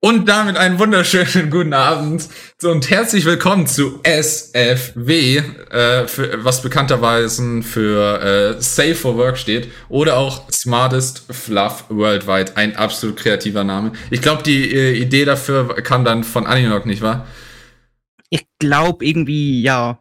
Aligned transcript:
Und 0.00 0.28
damit 0.28 0.56
einen 0.56 0.78
wunderschönen 0.78 1.50
guten 1.50 1.72
Abend 1.72 2.28
und 2.62 2.88
herzlich 2.88 3.24
willkommen 3.24 3.66
zu 3.66 3.98
SFW, 4.04 5.38
äh, 5.38 6.06
für, 6.06 6.44
was 6.44 6.62
bekannterweise 6.62 7.62
für 7.62 8.22
äh, 8.22 8.62
Safe 8.62 8.94
for 8.94 9.16
Work 9.16 9.36
steht 9.38 9.72
oder 9.88 10.16
auch 10.16 10.48
Smartest 10.52 11.24
Fluff 11.30 11.86
Worldwide. 11.88 12.56
Ein 12.56 12.76
absolut 12.76 13.16
kreativer 13.16 13.64
Name. 13.64 13.90
Ich 14.10 14.22
glaube, 14.22 14.44
die 14.44 14.72
äh, 14.72 14.92
Idee 14.92 15.24
dafür 15.24 15.74
kam 15.82 16.04
dann 16.04 16.22
von 16.22 16.46
Aninok, 16.46 16.86
nicht 16.86 17.02
wahr? 17.02 17.26
Ich 18.30 18.46
glaube 18.60 19.04
irgendwie, 19.04 19.62
ja. 19.62 19.98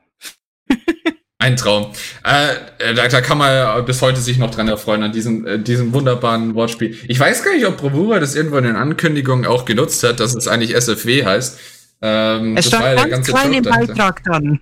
Ein 1.47 1.55
Traum. 1.55 1.93
Äh, 2.25 2.93
da, 2.93 3.07
da 3.07 3.21
kann 3.21 3.37
man 3.37 3.85
bis 3.85 4.01
heute 4.01 4.19
sich 4.19 4.37
noch 4.37 4.51
dran 4.51 4.67
erfreuen, 4.67 5.01
an 5.01 5.13
diesem, 5.13 5.47
äh, 5.47 5.57
diesem 5.57 5.93
wunderbaren 5.93 6.55
Wortspiel. 6.55 6.97
Ich 7.07 7.17
weiß 7.17 7.41
gar 7.43 7.53
nicht, 7.53 7.65
ob 7.65 7.77
Bravura 7.77 8.19
das 8.19 8.35
irgendwo 8.35 8.57
in 8.57 8.65
den 8.65 8.75
Ankündigungen 8.75 9.45
auch 9.45 9.63
genutzt 9.63 10.03
hat, 10.03 10.19
dass 10.19 10.35
es 10.35 10.49
eigentlich 10.49 10.75
SFW 10.75 11.23
heißt. 11.23 11.57
Ähm, 12.01 12.57
es 12.57 12.67
stand 12.67 13.09
ganz 13.09 13.27
klein 13.27 13.53
im 13.53 13.63
Beitrag 13.63 14.21
dann. 14.25 14.59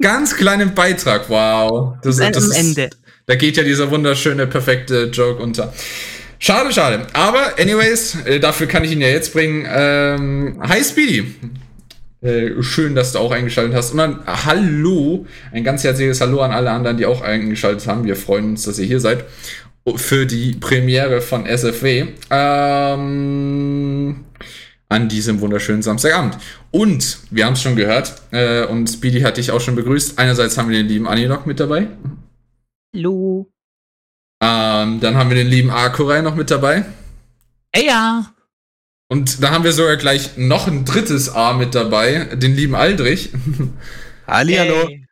Ganz 0.00 0.34
kleinen 0.36 0.74
Beitrag, 0.74 1.28
wow. 1.28 1.96
Das, 2.02 2.16
das, 2.16 2.32
das 2.32 2.48
Ende. 2.50 2.84
Ist, 2.84 2.98
da 3.26 3.34
geht 3.34 3.58
ja 3.58 3.62
dieser 3.62 3.90
wunderschöne, 3.90 4.46
perfekte 4.46 5.10
Joke 5.12 5.42
unter. 5.42 5.74
Schade, 6.38 6.72
schade. 6.72 7.06
Aber, 7.12 7.58
anyways, 7.58 8.24
äh, 8.24 8.40
dafür 8.40 8.66
kann 8.66 8.84
ich 8.84 8.92
ihn 8.92 9.02
ja 9.02 9.08
jetzt 9.08 9.34
bringen. 9.34 9.66
Ähm, 9.68 10.62
hi, 10.66 10.82
Speedy. 10.82 11.34
Äh, 12.22 12.62
schön, 12.62 12.94
dass 12.94 13.12
du 13.12 13.18
auch 13.18 13.30
eingeschaltet 13.30 13.74
hast. 13.74 13.92
Und 13.92 13.98
dann 13.98 14.20
Hallo, 14.26 15.26
ein 15.52 15.64
ganz 15.64 15.84
herzliches 15.84 16.20
Hallo 16.20 16.40
an 16.40 16.52
alle 16.52 16.70
anderen, 16.70 16.96
die 16.96 17.06
auch 17.06 17.20
eingeschaltet 17.20 17.86
haben. 17.86 18.04
Wir 18.04 18.16
freuen 18.16 18.50
uns, 18.50 18.64
dass 18.64 18.78
ihr 18.78 18.86
hier 18.86 19.00
seid 19.00 19.24
für 19.94 20.26
die 20.26 20.54
Premiere 20.54 21.20
von 21.20 21.46
SFW 21.46 22.06
ähm, 22.30 24.24
an 24.88 25.08
diesem 25.08 25.40
wunderschönen 25.40 25.82
Samstagabend. 25.82 26.38
Und 26.72 27.18
wir 27.30 27.46
haben 27.46 27.52
es 27.52 27.62
schon 27.62 27.76
gehört 27.76 28.20
äh, 28.32 28.64
und 28.64 28.88
Speedy 28.88 29.20
hat 29.20 29.36
dich 29.36 29.52
auch 29.52 29.60
schon 29.60 29.76
begrüßt. 29.76 30.18
Einerseits 30.18 30.58
haben 30.58 30.68
wir 30.68 30.78
den 30.78 30.88
lieben 30.88 31.06
Aninok 31.06 31.46
mit 31.46 31.60
dabei. 31.60 31.88
Hallo. 32.94 33.52
Ähm, 34.42 35.00
dann 35.00 35.14
haben 35.16 35.30
wir 35.30 35.36
den 35.36 35.48
lieben 35.48 35.70
Akurai 35.70 36.20
noch 36.20 36.34
mit 36.34 36.50
dabei. 36.50 36.84
Hey, 37.72 37.86
ja. 37.86 38.35
Und 39.08 39.42
da 39.42 39.50
haben 39.50 39.64
wir 39.64 39.72
sogar 39.72 39.96
gleich 39.96 40.36
noch 40.36 40.66
ein 40.66 40.84
drittes 40.84 41.32
A 41.32 41.52
mit 41.52 41.74
dabei, 41.74 42.24
den 42.34 42.56
lieben 42.56 42.74
Aldrich. 42.74 43.30
Hallihallo. 44.26 44.88
Hey. 44.88 45.06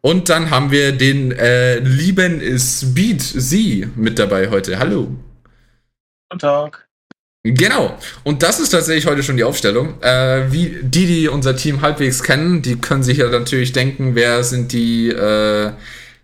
Und 0.00 0.28
dann 0.28 0.50
haben 0.50 0.70
wir 0.70 0.92
den 0.92 1.32
äh, 1.32 1.80
lieben 1.80 2.40
Speed 2.58 3.20
Sie 3.20 3.88
mit 3.96 4.18
dabei 4.18 4.48
heute. 4.48 4.78
Hallo. 4.78 5.08
Guten 6.30 6.38
Tag. 6.38 6.86
Genau. 7.42 7.98
Und 8.24 8.42
das 8.42 8.58
ist 8.58 8.70
tatsächlich 8.70 9.06
heute 9.06 9.22
schon 9.22 9.36
die 9.36 9.44
Aufstellung. 9.44 10.00
Äh, 10.02 10.50
wie 10.50 10.78
die, 10.82 11.06
die 11.06 11.28
unser 11.28 11.56
Team 11.56 11.82
halbwegs 11.82 12.22
kennen, 12.22 12.62
die 12.62 12.76
können 12.76 13.02
sich 13.02 13.18
ja 13.18 13.28
natürlich 13.28 13.72
denken, 13.72 14.14
wer 14.14 14.44
sind 14.44 14.72
die 14.72 15.08
äh, 15.10 15.72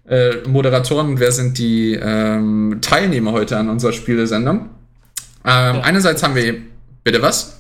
äh, 0.09 0.49
Moderatoren 0.49 1.11
und 1.11 1.21
wer 1.21 1.33
sind 1.33 1.59
die 1.59 1.95
ähm, 1.95 2.79
Teilnehmer 2.81 3.33
heute 3.33 3.57
an 3.57 3.69
unserer 3.69 3.93
Spielesendung. 3.93 4.71
Ähm, 5.45 5.77
ja. 5.77 5.81
Einerseits 5.81 6.23
haben 6.23 6.35
wir 6.35 6.72
Bitte 7.05 7.23
was? 7.23 7.59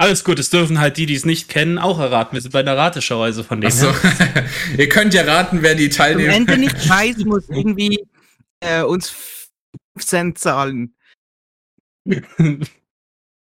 Alles 0.00 0.22
gut, 0.22 0.38
es 0.38 0.50
dürfen 0.50 0.78
halt 0.78 0.96
die, 0.96 1.06
die 1.06 1.14
es 1.16 1.24
nicht 1.24 1.48
kennen, 1.48 1.76
auch 1.76 1.98
erraten. 1.98 2.34
Wir 2.34 2.40
sind 2.40 2.52
bei 2.52 2.60
einer 2.60 2.76
Rateschau, 2.76 3.22
also 3.22 3.42
von 3.42 3.60
denen. 3.60 3.72
Achso. 3.72 3.92
Ihr 4.78 4.88
könnt 4.88 5.12
ja 5.12 5.22
raten, 5.22 5.62
wer 5.62 5.74
die 5.74 5.88
Teilnehmer. 5.88 6.32
Wenn 6.32 6.46
du 6.46 6.56
nicht 6.56 6.88
weiß, 6.88 7.18
muss 7.24 7.48
irgendwie 7.48 7.98
äh, 8.60 8.82
uns 8.82 9.10
5 9.96 10.06
Cent 10.06 10.38
zahlen. 10.38 10.94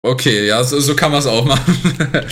Okay, 0.02 0.46
ja, 0.46 0.62
so, 0.62 0.78
so 0.78 0.94
kann 0.94 1.10
man 1.10 1.20
es 1.20 1.26
auch 1.26 1.44
machen. 1.44 2.22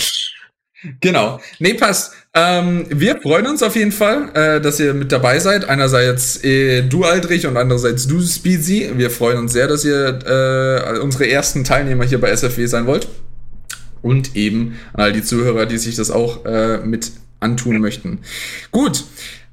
genau. 1.00 1.40
Nee, 1.58 1.74
passt. 1.74 2.14
Ähm, 2.34 2.86
wir 2.88 3.20
freuen 3.20 3.46
uns 3.46 3.62
auf 3.62 3.76
jeden 3.76 3.92
Fall, 3.92 4.30
äh, 4.34 4.60
dass 4.60 4.80
ihr 4.80 4.94
mit 4.94 5.12
dabei 5.12 5.38
seid. 5.38 5.68
Einerseits 5.68 6.42
äh, 6.42 6.82
du, 6.82 7.04
Aldrich, 7.04 7.46
und 7.46 7.58
andererseits 7.58 8.06
du, 8.06 8.22
Speedsy. 8.22 8.90
Wir 8.96 9.10
freuen 9.10 9.36
uns 9.36 9.52
sehr, 9.52 9.68
dass 9.68 9.84
ihr 9.84 10.18
äh, 10.24 10.98
unsere 11.00 11.28
ersten 11.28 11.62
Teilnehmer 11.62 12.04
hier 12.04 12.20
bei 12.20 12.30
SFW 12.30 12.66
sein 12.66 12.86
wollt. 12.86 13.06
Und 14.00 14.34
eben 14.34 14.76
an 14.94 15.02
all 15.02 15.12
die 15.12 15.22
Zuhörer, 15.22 15.66
die 15.66 15.76
sich 15.76 15.96
das 15.96 16.10
auch 16.10 16.46
äh, 16.46 16.78
mit 16.78 17.12
antun 17.40 17.80
möchten. 17.80 18.20
Gut. 18.70 19.04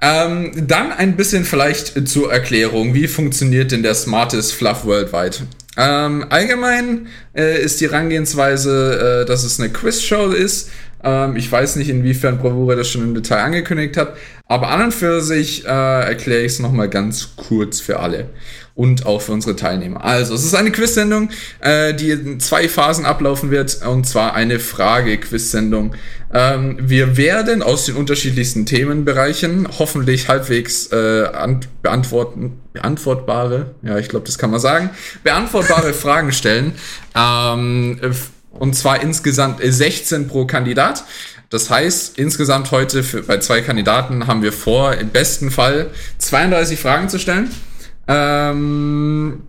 Ähm, 0.02 0.54
dann 0.56 0.94
ein 0.94 1.18
bisschen 1.18 1.44
vielleicht 1.44 2.08
zur 2.08 2.32
Erklärung. 2.32 2.94
Wie 2.94 3.08
funktioniert 3.08 3.74
denn 3.74 3.84
der 3.84 3.96
Smartest 3.96 4.54
Fluff 4.54 4.86
Worldwide? 4.86 5.36
Ähm, 5.80 6.26
allgemein 6.30 7.08
äh, 7.34 7.62
ist 7.62 7.80
die 7.80 7.90
Herangehensweise, 7.90 9.22
äh, 9.22 9.26
dass 9.26 9.46
es 9.46 9.62
eine 9.62 9.70
Quizshow 9.70 10.32
ist. 10.32 10.70
Ähm, 11.02 11.38
ich 11.38 11.50
weiß 11.50 11.78
nicht, 11.78 11.90
inwiefern 11.90 12.38
Bravura 12.38 12.76
das 12.76 12.90
schon 12.90 13.02
im 13.02 13.16
Detail 13.16 13.44
angekündigt 13.44 13.96
hat, 13.96 14.18
aber 14.46 14.68
an 14.72 14.84
und 14.84 14.94
für 14.94 15.22
sich 15.22 15.66
äh, 15.66 15.70
erkläre 15.70 16.42
ich 16.42 16.54
es 16.54 16.60
nochmal 16.60 16.90
ganz 16.90 17.30
kurz 17.38 17.80
für 17.80 18.00
alle 18.02 18.30
und 18.80 19.06
auch 19.06 19.22
für 19.22 19.34
unsere 19.34 19.58
Teilnehmer. 19.58 20.06
Also, 20.06 20.34
es 20.34 20.46
ist 20.46 20.56
eine 20.56 20.72
Quiz-Sendung, 20.72 21.32
äh, 21.60 21.94
die 21.94 22.12
in 22.12 22.40
zwei 22.40 22.70
Phasen 22.70 23.06
ablaufen 23.06 23.52
wird, 23.52 23.86
und 23.86 24.08
zwar 24.08 24.36
eine 24.36 24.58
Frage-Quiz-Sendung. 24.58 25.96
Ähm, 26.34 26.78
wir 26.80 27.18
werden 27.18 27.62
aus 27.62 27.84
den 27.84 27.98
unterschiedlichsten 27.98 28.66
Themenbereichen 28.66 29.68
hoffentlich 29.80 30.30
halbwegs 30.30 30.88
äh, 30.94 31.30
beantworten, 31.82 32.62
beantwortbare, 32.72 33.72
ja, 33.82 33.98
ich 33.98 34.08
glaube, 34.08 34.26
das 34.26 34.38
kann 34.38 34.50
man 34.50 34.62
sagen, 34.62 34.92
beantwortbare 35.26 35.92
Fragen 36.06 36.32
stellen. 36.32 36.72
Ähm, 37.18 38.00
und 38.52 38.76
zwar 38.78 39.02
insgesamt 39.02 39.60
16 39.62 40.30
pro 40.30 40.46
Kandidat. 40.46 41.04
Das 41.50 41.70
heißt, 41.70 42.18
insgesamt 42.18 42.72
heute 42.72 43.04
für, 43.04 43.24
bei 43.24 43.40
zwei 43.40 43.60
Kandidaten 43.60 44.26
haben 44.28 44.42
wir 44.42 44.54
vor, 44.54 44.94
im 44.94 45.10
besten 45.10 45.52
Fall 45.52 45.88
32 46.20 46.80
Fragen 46.80 47.10
zu 47.10 47.20
stellen. 47.20 47.50
Ähm, 48.10 49.44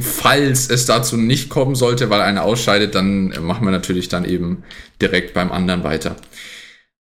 falls 0.00 0.68
es 0.68 0.84
dazu 0.84 1.16
nicht 1.16 1.48
kommen 1.48 1.76
sollte, 1.76 2.10
weil 2.10 2.20
einer 2.20 2.42
ausscheidet, 2.42 2.94
dann 2.94 3.28
machen 3.40 3.64
wir 3.64 3.70
natürlich 3.70 4.08
dann 4.08 4.24
eben 4.24 4.64
direkt 5.00 5.32
beim 5.32 5.52
anderen 5.52 5.84
weiter. 5.84 6.16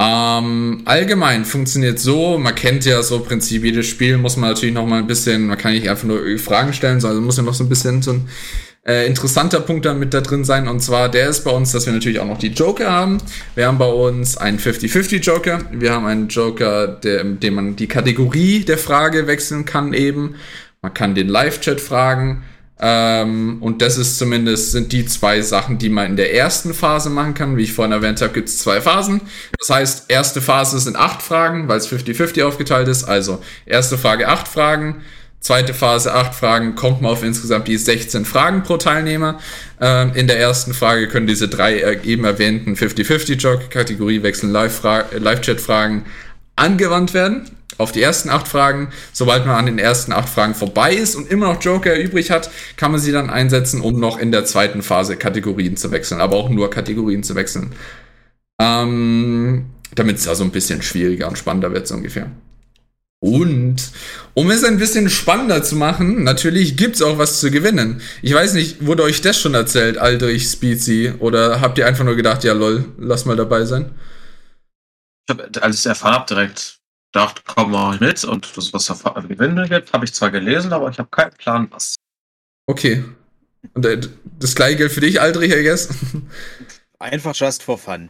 Ähm, 0.02 0.84
allgemein 0.86 1.44
funktioniert 1.44 2.00
so, 2.00 2.38
man 2.38 2.56
kennt 2.56 2.86
ja 2.86 3.04
so 3.04 3.20
Prinzip, 3.20 3.66
jedes 3.66 3.88
Spiel 3.88 4.18
muss 4.18 4.38
man 4.38 4.52
natürlich 4.52 4.74
noch 4.74 4.86
mal 4.86 5.00
ein 5.00 5.08
bisschen, 5.08 5.48
man 5.48 5.58
kann 5.58 5.74
nicht 5.74 5.90
einfach 5.90 6.06
nur 6.06 6.22
Fragen 6.38 6.72
stellen, 6.72 7.02
sondern 7.02 7.26
muss 7.26 7.36
ja 7.36 7.44
noch 7.44 7.54
so 7.54 7.66
ein 7.66 7.70
bisschen 7.70 8.02
so 8.02 8.14
ein 8.14 8.30
äh, 8.88 9.06
interessanter 9.08 9.60
Punkt 9.60 9.86
da 9.86 9.94
mit 9.94 10.14
da 10.14 10.22
drin 10.22 10.46
sein. 10.46 10.70
Und 10.70 10.80
zwar, 10.80 11.10
der 11.10 11.28
ist 11.30 11.44
bei 11.44 11.52
uns, 11.52 11.74
dass 11.74 11.86
wir 11.86 11.92
natürlich 11.92 12.22
auch 12.22 12.26
noch 12.26 12.38
die 12.38 12.48
Joker 12.48 12.90
haben. 12.90 13.18
Wir 13.56 13.68
haben 13.68 13.78
bei 13.78 13.90
uns 13.90 14.38
einen 14.38 14.58
50-50 14.58 15.18
Joker. 15.18 15.60
Wir 15.72 15.92
haben 15.92 16.06
einen 16.06 16.30
Joker, 16.30 16.88
der, 16.88 17.26
dem 17.26 17.56
man 17.56 17.76
die 17.76 17.88
Kategorie 17.88 18.64
der 18.64 18.78
Frage 18.78 19.28
wechseln 19.28 19.66
kann 19.66 19.94
eben. 19.94 20.36
Man 20.82 20.94
kann 20.94 21.16
den 21.16 21.28
Live-Chat 21.28 21.82
fragen. 21.82 22.44
Ähm, 22.82 23.58
und 23.62 23.82
das 23.82 23.98
ist 23.98 24.18
zumindest, 24.18 24.72
sind 24.72 24.94
die 24.94 25.06
zwei 25.06 25.42
Sachen, 25.42 25.78
die 25.78 25.90
man 25.90 26.06
in 26.06 26.16
der 26.16 26.34
ersten 26.34 26.74
Phase 26.74 27.10
machen 27.10 27.34
kann. 27.34 27.58
Wie 27.58 27.64
ich 27.64 27.74
vorhin 27.74 27.92
erwähnt 27.92 28.22
habe, 28.22 28.32
gibt 28.32 28.48
es 28.48 28.60
zwei 28.60 28.80
Phasen. 28.80 29.20
Das 29.58 29.70
heißt, 29.70 30.06
erste 30.10 30.42
Phase 30.42 30.80
sind 30.80 30.96
acht 30.96 31.22
Fragen, 31.22 31.68
weil 31.68 31.78
es 31.78 31.92
50-50 31.92 32.44
aufgeteilt 32.46 32.88
ist. 32.88 33.04
Also, 33.04 33.42
erste 33.66 33.98
Frage 33.98 34.30
acht 34.30 34.48
Fragen. 34.48 35.04
Zweite 35.42 35.74
Phase, 35.74 36.14
acht 36.14 36.36
Fragen, 36.36 36.76
kommt 36.76 37.02
man 37.02 37.12
auf 37.12 37.24
insgesamt 37.24 37.70
die 37.70 37.78
16 37.78 38.26
Fragen 38.26 38.64
pro 38.64 38.76
Teilnehmer. 38.76 39.40
Ähm, 39.80 40.12
in 40.14 40.28
der 40.28 40.38
ersten 40.38 40.74
Frage 40.74 41.08
können 41.08 41.28
diese 41.28 41.48
drei 41.48 42.00
eben 42.04 42.26
erwähnten 42.26 42.76
50-50-Joke, 42.76 43.70
Kategoriewechsel, 43.70 44.50
Live-Chat-Fragen 44.50 46.06
angewandt 46.58 47.14
werden. 47.14 47.50
Auf 47.80 47.94
die 47.94 48.02
ersten 48.02 48.30
acht 48.30 48.48
Fragen. 48.48 48.90
Sobald 49.14 49.46
man 49.46 49.56
an 49.56 49.66
den 49.66 49.80
ersten 49.80 50.12
acht 50.12 50.28
Fragen 50.28 50.54
vorbei 50.54 50.94
ist 50.94 51.16
und 51.16 51.32
immer 51.32 51.54
noch 51.54 51.64
Joker 51.64 51.98
übrig 51.98 52.30
hat, 52.30 52.52
kann 52.76 52.92
man 52.92 53.00
sie 53.00 53.14
dann 53.14 53.30
einsetzen, 53.30 53.80
um 53.80 54.00
noch 54.00 54.20
in 54.20 54.34
der 54.34 54.44
zweiten 54.44 54.82
Phase 54.82 55.16
Kategorien 55.16 55.78
zu 55.78 55.90
wechseln, 55.92 56.20
aber 56.20 56.36
auch 56.36 56.50
nur 56.50 56.70
Kategorien 56.70 57.24
zu 57.24 57.36
wechseln. 57.36 57.72
Ähm, 58.62 59.68
damit 59.96 60.18
es 60.18 60.28
also 60.28 60.44
ein 60.44 60.52
bisschen 60.52 60.82
schwieriger 60.82 61.30
und 61.30 61.38
spannender 61.38 61.72
wird, 61.72 61.88
so 61.88 61.96
ungefähr. 61.96 62.30
Und 63.22 63.78
um 64.34 64.52
es 64.52 64.66
ein 64.66 64.78
bisschen 64.78 65.10
spannender 65.10 65.64
zu 65.64 65.78
machen, 65.78 66.24
natürlich 66.24 66.76
gibt's 66.76 67.02
auch 67.02 67.18
was 67.18 67.40
zu 67.40 67.50
gewinnen. 67.50 68.02
Ich 68.22 68.34
weiß 68.34 68.56
nicht, 68.56 68.86
wurde 68.86 69.04
euch 69.04 69.22
das 69.22 69.40
schon 69.40 69.54
erzählt, 69.54 69.98
Aldrich, 69.98 70.50
Speezy, 70.50 71.14
oder 71.20 71.62
habt 71.62 71.78
ihr 71.78 71.88
einfach 71.88 72.04
nur 72.04 72.16
gedacht, 72.16 72.44
ja 72.44 72.52
lol, 72.52 72.86
lass 72.98 73.24
mal 73.24 73.38
dabei 73.38 73.64
sein? 73.64 73.92
Ich 75.28 75.34
habe, 75.34 75.50
als 75.62 75.76
ich 75.76 75.82
es 75.82 75.86
erfahren 75.86 76.16
habe, 76.16 76.26
direkt 76.28 76.79
gedacht, 77.12 77.44
komm 77.46 77.72
mal 77.72 77.98
mit 78.00 78.24
und 78.24 78.56
das, 78.56 78.74
was 78.74 78.90
es 78.90 79.04
gewinnen 79.04 79.68
gibt, 79.68 79.94
habe 79.94 80.06
ich 80.06 80.14
zwar 80.14 80.32
gelesen, 80.32 80.74
aber 80.74 80.90
ich 80.90 81.00
habe 81.00 81.10
keinen 81.10 81.32
Plan, 81.32 81.68
was. 81.72 81.96
Okay. 82.68 83.04
Und 83.74 83.86
äh, 83.86 84.00
das 84.40 84.56
gleiche 84.56 84.78
gilt 84.78 84.92
für 84.92 85.02
dich, 85.02 85.20
Aldrich, 85.20 85.52
I 85.52 85.64
guess? 85.64 85.90
Einfach 87.00 87.36
just 87.36 87.64
for 87.64 87.78
fun. 87.78 88.10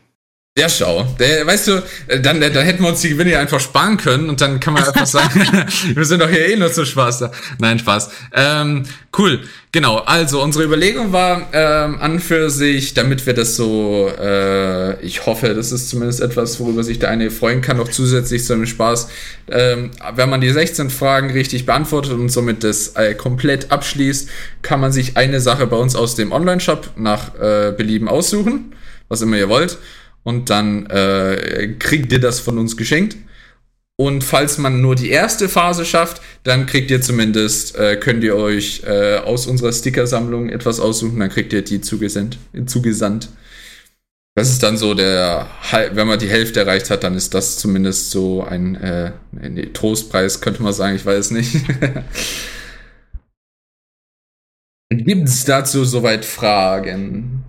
Ja, 0.57 0.67
schau. 0.67 1.07
Der, 1.19 1.47
weißt 1.47 1.67
du, 1.67 1.83
äh, 2.07 2.19
dann, 2.19 2.41
dann 2.41 2.53
hätten 2.53 2.83
wir 2.83 2.89
uns 2.89 2.99
die 2.99 3.09
Gewinne 3.09 3.31
ja 3.31 3.39
einfach 3.39 3.61
sparen 3.61 3.95
können 3.95 4.29
und 4.29 4.41
dann 4.41 4.59
kann 4.59 4.73
man 4.73 4.83
einfach 4.83 5.05
sagen, 5.05 5.39
wir 5.93 6.03
sind 6.03 6.21
doch 6.21 6.29
hier 6.29 6.49
eh 6.49 6.55
nur 6.57 6.71
zu 6.71 6.85
Spaß 6.85 7.19
da. 7.19 7.31
Nein, 7.59 7.79
Spaß. 7.79 8.09
Ähm, 8.33 8.83
cool. 9.17 9.39
Genau. 9.71 9.99
Also, 9.99 10.41
unsere 10.41 10.65
Überlegung 10.65 11.13
war 11.13 11.47
ähm, 11.53 11.99
an 12.01 12.19
für 12.19 12.49
sich, 12.49 12.93
damit 12.93 13.25
wir 13.25 13.33
das 13.33 13.55
so, 13.55 14.11
äh, 14.19 14.99
ich 15.01 15.25
hoffe, 15.25 15.53
das 15.53 15.71
ist 15.71 15.89
zumindest 15.89 16.19
etwas, 16.19 16.59
worüber 16.59 16.83
sich 16.83 16.99
der 16.99 17.09
eine 17.09 17.31
freuen 17.31 17.61
kann, 17.61 17.77
noch 17.77 17.87
zusätzlich 17.87 18.43
zu 18.43 18.53
einem 18.53 18.65
Spaß. 18.65 19.07
Ähm, 19.51 19.91
wenn 20.15 20.29
man 20.29 20.41
die 20.41 20.49
16 20.49 20.89
Fragen 20.89 21.29
richtig 21.31 21.67
beantwortet 21.67 22.13
und 22.13 22.29
somit 22.29 22.65
das 22.65 22.95
äh, 22.95 23.13
komplett 23.13 23.71
abschließt, 23.71 24.27
kann 24.61 24.81
man 24.81 24.91
sich 24.91 25.15
eine 25.15 25.39
Sache 25.39 25.67
bei 25.67 25.77
uns 25.77 25.95
aus 25.95 26.15
dem 26.15 26.33
Online-Shop 26.33 26.89
nach 26.97 27.35
äh, 27.35 27.71
Belieben 27.71 28.09
aussuchen, 28.09 28.75
was 29.07 29.21
immer 29.21 29.37
ihr 29.37 29.47
wollt 29.47 29.77
und 30.23 30.49
dann 30.49 30.85
äh, 30.87 31.75
kriegt 31.79 32.11
ihr 32.11 32.19
das 32.19 32.39
von 32.39 32.57
uns 32.57 32.77
geschenkt. 32.77 33.17
Und 33.97 34.23
falls 34.23 34.57
man 34.57 34.79
nur 34.79 34.95
die 34.95 35.09
erste 35.09 35.49
Phase 35.49 35.83
schafft, 35.83 36.21
dann 36.43 36.65
kriegt 36.67 36.89
ihr 36.89 37.01
zumindest, 37.01 37.75
äh, 37.75 37.97
könnt 37.97 38.23
ihr 38.23 38.37
euch 38.37 38.83
äh, 38.85 39.17
aus 39.17 39.45
unserer 39.45 39.73
Stickersammlung 39.73 40.47
etwas 40.47 40.79
aussuchen, 40.79 41.19
dann 41.19 41.29
kriegt 41.29 41.51
ihr 41.51 41.63
die 41.63 41.81
zugesandt. 41.81 42.37
zugesandt. 42.65 43.27
Das 44.35 44.49
ist 44.49 44.63
dann 44.63 44.77
so 44.77 44.93
der, 44.93 45.47
wenn 45.91 46.07
man 46.07 46.17
die 46.17 46.29
Hälfte 46.29 46.61
erreicht 46.61 46.89
hat, 46.89 47.03
dann 47.03 47.15
ist 47.15 47.33
das 47.33 47.57
zumindest 47.57 48.11
so 48.11 48.41
ein 48.41 48.75
äh, 48.75 49.11
nee, 49.33 49.65
Trostpreis, 49.65 50.39
könnte 50.39 50.63
man 50.63 50.71
sagen, 50.71 50.95
ich 50.95 51.05
weiß 51.05 51.31
nicht. 51.31 51.53
Gibt 54.89 55.27
es 55.27 55.43
dazu 55.43 55.83
soweit 55.83 56.23
Fragen? 56.23 57.43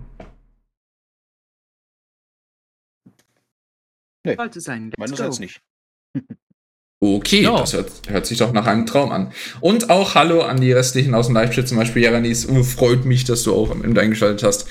Nee. 4.23 4.35
Sollte 4.35 4.61
sein. 4.61 4.91
Meinerseits 4.97 5.39
nicht. 5.39 5.61
Okay, 7.03 7.41
ja. 7.41 7.57
das 7.57 7.73
hört, 7.73 7.91
hört, 8.09 8.27
sich 8.27 8.37
doch 8.37 8.53
nach 8.53 8.67
einem 8.67 8.85
Traum 8.85 9.11
an. 9.11 9.31
Und 9.59 9.89
auch 9.89 10.13
Hallo 10.13 10.41
an 10.41 10.61
die 10.61 10.71
restlichen 10.71 11.15
aus 11.15 11.25
dem 11.25 11.35
Live-Chat, 11.35 11.67
zum 11.67 11.77
Beispiel 11.77 12.03
Jaranis. 12.03 12.47
Oh, 12.47 12.61
freut 12.61 13.05
mich, 13.05 13.23
dass 13.23 13.41
du 13.41 13.55
auch 13.55 13.71
im 13.71 13.97
eingeschaltet 13.97 14.43
hast. 14.43 14.67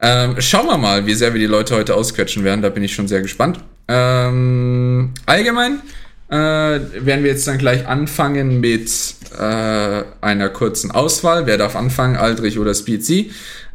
Ähm, 0.00 0.40
schauen 0.40 0.66
wir 0.66 0.78
mal, 0.78 1.06
wie 1.06 1.12
sehr 1.12 1.34
wir 1.34 1.38
die 1.38 1.46
Leute 1.46 1.76
heute 1.76 1.94
ausquetschen 1.94 2.44
werden. 2.44 2.62
Da 2.62 2.70
bin 2.70 2.82
ich 2.82 2.94
schon 2.94 3.08
sehr 3.08 3.20
gespannt. 3.20 3.60
Ähm, 3.88 5.12
allgemein 5.26 5.82
äh, 6.30 6.34
werden 6.34 7.22
wir 7.22 7.30
jetzt 7.30 7.46
dann 7.46 7.58
gleich 7.58 7.86
anfangen 7.86 8.60
mit 8.60 8.90
äh, 9.38 10.02
einer 10.22 10.48
kurzen 10.48 10.90
Auswahl. 10.90 11.46
Wer 11.46 11.58
darf 11.58 11.76
anfangen, 11.76 12.16
Aldrich 12.16 12.58
oder 12.58 12.72
Speed 12.72 13.04
C? 13.04 13.30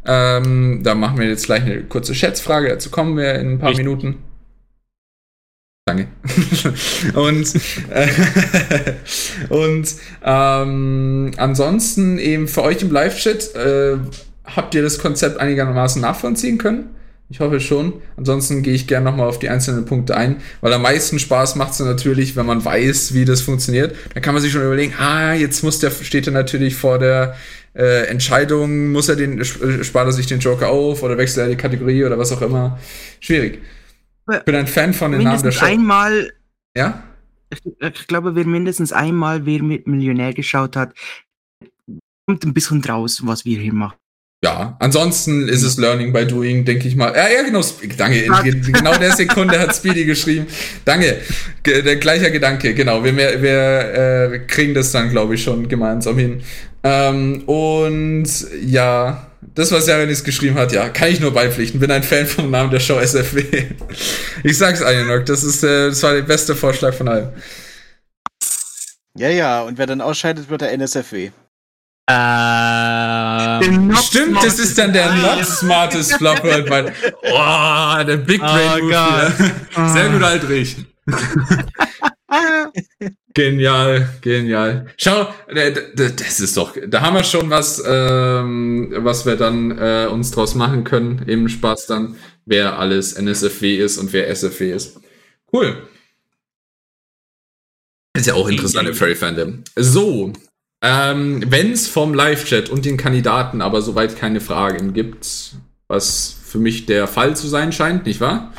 Ähm, 0.08 0.82
da 0.84 0.96
machen 0.96 1.20
wir 1.20 1.28
jetzt 1.28 1.46
gleich 1.46 1.62
eine 1.62 1.84
kurze 1.84 2.16
Schätzfrage. 2.16 2.70
Dazu 2.70 2.90
kommen 2.90 3.16
wir 3.16 3.36
in 3.36 3.54
ein 3.54 3.60
paar 3.60 3.72
ich 3.72 3.78
Minuten. 3.78 4.18
Danke. 5.92 6.08
und 7.20 7.54
äh, 7.90 8.08
und 9.50 9.88
ähm, 10.24 11.32
ansonsten 11.38 12.18
eben 12.18 12.48
für 12.48 12.64
euch 12.64 12.82
im 12.82 12.92
Live-Chat, 12.92 13.56
äh, 13.56 13.98
habt 14.46 14.74
ihr 14.74 14.82
das 14.82 15.00
Konzept 15.00 15.40
einigermaßen 15.40 16.02
nachvollziehen 16.02 16.58
können? 16.58 16.92
Ich 17.30 17.40
hoffe 17.40 17.60
schon. 17.60 17.94
Ansonsten 18.18 18.62
gehe 18.62 18.74
ich 18.74 18.88
gerne 18.88 19.10
nochmal 19.10 19.28
auf 19.28 19.40
die 19.40 19.50
einzelnen 19.50 19.86
Punkte 19.86 20.16
ein, 20.16 20.38
weil 20.60 20.74
am 20.74 20.82
meisten 20.82 21.18
Spaß 21.18 21.56
macht 21.56 21.74
es 21.74 21.80
natürlich, 21.80 22.36
wenn 22.36 22.46
man 22.46 22.64
weiß, 22.64 23.14
wie 23.14 23.24
das 23.24 23.42
funktioniert. 23.42 23.96
Dann 24.14 24.22
kann 24.22 24.34
man 24.34 24.42
sich 24.42 24.52
schon 24.52 24.64
überlegen, 24.64 24.94
ah, 24.98 25.34
jetzt 25.34 25.64
muss 25.64 25.80
der, 25.80 25.92
steht 25.92 26.28
er 26.28 26.34
natürlich 26.34 26.76
vor 26.76 27.00
der 27.00 27.36
äh, 27.74 28.08
Entscheidung, 28.08 28.92
muss 28.92 29.08
er 29.08 29.16
den, 29.16 29.44
spart 29.46 30.08
er 30.08 30.12
sich 30.12 30.28
den 30.28 30.40
Joker 30.40 30.70
auf 30.70 31.04
oder 31.04 31.18
wechselt 31.18 31.46
er 31.46 31.50
die 31.50 31.56
Kategorie 31.56 32.04
oder 32.04 32.18
was 32.18 32.32
auch 32.34 32.42
immer. 32.42 32.78
Schwierig. 33.22 33.60
Ich 34.30 34.44
bin 34.44 34.56
ein 34.56 34.68
Fan 34.68 34.94
von 34.94 35.12
den 35.12 35.24
Namen 35.24 35.42
der 35.42 35.52
Show. 35.52 35.66
einmal. 35.66 36.34
Ja? 36.76 37.04
Ich, 37.50 37.60
ich, 37.66 38.08
glaube, 38.08 38.36
wer 38.36 38.46
mindestens 38.46 38.94
einmal 38.94 39.46
wer 39.46 39.62
mit 39.62 39.88
Millionär 39.88 40.34
geschaut 40.34 40.76
hat, 40.76 40.94
kommt 42.26 42.46
ein 42.46 42.54
bisschen 42.54 42.82
draus, 42.82 43.26
was 43.26 43.46
wir 43.46 43.60
hier 43.60 43.74
machen. 43.74 43.98
Ja, 44.44 44.76
ansonsten 44.80 45.48
ist 45.48 45.62
es 45.62 45.78
Learning 45.78 46.12
by 46.12 46.26
Doing, 46.26 46.66
denke 46.66 46.88
ich 46.88 46.96
mal. 46.96 47.14
Ja, 47.16 47.30
ja, 47.30 47.44
genau. 47.44 47.62
Danke. 47.96 48.24
In 48.24 48.62
genau 48.74 48.98
der 48.98 49.12
Sekunde 49.12 49.60
hat 49.60 49.76
Speedy 49.76 50.06
geschrieben. 50.06 50.48
Danke. 50.84 51.18
Der 51.64 51.96
gleiche 51.98 52.32
Gedanke, 52.32 52.74
genau. 52.74 53.04
Wir, 53.04 53.16
wir 53.16 54.34
äh, 54.34 54.40
kriegen 54.48 54.74
das 54.74 54.92
dann, 54.92 55.12
glaube 55.12 55.36
ich, 55.36 55.44
schon 55.44 55.68
gemeinsam 55.68 56.18
hin. 56.18 56.42
Ähm, 56.84 57.44
und 57.44 58.28
ja, 58.66 59.28
das, 59.54 59.72
was 59.72 59.86
Jarenis 59.86 60.24
geschrieben 60.24 60.56
hat, 60.56 60.72
ja, 60.72 60.90
kann 60.90 61.10
ich 61.10 61.20
nur 61.20 61.32
beipflichten. 61.32 61.80
Bin 61.80 61.92
ein 61.92 62.02
Fan 62.02 62.26
vom 62.26 62.50
Namen 62.50 62.72
der 62.72 62.80
Show 62.80 63.00
SFW. 63.00 63.44
Ich 64.44 64.58
sag's 64.58 64.82
Einok, 64.82 65.28
das 65.28 65.44
ist 65.44 65.64
äh, 65.64 65.90
das 65.90 66.02
war 66.02 66.14
der 66.14 66.24
beste 66.24 66.56
Vorschlag 66.56 66.96
von 66.96 67.08
allen. 67.08 67.30
Ja, 69.16 69.30
ja, 69.30 69.62
und 69.62 69.78
wer 69.78 69.86
dann 69.86 70.02
ausscheidet, 70.02 70.50
wird 70.50 70.62
der 70.62 70.72
NSFW. 70.72 71.30
Ähm, 73.64 73.96
stimmt, 73.96 74.44
das 74.44 74.60
ist 74.60 74.78
dann 74.78 74.92
der 74.94 75.14
not 75.14 75.46
smartest 75.46 76.14
Flop 76.14 76.44
Worldwide. 76.44 76.94
Oh, 77.24 78.04
der 78.04 78.18
Big 78.18 78.42
Brain 78.42 78.82
oh, 78.82 78.86
Move 78.86 79.90
Sehr 79.94 80.10
gut, 80.10 80.24
Aldrich. 80.24 80.76
genial, 83.34 84.10
genial. 84.22 84.88
Schau, 84.98 85.34
das 85.54 86.40
ist 86.40 86.58
doch, 86.58 86.76
da 86.88 87.02
haben 87.02 87.16
wir 87.16 87.24
schon 87.24 87.50
was, 87.50 87.82
ähm, 87.86 88.94
was 88.98 89.26
wir 89.26 89.36
dann 89.36 89.78
äh, 89.78 90.08
uns 90.12 90.32
draus 90.32 90.56
machen 90.56 90.84
können. 90.84 91.24
Eben 91.28 91.50
Spaß 91.50 91.88
dann, 91.88 92.18
wer 92.46 92.78
alles 92.80 93.14
NSFW 93.14 93.78
ist 93.78 93.98
und 93.98 94.12
wer 94.14 94.28
SFW 94.30 94.72
ist. 94.74 95.00
Cool. 95.52 95.88
Ist 98.14 98.28
ja 98.28 98.34
auch 98.34 98.48
interessant 98.48 98.88
im 98.90 98.96
Furry 98.96 99.16
Fandom. 99.16 99.64
So, 99.76 100.34
ähm, 100.82 101.44
wenn 101.48 101.72
es 101.72 101.88
vom 101.88 102.14
Live-Chat 102.14 102.70
und 102.70 102.86
den 102.86 102.98
Kandidaten 102.98 103.62
aber 103.62 103.82
soweit 103.82 104.18
keine 104.18 104.42
Fragen 104.42 104.94
gibt, 104.94 105.54
was 105.88 106.36
für 106.44 106.58
mich 106.58 106.86
der 106.86 107.08
Fall 107.08 107.36
zu 107.36 107.48
sein 107.48 107.72
scheint, 107.72 108.06
nicht 108.06 108.20
wahr? 108.20 108.54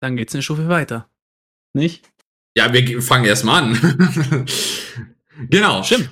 Dann 0.00 0.16
geht's 0.16 0.34
eine 0.34 0.42
Stufe 0.42 0.68
weiter. 0.68 1.08
Nicht? 1.74 2.04
Ja, 2.56 2.72
wir 2.72 3.02
fangen 3.02 3.24
erstmal 3.24 3.62
an. 3.62 4.46
genau. 5.50 5.82
Stimmt. 5.82 6.10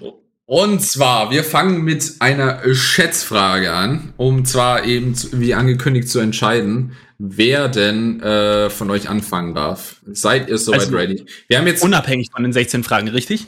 Und 0.49 0.81
zwar, 0.81 1.33
wir 1.33 1.43
fangen 1.43 1.83
mit 1.83 2.17
einer 2.21 2.63
Schätzfrage 2.73 3.73
an, 3.73 4.13
um 4.17 4.45
zwar 4.45 4.85
eben, 4.85 5.15
wie 5.33 5.55
angekündigt, 5.55 6.09
zu 6.09 6.21
entscheiden, 6.21 6.93
wer 7.19 7.69
denn 7.69 8.21
äh, 8.21 8.71
von 8.71 8.91
euch 8.91 9.09
anfangen 9.09 9.55
darf. 9.55 10.01
Seid 10.07 10.49
ihr 10.49 10.59
soweit 10.59 10.81
also, 10.81 10.97
ready? 10.97 11.27
Wir 11.49 11.59
haben 11.59 11.67
jetzt 11.67 11.83
unabhängig 11.83 12.31
von 12.31 12.45
den 12.45 12.53
16 12.53 12.85
Fragen, 12.85 13.09
richtig? 13.09 13.47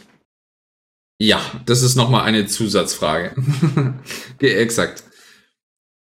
Ja, 1.21 1.41
das 1.67 1.83
ist 1.83 1.97
nochmal 1.97 2.23
eine 2.25 2.47
Zusatzfrage. 2.47 3.33
Exakt. 4.41 5.03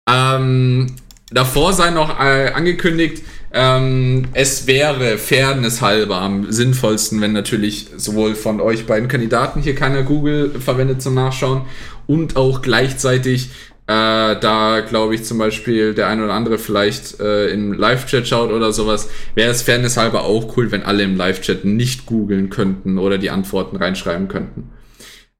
Ähm, 0.09 0.95
davor 1.31 1.73
sei 1.73 1.91
noch 1.91 2.19
äh, 2.19 2.51
angekündigt, 2.53 3.23
ähm, 3.53 4.25
es 4.33 4.67
wäre 4.67 5.17
fairnesshalber 5.17 6.17
am 6.17 6.51
sinnvollsten, 6.51 7.21
wenn 7.21 7.31
natürlich 7.31 7.87
sowohl 7.95 8.35
von 8.35 8.59
euch 8.59 8.85
beiden 8.85 9.07
Kandidaten 9.07 9.61
hier 9.61 9.75
keiner 9.75 10.03
Google 10.03 10.59
verwendet 10.59 11.01
zum 11.01 11.13
Nachschauen 11.13 11.61
und 12.05 12.35
auch 12.35 12.61
gleichzeitig 12.61 13.49
äh, 13.87 14.37
da 14.37 14.81
glaube 14.81 15.15
ich 15.15 15.23
zum 15.23 15.37
Beispiel 15.37 15.93
der 15.93 16.07
ein 16.07 16.21
oder 16.21 16.33
andere 16.33 16.57
vielleicht 16.57 17.21
äh, 17.21 17.47
im 17.47 17.71
Live-Chat 17.71 18.27
schaut 18.27 18.51
oder 18.51 18.73
sowas, 18.73 19.09
wäre 19.33 19.51
es 19.51 19.61
fairnesshalber 19.61 20.23
auch 20.23 20.57
cool, 20.57 20.71
wenn 20.71 20.83
alle 20.83 21.03
im 21.03 21.15
Live-Chat 21.15 21.63
nicht 21.63 22.05
googeln 22.05 22.49
könnten 22.49 22.97
oder 22.97 23.17
die 23.17 23.29
Antworten 23.29 23.77
reinschreiben 23.77 24.27
könnten. 24.27 24.71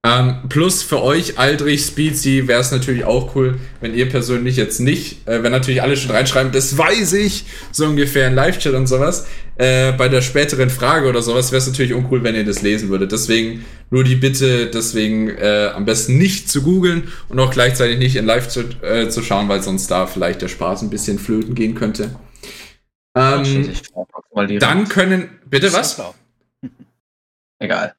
Ähm, 0.07 0.35
plus 0.47 0.83
für 0.83 1.01
euch, 1.03 1.37
Aldrich, 1.37 1.81
Speedsy, 1.81 2.47
wäre 2.47 2.61
es 2.61 2.71
natürlich 2.71 3.03
auch 3.03 3.35
cool, 3.35 3.59
wenn 3.81 3.93
ihr 3.93 4.07
persönlich 4.07 4.55
jetzt 4.55 4.79
nicht, 4.79 5.27
äh, 5.27 5.43
wenn 5.43 5.51
natürlich 5.51 5.81
alle 5.81 5.97
schon 5.97 6.11
reinschreiben, 6.11 6.53
das 6.53 6.77
weiß 6.77 7.13
ich, 7.13 7.45
so 7.71 7.85
ungefähr 7.85 8.27
in 8.27 8.35
Live-Chat 8.35 8.73
und 8.73 8.87
sowas. 8.87 9.27
Äh, 9.57 9.91
bei 9.93 10.07
der 10.07 10.21
späteren 10.21 10.69
Frage 10.69 11.09
oder 11.09 11.21
sowas 11.21 11.51
wäre 11.51 11.57
es 11.57 11.67
natürlich 11.67 11.93
uncool, 11.93 12.23
wenn 12.23 12.35
ihr 12.35 12.45
das 12.45 12.61
lesen 12.61 12.87
würdet. 12.87 13.11
Deswegen 13.11 13.65
nur 13.89 14.05
die 14.05 14.15
Bitte, 14.15 14.67
deswegen 14.67 15.29
äh, 15.29 15.71
am 15.73 15.83
besten 15.83 16.17
nicht 16.17 16.49
zu 16.49 16.61
googeln 16.61 17.11
und 17.27 17.37
auch 17.39 17.51
gleichzeitig 17.51 17.97
nicht 17.97 18.15
in 18.15 18.25
Live-Chat 18.25 18.83
äh, 18.83 19.09
zu 19.09 19.21
schauen, 19.23 19.49
weil 19.49 19.61
sonst 19.61 19.91
da 19.91 20.07
vielleicht 20.07 20.41
der 20.41 20.47
Spaß 20.47 20.83
ein 20.83 20.89
bisschen 20.89 21.19
flöten 21.19 21.53
gehen 21.53 21.75
könnte. 21.75 22.15
Ähm, 23.13 23.73
dann 24.59 24.87
können, 24.87 25.39
bitte 25.49 25.73
was? 25.73 26.01
Egal. 27.59 27.96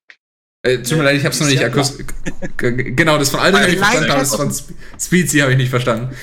Äh, 0.69 0.83
tut 0.83 0.99
mir 0.99 1.05
leid, 1.05 1.17
ich 1.17 1.25
hab's 1.25 1.41
noch 1.41 1.49
nicht 1.49 1.65
akustisch. 1.65 2.07
genau, 2.57 3.19
das 3.19 3.31
von 3.31 3.41
Alter 3.41 3.61
habe 3.61 3.71
ich 3.71 3.79
verstanden, 3.79 4.11
aber 4.11 4.21
das 4.21 4.35
von 4.35 4.53
Speedsy 5.01 5.39
habe 5.39 5.53
ich 5.53 5.59
nicht 5.59 5.71
verstanden. 5.71 6.15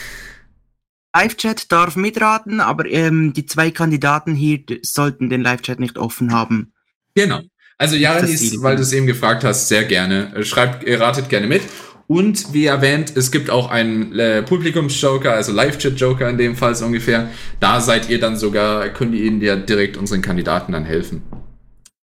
Live-Chat 1.16 1.72
darf 1.72 1.96
mitraten, 1.96 2.60
aber 2.60 2.86
ähm, 2.88 3.34
die 3.34 3.46
zwei 3.46 3.72
Kandidaten 3.72 4.36
hier 4.36 4.60
sollten 4.82 5.30
den 5.30 5.42
Live-Chat 5.42 5.80
nicht 5.80 5.98
offen 5.98 6.34
haben. 6.34 6.74
Genau. 7.16 7.42
Also 7.78 7.96
Jaranis, 7.96 8.62
weil 8.62 8.76
du 8.76 8.82
es 8.82 8.94
eben 8.94 9.08
gefragt 9.08 9.44
hast, 9.44 9.68
sehr 9.68 9.86
gerne. 9.86 10.44
Schreibt, 10.44 10.88
ratet 10.88 11.30
gerne 11.30 11.48
mit. 11.48 11.62
Und 12.08 12.54
wie 12.54 12.66
erwähnt, 12.66 13.14
es 13.16 13.32
gibt 13.32 13.50
auch 13.50 13.72
einen 13.72 14.18
äh, 14.20 14.44
Publikums-Joker, 14.44 15.34
also 15.34 15.52
Live-Chat-Joker 15.54 16.30
in 16.30 16.38
dem 16.38 16.56
Fall 16.56 16.76
so 16.76 16.86
ungefähr. 16.86 17.30
Da 17.60 17.82
seid 17.82 18.10
ihr 18.10 18.20
dann 18.20 18.38
sogar, 18.38 18.90
könnt 18.90 19.16
ihr 19.16 19.24
ihnen 19.24 19.42
ja 19.42 19.56
direkt 19.56 19.98
unseren 19.98 20.22
Kandidaten 20.22 20.74
dann 20.74 20.86
helfen. 20.86 21.24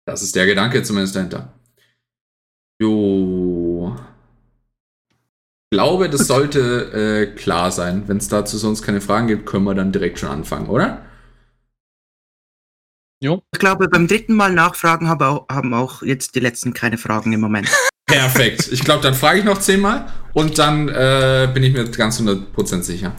Das 0.06 0.24
ist 0.24 0.36
der 0.36 0.48
Gedanke 0.48 0.82
zumindest 0.82 1.16
dahinter. 1.16 1.54
Jo. 2.82 3.96
Ich 5.70 5.78
glaube, 5.78 6.10
das 6.10 6.26
sollte 6.26 7.30
äh, 7.30 7.36
klar 7.36 7.72
sein. 7.72 8.08
Wenn 8.08 8.18
es 8.18 8.28
dazu 8.28 8.58
sonst 8.58 8.82
keine 8.82 9.02
Fragen 9.02 9.28
gibt, 9.28 9.46
können 9.46 9.66
wir 9.66 9.76
dann 9.76 9.92
direkt 9.92 10.18
schon 10.18 10.30
anfangen, 10.30 10.68
oder? 10.68 11.06
Ich 13.54 13.60
glaube, 13.60 13.88
beim 13.88 14.08
dritten 14.08 14.34
Mal 14.34 14.52
nachfragen 14.52 15.08
haben 15.08 15.24
auch, 15.24 15.48
haben 15.48 15.76
auch 15.76 16.02
jetzt 16.02 16.34
die 16.34 16.40
letzten 16.40 16.74
keine 16.74 16.98
Fragen 16.98 17.32
im 17.34 17.40
Moment. 17.40 17.70
Perfekt. 18.08 18.68
Ich 18.72 18.84
glaube, 18.84 19.04
dann 19.04 19.14
frage 19.14 19.40
ich 19.40 19.46
noch 19.46 19.60
zehnmal 19.60 20.12
und 20.34 20.58
dann 20.58 20.90
äh, 20.90 21.48
bin 21.54 21.62
ich 21.62 21.74
mir 21.74 21.88
ganz 21.92 22.20
100% 22.20 22.82
sicher. 22.82 23.14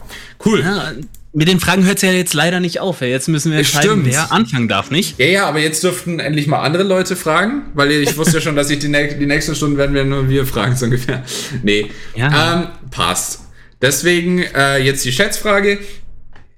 Cool. 0.45 0.59
Ja, 0.59 0.91
mit 1.33 1.47
den 1.47 1.59
Fragen 1.59 1.83
hört 1.85 1.97
es 1.97 2.01
ja 2.03 2.11
jetzt 2.11 2.33
leider 2.33 2.59
nicht 2.59 2.79
auf. 2.79 3.01
ey. 3.01 3.09
Jetzt 3.09 3.27
müssen 3.27 3.51
wir 3.51 3.57
entscheiden, 3.59 3.89
Stimmt. 4.01 4.05
wer 4.05 4.31
anfangen 4.31 4.67
darf, 4.67 4.91
nicht? 4.91 5.17
Ja, 5.19 5.25
ja, 5.25 5.45
aber 5.47 5.59
jetzt 5.59 5.83
dürften 5.83 6.19
endlich 6.19 6.47
mal 6.47 6.59
andere 6.61 6.83
Leute 6.83 7.15
fragen, 7.15 7.63
weil 7.73 7.91
ich 7.91 8.15
wusste 8.17 8.35
ja 8.35 8.41
schon, 8.41 8.55
dass 8.55 8.69
ich 8.69 8.79
die, 8.79 8.87
näch- 8.87 9.17
die 9.17 9.25
nächsten 9.25 9.55
Stunden 9.55 9.77
werden 9.77 9.95
wir 9.95 10.05
nur 10.05 10.29
wir 10.29 10.45
fragen, 10.45 10.75
so 10.75 10.85
ungefähr. 10.85 11.23
Nee, 11.63 11.89
Ja. 12.15 12.53
ähm, 12.61 12.67
passt. 12.91 13.41
Deswegen 13.81 14.39
äh, 14.55 14.77
jetzt 14.77 15.03
die 15.05 15.11
Schätzfrage. 15.11 15.79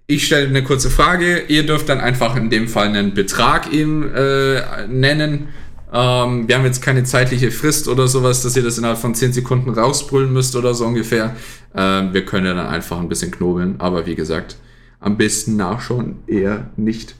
Ich 0.07 0.27
stelle 0.27 0.47
eine 0.47 0.63
kurze 0.63 0.89
Frage. 0.91 1.43
Ihr 1.47 1.65
dürft 1.65 1.89
dann 1.89 1.99
einfach 1.99 2.35
in 2.35 2.49
dem 2.51 2.67
Fall 2.67 2.89
einen 2.89 3.13
Betrag 3.15 3.73
eben 3.73 4.13
äh, 4.13 4.85
nennen. 4.87 5.47
Ähm, 5.91 6.47
wir 6.47 6.55
haben 6.57 6.65
jetzt 6.65 6.81
keine 6.83 7.03
zeitliche 7.05 7.49
Frist 7.49 7.87
oder 7.87 8.07
sowas, 8.07 8.43
dass 8.43 8.55
ihr 8.55 8.61
das 8.63 8.77
innerhalb 8.77 8.99
von 8.99 9.15
10 9.15 9.33
Sekunden 9.33 9.69
rausbrüllen 9.71 10.31
müsst 10.31 10.55
oder 10.55 10.73
so 10.75 10.85
ungefähr. 10.85 11.35
Ähm, 11.75 12.13
wir 12.13 12.23
können 12.25 12.55
dann 12.57 12.67
einfach 12.67 12.99
ein 12.99 13.09
bisschen 13.09 13.31
knobeln, 13.31 13.75
aber 13.79 14.05
wie 14.05 14.13
gesagt, 14.15 14.57
am 15.05 15.17
besten 15.17 15.55
nachschauen 15.55 16.23
eher 16.27 16.71
nicht. 16.75 17.15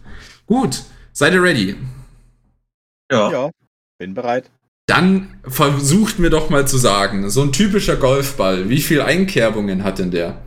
Gut, 0.47 0.83
seid 1.13 1.33
ihr 1.33 1.43
ready? 1.43 1.75
Ja. 3.11 3.31
Ja, 3.31 3.51
bin 3.99 4.15
bereit. 4.15 4.49
Dann 4.87 5.39
versucht 5.43 6.19
mir 6.19 6.31
doch 6.31 6.49
mal 6.49 6.67
zu 6.67 6.77
sagen, 6.77 7.29
so 7.29 7.43
ein 7.43 7.51
typischer 7.51 7.95
Golfball, 7.95 8.69
wie 8.69 8.81
viel 8.81 9.01
Einkerbungen 9.01 9.83
hat 9.83 9.99
denn 9.99 10.11
der? 10.11 10.41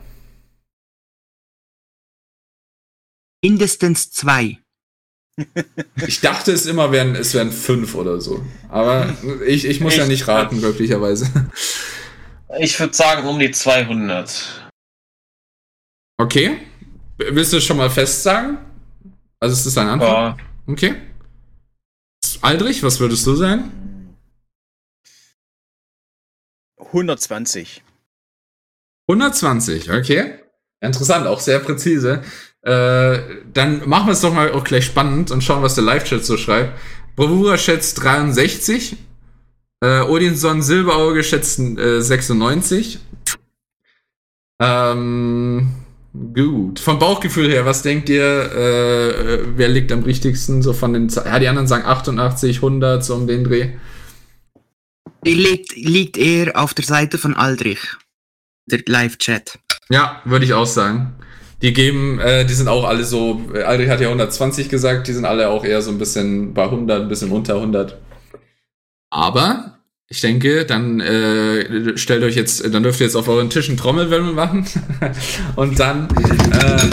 Mindestens 3.43 4.11
zwei. 4.11 4.59
Ich 6.05 6.19
dachte 6.19 6.51
es 6.51 6.65
immer, 6.65 6.91
wären, 6.91 7.15
es 7.15 7.33
wären 7.33 7.51
fünf 7.51 7.95
oder 7.95 8.19
so. 8.19 8.45
Aber 8.67 9.15
ich, 9.45 9.63
ich 9.63 9.79
muss 9.79 9.95
ja 9.95 10.05
nicht 10.05 10.27
raten, 10.27 10.59
glücklicherweise. 10.59 11.29
Ich 12.59 12.77
würde 12.79 12.93
sagen 12.93 13.27
um 13.27 13.39
die 13.39 13.51
200. 13.51 14.69
Okay. 16.17 16.57
Willst 17.19 17.51
du 17.51 17.57
es 17.57 17.65
schon 17.65 17.77
mal 17.77 17.89
fest 17.89 18.23
sagen? 18.23 18.57
Also 19.39 19.53
ist 19.53 19.65
das 19.65 19.73
dein 19.73 19.89
Antwort? 19.89 20.37
Ja. 20.37 20.37
Okay. 20.67 20.95
Aldrich, 22.41 22.81
was 22.81 22.99
würdest 22.99 23.27
du 23.27 23.35
sagen? 23.35 24.15
120. 26.77 27.83
120, 29.09 29.91
okay. 29.91 30.39
Interessant, 30.79 31.27
auch 31.27 31.41
sehr 31.41 31.59
präzise. 31.59 32.23
Äh, 32.61 33.19
dann 33.53 33.87
machen 33.87 34.07
wir 34.07 34.13
es 34.13 34.21
doch 34.21 34.33
mal 34.33 34.51
auch 34.53 34.63
gleich 34.63 34.85
spannend 34.85 35.31
und 35.31 35.43
schauen, 35.43 35.61
was 35.61 35.75
der 35.75 35.83
Live-Chat 35.83 36.23
so 36.23 36.37
schreibt. 36.37 36.79
Bravura 37.15 37.57
schätzt 37.57 38.01
63. 38.01 38.95
Äh, 39.81 40.01
Odinson 40.01 40.61
Silberauge 40.61 41.23
schätzt 41.23 41.59
äh, 41.59 42.01
96. 42.01 42.99
Ähm, 44.61 45.73
gut. 46.13 46.79
Vom 46.79 46.99
Bauchgefühl 46.99 47.49
her, 47.49 47.65
was 47.65 47.81
denkt 47.81 48.09
ihr, 48.09 48.23
äh, 48.23 49.09
äh, 49.09 49.45
wer 49.55 49.69
liegt 49.69 49.91
am 49.91 50.03
richtigsten? 50.03 50.61
So 50.61 50.73
von 50.73 50.93
den, 50.93 51.09
ja, 51.09 51.39
die 51.39 51.47
anderen 51.47 51.67
sagen 51.67 51.85
88, 51.85 52.57
100, 52.57 53.03
so 53.03 53.15
um 53.15 53.27
den 53.27 53.43
Dreh. 53.43 53.71
Die 55.25 55.33
liegt, 55.33 55.75
liegt 55.75 56.17
eher 56.17 56.59
auf 56.59 56.73
der 56.73 56.85
Seite 56.85 57.17
von 57.17 57.35
Aldrich. 57.35 57.79
Der 58.67 58.81
Live-Chat. 58.85 59.59
Ja, 59.89 60.21
würde 60.25 60.45
ich 60.45 60.53
auch 60.53 60.65
sagen. 60.65 61.15
Die 61.61 61.73
geben, 61.73 62.19
äh, 62.19 62.45
die 62.45 62.53
sind 62.53 62.69
auch 62.69 62.85
alle 62.85 63.03
so, 63.03 63.41
Aldrich 63.53 63.89
hat 63.89 63.99
ja 63.99 64.07
120 64.07 64.69
gesagt, 64.69 65.07
die 65.07 65.13
sind 65.13 65.25
alle 65.25 65.49
auch 65.49 65.65
eher 65.65 65.81
so 65.81 65.91
ein 65.91 65.97
bisschen 65.97 66.53
bei 66.53 66.63
100, 66.63 67.01
ein 67.01 67.07
bisschen 67.09 67.31
unter 67.31 67.55
100. 67.55 67.99
Aber 69.09 69.78
ich 70.11 70.21
denke, 70.21 70.65
dann 70.65 70.99
äh, 70.99 71.95
stellt 71.95 72.23
euch 72.23 72.35
jetzt, 72.35 72.73
dann 72.73 72.81
dürft 72.81 72.99
ihr 72.99 73.05
jetzt 73.05 73.15
auf 73.15 73.27
euren 73.27 73.51
Tischen 73.51 73.77
Trommelwirbel 73.77 74.33
machen 74.33 74.65
und 75.55 75.79
dann, 75.79 76.07
äh, 76.51 76.89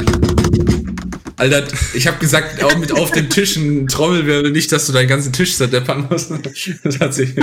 Alter, 1.36 1.66
ich 1.94 2.06
habe 2.06 2.18
gesagt, 2.18 2.62
auch 2.62 2.76
mit 2.76 2.92
auf 2.92 3.10
den 3.12 3.30
Tischen 3.30 3.88
Trommelwirbel, 3.88 4.52
nicht, 4.52 4.70
dass 4.70 4.86
du 4.86 4.92
deinen 4.92 5.08
ganzen 5.08 5.32
Tisch 5.32 5.56
zerdeppern 5.56 6.06
musst. 6.10 6.30
Das 6.84 7.00
hat 7.00 7.14
sich 7.14 7.34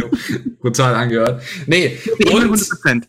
brutal 0.60 0.94
angehört. 0.94 1.42
Nee, 1.66 1.98
und 2.32 2.54
100%. 2.54 3.06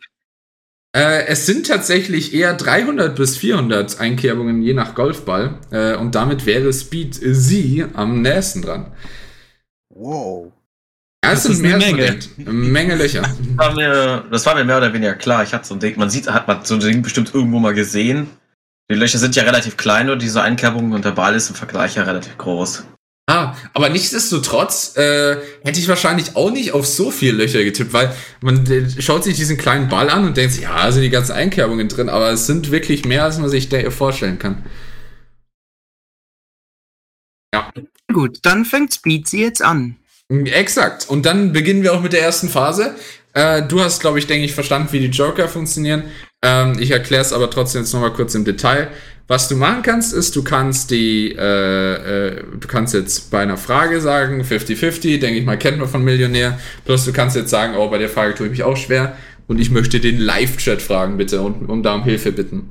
äh, 0.96 1.26
es 1.26 1.44
sind 1.44 1.66
tatsächlich 1.66 2.32
eher 2.32 2.54
300 2.54 3.14
bis 3.14 3.36
400 3.36 4.00
Einkerbungen 4.00 4.62
je 4.62 4.72
nach 4.72 4.94
Golfball. 4.94 5.58
Äh, 5.70 5.96
und 5.96 6.14
damit 6.14 6.46
wäre 6.46 6.72
Speed 6.72 7.14
Sie 7.20 7.84
am 7.92 8.22
nächsten 8.22 8.62
dran. 8.62 8.92
Wow. 9.90 10.52
Ja, 11.24 11.32
es 11.32 11.42
Das 11.42 11.56
sind 11.56 11.64
ist 11.64 11.72
eine 11.72 11.78
mehr 11.78 12.18
Menge. 12.46 12.52
Menge. 12.52 12.94
Löcher. 12.96 13.22
War 13.56 13.74
mir, 13.74 14.24
das 14.30 14.44
war 14.46 14.54
mir 14.54 14.64
mehr 14.64 14.78
oder 14.78 14.92
weniger 14.92 15.14
klar. 15.14 15.42
Ich 15.42 15.52
hatte 15.54 15.66
so 15.66 15.74
ein 15.74 15.80
Ding, 15.80 15.96
man 15.98 16.10
sieht, 16.10 16.28
hat 16.28 16.46
man 16.46 16.64
so 16.64 16.74
ein 16.74 16.80
Ding 16.80 17.02
bestimmt 17.02 17.34
irgendwo 17.34 17.58
mal 17.58 17.74
gesehen. 17.74 18.28
Die 18.90 18.94
Löcher 18.94 19.18
sind 19.18 19.34
ja 19.34 19.44
relativ 19.44 19.76
klein 19.76 20.10
und 20.10 20.20
diese 20.20 20.42
Einkerbungen 20.42 20.92
und 20.92 21.04
der 21.04 21.12
Ball 21.12 21.34
ist 21.34 21.48
im 21.48 21.54
Vergleich 21.54 21.94
ja 21.96 22.02
relativ 22.02 22.36
groß. 22.36 22.84
Ah, 23.26 23.54
aber 23.72 23.88
nichtsdestotrotz 23.88 24.98
äh, 24.98 25.38
hätte 25.62 25.80
ich 25.80 25.88
wahrscheinlich 25.88 26.36
auch 26.36 26.50
nicht 26.50 26.72
auf 26.72 26.86
so 26.86 27.10
viele 27.10 27.38
Löcher 27.38 27.64
getippt, 27.64 27.94
weil 27.94 28.14
man 28.42 28.66
äh, 28.70 29.00
schaut 29.00 29.24
sich 29.24 29.36
diesen 29.36 29.56
kleinen 29.56 29.88
Ball 29.88 30.10
an 30.10 30.26
und 30.26 30.36
denkt 30.36 30.52
sich, 30.52 30.64
ja, 30.64 30.76
da 30.76 30.92
sind 30.92 31.02
die 31.02 31.08
ganzen 31.10 31.32
Einkerbungen 31.32 31.88
drin, 31.88 32.10
aber 32.10 32.30
es 32.32 32.46
sind 32.46 32.70
wirklich 32.70 33.06
mehr, 33.06 33.24
als 33.24 33.38
man 33.38 33.48
sich 33.48 33.70
da 33.70 33.90
vorstellen 33.90 34.38
kann. 34.38 34.62
Ja, 37.54 37.72
Gut, 38.12 38.40
dann 38.42 38.66
fängt 38.66 38.92
Speedsy 38.92 39.38
jetzt 39.40 39.62
an. 39.62 39.96
Exakt. 40.28 41.08
Und 41.08 41.26
dann 41.26 41.52
beginnen 41.52 41.82
wir 41.82 41.92
auch 41.92 42.02
mit 42.02 42.12
der 42.12 42.22
ersten 42.22 42.48
Phase. 42.48 42.94
Äh, 43.34 43.62
du 43.62 43.80
hast, 43.80 44.00
glaube 44.00 44.18
ich, 44.18 44.26
denke 44.26 44.44
ich, 44.44 44.54
verstanden, 44.54 44.88
wie 44.92 45.00
die 45.00 45.06
Joker 45.06 45.48
funktionieren. 45.48 46.04
Ähm, 46.42 46.78
ich 46.78 46.90
erkläre 46.90 47.22
es 47.22 47.32
aber 47.32 47.50
trotzdem 47.50 47.82
jetzt 47.82 47.92
nochmal 47.92 48.12
kurz 48.12 48.34
im 48.34 48.44
Detail. 48.44 48.88
Was 49.26 49.48
du 49.48 49.56
machen 49.56 49.82
kannst, 49.82 50.12
ist, 50.12 50.36
du 50.36 50.44
kannst 50.44 50.90
die, 50.90 51.32
äh, 51.32 52.28
äh, 52.28 52.44
du 52.60 52.68
kannst 52.68 52.92
jetzt 52.92 53.30
bei 53.30 53.40
einer 53.40 53.56
Frage 53.56 54.00
sagen, 54.00 54.42
50-50, 54.42 55.18
denke 55.18 55.40
ich 55.40 55.46
mal, 55.46 55.58
kennt 55.58 55.78
man 55.78 55.88
von 55.88 56.04
Millionär. 56.04 56.58
Plus 56.84 57.04
du 57.06 57.12
kannst 57.12 57.34
jetzt 57.34 57.50
sagen, 57.50 57.74
oh, 57.76 57.88
bei 57.88 57.98
der 57.98 58.10
Frage 58.10 58.34
tue 58.34 58.46
ich 58.46 58.52
mich 58.52 58.64
auch 58.64 58.76
schwer 58.76 59.16
und 59.46 59.60
ich 59.60 59.70
möchte 59.70 59.98
den 59.98 60.18
Live-Chat 60.18 60.82
fragen, 60.82 61.16
bitte, 61.16 61.40
und 61.40 61.68
um 61.68 61.82
da 61.82 61.94
um 61.94 62.04
Hilfe 62.04 62.32
bitten. 62.32 62.70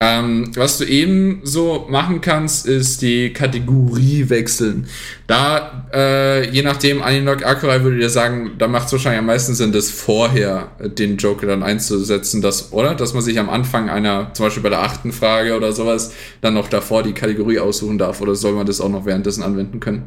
Ähm, 0.00 0.50
was 0.56 0.78
du 0.78 0.84
eben 0.84 1.40
so 1.44 1.86
machen 1.88 2.20
kannst, 2.20 2.66
ist 2.66 3.00
die 3.00 3.32
Kategorie 3.32 4.28
wechseln. 4.28 4.86
Da, 5.26 5.88
äh, 5.94 6.50
je 6.50 6.62
nachdem, 6.62 7.00
Aninok 7.00 7.46
Akurai 7.46 7.82
würde 7.82 7.98
dir 7.98 8.10
sagen, 8.10 8.52
da 8.58 8.66
macht 8.66 8.88
es 8.88 8.92
wahrscheinlich 8.92 9.20
am 9.20 9.26
meisten 9.26 9.54
Sinn, 9.54 9.72
das 9.72 9.90
vorher 9.90 10.72
äh, 10.78 10.90
den 10.90 11.16
Joker 11.16 11.46
dann 11.46 11.62
einzusetzen, 11.62 12.42
das, 12.42 12.72
oder? 12.72 12.94
Dass 12.96 13.14
man 13.14 13.22
sich 13.22 13.38
am 13.38 13.48
Anfang 13.48 13.88
einer, 13.88 14.34
zum 14.34 14.46
Beispiel 14.46 14.62
bei 14.64 14.68
der 14.68 14.82
achten 14.82 15.12
Frage 15.12 15.56
oder 15.56 15.72
sowas, 15.72 16.12
dann 16.40 16.54
noch 16.54 16.68
davor 16.68 17.02
die 17.02 17.12
Kategorie 17.14 17.60
aussuchen 17.60 17.96
darf, 17.96 18.20
oder 18.20 18.34
soll 18.34 18.52
man 18.52 18.66
das 18.66 18.80
auch 18.80 18.90
noch 18.90 19.06
währenddessen 19.06 19.42
anwenden 19.42 19.80
können? 19.80 20.02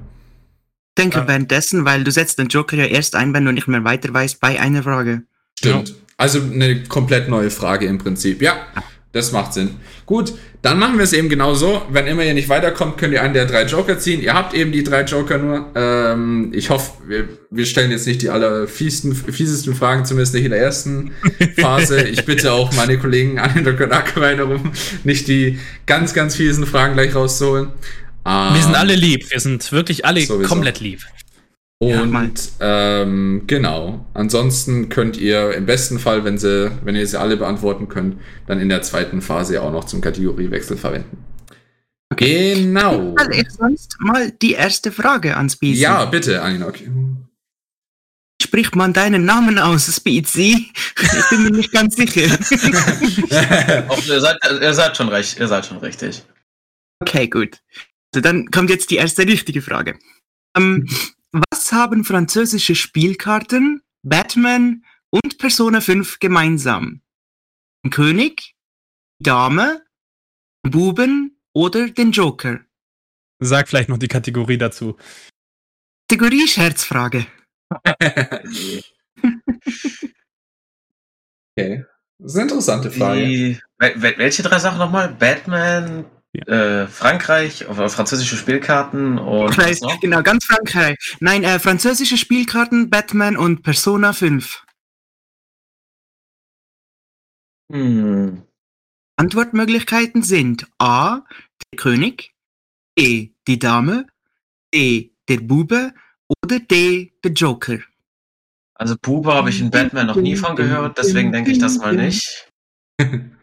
Ich 0.97 1.03
denke 1.03 1.19
Ja. 1.19 1.27
währenddessen, 1.27 1.85
weil 1.85 2.03
du 2.03 2.11
setzt 2.11 2.37
den 2.39 2.49
Joker 2.49 2.75
ja 2.75 2.85
erst 2.85 3.15
ein, 3.15 3.33
wenn 3.33 3.45
du 3.45 3.51
nicht 3.53 3.67
mehr 3.67 3.83
weiter 3.83 4.13
weißt 4.13 4.41
bei 4.41 4.59
einer 4.59 4.83
Frage. 4.83 5.23
Stimmt. 5.57 5.95
Also 6.17 6.39
eine 6.39 6.83
komplett 6.83 7.29
neue 7.29 7.51
Frage 7.51 7.85
im 7.85 7.99
Prinzip. 7.99 8.41
Ja, 8.41 8.57
das 9.17 9.31
macht 9.31 9.53
Sinn. 9.53 9.71
Gut, 10.05 10.33
dann 10.61 10.79
machen 10.79 10.97
wir 10.97 11.03
es 11.03 11.13
eben 11.13 11.27
genau 11.29 11.53
so. 11.53 11.81
Wenn 11.91 12.07
immer 12.07 12.23
ihr 12.23 12.33
nicht 12.33 12.49
weiterkommt, 12.49 12.97
könnt 12.97 13.13
ihr 13.13 13.21
einen 13.21 13.33
der 13.33 13.45
drei 13.45 13.65
Joker 13.65 13.99
ziehen. 13.99 14.21
Ihr 14.21 14.33
habt 14.33 14.53
eben 14.53 14.71
die 14.71 14.83
drei 14.83 15.03
Joker 15.03 15.37
nur. 15.37 15.65
Ähm, 15.75 16.51
ich 16.53 16.69
hoffe, 16.69 16.91
wir, 17.07 17.27
wir 17.51 17.65
stellen 17.65 17.91
jetzt 17.91 18.07
nicht 18.07 18.21
die 18.21 18.29
allerfiesten, 18.29 19.13
fiesesten 19.15 19.75
Fragen, 19.75 20.05
zumindest 20.05 20.33
nicht 20.33 20.45
in 20.45 20.51
der 20.51 20.61
ersten 20.61 21.11
Phase. 21.59 22.01
Ich 22.07 22.23
bitte 22.25 22.51
auch 22.53 22.73
meine 22.73 22.97
Kollegen 22.97 23.37
an 23.39 23.53
den 23.53 23.63
Dr. 23.65 23.91
Ackerwein 23.91 24.37
darum, 24.37 24.71
nicht 25.03 25.27
die 25.27 25.59
ganz, 25.85 26.13
ganz 26.13 26.35
fiesen 26.35 26.65
Fragen 26.65 26.93
gleich 26.93 27.13
rauszuholen. 27.13 27.69
Wir 28.23 28.61
sind 28.61 28.71
Ähm, 28.71 28.75
alle 28.75 28.95
lieb. 28.95 29.29
Wir 29.31 29.39
sind 29.39 29.71
wirklich 29.71 30.05
alle 30.05 30.21
Sowieso. 30.21 30.49
komplett 30.49 30.79
lieb. 30.79 31.01
Ja. 31.79 32.01
Und 32.01 32.51
ähm, 32.59 33.43
genau. 33.45 34.05
Ansonsten 34.13 34.89
könnt 34.89 35.15
ihr 35.17 35.53
im 35.53 35.67
besten 35.67 35.99
Fall, 35.99 36.23
wenn 36.23 36.37
sie, 36.37 36.71
wenn 36.83 36.95
ihr 36.95 37.05
sie 37.05 37.19
alle 37.19 37.37
beantworten 37.37 37.87
könnt, 37.87 38.19
dann 38.47 38.59
in 38.59 38.69
der 38.69 38.81
zweiten 38.81 39.21
Phase 39.21 39.55
ja 39.55 39.61
auch 39.61 39.71
noch 39.71 39.85
zum 39.85 40.01
Kategoriewechsel 40.01 40.75
verwenden. 40.75 41.23
Genau. 42.15 43.15
Stell 43.19 43.41
ich 43.41 43.51
sonst 43.51 43.95
mal 43.99 44.31
die 44.31 44.53
erste 44.53 44.91
Frage 44.91 45.35
an 45.37 45.49
Speedsy. 45.49 45.81
Ja, 45.81 46.05
bitte, 46.05 46.41
Aninok. 46.41 46.75
spricht 48.41 48.75
man 48.75 48.93
deinen 48.93 49.25
Namen 49.25 49.59
aus, 49.59 49.93
Speedsy? 49.95 50.71
Ich 50.99 51.29
bin 51.29 51.43
mir 51.43 51.51
nicht 51.51 51.71
ganz 51.71 51.95
sicher. 51.95 52.21
Ihr, 54.07 54.21
seid, 54.21 54.37
ihr 54.61 54.73
seid 54.73 54.97
schon 54.97 55.09
recht, 55.09 55.39
ihr 55.39 55.47
seid 55.47 55.65
schon 55.67 55.77
richtig. 55.77 56.23
Okay, 57.01 57.27
gut. 57.27 57.59
Also 58.13 58.21
dann 58.21 58.49
kommt 58.49 58.71
jetzt 58.71 58.89
die 58.89 58.95
erste 58.95 59.27
richtige 59.27 59.61
Frage. 59.61 59.99
Ähm, 60.55 60.87
was 61.51 61.71
haben 61.71 62.03
französische 62.03 62.75
Spielkarten, 62.75 63.81
Batman 64.03 64.83
und 65.09 65.37
Persona 65.37 65.81
5 65.81 66.19
gemeinsam? 66.19 67.01
Den 67.85 67.91
König, 67.91 68.55
die 69.19 69.23
Dame, 69.23 69.83
den 70.65 70.71
Buben 70.71 71.39
oder 71.55 71.89
den 71.89 72.11
Joker? 72.11 72.61
Sag 73.39 73.67
vielleicht 73.67 73.89
noch 73.89 73.97
die 73.99 74.07
Kategorie 74.07 74.57
dazu. 74.57 74.97
Kategorie 76.09 76.47
Scherzfrage. 76.47 77.27
okay. 81.57 81.85
Das 82.19 82.31
ist 82.31 82.35
eine 82.35 82.43
interessante 82.43 82.89
Frage. 82.91 83.21
Die, 83.27 83.59
wel- 83.79 84.01
wel- 84.01 84.17
welche 84.17 84.41
drei 84.41 84.57
Sachen 84.59 84.79
nochmal? 84.79 85.13
Batman, 85.13 86.05
äh, 86.33 86.87
Frankreich, 86.87 87.67
oder 87.67 87.89
französische 87.89 88.37
Spielkarten 88.37 89.17
und 89.17 89.57
weiß, 89.57 89.81
genau, 90.01 90.21
ganz 90.23 90.45
Frankreich. 90.45 90.97
Nein, 91.19 91.43
äh, 91.43 91.59
französische 91.59 92.17
Spielkarten, 92.17 92.89
Batman 92.89 93.37
und 93.37 93.63
Persona 93.63 94.13
5. 94.13 94.63
Hm. 97.71 98.43
Antwortmöglichkeiten 99.17 100.21
sind 100.21 100.67
A, 100.77 101.21
der 101.71 101.77
König, 101.77 102.33
B, 102.95 103.31
die 103.47 103.59
Dame, 103.59 104.07
D, 104.73 105.15
der 105.27 105.37
Bube 105.37 105.93
oder 106.43 106.59
D, 106.59 107.13
der 107.23 107.31
Joker. 107.31 107.79
Also 108.75 108.95
Bube 109.01 109.33
habe 109.33 109.49
ich 109.49 109.59
in 109.59 109.71
Batman 109.71 110.07
noch 110.07 110.17
nie 110.17 110.35
von 110.35 110.55
gehört, 110.55 110.97
deswegen 110.99 111.31
denke 111.31 111.51
ich 111.51 111.57
das 111.57 111.79
mal 111.79 111.95
nicht. 111.95 112.51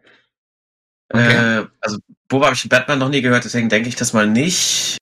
Okay. 1.09 1.59
Äh, 1.61 1.67
also 1.81 1.99
Bube 2.29 2.47
habe 2.47 2.55
ich 2.55 2.69
Batman 2.69 2.99
noch 2.99 3.09
nie 3.09 3.23
gehört, 3.23 3.45
deswegen 3.45 3.69
denke 3.69 3.89
ich 3.89 3.97
das 3.97 4.13
mal 4.13 4.27
nicht. 4.27 4.99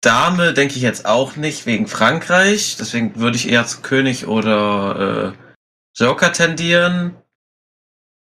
Dame 0.00 0.52
denke 0.52 0.74
ich 0.76 0.82
jetzt 0.82 1.06
auch 1.06 1.36
nicht, 1.36 1.66
wegen 1.66 1.86
Frankreich. 1.86 2.76
Deswegen 2.78 3.16
würde 3.16 3.36
ich 3.36 3.48
eher 3.48 3.66
zu 3.66 3.80
König 3.80 4.26
oder 4.26 5.34
äh, 5.34 5.54
Joker 5.96 6.32
tendieren. 6.32 7.16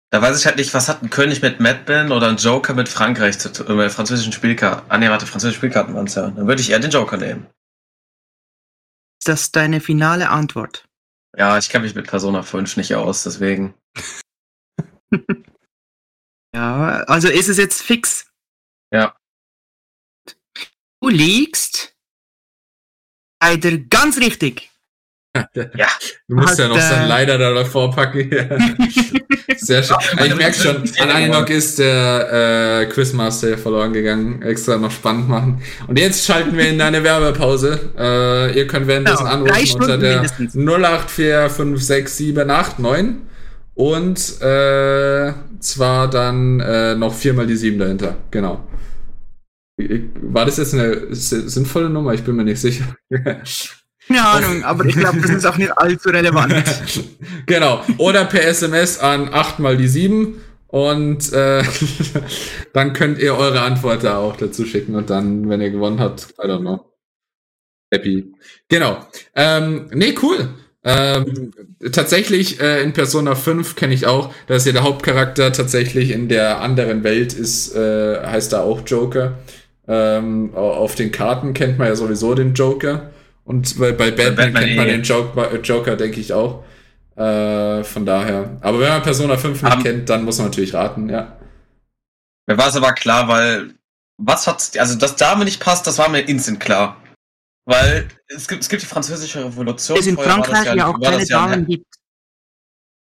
Da 0.10 0.22
weiß 0.22 0.40
ich 0.40 0.46
halt 0.46 0.56
nicht, 0.56 0.74
was 0.74 0.88
hat 0.88 1.04
ein 1.04 1.10
König 1.10 1.42
mit 1.42 1.60
Batman 1.60 2.12
oder 2.12 2.30
ein 2.30 2.38
Joker 2.38 2.74
mit 2.74 2.88
Frankreich 2.90 3.38
zu 3.38 3.52
tun, 3.52 3.68
äh, 3.68 3.74
mit 3.74 3.92
französischen 3.92 4.32
Spielkarten. 4.32 4.90
Ah 4.90 4.98
ne, 4.98 5.10
warte, 5.10 5.28
französische 5.28 5.58
Spielkarten 5.58 5.94
waren 5.94 6.08
es 6.08 6.16
ja. 6.16 6.30
Dann 6.30 6.48
würde 6.48 6.62
ich 6.62 6.72
eher 6.72 6.80
den 6.80 6.92
Joker 6.92 7.18
nehmen. 7.18 7.46
Ist 9.20 9.28
das 9.28 9.52
deine 9.52 9.82
finale 9.82 10.30
Antwort? 10.30 10.86
Ja, 11.38 11.58
ich 11.58 11.70
kenne 11.70 11.84
mich 11.84 11.94
mit 11.94 12.08
Persona 12.08 12.42
5 12.42 12.78
nicht 12.78 12.96
aus, 12.96 13.24
deswegen. 13.24 13.74
Ja, 16.56 17.04
also 17.08 17.28
ist 17.28 17.50
es 17.50 17.58
jetzt 17.58 17.82
fix? 17.82 18.28
Ja. 18.92 19.16
Du 21.02 21.10
liegst 21.10 21.94
leider 23.42 23.78
ganz 23.78 24.20
richtig. 24.20 24.70
Ja. 25.76 25.88
Du 26.28 26.36
musst 26.36 26.54
Hat, 26.54 26.60
ja 26.60 26.68
noch 26.68 26.80
so 26.80 26.94
ein 26.96 27.04
äh, 27.04 27.08
Leider 27.08 27.38
da 27.38 27.54
davor 27.54 27.92
packen. 27.92 28.30
Sehr 29.58 29.84
schön. 29.84 29.98
Ich 30.26 30.36
merke 30.36 30.58
schon, 30.58 30.78
an 31.00 31.12
Aninok 31.12 31.52
ist 31.52 31.78
der 31.78 32.82
äh, 32.82 32.88
Quizmaster 32.88 33.50
ja 33.50 33.58
verloren 33.58 33.94
gegangen. 33.94 34.42
Extra 34.42 34.78
noch 34.78 34.90
spannend 34.92 35.30
machen. 35.30 35.62
Und 35.88 36.00
jetzt 36.00 36.26
schalten 36.26 36.58
wir 36.58 36.70
in 36.70 36.82
eine 36.82 37.04
Werbepause. 37.04 37.92
Äh, 37.98 38.58
ihr 38.58 38.66
könnt 38.66 38.88
währenddessen 38.88 39.26
Genau, 39.26 39.46
drei 39.46 39.62
anrufen 39.62 39.82
unter 39.82 39.86
Stunden 39.86 40.02
der 40.02 40.22
mindestens. 40.22 40.56
084567889 40.56 43.16
und 43.78 44.42
äh, 44.42 45.34
zwar 45.60 46.10
dann 46.10 46.60
äh, 46.60 46.96
noch 46.96 47.14
viermal 47.14 47.46
die 47.46 47.56
7 47.56 47.78
dahinter. 47.78 48.18
Genau. 48.32 48.68
Ich- 49.78 50.02
War 50.22 50.46
das 50.46 50.58
jetzt 50.58 50.74
eine 50.74 51.14
si- 51.14 51.48
sinnvolle 51.48 51.88
Nummer? 51.90 52.14
Ich 52.16 52.24
bin 52.24 52.36
mir 52.36 52.44
nicht 52.44 52.60
sicher. 52.60 52.96
Keine 54.08 54.26
Ahnung, 54.26 54.64
aber 54.64 54.86
ich 54.86 54.96
glaube, 54.96 55.22
das 55.22 55.30
ist 55.30 55.46
auch 55.46 55.58
nicht 55.58 55.78
allzu 55.78 56.10
relevant. 56.10 56.56
genau. 57.46 57.84
Oder 58.00 58.26
per 58.26 58.44
SMS 58.48 58.98
an 59.00 59.32
8 59.32 59.60
mal 59.60 59.78
die 59.78 59.88
7 59.88 60.42
und 60.68 61.32
äh, 61.34 61.62
dann 62.74 62.94
könnt 62.94 63.20
ihr 63.20 63.36
eure 63.36 63.62
Antwort 63.62 64.04
da 64.04 64.18
auch 64.18 64.38
dazu 64.38 64.66
schicken 64.66 64.96
und 64.96 65.12
dann, 65.12 65.48
wenn 65.50 65.62
ihr 65.62 65.70
gewonnen 65.70 66.00
habt, 66.00 66.34
I 66.44 66.48
don't 66.48 66.62
know. 66.62 66.84
Happy. 67.94 68.34
Genau. 68.70 69.06
Ähm, 69.36 69.88
nee, 69.94 70.16
cool. 70.24 70.50
Ähm, 70.90 71.54
tatsächlich 71.92 72.60
äh, 72.62 72.82
in 72.82 72.94
Persona 72.94 73.36
5 73.36 73.76
kenne 73.76 73.94
ich 73.94 74.06
auch, 74.08 74.34
dass 74.48 74.66
ja 74.66 74.72
der 74.72 74.84
Hauptcharakter 74.84 75.52
tatsächlich 75.52 76.12
in 76.12 76.30
der 76.30 76.62
anderen 76.62 77.04
Welt 77.04 77.34
ist, 77.34 77.76
äh, 77.76 78.26
heißt 78.26 78.54
da 78.54 78.62
auch 78.62 78.82
Joker. 78.86 79.34
Ähm, 79.88 80.52
au- 80.56 80.74
auf 80.74 80.96
den 80.96 81.12
Karten 81.12 81.54
kennt 81.54 81.78
man 81.78 81.88
ja 81.88 81.96
sowieso 81.96 82.34
den 82.36 82.54
Joker. 82.54 83.12
Und 83.44 83.78
bei, 83.80 83.92
bei 83.92 84.12
Batman, 84.12 84.36
Batman 84.36 84.64
kennt 84.64 84.76
man 84.78 84.88
eh. 84.88 84.92
den 84.92 85.04
Joker, 85.04 85.56
Joker 85.62 85.96
denke 85.96 86.20
ich 86.20 86.34
auch. 86.34 86.64
Äh, 87.16 87.84
von 87.84 88.06
daher. 88.06 88.58
Aber 88.62 88.80
wenn 88.80 88.90
man 88.90 89.02
Persona 89.02 89.38
5 89.38 89.62
nicht 89.64 89.72
Haben- 89.72 89.84
kennt, 89.84 90.10
dann 90.10 90.24
muss 90.24 90.38
man 90.38 90.48
natürlich 90.48 90.74
raten, 90.74 91.10
ja. 91.10 91.38
Mir 92.48 92.58
war 92.58 92.68
es 92.70 92.76
aber 92.78 92.94
klar, 92.94 93.28
weil 93.28 93.72
was 94.18 94.48
hat, 94.48 94.72
also 94.78 94.96
dass 94.98 95.16
Dame 95.16 95.44
nicht 95.46 95.60
passt, 95.60 95.86
das 95.88 95.98
war 95.98 96.10
mir 96.10 96.22
instant 96.22 96.60
klar. 96.60 96.98
Weil 97.68 98.08
es 98.28 98.48
gibt, 98.48 98.64
es 98.64 98.70
gibt 98.70 98.82
die 98.82 98.86
französische 98.86 99.44
Revolution. 99.44 100.00
Es 100.00 100.08
in 100.08 100.16
Frankreich 100.18 100.74
ja 100.74 100.88
auch 100.88 100.94
war 101.02 101.12
keine 101.12 101.24
ja 101.24 101.38
Damen 101.38 101.66
gibt. 101.66 101.86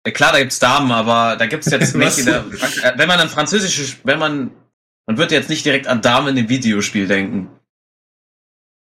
Ja, 0.07 0.13
klar, 0.13 0.31
da 0.31 0.39
gibt's 0.39 0.59
Damen, 0.59 0.91
aber 0.91 1.35
da 1.35 1.45
gibt's 1.45 1.69
jetzt 1.69 1.93
Was? 1.99 2.17
nicht 2.17 2.19
in 2.19 2.25
der, 2.25 2.97
wenn 2.97 3.07
man 3.07 3.19
an 3.19 3.27
französische, 3.29 3.97
wenn 4.05 4.17
man, 4.17 4.51
man 5.07 5.17
wird 5.17 5.31
jetzt 5.31 5.49
nicht 5.49 5.65
direkt 5.65 5.87
an 5.87 6.01
Damen 6.01 6.37
im 6.37 6.47
Videospiel 6.47 7.05
denken. 7.05 7.49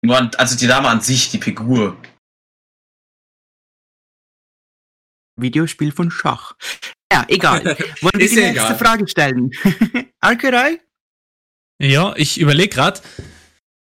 Nur 0.03 0.17
an, 0.17 0.31
also 0.35 0.57
die 0.57 0.67
Dame 0.67 0.89
an 0.89 0.99
sich, 0.99 1.29
die 1.31 1.39
Figur. 1.39 1.95
Videospiel 5.39 5.93
von 5.93 6.11
Schach. 6.11 6.55
Ja, 7.11 7.25
egal. 7.29 7.63
Wollen 8.01 8.19
wir 8.19 8.27
die 8.27 8.35
ja 8.35 8.41
nächste 8.41 8.49
egal. 8.49 8.77
Frage 8.77 9.07
stellen? 9.07 9.51
Arkerei? 10.19 10.81
Ja, 11.81 12.13
ich 12.17 12.37
überlege 12.37 12.69
gerade. 12.75 12.99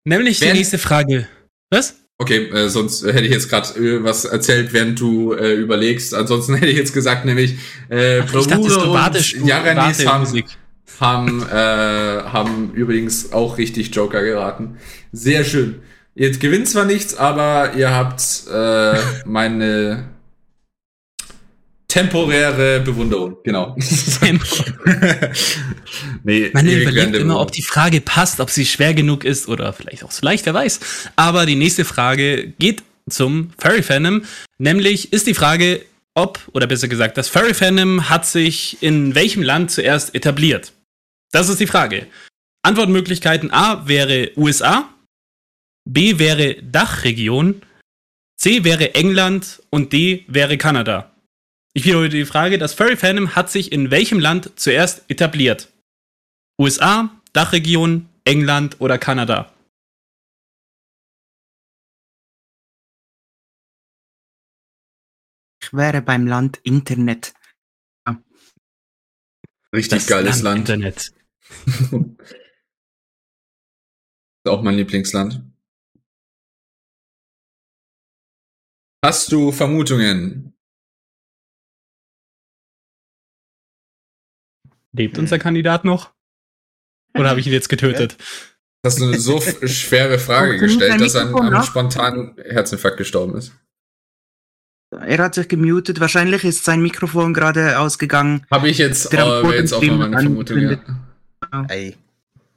Nämlich 0.06 0.42
Wer- 0.42 0.52
die 0.52 0.58
nächste 0.58 0.78
Frage. 0.78 1.30
Was? 1.74 1.96
Okay, 2.20 2.50
äh, 2.50 2.70
sonst 2.70 3.04
hätte 3.04 3.24
ich 3.24 3.32
jetzt 3.32 3.50
gerade 3.50 3.68
äh, 3.80 4.04
was 4.04 4.26
erzählt, 4.26 4.72
während 4.74 5.00
du 5.00 5.34
äh, 5.34 5.56
überlegst. 5.56 6.14
Ansonsten 6.14 6.54
hätte 6.56 6.68
ich 6.68 6.78
jetzt 6.78 6.94
gesagt, 6.94 7.26
nämlich 7.26 7.56
äh, 7.90 8.20
dachte, 8.20 8.46
Bravura 8.46 9.08
und 9.08 9.48
Jaranis 9.48 10.06
haben, 10.06 10.20
Musik. 10.22 10.46
haben, 11.00 11.42
äh, 11.42 11.56
haben 11.56 12.72
übrigens 12.76 13.34
auch 13.34 13.58
richtig 13.58 13.94
Joker 13.96 14.22
geraten. 14.24 14.78
Sehr 15.12 15.44
schön. 15.44 15.82
Ihr 16.14 16.32
gewinnt 16.38 16.68
zwar 16.68 16.86
nichts, 16.86 17.18
aber 17.18 17.74
ihr 17.76 17.90
habt 17.90 18.22
äh, 18.54 19.00
meine 19.26 20.13
temporäre 21.94 22.80
Bewunderung. 22.80 23.38
Genau. 23.44 23.78
nee, 26.24 26.50
Man 26.52 26.68
überlegt 26.68 27.16
immer, 27.16 27.40
ob 27.40 27.52
die 27.52 27.62
Frage 27.62 28.02
passt, 28.02 28.40
ob 28.40 28.50
sie 28.50 28.66
schwer 28.66 28.96
genug 28.96 29.24
ist 29.24 29.48
oder 29.48 29.72
vielleicht 29.74 30.04
auch 30.04 30.10
so 30.10 30.26
leicht, 30.26 30.48
wer 30.48 30.56
weiß. 30.56 30.80
Aber 31.16 31.46
die 31.46 31.54
nächste 31.54 31.86
Frage 31.86 32.52
geht 32.58 32.82
zum 33.08 33.52
Furry 33.60 33.84
Fandom. 33.84 34.24
Nämlich 34.58 35.14
ist 35.14 35.28
die 35.28 35.36
Frage, 35.36 35.86
ob, 36.16 36.40
oder 36.54 36.66
besser 36.66 36.88
gesagt, 36.88 37.16
das 37.16 37.30
Furry 37.30 37.54
Fandom 37.54 38.10
hat 38.10 38.26
sich 38.26 38.82
in 38.82 39.14
welchem 39.14 39.44
Land 39.44 39.70
zuerst 39.70 40.16
etabliert? 40.16 40.74
Das 41.32 41.48
ist 41.48 41.60
die 41.60 41.68
Frage. 41.68 42.08
Antwortmöglichkeiten 42.64 43.52
A 43.52 43.88
wäre 43.88 44.32
USA, 44.36 44.90
B 45.88 46.18
wäre 46.18 46.56
Dachregion, 46.64 47.62
C 48.36 48.64
wäre 48.64 48.96
England 48.96 49.62
und 49.70 49.94
D 49.94 50.26
wäre 50.28 50.58
Kanada. 50.58 51.13
Ich 51.76 51.86
wiederhole 51.86 52.10
die 52.10 52.26
Frage, 52.26 52.60
das 52.60 52.76
Furry 52.76 52.96
Fandom 52.96 53.36
hat 53.36 53.50
sich 53.50 53.72
in 53.72 53.90
welchem 53.90 54.20
Land 54.20 54.60
zuerst 54.60 55.10
etabliert? 55.10 55.74
USA, 56.62 57.20
Dachregion, 57.34 58.10
England 58.26 58.80
oder 58.80 59.00
Kanada? 59.00 59.52
Ich 65.64 65.74
wäre 65.74 66.04
beim 66.04 66.28
Land 66.28 66.58
Internet. 66.58 67.34
Richtig 69.74 70.06
geiles 70.06 70.44
Land. 70.44 70.70
Internet. 70.70 71.12
Ist 71.66 72.08
auch 74.48 74.62
mein 74.62 74.76
Lieblingsland. 74.76 75.42
Hast 79.04 79.32
du 79.32 79.52
Vermutungen? 79.52 80.53
Lebt 84.94 85.18
unser 85.18 85.40
Kandidat 85.40 85.86
noch? 85.86 86.14
Oder 87.16 87.30
habe 87.30 87.40
ich 87.40 87.48
ihn 87.48 87.54
jetzt 87.54 87.70
getötet? 87.70 88.18
Hast 88.86 89.00
du 89.00 89.06
eine 89.06 89.20
so 89.20 89.40
schwere 89.40 90.20
Frage 90.20 90.58
gestellt, 90.58 91.00
dass 91.00 91.16
er 91.16 91.34
an 91.34 91.54
einem 91.54 91.64
spontanen 91.64 92.36
Herzinfarkt 92.38 92.98
gestorben 92.98 93.38
ist? 93.38 93.54
er 95.02 95.24
hat 95.24 95.36
sich 95.36 95.48
gemutet. 95.48 96.00
Wahrscheinlich 96.00 96.44
ist 96.44 96.64
sein 96.64 96.82
Mikrofon 96.82 97.34
gerade 97.34 97.80
ausgegangen. 97.80 98.46
Habe 98.52 98.70
ich 98.70 98.78
jetzt, 98.78 99.14
äh, 99.14 99.56
jetzt 99.56 99.74
auch 99.74 99.82
mal 99.82 99.98
meine 99.98 100.22
Vermutung, 100.22 100.60
ja. 100.60 100.78
Ei. 101.70 101.96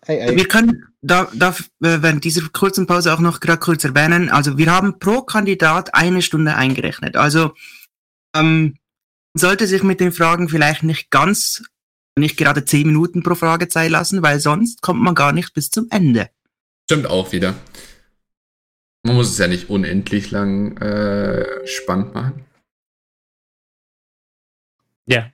Ei, 0.06 0.22
ei. 0.22 0.36
Wir 0.36 0.46
können 0.46 0.84
da, 1.02 1.28
darf 1.34 1.60
äh, 1.82 1.98
während 2.00 2.24
dieser 2.24 2.48
kurzen 2.48 2.86
Pause 2.86 3.12
auch 3.12 3.20
noch 3.20 3.40
gerade 3.40 3.58
kurz 3.58 3.84
erwähnen, 3.84 4.30
also 4.30 4.58
wir 4.58 4.70
haben 4.70 4.98
pro 4.98 5.22
Kandidat 5.22 5.94
eine 5.94 6.22
Stunde 6.22 6.54
eingerechnet. 6.54 7.16
Also 7.16 7.54
ähm, 8.34 8.76
sollte 9.34 9.66
sich 9.66 9.82
mit 9.82 10.00
den 10.00 10.12
Fragen 10.12 10.48
vielleicht 10.48 10.82
nicht 10.82 11.10
ganz, 11.10 11.64
nicht 12.18 12.36
gerade 12.36 12.64
zehn 12.64 12.86
Minuten 12.86 13.22
pro 13.22 13.34
Frage 13.34 13.68
Zeit 13.68 13.90
lassen, 13.90 14.22
weil 14.22 14.40
sonst 14.40 14.80
kommt 14.82 15.02
man 15.02 15.14
gar 15.14 15.32
nicht 15.32 15.52
bis 15.54 15.70
zum 15.70 15.86
Ende. 15.90 16.30
Stimmt 16.90 17.06
auch 17.06 17.32
wieder. 17.32 17.54
Man 19.02 19.16
muss 19.16 19.30
es 19.30 19.38
ja 19.38 19.46
nicht 19.48 19.68
unendlich 19.70 20.30
lang 20.30 20.76
äh, 20.78 21.66
spannend 21.66 22.14
machen. 22.14 22.44
Ja. 25.06 25.30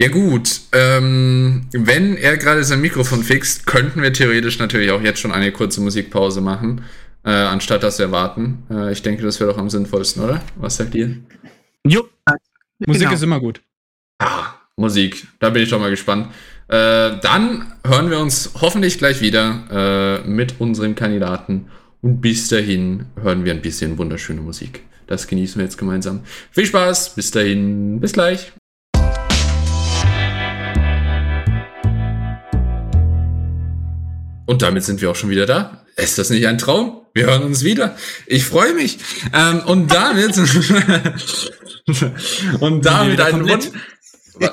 Ja 0.00 0.08
gut, 0.08 0.60
ähm, 0.72 1.66
wenn 1.72 2.16
er 2.16 2.36
gerade 2.38 2.64
sein 2.64 2.80
Mikrofon 2.80 3.22
fixt, 3.22 3.66
könnten 3.66 4.00
wir 4.02 4.12
theoretisch 4.12 4.58
natürlich 4.58 4.90
auch 4.92 5.02
jetzt 5.02 5.20
schon 5.20 5.32
eine 5.32 5.52
kurze 5.52 5.80
Musikpause 5.82 6.40
machen, 6.40 6.84
äh, 7.24 7.30
anstatt 7.30 7.82
dass 7.82 7.98
wir 7.98 8.10
warten. 8.10 8.62
Äh, 8.70 8.92
ich 8.92 9.02
denke, 9.02 9.22
das 9.22 9.40
wäre 9.40 9.50
doch 9.50 9.58
am 9.58 9.68
sinnvollsten, 9.68 10.22
oder? 10.22 10.42
Was 10.56 10.76
sagt 10.76 10.94
ihr? 10.94 11.16
Jo. 11.86 12.08
Musik 12.86 13.02
Genau. 13.02 13.12
ist 13.12 13.22
immer 13.22 13.40
gut. 13.40 13.60
Ah, 14.20 14.49
Musik, 14.80 15.26
da 15.38 15.50
bin 15.50 15.62
ich 15.62 15.68
doch 15.68 15.78
mal 15.78 15.90
gespannt. 15.90 16.28
Äh, 16.68 17.18
dann 17.20 17.72
hören 17.86 18.10
wir 18.10 18.18
uns 18.18 18.50
hoffentlich 18.60 18.98
gleich 18.98 19.20
wieder 19.20 20.22
äh, 20.24 20.28
mit 20.28 20.54
unserem 20.58 20.94
Kandidaten 20.94 21.66
und 22.00 22.20
bis 22.20 22.48
dahin 22.48 23.06
hören 23.20 23.44
wir 23.44 23.52
ein 23.52 23.60
bisschen 23.60 23.98
wunderschöne 23.98 24.40
Musik. 24.40 24.82
Das 25.06 25.26
genießen 25.26 25.58
wir 25.58 25.64
jetzt 25.64 25.76
gemeinsam. 25.76 26.20
Viel 26.50 26.66
Spaß, 26.66 27.14
bis 27.14 27.30
dahin, 27.30 28.00
bis 28.00 28.12
gleich. 28.14 28.52
Und 34.46 34.62
damit 34.62 34.84
sind 34.84 35.00
wir 35.00 35.10
auch 35.10 35.16
schon 35.16 35.30
wieder 35.30 35.46
da. 35.46 35.84
Ist 35.96 36.18
das 36.18 36.30
nicht 36.30 36.46
ein 36.46 36.58
Traum? 36.58 37.00
Wir 37.14 37.26
hören 37.26 37.42
uns 37.42 37.64
wieder. 37.64 37.96
Ich 38.26 38.44
freue 38.44 38.74
mich. 38.74 38.98
Ähm, 39.32 39.60
und 39.66 39.92
damit 39.92 40.36
und 42.60 42.86
damit 42.86 43.12
wieder 43.12 43.26
ein 43.26 43.32
komplett? 43.32 43.66
Wund- 43.66 43.72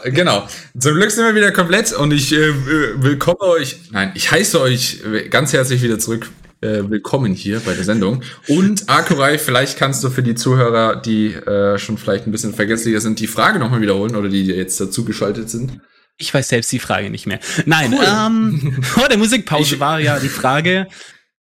Genau. 0.05 0.47
Zum 0.77 0.95
Glück 0.95 1.11
sind 1.11 1.25
wir 1.25 1.33
wieder 1.35 1.51
komplett 1.51 1.93
und 1.93 2.11
ich 2.11 2.33
äh, 2.33 2.53
willkomme 3.01 3.39
euch, 3.39 3.77
nein, 3.91 4.11
ich 4.15 4.29
heiße 4.31 4.59
euch 4.59 4.99
ganz 5.29 5.53
herzlich 5.53 5.81
wieder 5.81 5.97
zurück. 5.97 6.29
Äh, 6.59 6.89
willkommen 6.89 7.33
hier 7.33 7.59
bei 7.61 7.73
der 7.73 7.83
Sendung. 7.83 8.23
Und 8.47 8.89
Akurai, 8.89 9.37
vielleicht 9.37 9.77
kannst 9.77 10.03
du 10.03 10.09
für 10.09 10.23
die 10.23 10.33
Zuhörer, 10.35 10.95
die 10.95 11.33
äh, 11.33 11.77
schon 11.77 11.97
vielleicht 11.97 12.25
ein 12.27 12.31
bisschen 12.31 12.53
vergesslicher 12.53 12.99
sind, 12.99 13.19
die 13.19 13.27
Frage 13.27 13.59
nochmal 13.59 13.79
wiederholen 13.79 14.15
oder 14.15 14.27
die 14.27 14.43
jetzt 14.47 14.79
dazu 14.81 15.05
geschaltet 15.05 15.49
sind. 15.49 15.79
Ich 16.17 16.33
weiß 16.33 16.49
selbst 16.49 16.71
die 16.71 16.79
Frage 16.79 17.09
nicht 17.11 17.27
mehr. 17.27 17.39
Nein, 17.65 17.93
Cool. 17.93 18.03
ähm, 18.05 18.77
vor 18.81 19.07
der 19.07 19.17
Musikpause 19.19 19.75
Ich- 19.75 19.79
war 19.79 19.99
ja 19.99 20.19
die 20.19 20.29
Frage, 20.29 20.87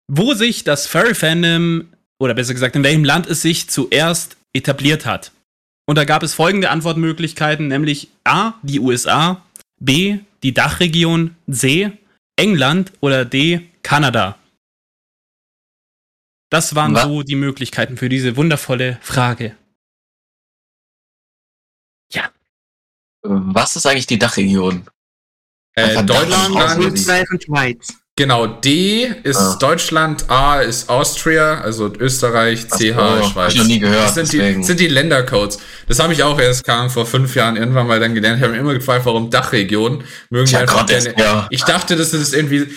wo 0.08 0.34
sich 0.34 0.63
das 0.63 0.88
Furry-Fandom, 0.88 1.86
oder 2.19 2.34
besser 2.34 2.53
gesagt, 2.53 2.75
in 2.75 2.84
welchem 2.84 3.03
Land 3.06 3.27
es 3.27 3.41
sich 3.43 3.69
zuerst 3.69 4.36
etabliert 4.51 5.06
hat. 5.06 5.32
Und 5.85 5.97
da 5.97 6.05
gab 6.05 6.23
es 6.23 6.33
folgende 6.33 6.69
Antwortmöglichkeiten, 6.69 7.67
nämlich 7.67 8.09
A, 8.23 8.53
die 8.63 8.79
USA, 8.79 9.43
B, 9.79 10.19
die 10.43 10.53
Dachregion, 10.53 11.35
C, 11.51 11.91
England 12.37 12.93
oder 13.01 13.25
D, 13.25 13.69
Kanada. 13.83 14.37
Das 16.49 16.75
waren 16.75 16.93
Wa- 16.95 17.03
so 17.03 17.23
die 17.23 17.35
Möglichkeiten 17.35 17.97
für 17.97 18.09
diese 18.09 18.37
wundervolle 18.37 18.97
Frage. 19.01 19.57
Was 23.25 23.77
ist 23.77 23.85
eigentlich 23.85 24.05
die 24.07 24.19
Dachregion? 24.19 24.85
Äh. 25.75 26.03
Deutschland, 26.03 26.57
Also- 26.57 26.81
Österreich 26.89 27.25
und 27.31 27.41
Schweiz. 27.41 28.02
Genau, 28.15 28.45
D 28.47 29.12
ist 29.23 29.38
Ah. 29.38 29.58
Deutschland, 29.60 30.30
A 30.30 30.60
ist 30.62 30.89
Austria, 30.89 31.62
also 31.62 31.91
Österreich, 31.99 32.65
Ach 32.69 32.78
CH 32.78 32.80
so, 32.80 33.30
Schweiz. 33.30 33.36
hab 33.36 33.49
ich 33.49 33.56
noch 33.58 33.65
nie 33.65 33.80
gehört, 33.80 34.06
Das 34.06 34.13
sind 34.15 34.32
die, 34.34 34.63
sind 34.63 34.80
die 34.80 34.88
Ländercodes. 34.88 35.60
Das 35.88 35.99
habe 35.99 36.13
ich 36.13 36.23
auch 36.23 36.39
erst 36.39 36.63
kam 36.63 36.89
vor 36.89 37.06
fünf 37.06 37.36
Jahren 37.36 37.56
irgendwann 37.58 37.88
mal 37.88 37.99
dann 37.99 38.13
gelernt. 38.15 38.38
Ich 38.38 38.43
habe 38.43 38.54
mir 38.54 38.60
immer 38.60 38.73
gefragt, 38.73 39.06
warum 39.06 39.30
Dachregion. 39.30 40.04
Mögen 40.30 40.45
die 40.47 40.56
einfach 40.56 40.86
gerne- 40.86 41.13
ja. 41.17 41.47
Ich 41.49 41.63
dachte, 41.63 41.95
das 41.95 42.13
ist 42.13 42.34
irgendwie, 42.34 42.67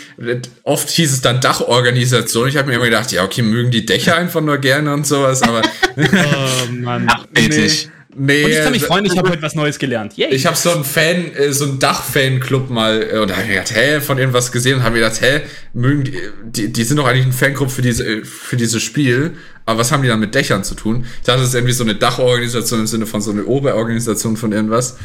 oft 0.65 0.89
hieß 0.91 1.13
es 1.13 1.21
dann 1.21 1.41
Dachorganisation. 1.41 2.49
Ich 2.49 2.57
habe 2.57 2.69
mir 2.69 2.75
immer 2.77 2.87
gedacht, 2.87 3.13
ja, 3.13 3.23
okay, 3.25 3.43
mögen 3.43 3.71
die 3.71 3.85
Dächer 3.87 4.17
einfach 4.17 4.41
nur 4.41 4.59
gerne 4.59 4.93
und 4.93 5.07
sowas, 5.07 5.43
aber 5.43 5.63
Oh 5.97 6.73
Mann. 6.73 7.11
Nee. 7.33 7.69
Und 8.17 8.31
ich 8.31 8.63
kann 8.63 8.73
mich 8.73 8.85
freuen, 8.85 9.05
ich 9.05 9.17
habe 9.19 9.29
heute 9.29 9.43
was 9.43 9.55
Neues 9.55 9.79
gelernt. 9.79 10.17
Yay. 10.17 10.29
ich 10.31 10.47
habe 10.47 10.57
so 10.57 10.71
einen 10.71 10.85
Fan, 10.85 11.35
äh, 11.35 11.53
so 11.53 11.65
einen 11.65 11.79
Dach-Fan-Club 11.79 12.71
mal, 12.71 13.03
äh, 13.03 13.19
und 13.19 13.29
da 13.29 13.35
habe 13.35 13.43
ich 13.43 13.49
mir 13.49 13.55
gedacht, 13.57 13.75
hä, 13.75 14.01
von 14.01 14.19
irgendwas 14.19 14.53
gesehen 14.53 14.77
und 14.77 14.83
habe 14.85 14.95
mir 14.95 15.03
gedacht, 15.03 15.21
hä, 15.21 15.43
mögen 15.75 16.05
die, 16.05 16.19
die, 16.45 16.73
die 16.73 16.85
sind 16.85 16.97
doch 16.97 17.07
eigentlich 17.07 17.27
ein 17.27 17.33
Fanclub 17.33 17.71
für 17.71 17.83
diese, 17.83 18.25
für 18.25 18.57
dieses 18.57 18.83
Spiel, 18.83 19.37
aber 19.67 19.81
was 19.81 19.93
haben 19.93 20.03
die 20.03 20.09
dann 20.09 20.21
mit 20.21 20.35
Dächern 20.35 20.65
zu 20.65 20.75
tun? 20.75 21.05
Ich 21.19 21.27
dachte, 21.27 21.41
das 21.41 21.51
ist 21.51 21.55
irgendwie 21.55 21.75
so 21.75 21.85
eine 21.85 21.97
Dachorganisation 21.97 22.81
im 22.81 22.87
Sinne 22.87 23.07
von 23.07 23.21
so 23.21 23.33
eine 23.33 23.45
Oberorganisation 23.45 24.37
von 24.37 24.53
irgendwas. 24.53 24.97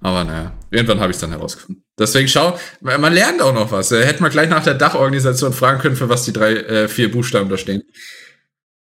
Aber 0.00 0.22
naja, 0.22 0.52
irgendwann 0.70 1.00
habe 1.00 1.10
ich 1.10 1.16
es 1.16 1.20
dann 1.20 1.30
herausgefunden. 1.30 1.82
Deswegen 1.98 2.28
schau, 2.28 2.58
man 2.80 3.12
lernt 3.12 3.40
auch 3.40 3.54
noch 3.54 3.72
was. 3.72 3.90
Äh, 3.90 4.04
Hätte 4.04 4.22
man 4.22 4.30
gleich 4.30 4.50
nach 4.50 4.62
der 4.62 4.74
Dachorganisation 4.74 5.52
fragen 5.52 5.80
können, 5.80 5.96
für 5.96 6.08
was 6.08 6.24
die 6.24 6.32
drei, 6.32 6.52
äh, 6.52 6.88
vier 6.88 7.10
Buchstaben 7.10 7.48
da 7.48 7.56
stehen. 7.56 7.82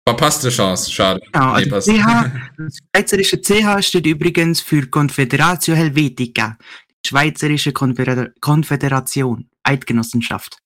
Verpasste 0.07 0.51
Chance, 0.51 0.93
schade. 0.93 1.21
Genau, 1.33 1.57
Nee, 1.57 1.71
also 1.71 1.71
passt. 1.71 1.89
CH, 1.89 2.31
das 2.59 2.79
schweizerische 2.93 3.41
CH 3.41 3.83
steht 3.83 4.07
übrigens 4.07 4.61
für 4.61 4.87
Confederatio 4.87 5.75
Helvetica, 5.75 6.59
die 7.05 7.09
schweizerische 7.09 7.73
Konfeder 7.73 8.31
Konföderation, 8.41 9.49
Eidgenossenschaft. 9.63 10.59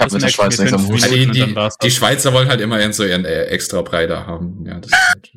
Ich 0.00 0.04
hab 0.04 0.12
mit 0.12 0.22
der 0.22 0.26
merken 0.26 0.34
Schweiz 0.34 0.58
nichts 0.58 0.72
am 0.72 0.88
Hut. 0.88 0.98
Die, 0.98 1.26
Und 1.26 1.38
dann 1.38 1.54
die, 1.54 1.86
die. 1.86 1.90
Schweizer 1.92 2.32
wollen 2.32 2.48
halt 2.48 2.60
immer 2.60 2.80
ihren 2.80 2.92
so 2.92 3.04
ihren 3.04 3.24
äh, 3.24 3.44
extra 3.44 3.82
Brei 3.82 4.06
da 4.06 4.26
haben. 4.26 4.64
Ja, 4.66 4.80
das 4.80 4.90
ist 4.90 5.28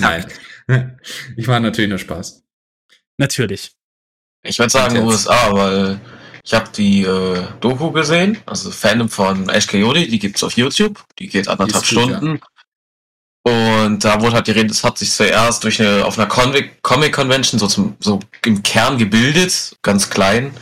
Nein. 0.68 0.98
Ich 1.36 1.48
war 1.48 1.60
natürlich 1.60 1.88
nur 1.88 1.98
Spaß. 1.98 2.42
Natürlich. 3.16 3.72
Ich 4.42 4.58
würde 4.58 4.70
sagen? 4.70 4.98
USA, 4.98 5.52
weil 5.52 5.98
ich 6.46 6.54
habe 6.54 6.70
die 6.76 7.02
äh, 7.02 7.44
Doku 7.60 7.90
gesehen, 7.90 8.38
also 8.46 8.70
Fandom 8.70 9.08
von 9.08 9.48
Ash 9.48 9.66
Coyote, 9.66 10.06
die 10.06 10.18
gibt's 10.20 10.44
auf 10.44 10.52
YouTube, 10.52 11.04
die 11.18 11.26
geht 11.26 11.48
anderthalb 11.48 11.84
Die 11.84 11.94
ist 11.96 12.00
gut, 12.02 12.10
Stunden. 12.14 12.40
Und 13.42 14.04
da 14.04 14.20
wurde 14.20 14.34
halt 14.36 14.46
die 14.46 14.52
Rede, 14.52 14.68
das 14.68 14.82
hat 14.84 14.96
sich 14.98 15.12
zuerst 15.12 15.62
durch 15.64 15.80
eine, 15.80 16.04
auf 16.04 16.18
einer 16.18 16.28
Convic 16.28 16.82
Comic 16.82 17.12
Convention 17.12 17.58
so 17.58 17.66
zum, 17.66 17.96
so 18.00 18.20
im 18.44 18.62
Kern 18.62 18.96
gebildet, 18.98 19.76
ganz 19.82 20.08
klein. 20.10 20.54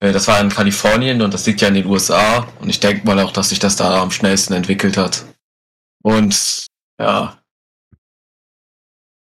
Äh, 0.00 0.12
Das 0.12 0.28
war 0.28 0.40
in 0.40 0.48
Kalifornien 0.48 1.22
und 1.22 1.32
das 1.34 1.46
liegt 1.46 1.60
ja 1.60 1.68
in 1.68 1.74
den 1.74 1.86
USA. 1.86 2.46
Und 2.60 2.68
ich 2.68 2.80
denke 2.80 3.06
mal 3.06 3.18
auch, 3.20 3.32
dass 3.32 3.48
sich 3.48 3.58
das 3.58 3.76
da 3.76 4.02
am 4.02 4.10
schnellsten 4.10 4.54
entwickelt 4.54 4.96
hat. 4.96 5.24
Und 6.02 6.66
ja, 7.00 7.38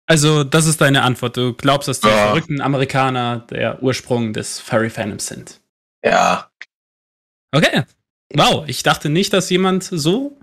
Also, 0.07 0.45
das 0.45 0.67
ist 0.67 0.81
deine 0.81 1.03
Antwort. 1.03 1.37
Du 1.37 1.55
glaubst, 1.55 1.89
dass 1.89 2.01
die 2.01 2.09
Ja. 2.09 2.27
verrückten 2.27 2.61
Amerikaner 2.61 3.39
der 3.51 3.83
Ursprung 3.83 4.33
des 4.33 4.61
Furry-Fandoms 4.61 5.27
sind. 5.27 5.61
Ja, 6.05 6.51
Okay. 7.55 7.85
Wow, 8.35 8.65
ich 8.67 8.83
dachte 8.83 9.09
nicht, 9.09 9.33
dass 9.33 9.49
jemand 9.49 9.85
so 9.85 10.37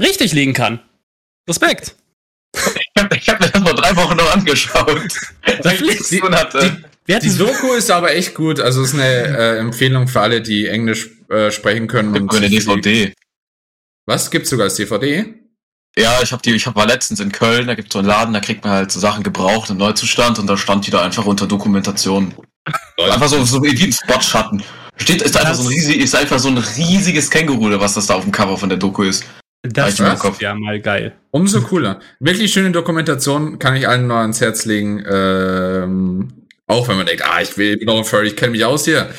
richtig 0.00 0.32
liegen 0.32 0.52
kann. 0.52 0.80
Respekt. 1.48 1.96
ich 2.54 3.02
habe 3.02 3.16
hab 3.16 3.40
mir 3.40 3.50
das 3.50 3.62
vor 3.62 3.74
drei 3.74 3.96
Wochen 3.96 4.16
noch 4.16 4.32
angeschaut. 4.32 5.12
Weil 5.62 5.82
ich 5.82 6.20
tun 6.20 6.34
hatte. 6.34 6.84
Wer 7.06 7.18
Die 7.18 7.36
Doku 7.36 7.74
ist 7.74 7.90
aber 7.90 8.14
echt 8.14 8.34
gut. 8.34 8.60
Also 8.60 8.82
es 8.82 8.90
ist 8.90 8.94
eine 8.94 9.36
äh, 9.36 9.58
Empfehlung 9.58 10.06
für 10.06 10.20
alle, 10.20 10.40
die 10.40 10.68
Englisch 10.68 11.10
äh, 11.28 11.50
sprechen 11.50 11.88
können. 11.88 12.12
Gibt 12.12 12.32
eine 12.32 12.48
DVD. 12.48 13.12
Was 14.06 14.30
gibt's 14.30 14.50
sogar 14.50 14.64
als 14.64 14.76
DVD? 14.76 15.34
Ja, 15.98 16.22
ich 16.22 16.32
habe 16.32 16.42
die, 16.42 16.54
ich 16.54 16.66
hab, 16.66 16.76
war 16.76 16.86
letztens 16.86 17.20
in 17.20 17.30
Köln, 17.30 17.66
da 17.66 17.74
gibt 17.74 17.88
es 17.88 17.92
so 17.92 18.00
einen 18.00 18.08
Laden, 18.08 18.34
da 18.34 18.40
kriegt 18.40 18.64
man 18.64 18.72
halt 18.72 18.90
so 18.90 18.98
Sachen 18.98 19.22
gebraucht 19.22 19.70
im 19.70 19.76
Neuzustand 19.76 20.38
und 20.38 20.46
da 20.48 20.56
stand 20.56 20.86
die 20.86 20.90
da 20.90 21.02
einfach 21.02 21.24
unter 21.24 21.46
Dokumentation. 21.46 22.34
Einfach 22.98 23.28
so, 23.28 23.42
so 23.44 23.62
wie 23.62 23.84
ein 23.84 23.92
Spot-Schatten. 23.92 24.62
Steht, 24.96 25.22
ist 25.22 25.36
einfach, 25.36 25.54
so 25.54 25.62
ein 25.62 25.68
riesig, 25.68 25.96
ist 25.96 26.14
einfach 26.14 26.38
so 26.38 26.48
ein 26.48 26.58
riesiges 26.58 27.30
Känguru, 27.30 27.66
oder 27.66 27.80
was 27.80 27.94
das 27.94 28.06
da 28.06 28.14
auf 28.14 28.22
dem 28.22 28.32
Cover 28.32 28.56
von 28.56 28.68
der 28.68 28.78
Doku 28.78 29.02
ist. 29.02 29.24
das 29.62 29.94
ich 29.94 30.00
ist 30.00 30.40
ja 30.40 30.54
mal 30.54 30.80
geil. 30.80 31.12
Umso 31.30 31.60
cooler. 31.62 32.00
Wirklich 32.20 32.52
schöne 32.52 32.70
Dokumentation, 32.70 33.58
kann 33.58 33.74
ich 33.74 33.88
allen 33.88 34.06
nur 34.06 34.18
ans 34.18 34.40
Herz 34.40 34.64
legen. 34.66 35.04
Ähm, 35.10 36.46
auch 36.66 36.88
wenn 36.88 36.96
man 36.96 37.06
denkt, 37.06 37.24
ah, 37.24 37.40
ich 37.42 37.56
will 37.58 37.76
noch 37.84 37.98
ein 37.98 38.04
Furry, 38.04 38.28
ich 38.28 38.36
kenne 38.36 38.52
mich 38.52 38.64
aus 38.64 38.84
hier. 38.84 39.10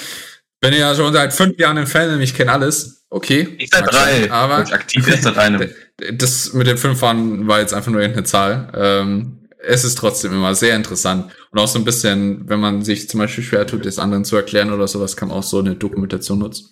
Bin 0.62 0.74
ja 0.74 0.96
schon 0.96 1.14
seit 1.14 1.34
fünf 1.34 1.60
Jahren 1.60 1.78
im 1.78 1.88
Fan, 1.88 2.20
ich 2.22 2.34
kenne 2.34 2.52
alles. 2.52 3.06
Okay. 3.10 3.56
Ich 3.60 3.70
seit 3.70 3.86
drei, 3.86 4.22
sein, 4.22 4.32
Aber 4.32 4.58
und 4.60 4.74
aktiv 4.74 5.08
ist 5.08 5.24
seit 5.24 5.38
einem. 5.38 5.70
das 6.14 6.54
mit 6.54 6.68
den 6.68 6.78
fünf 6.78 7.02
Jahren 7.02 7.48
war 7.48 7.60
jetzt 7.60 7.74
einfach 7.74 7.92
nur 7.92 8.02
irgendeine 8.02 8.26
Zahl. 8.26 8.72
Ähm, 8.76 9.45
es 9.68 9.84
ist 9.84 9.98
trotzdem 9.98 10.34
immer 10.34 10.56
sehr 10.56 10.76
interessant. 10.76 11.32
Und 11.52 11.60
auch 11.60 11.68
so 11.68 11.80
ein 11.80 11.86
bisschen, 11.86 12.48
wenn 12.50 12.60
man 12.60 12.84
sich 12.84 13.10
zum 13.10 13.20
Beispiel 13.20 13.44
schwer 13.44 13.68
tut, 13.68 13.86
das 13.86 14.00
anderen 14.00 14.26
zu 14.26 14.36
erklären 14.36 14.72
oder 14.72 14.88
sowas, 14.88 15.16
kann 15.16 15.30
man 15.30 15.38
auch 15.38 15.44
so 15.44 15.60
eine 15.60 15.76
Dokumentation 15.76 16.40
nutzen. 16.40 16.70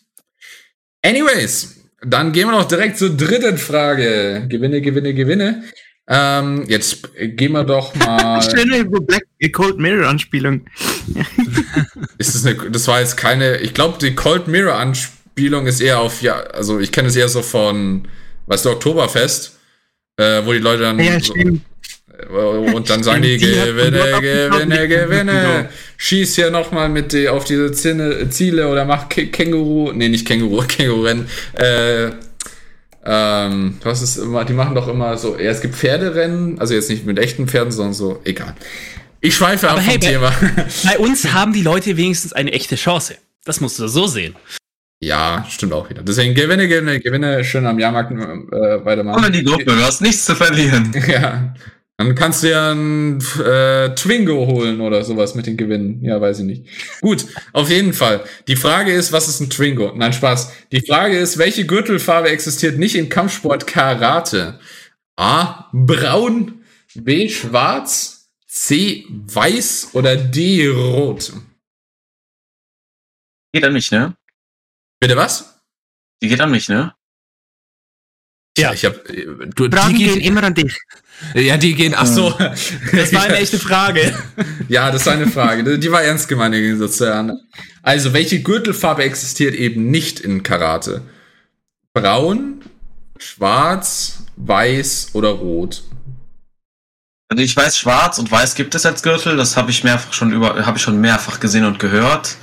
Anyways, 1.03 1.75
dann 2.01 2.31
gehen 2.31 2.47
wir 2.47 2.57
noch 2.57 2.67
direkt 2.67 2.97
zur 2.97 3.09
dritten 3.09 3.57
Frage. 3.57 4.45
Gewinne, 4.49 4.81
gewinne, 4.81 5.13
gewinne. 5.13 5.63
Ähm, 6.07 6.65
jetzt 6.67 7.09
gehen 7.17 7.53
wir 7.53 7.63
doch 7.63 7.95
mal. 7.95 8.41
Schöne 8.41 8.85
Black 8.85 9.23
Cold 9.53 9.77
Mirror 9.77 10.07
Anspielung. 10.07 10.65
ist 12.17 12.35
das, 12.35 12.45
eine, 12.45 12.55
das 12.69 12.87
war 12.87 12.99
jetzt 12.99 13.17
keine. 13.17 13.57
Ich 13.57 13.73
glaube, 13.73 13.97
die 13.99 14.15
Cold 14.15 14.47
Mirror 14.47 14.75
Anspielung 14.75 15.65
ist 15.65 15.81
eher 15.81 15.99
auf. 15.99 16.21
Ja, 16.21 16.41
also 16.41 16.79
ich 16.79 16.91
kenne 16.91 17.07
es 17.07 17.15
eher 17.15 17.29
so 17.29 17.41
von. 17.41 18.07
Weißt 18.47 18.65
du, 18.65 18.71
Oktoberfest. 18.71 19.59
Äh, 20.17 20.45
wo 20.45 20.51
die 20.51 20.59
Leute 20.59 20.83
dann. 20.83 20.99
Ja, 20.99 21.19
so, 21.19 21.33
stimmt. 21.33 21.61
Und 22.73 22.89
dann 22.89 23.03
sagen 23.03 23.21
die, 23.23 23.37
gewinne, 23.37 24.21
gewinne, 24.21 24.87
gewinne. 24.87 25.69
Schieß 25.97 26.35
hier 26.35 26.51
nochmal 26.51 26.89
mit 26.89 27.11
die, 27.13 27.27
auf 27.27 27.43
diese 27.43 27.71
Ziele, 27.71 28.29
Ziele 28.29 28.67
oder 28.69 28.85
mach 28.85 29.09
Kä- 29.09 29.31
Känguru, 29.31 29.91
nee, 29.93 30.09
nicht 30.09 30.27
Känguru, 30.27 30.61
Känguru-Rennen. 30.67 31.27
Äh, 31.53 32.11
ähm, 33.05 33.77
was 33.83 34.01
ist 34.01 34.17
immer, 34.17 34.45
die 34.45 34.53
machen 34.53 34.75
doch 34.75 34.87
immer 34.87 35.17
so, 35.17 35.35
ja, 35.37 35.51
es 35.51 35.59
gibt 35.61 35.75
Pferderennen, 35.75 36.59
also 36.59 36.73
jetzt 36.73 36.89
nicht 36.89 37.05
mit 37.05 37.19
echten 37.19 37.47
Pferden, 37.47 37.71
sondern 37.71 37.93
so, 37.93 38.21
egal. 38.23 38.55
Ich 39.19 39.35
schweife 39.35 39.67
ab 39.69 39.73
Aber 39.73 39.81
vom 39.81 39.89
hey, 39.89 39.97
bei- 39.97 40.07
Thema. 40.07 40.33
Bei 40.85 40.97
uns 40.99 41.33
haben 41.33 41.53
die 41.53 41.61
Leute 41.63 41.97
wenigstens 41.97 42.33
eine 42.33 42.51
echte 42.51 42.75
Chance. 42.75 43.15
Das 43.45 43.59
musst 43.59 43.79
du 43.79 43.87
so 43.87 44.07
sehen. 44.07 44.35
ja, 45.01 45.45
stimmt 45.49 45.73
auch 45.73 45.89
wieder. 45.89 46.01
Deswegen 46.03 46.33
gewinne, 46.33 46.67
gewinne, 46.67 46.99
gewinne, 47.01 47.43
schön 47.43 47.65
am 47.65 47.77
Jahrmarkt 47.79 48.11
äh, 48.11 48.85
weitermachen. 48.85 49.15
Komm 49.21 49.25
in 49.25 49.33
die 49.33 49.43
Gruppe, 49.43 49.65
du 49.65 49.75
hast 49.83 50.01
nichts 50.01 50.25
zu 50.25 50.35
verlieren. 50.35 50.91
Ja. 51.07 51.53
Dann 51.97 52.15
kannst 52.15 52.41
du 52.41 52.49
ja 52.49 52.71
ein 52.71 53.19
äh, 53.39 53.93
Twingo 53.93 54.47
holen 54.47 54.81
oder 54.81 55.03
sowas 55.03 55.35
mit 55.35 55.45
den 55.45 55.57
Gewinnen. 55.57 56.03
Ja, 56.03 56.19
weiß 56.19 56.39
ich 56.39 56.45
nicht. 56.45 56.65
Gut, 57.01 57.25
auf 57.51 57.69
jeden 57.69 57.93
Fall. 57.93 58.25
Die 58.47 58.55
Frage 58.55 58.91
ist, 58.91 59.11
was 59.11 59.27
ist 59.27 59.39
ein 59.41 59.49
Twingo? 59.51 59.93
Nein, 59.95 60.11
Spaß. 60.11 60.51
Die 60.71 60.81
Frage 60.81 61.17
ist, 61.17 61.37
welche 61.37 61.67
Gürtelfarbe 61.67 62.29
existiert 62.29 62.79
nicht 62.79 62.95
im 62.95 63.09
Kampfsport 63.09 63.67
Karate? 63.67 64.59
A. 65.17 65.69
Braun. 65.71 66.63
B. 66.95 67.29
Schwarz. 67.29 68.31
C. 68.47 69.05
Weiß. 69.09 69.89
Oder 69.93 70.15
D. 70.15 70.67
Rot. 70.69 71.31
Geht 73.53 73.65
an 73.65 73.73
mich, 73.73 73.91
ne? 73.91 74.17
Bitte 74.99 75.15
was? 75.15 75.61
Die 76.23 76.27
geht 76.27 76.41
an 76.41 76.49
mich, 76.49 76.69
ne? 76.69 76.95
Ja. 78.57 78.73
Ich 78.73 78.83
hab, 78.83 79.07
äh, 79.09 79.25
du, 79.55 79.69
Fragen 79.69 79.95
die 79.95 80.05
gehen 80.05 80.13
gehen, 80.15 80.21
immer 80.21 80.43
an 80.43 80.55
dich. 80.55 80.79
Ja, 81.33 81.57
die 81.57 81.75
gehen, 81.75 81.93
ach 81.95 82.05
so. 82.05 82.33
Das 82.91 83.13
war 83.13 83.23
eine 83.23 83.37
echte 83.37 83.59
Frage. 83.59 84.13
Ja, 84.67 84.91
das 84.91 85.05
war 85.05 85.13
eine 85.13 85.27
Frage. 85.27 85.79
Die 85.79 85.91
war 85.91 86.03
ernst 86.03 86.27
gemeint 86.27 86.55
im 86.55 86.61
Gegensatz 86.61 86.97
zur 86.97 87.13
anderen. 87.13 87.41
Also, 87.81 88.13
welche 88.13 88.41
Gürtelfarbe 88.41 89.03
existiert 89.03 89.55
eben 89.55 89.89
nicht 89.91 90.19
in 90.19 90.43
Karate? 90.43 91.01
Braun, 91.93 92.61
schwarz, 93.17 94.23
weiß 94.35 95.09
oder 95.13 95.29
rot? 95.29 95.83
Also 97.29 97.43
ich 97.43 97.55
weiß, 97.55 97.77
schwarz 97.77 98.19
und 98.19 98.29
weiß 98.29 98.53
gibt 98.53 98.75
es 98.75 98.85
als 98.85 99.01
Gürtel. 99.01 99.37
Das 99.37 99.57
habe 99.57 99.71
ich 99.71 99.83
mehrfach 99.83 100.13
schon 100.13 100.31
über, 100.31 100.65
habe 100.65 100.77
ich 100.77 100.83
schon 100.83 101.01
mehrfach 101.01 101.39
gesehen 101.39 101.65
und 101.65 101.79
gehört. 101.79 102.37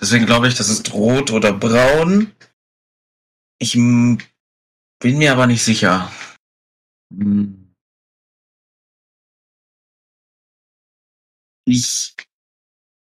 Deswegen 0.00 0.26
glaube 0.26 0.48
ich, 0.48 0.54
das 0.54 0.68
ist 0.68 0.92
rot 0.92 1.30
oder 1.32 1.52
braun. 1.52 2.30
Ich 3.58 3.72
bin 3.72 4.18
mir 5.02 5.32
aber 5.32 5.46
nicht 5.46 5.64
sicher. 5.64 6.10
Hm. 7.12 7.61
Ich 11.64 12.14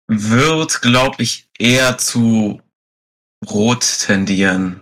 würde, 0.08 0.74
glaube 0.82 1.24
ich, 1.24 1.50
eher 1.58 1.98
zu 1.98 2.62
rot 3.50 3.82
tendieren. 4.06 4.82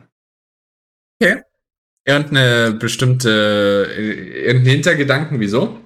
Irgendeine 2.04 2.72
bestimmte, 2.74 3.88
äh, 3.96 4.48
irgendein 4.48 4.72
Hintergedanken, 4.74 5.40
wieso? 5.40 5.80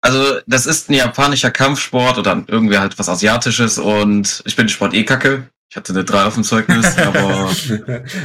Also, 0.00 0.40
das 0.46 0.66
ist 0.66 0.88
ein 0.90 0.94
japanischer 0.94 1.50
Kampfsport 1.50 2.18
oder 2.18 2.44
irgendwie 2.46 2.78
halt 2.78 2.98
was 2.98 3.08
Asiatisches 3.08 3.78
und 3.78 4.42
ich 4.46 4.54
bin 4.56 4.68
Sport 4.68 4.94
eh 4.94 5.04
kacke. 5.04 5.48
Ich 5.70 5.76
hatte 5.76 5.92
eine 5.92 6.04
3 6.04 6.24
auf 6.24 6.34
dem 6.34 6.44
Zeugnis, 6.44 6.96
aber 6.98 7.50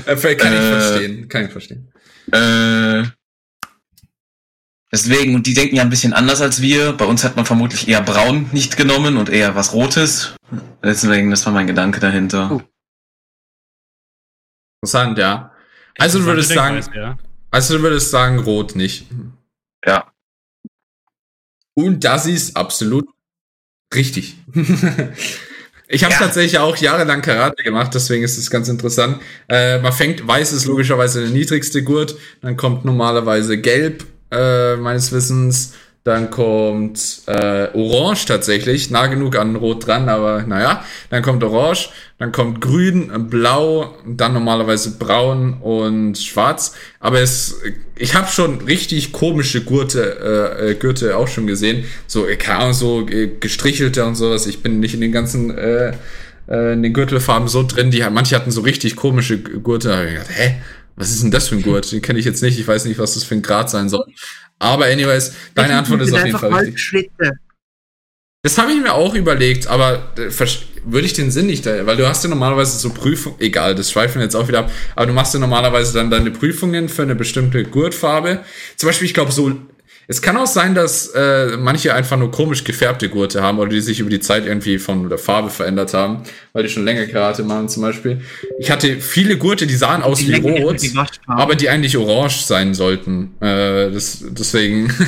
Äh, 0.06 0.36
Kann 0.36 0.54
ich 0.54 0.60
Äh, 0.60 0.80
verstehen, 0.80 1.28
kann 1.30 1.46
ich 1.46 1.52
verstehen. 1.52 1.92
äh, 2.32 3.04
deswegen, 4.92 5.36
und 5.36 5.48
die 5.48 5.54
denken 5.54 5.76
ja 5.76 5.84
ein 5.84 5.90
bisschen 5.90 6.14
anders 6.14 6.42
als 6.42 6.62
wir. 6.62 6.94
Bei 6.94 7.06
uns 7.06 7.24
hat 7.24 7.36
man 7.36 7.46
vermutlich 7.46 7.88
eher 7.88 8.02
braun 8.02 8.50
nicht 8.52 8.78
genommen 8.78 9.18
und 9.18 9.30
eher 9.30 9.56
was 9.56 9.74
Rotes. 9.74 10.36
Deswegen, 10.84 11.30
das 11.30 11.46
war 11.46 11.54
mein 11.54 11.68
Gedanke 11.68 12.00
dahinter. 12.00 12.52
Oh. 12.52 12.62
Interessant, 14.82 15.18
ja. 15.18 15.52
Also 15.98 16.20
du 16.20 16.26
würdest 16.26 16.50
sagen, 16.50 16.80
ja. 16.94 17.18
also 17.50 17.78
du 17.78 17.84
würdest 17.84 18.12
sagen, 18.12 18.40
rot 18.40 18.76
nicht. 18.76 19.08
Ja. 19.86 20.12
Und 21.74 22.04
das 22.04 22.26
ist 22.26 22.56
absolut 22.56 23.08
richtig. 23.94 24.38
ich 25.88 26.04
habe 26.04 26.14
Ja. 26.14 26.20
tatsächlich 26.20 26.60
auch 26.60 26.76
jahrelang 26.78 27.22
Karate 27.22 27.64
gemacht, 27.64 27.94
deswegen 27.94 28.24
ist 28.24 28.38
es 28.38 28.50
ganz 28.50 28.68
interessant. 28.68 29.22
Äh, 29.48 29.80
man 29.80 29.94
fängt, 29.94 30.28
weiß 30.28 30.52
ist 30.52 30.66
logischerweise 30.66 31.22
der 31.22 31.30
niedrigste 31.32 31.84
Gurt, 31.84 32.16
dann 32.42 32.58
kommt 32.58 32.86
normalerweise 32.86 33.60
gelb, 33.60 34.06
äh, 34.32 34.76
meines 34.76 35.12
Wissens, 35.12 35.74
dann 36.08 36.32
kommt 36.32 37.24
äh, 37.26 37.68
orange 37.74 38.28
tatsächlich, 38.28 38.90
nah 38.90 39.08
genug 39.08 39.36
an 39.36 39.58
rot 39.58 39.86
dran, 39.86 40.08
aber 40.08 40.44
naja, 40.44 40.86
dann 41.10 41.22
kommt 41.22 41.44
orange, 41.44 41.90
dann 42.18 42.32
kommt 42.32 42.62
grün, 42.62 43.12
äh, 43.14 43.20
blau, 43.20 43.94
dann 44.08 44.32
normalerweise 44.32 44.98
braun 44.98 45.56
und 45.56 46.18
schwarz. 46.18 46.76
Aber 47.02 47.20
es, 47.20 47.58
ich 47.98 48.16
habe 48.16 48.30
schon 48.30 48.62
richtig 48.62 49.12
komische 49.12 49.66
Gurte, 49.66 50.56
äh, 50.62 50.72
äh, 50.72 50.76
Gürtel 50.76 51.12
auch 51.12 51.28
schon 51.28 51.46
gesehen, 51.46 51.84
so 52.08 52.26
äh, 52.26 52.38
keine 52.38 52.74
so 52.74 53.06
gestrichelte 53.06 54.06
und 54.06 54.16
sowas. 54.16 54.48
Ich 54.48 54.64
bin 54.64 54.80
nicht 54.80 54.94
in 54.94 55.02
den 55.02 55.12
ganzen 55.12 55.58
äh, 55.58 55.92
in 56.48 56.84
den 56.84 56.94
Gürtelfarben 56.94 57.50
so 57.50 57.64
drin. 57.64 57.92
Die 57.92 58.02
manche 58.10 58.34
hatten 58.34 58.52
so 58.52 58.62
richtig 58.62 58.96
komische 58.96 59.40
Gurte. 59.40 59.90
Da 59.90 59.98
hab 59.98 60.06
ich 60.06 60.12
gedacht, 60.12 60.30
hä, 60.34 60.56
was 60.98 61.12
ist 61.12 61.24
denn 61.24 61.32
das 61.32 61.48
für 61.48 61.56
ein 61.56 61.62
Gurt? 61.62 61.92
Den 61.92 62.02
kenne 62.02 62.20
ich 62.20 62.26
jetzt 62.26 62.42
nicht. 62.42 62.60
Ich 62.60 62.68
weiß 62.68 62.86
nicht, 62.86 62.98
was 62.98 63.14
das 63.14 63.24
für 63.24 63.36
ein 63.36 63.44
Grad 63.44 63.70
sein 63.70 63.88
soll. 63.88 64.06
Aber 64.60 64.86
anyways, 64.86 65.32
deine 65.54 65.70
Das 65.70 65.78
Antwort 65.78 66.02
ist 66.02 66.14
auf 66.14 66.26
jeden 66.26 66.40
Fall 66.40 66.54
richtig. 66.54 67.12
Das 68.44 68.58
habe 68.58 68.72
ich 68.72 68.82
mir 68.82 68.94
auch 68.94 69.14
überlegt, 69.14 69.68
aber 69.68 70.14
äh, 70.18 70.30
würde 70.86 71.06
ich 71.06 71.14
den 71.14 71.32
Sinn 71.32 71.48
nicht 71.48 71.66
weil 71.66 71.98
du 71.98 72.08
hast 72.08 72.24
ja 72.24 72.30
normalerweise 72.30 72.78
so 72.78 72.92
Prüfungen, 72.92 73.36
egal, 73.40 73.76
das 73.76 73.92
schweifen 73.92 74.16
wir 74.16 74.24
jetzt 74.24 74.36
auch 74.36 74.48
wieder 74.48 74.60
ab, 74.60 74.72
aber 74.96 75.06
du 75.08 75.14
machst 75.14 75.34
ja 75.34 75.40
normalerweise 75.40 75.94
dann 75.94 76.10
deine 76.10 76.32
Prüfungen 76.32 76.88
für 76.88 77.02
eine 77.02 77.16
bestimmte 77.16 77.64
Gurtfarbe. 77.64 78.44
Zum 78.78 78.88
Beispiel, 78.88 79.08
ich 79.08 79.14
glaube 79.14 79.32
so, 79.32 79.54
es 80.10 80.22
kann 80.22 80.38
auch 80.38 80.48
sein, 80.48 80.74
dass 80.74 81.08
äh, 81.08 81.58
manche 81.58 81.94
einfach 81.94 82.18
nur 82.18 82.32
komisch 82.32 82.64
gefärbte 82.64 83.10
Gurte 83.10 83.42
haben 83.42 83.60
oder 83.60 83.70
die 83.70 83.82
sich 83.82 84.00
über 84.00 84.10
die 84.10 84.22
Zeit 84.22 84.46
irgendwie 84.46 84.80
von 84.80 85.10
der 85.10 85.18
Farbe 85.18 85.50
verändert 85.50 85.94
haben, 85.94 86.24
weil 86.54 86.64
die 86.64 86.70
schon 86.70 86.86
länger 86.86 87.06
Karate 87.08 87.44
machen 87.44 87.68
zum 87.68 87.84
Beispiel. 87.84 88.22
Ich 88.58 88.72
hatte 88.72 89.02
viele 89.02 89.38
Gurte, 89.38 89.68
die 89.68 89.76
sahen 89.76 90.02
aus 90.02 90.20
Die 90.20 90.28
wie 90.28 90.32
Länge 90.32 90.62
rot, 90.62 90.82
die 90.82 90.98
aber 91.28 91.56
die 91.56 91.68
eigentlich 91.68 91.98
orange 91.98 92.46
sein 92.46 92.74
sollten. 92.74 93.36
Äh, 93.42 93.92
das, 93.92 94.24
deswegen. 94.30 94.94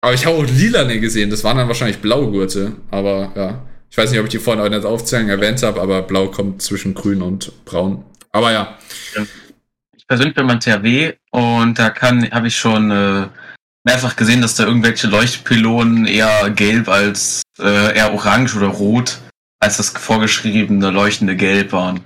aber 0.00 0.14
ich 0.14 0.26
habe 0.26 0.38
auch 0.38 0.46
lilane 0.46 0.98
gesehen, 0.98 1.30
das 1.30 1.44
waren 1.44 1.58
dann 1.58 1.68
wahrscheinlich 1.68 1.98
Blaugurte. 1.98 2.72
Aber 2.90 3.32
ja, 3.36 3.64
ich 3.88 3.96
weiß 3.96 4.10
nicht, 4.10 4.18
ob 4.18 4.26
ich 4.26 4.32
die 4.32 4.40
vorhin 4.40 4.60
auch 4.60 4.66
in 4.66 4.72
der 4.72 4.84
Aufzählung 4.84 5.28
erwähnt 5.28 5.62
habe, 5.62 5.80
aber 5.80 6.02
blau 6.02 6.26
kommt 6.26 6.60
zwischen 6.60 6.94
grün 6.94 7.22
und 7.22 7.52
braun. 7.64 8.04
Aber 8.32 8.50
ja, 8.50 8.76
Ich 9.96 10.08
persönlich 10.08 10.34
bin 10.34 10.48
beim 10.48 10.58
THW 10.58 11.12
und 11.36 11.78
da 11.78 11.90
kann 11.90 12.30
habe 12.30 12.48
ich 12.48 12.56
schon 12.56 12.90
äh, 12.90 13.28
mehrfach 13.84 14.16
gesehen, 14.16 14.40
dass 14.40 14.54
da 14.54 14.64
irgendwelche 14.64 15.06
Leuchtpylonen 15.06 16.06
eher 16.06 16.48
gelb 16.48 16.88
als 16.88 17.42
äh, 17.58 17.94
eher 17.94 18.14
orange 18.14 18.56
oder 18.56 18.68
rot 18.68 19.18
als 19.60 19.76
das 19.76 19.90
vorgeschriebene 19.90 20.90
leuchtende 20.90 21.36
Gelb 21.36 21.72
waren, 21.72 22.00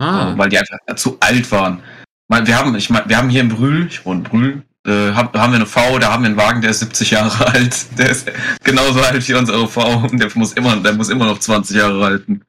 ah, 0.00 0.36
weil 0.36 0.48
die 0.48 0.58
einfach 0.58 0.96
zu 0.96 1.18
alt 1.20 1.52
waren. 1.52 1.84
Mal, 2.28 2.48
wir 2.48 2.58
haben, 2.58 2.74
ich 2.74 2.90
mein, 2.90 3.08
wir 3.08 3.16
haben 3.16 3.28
hier 3.28 3.42
in 3.42 3.48
Brühl, 3.48 3.86
ich 3.86 4.04
wohne 4.04 4.18
in 4.18 4.24
Brühl, 4.24 4.62
äh, 4.88 5.12
hab, 5.12 5.36
haben 5.38 5.52
wir 5.52 5.56
eine 5.56 5.66
V, 5.66 6.00
da 6.00 6.12
haben 6.12 6.24
wir 6.24 6.30
einen 6.30 6.36
Wagen, 6.36 6.60
der 6.60 6.72
ist 6.72 6.80
70 6.80 7.12
Jahre 7.12 7.46
alt, 7.52 7.96
der 7.96 8.10
ist 8.10 8.28
genauso 8.64 9.00
alt 9.02 9.28
wie 9.28 9.34
unsere 9.34 9.68
V 9.68 10.08
und 10.10 10.18
der 10.18 10.30
muss 10.34 10.52
immer, 10.54 10.74
der 10.78 10.94
muss 10.94 11.10
immer 11.10 11.26
noch 11.26 11.38
20 11.38 11.76
Jahre 11.76 12.04
halten. 12.04 12.42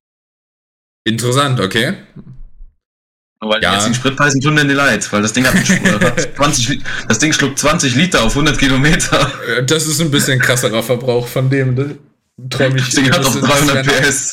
interessant, 1.03 1.59
okay. 1.59 1.97
Weil 3.41 3.62
Ja. 3.62 3.69
die 3.71 3.76
jetzigen 3.78 3.95
Spritpreisen 3.95 4.41
tun 4.41 4.56
denn 4.56 4.67
die 4.67 4.74
leid, 4.74 5.12
weil 5.12 5.21
das 5.21 5.34
Ding 5.34 5.45
hat, 5.45 5.54
hat 6.02 6.36
20, 6.38 6.69
Li- 6.69 6.82
das 7.08 7.19
Ding 7.19 7.32
schluckt 7.34 7.60
20 7.60 7.93
Liter 7.95 8.24
auf 8.24 8.32
100 8.34 8.58
Kilometer. 8.58 9.32
Äh, 9.58 9.63
Das 9.63 9.86
ist 9.88 10.00
ein 10.02 10.10
bisschen 10.12 10.39
krasserer 10.39 10.82
Verbrauch 10.84 11.28
von 11.28 11.50
dem. 11.50 11.76
Das 11.76 11.88
träume 12.50 12.78
ich. 12.78 12.86
Das 12.86 12.95
Ding 12.95 13.12
hat 13.12 13.19
das 13.19 13.28
auf 13.28 13.36
ist- 13.36 13.43
300 13.48 13.78
das 13.86 13.88
wär- 13.88 14.02
PS. 14.02 14.32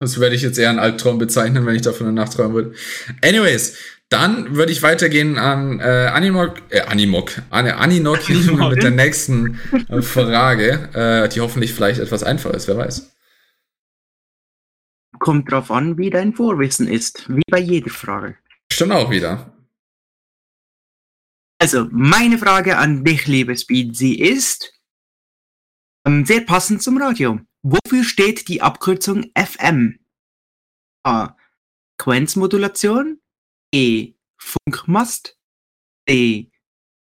Das 0.00 0.18
werde 0.20 0.34
ich 0.34 0.42
jetzt 0.42 0.58
eher 0.58 0.68
einen 0.70 0.80
Albtraum 0.80 1.18
bezeichnen, 1.18 1.64
wenn 1.64 1.76
ich 1.76 1.82
davon 1.82 2.08
eine 2.08 2.16
Nacht 2.16 2.32
träumen 2.32 2.54
würde. 2.54 2.72
Anyways, 3.24 3.74
dann 4.08 4.56
würde 4.56 4.72
ich 4.72 4.82
weitergehen 4.82 5.38
an 5.38 5.78
äh, 5.78 5.84
Animok, 6.12 6.54
äh, 6.70 6.80
Animok, 6.80 7.30
an 7.50 7.68
Aninok 7.68 8.28
mit 8.70 8.82
der 8.82 8.90
nächsten 8.90 9.60
äh, 9.88 10.02
Frage, 10.02 10.88
äh, 10.92 11.28
die 11.28 11.40
hoffentlich 11.40 11.72
vielleicht 11.72 12.00
etwas 12.00 12.22
einfacher 12.24 12.54
ist, 12.54 12.66
wer 12.66 12.76
weiß. 12.76 13.11
Kommt 15.22 15.52
drauf 15.52 15.70
an, 15.70 15.98
wie 15.98 16.10
dein 16.10 16.34
Vorwissen 16.34 16.88
ist. 16.88 17.28
Wie 17.28 17.42
bei 17.48 17.60
jeder 17.60 17.90
Frage. 17.90 18.36
Stimmt 18.72 18.90
auch 18.90 19.08
wieder. 19.08 19.56
Also, 21.60 21.86
meine 21.92 22.38
Frage 22.38 22.76
an 22.76 23.04
dich, 23.04 23.28
liebe 23.28 23.56
Speed, 23.56 23.96
sie 23.96 24.18
ist 24.18 24.72
ähm, 26.04 26.26
sehr 26.26 26.40
passend 26.40 26.82
zum 26.82 27.00
Radio. 27.00 27.38
Wofür 27.62 28.02
steht 28.02 28.48
die 28.48 28.62
Abkürzung 28.62 29.30
FM? 29.38 30.00
A. 31.04 31.36
Frequenzmodulation. 32.00 33.22
E. 33.72 34.14
Funkmast. 34.40 35.38
D. 36.08 36.50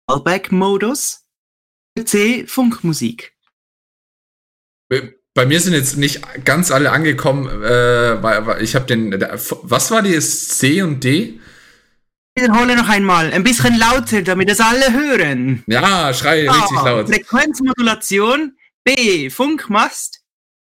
Fallback-Modus. 0.10 1.28
C. 2.06 2.48
Funkmusik. 2.48 3.36
Bei 5.36 5.46
mir 5.46 5.60
sind 5.60 5.74
jetzt 5.74 5.98
nicht 5.98 6.22
ganz 6.46 6.72
alle 6.72 6.92
angekommen, 6.92 7.48
äh, 7.62 8.24
weil, 8.24 8.48
weil 8.48 8.64
ich 8.64 8.74
habe 8.74 8.86
den. 8.86 9.12
Was 9.64 9.92
war 9.92 10.02
die 10.02 10.18
C 10.20 10.82
und 10.82 11.04
D? 11.04 11.42
Wiederhole 12.38 12.76
noch 12.78 12.88
einmal, 12.88 13.32
ein 13.32 13.44
bisschen 13.44 13.78
lauter, 13.78 14.22
damit 14.22 14.50
es 14.50 14.62
alle 14.62 14.94
hören. 14.94 15.64
Ja, 15.68 16.14
schrei 16.14 16.50
richtig 16.50 16.78
A. 16.78 16.90
laut. 16.90 17.08
Frequenzmodulation. 17.08 18.58
B. 18.86 19.30
Funkmast. 19.30 20.22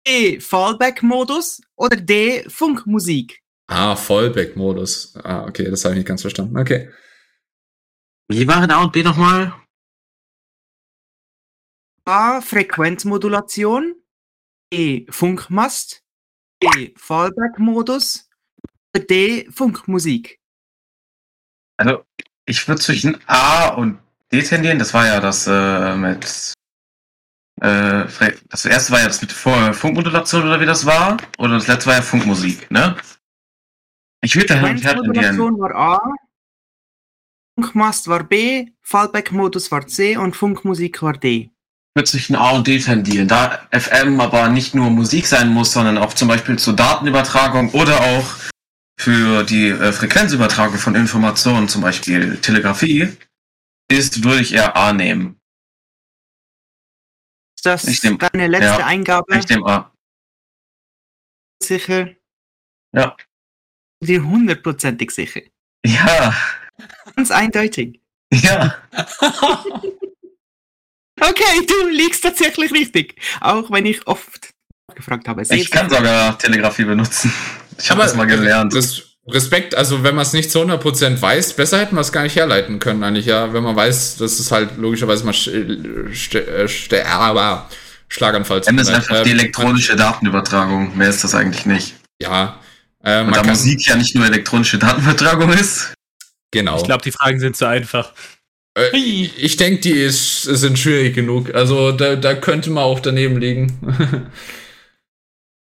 E. 0.06 0.40
Fallback-Modus. 0.40 1.62
Oder 1.76 1.98
D. 1.98 2.46
Funkmusik. 2.50 3.42
Ah, 3.68 3.96
Fallback-Modus. 3.96 5.16
Ah, 5.24 5.46
okay, 5.46 5.70
das 5.70 5.84
habe 5.84 5.96
ich 5.96 6.00
nicht 6.00 6.08
ganz 6.08 6.22
verstanden. 6.22 6.58
Okay. 6.58 6.90
Wie 8.30 8.48
waren 8.48 8.72
A 8.72 8.82
und 8.84 8.94
B 8.94 9.04
nochmal? 9.04 9.54
A. 12.06 12.40
Frequenzmodulation. 12.42 14.03
E. 14.74 15.06
Funkmast. 15.12 16.04
E. 16.62 16.94
Fallback-Modus. 16.98 18.30
D. 18.96 19.50
Funkmusik. 19.52 20.40
Also, 21.78 22.04
ich 22.46 22.68
würde 22.68 22.82
zwischen 22.82 23.18
A 23.28 23.70
und 23.70 24.00
D 24.32 24.42
tendieren. 24.42 24.80
Das 24.80 24.94
war 24.94 25.06
ja 25.08 25.20
das 25.20 25.48
äh, 25.48 25.96
mit. 25.96 26.54
Äh, 27.62 28.08
das 28.50 28.66
erste 28.66 28.92
war 28.92 29.00
ja 29.00 29.08
das 29.08 29.22
mit 29.22 29.32
Fu- 29.32 29.74
Funkmodulation 29.74 30.44
oder 30.44 30.60
wie 30.60 30.66
das 30.66 30.86
war. 30.86 31.18
Oder 31.38 31.54
das 31.56 31.68
letzte 31.68 31.88
war 31.88 31.96
ja 31.96 32.02
Funkmusik, 32.02 32.70
ne? 32.72 32.98
Ich 34.22 34.36
würde 34.36 34.48
da 34.48 34.56
hin 34.56 34.76
und 34.76 34.84
her 34.84 34.96
tendieren. 34.96 35.60
War 35.60 35.76
A. 35.76 36.14
Funkmast 37.60 38.08
war 38.08 38.24
B. 38.24 38.72
Fallback-Modus 38.82 39.72
war 39.72 39.86
C. 39.88 40.18
Und 40.18 40.36
Funkmusik 40.36 41.02
war 41.02 41.14
D. 41.14 41.52
Zwischen 42.02 42.36
A 42.36 42.52
und 42.52 42.66
D 42.66 42.80
tendieren. 42.80 43.28
Da 43.28 43.68
FM 43.72 44.20
aber 44.20 44.50
nicht 44.50 44.74
nur 44.74 44.90
Musik 44.90 45.28
sein 45.28 45.50
muss, 45.50 45.74
sondern 45.74 46.00
auch 46.00 46.14
zum 46.14 46.28
Beispiel 46.28 46.58
zur 46.58 46.76
Datenübertragung 46.76 47.70
oder 47.72 48.02
auch 48.02 48.26
für 49.00 49.44
die 49.44 49.68
äh, 49.70 49.92
Frequenzübertragung 49.94 50.78
von 50.80 50.96
Informationen, 50.96 51.68
zum 51.70 51.84
Beispiel 51.84 52.38
Telegrafie, 52.42 53.16
ist, 53.92 54.24
würde 54.24 54.42
ich 54.42 54.54
eher 54.54 54.76
A 54.76 54.92
nehmen. 54.92 55.40
Ist 57.56 57.66
das 57.66 57.84
Ich 57.86 58.02
nehm- 58.02 58.18
deine 58.18 58.48
letzte 58.48 58.66
ja, 58.80 58.86
Eingabe? 58.88 59.38
Ich 59.38 59.48
nehme 59.48 59.66
A. 59.68 59.94
Sicher? 61.62 62.10
Ja. 62.92 63.16
Dir 64.04 64.24
hundertprozentig 64.24 65.12
sicher. 65.12 65.42
Ja, 65.86 66.36
Ganz 67.16 67.30
eindeutig. 67.30 68.02
ja. 68.32 68.76
Okay, 71.30 71.66
du 71.68 71.90
liegst 71.90 72.24
tatsächlich 72.24 72.72
richtig. 72.72 73.16
Auch 73.40 73.72
wenn 73.72 73.86
ich 73.86 74.06
oft 74.08 74.50
gefragt 74.96 75.28
habe. 75.28 75.44
Ich 75.50 75.72
kann 75.72 75.90
sogar 75.90 76.38
Telegrafie 76.38 76.86
benutzen. 76.86 77.34
Ich 77.78 77.90
habe 77.90 78.02
das 78.02 78.16
mal 78.16 78.26
gelernt. 78.26 78.76
Das 78.76 79.04
Respekt, 79.28 79.74
also 79.74 80.04
wenn 80.04 80.16
man 80.16 80.24
es 80.24 80.34
nicht 80.34 80.52
zu 80.52 80.60
100% 80.60 81.22
weiß, 81.22 81.54
besser 81.54 81.80
hätten 81.80 81.96
wir 81.96 82.02
es 82.02 82.12
gar 82.12 82.24
nicht 82.24 82.36
herleiten 82.36 82.80
können, 82.80 83.04
eigentlich, 83.04 83.26
ja. 83.26 83.54
Wenn 83.54 83.64
man 83.64 83.76
weiß, 83.76 84.18
dass 84.18 84.40
es 84.40 84.52
halt 84.52 84.78
logischerweise 84.78 85.26
mal 85.26 85.34
äh, 85.34 87.02
aber 87.04 87.70
Schlaganfall 88.10 88.62
M 88.66 88.78
ist 88.78 88.88
tut. 88.88 88.96
einfach 88.96 89.24
die 89.24 89.32
elektronische 89.32 89.96
Datenübertragung. 89.96 90.98
Mehr 90.98 91.10
ist 91.10 91.24
das 91.24 91.34
eigentlich 91.36 91.66
nicht. 91.66 91.96
Ja. 92.22 92.60
Äh, 93.04 93.22
Und 93.22 93.36
da 93.36 93.44
Musik 93.44 93.88
ja 93.88 93.96
nicht 93.96 94.14
nur 94.16 94.26
elektronische 94.26 94.78
Datenübertragung 94.78 95.52
ist. 95.52 95.94
Genau. 96.52 96.78
Ich 96.78 96.84
glaube, 96.84 97.02
die 97.04 97.12
Fragen 97.12 97.40
sind 97.40 97.56
zu 97.56 97.66
einfach. 97.66 98.14
Äh, 98.78 98.98
ich 98.98 99.56
denke, 99.58 99.82
die 99.82 99.92
ist, 99.92 100.42
sind 100.44 100.80
schwierig 100.80 101.14
genug. 101.16 101.54
Also 101.54 101.92
da, 101.92 102.16
da 102.16 102.34
könnte 102.36 102.70
man 102.72 102.84
auch 102.84 103.00
daneben 103.00 103.38
liegen. 103.38 103.78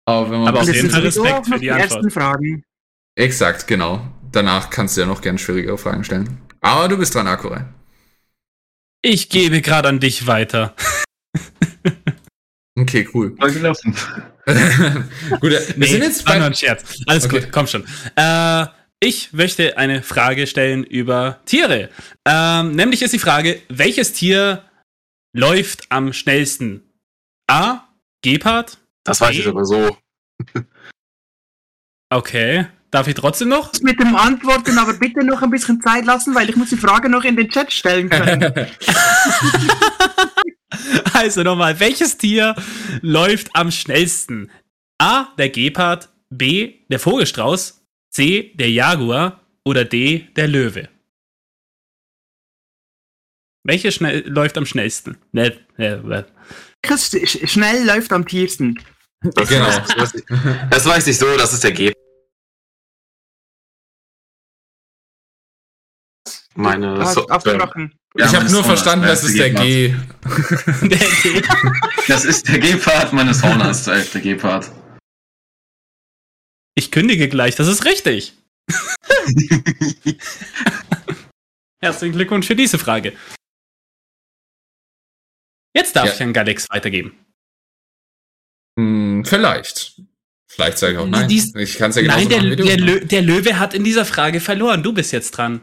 Aber 0.05 0.29
wenn 0.31 0.39
man 0.39 0.47
Aber 0.49 0.61
auf 0.61 0.65
Das 0.67 0.75
jeden 0.75 0.89
Fall 0.89 1.01
Respekt 1.01 1.45
für 1.47 1.53
die 1.55 1.59
die 1.61 1.71
Antwort. 1.71 1.91
ersten 1.91 2.11
Fragen. 2.11 2.63
Exakt, 3.15 3.67
genau. 3.67 4.05
Danach 4.31 4.69
kannst 4.69 4.97
du 4.97 5.01
ja 5.01 5.07
noch 5.07 5.21
gern 5.21 5.37
schwierigere 5.37 5.77
Fragen 5.77 6.03
stellen. 6.03 6.39
Aber 6.61 6.87
du 6.87 6.97
bist 6.97 7.13
dran, 7.13 7.27
Akure. 7.27 7.65
Ich 9.01 9.29
gebe 9.29 9.61
gerade 9.61 9.89
an 9.89 9.99
dich 9.99 10.27
weiter. 10.27 10.75
Okay, 12.75 13.07
cool. 13.13 13.35
Gelaufen. 13.35 13.93
gut, 14.47 15.51
wir 15.51 15.87
sind 15.87 16.01
jetzt 16.01 16.25
war 16.25 16.33
nur 16.33 16.41
bei. 16.41 16.47
ein 16.47 16.55
Scherz. 16.55 16.99
Alles 17.05 17.25
Okay. 17.25 17.41
gut, 17.41 17.51
komm 17.51 17.67
schon. 17.67 17.83
Äh, 18.15 18.65
ich 19.03 19.33
möchte 19.33 19.77
eine 19.77 20.01
Frage 20.01 20.47
stellen 20.47 20.83
über 20.85 21.39
Tiere. 21.45 21.89
Ähm, 22.25 22.71
nämlich 22.71 23.01
ist 23.01 23.13
die 23.13 23.19
Frage, 23.19 23.61
welches 23.67 24.13
Tier 24.13 24.63
läuft 25.33 25.91
am 25.91 26.13
schnellsten? 26.13 26.83
A. 27.47 27.81
Gepard. 28.21 28.77
Das 29.03 29.19
weiß 29.19 29.35
ich 29.37 29.47
aber 29.47 29.65
so. 29.65 29.97
Okay. 32.09 32.67
Darf 32.91 33.07
ich 33.07 33.15
trotzdem 33.15 33.49
noch? 33.49 33.73
Mit 33.81 33.99
dem 33.99 34.15
Antworten 34.15 34.77
aber 34.77 34.93
bitte 34.93 35.25
noch 35.25 35.41
ein 35.41 35.49
bisschen 35.49 35.81
Zeit 35.81 36.05
lassen, 36.05 36.35
weil 36.35 36.47
ich 36.47 36.55
muss 36.55 36.69
die 36.69 36.77
Frage 36.77 37.09
noch 37.09 37.23
in 37.23 37.35
den 37.35 37.49
Chat 37.49 37.73
stellen 37.73 38.09
können. 38.09 38.53
Also 41.13 41.43
nochmal, 41.43 41.79
welches 41.79 42.17
Tier 42.17 42.55
läuft 43.01 43.55
am 43.55 43.71
schnellsten? 43.71 44.51
A. 44.99 45.27
Der 45.37 45.49
Gepard. 45.49 46.09
B. 46.29 46.81
Der 46.89 46.99
Vogelstrauß. 46.99 47.82
C. 48.13 48.53
Der 48.55 48.69
Jaguar. 48.69 49.41
Oder 49.65 49.85
D. 49.85 50.27
Der 50.35 50.47
Löwe. 50.47 50.89
Welches 53.65 53.95
schnell, 53.95 54.27
läuft 54.27 54.57
am 54.57 54.65
schnellsten? 54.65 55.17
Ne, 55.31 55.57
ne, 55.77 56.01
ne. 56.03 56.25
Schnell 57.45 57.85
läuft 57.85 58.11
am 58.11 58.25
tiersten. 58.27 58.79
genau. 59.21 59.69
Das 60.69 60.85
weiß 60.85 61.07
ich 61.07 61.17
so, 61.17 61.37
das 61.37 61.53
ist 61.53 61.63
der 61.63 61.71
G. 61.71 61.93
Meine 66.55 66.99
hast 66.99 67.13
so. 67.15 67.25
Ja, 68.15 68.27
ich 68.27 68.35
habe 68.35 68.43
nur 68.43 68.49
Sauna 68.49 68.63
verstanden, 68.63 69.07
das 69.07 69.23
ist 69.23 69.39
der 69.39 69.49
G. 69.49 69.95
Der 70.81 70.99
G. 70.99 71.41
Das 72.07 72.25
ist 72.25 72.47
der 72.47 72.59
Gepard, 72.59 73.11
meine 73.11 73.33
Sauna 73.33 73.71
ist 73.71 73.87
der 73.87 74.21
Gepard. 74.21 74.69
Ich 76.75 76.91
kündige 76.91 77.29
gleich, 77.29 77.55
das 77.55 77.67
ist 77.67 77.85
richtig. 77.85 78.33
Herzlichen 81.81 82.13
Glückwunsch 82.13 82.47
für 82.47 82.55
diese 82.55 82.79
Frage. 82.79 83.13
Jetzt 85.75 85.95
darf 85.95 86.05
Ja. 86.07 86.13
ich 86.13 86.21
an 86.21 86.33
Galax 86.33 86.69
weitergeben. 86.69 87.17
Hm, 88.79 89.25
vielleicht. 89.25 90.01
Vielleicht 90.47 90.77
sage 90.77 90.93
ich 90.93 90.99
auch 90.99 91.07
nein. 91.07 91.27
Dies- 91.27 91.53
ich 91.55 91.77
kann 91.77 91.89
es 91.89 91.95
ja 91.95 92.03
genauso 92.03 92.29
Nein, 92.29 92.29
der, 92.29 92.55
du. 92.55 92.63
der, 92.63 92.77
Lö 92.77 92.99
der 93.05 93.21
Löwe 93.23 93.57
hat 93.59 93.73
in 93.73 93.83
dieser 93.83 94.05
Frage 94.05 94.39
verloren. 94.39 94.83
Du 94.83 94.93
bist 94.93 95.11
jetzt 95.11 95.31
dran. 95.31 95.61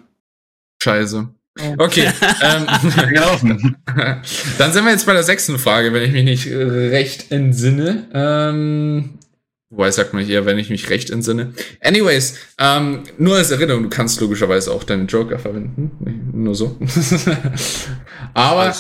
Scheiße. 0.83 1.33
Okay. 1.79 2.13
ähm, 2.43 2.67
dann 4.59 4.73
sind 4.73 4.85
wir 4.85 4.91
jetzt 4.91 5.07
bei 5.07 5.13
der 5.13 5.23
sechsten 5.23 5.59
Frage, 5.59 5.93
wenn 5.93 6.03
ich 6.03 6.13
mich 6.13 6.25
nicht 6.25 6.47
recht 6.49 7.31
entsinne. 7.31 8.09
Ähm, 8.13 9.20
wobei 9.71 9.91
sagt 9.91 10.13
man 10.13 10.29
eher, 10.29 10.45
wenn 10.47 10.59
ich 10.59 10.69
mich 10.69 10.91
recht 10.91 11.11
entsinne. 11.11 11.55
Anyways, 11.81 12.39
ähm, 12.59 13.05
nur 13.19 13.37
als 13.37 13.51
Erinnerung, 13.51 13.85
du 13.85 13.89
kannst 13.89 14.21
logischerweise 14.21 14.73
auch 14.73 14.85
deinen 14.85 15.07
Joker 15.07 15.39
verwenden. 15.39 16.31
Nur 16.35 16.55
so. 16.55 16.79
Aber 18.35 18.75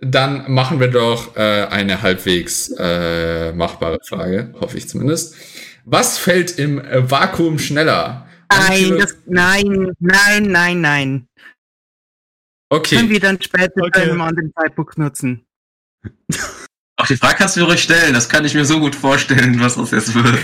dann 0.00 0.52
machen 0.52 0.80
wir 0.80 0.88
doch 0.88 1.36
äh, 1.36 1.66
eine 1.66 2.02
halbwegs 2.02 2.74
äh, 2.76 3.52
machbare 3.52 3.98
Frage, 4.06 4.52
hoffe 4.60 4.78
ich 4.78 4.88
zumindest. 4.88 5.36
Was 5.84 6.18
fällt 6.18 6.58
im 6.58 6.80
äh, 6.80 7.10
Vakuum 7.10 7.58
schneller? 7.58 8.26
Nein, 8.50 8.98
das, 8.98 9.16
nein, 9.26 9.92
nein, 9.98 10.42
nein, 10.42 10.80
nein. 10.80 11.28
Können 12.68 12.80
okay. 12.80 13.08
wir 13.08 13.20
dann 13.20 13.40
später 13.40 13.82
Okay. 13.82 13.90
zu 13.92 14.00
einem 14.00 14.20
anderen 14.20 14.52
Zeitpunkt 14.54 14.98
nutzen. 14.98 15.46
Auch 17.02 17.06
die 17.08 17.16
Frage 17.16 17.34
kannst 17.38 17.56
du 17.56 17.64
ruhig 17.64 17.82
stellen, 17.82 18.14
das 18.14 18.28
kann 18.28 18.44
ich 18.44 18.54
mir 18.54 18.64
so 18.64 18.78
gut 18.78 18.94
vorstellen, 18.94 19.58
was 19.58 19.74
das 19.74 19.90
jetzt 19.90 20.14
wird. 20.14 20.38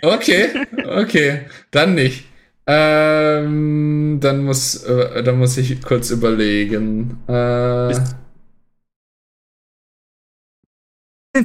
Okay, 0.04 0.64
okay, 0.84 1.46
dann 1.72 1.96
nicht. 1.96 2.26
Ähm, 2.68 4.18
dann 4.20 4.44
muss, 4.44 4.76
äh, 4.84 5.24
dann 5.24 5.38
muss 5.38 5.56
ich 5.56 5.82
kurz 5.82 6.10
überlegen. 6.10 7.18
Äh, 7.26 7.98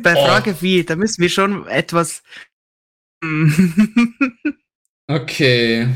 Bei 0.03 0.15
Oh. 0.15 0.23
Frage 0.27 0.53
4, 0.53 0.85
da 0.85 0.95
müssen 0.95 1.19
wir 1.19 1.29
schon 1.29 1.65
etwas. 1.65 2.21
okay. 5.07 5.87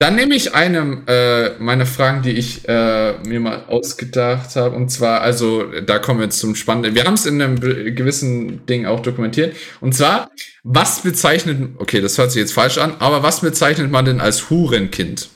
Dann 0.00 0.16
nehme 0.16 0.34
ich 0.34 0.54
eine 0.54 1.02
äh, 1.08 1.62
meiner 1.62 1.84
Fragen, 1.84 2.22
die 2.22 2.30
ich 2.30 2.66
äh, 2.66 3.18
mir 3.18 3.38
mal 3.38 3.66
ausgedacht 3.66 4.56
habe. 4.56 4.74
Und 4.74 4.88
zwar, 4.88 5.20
also, 5.20 5.64
da 5.82 5.98
kommen 5.98 6.20
wir 6.20 6.30
zum 6.30 6.54
Spannenden. 6.54 6.94
Wir 6.94 7.04
haben 7.04 7.14
es 7.14 7.26
in 7.26 7.42
einem 7.42 7.60
gewissen 7.60 8.64
Ding 8.64 8.86
auch 8.86 9.00
dokumentiert. 9.00 9.54
Und 9.82 9.94
zwar, 9.94 10.30
was 10.62 11.02
bezeichnet, 11.02 11.72
okay, 11.76 12.00
das 12.00 12.16
hört 12.16 12.32
sich 12.32 12.40
jetzt 12.40 12.54
falsch 12.54 12.78
an, 12.78 12.94
aber 12.98 13.22
was 13.22 13.42
bezeichnet 13.42 13.90
man 13.90 14.06
denn 14.06 14.22
als 14.22 14.48
Hurenkind? 14.48 15.28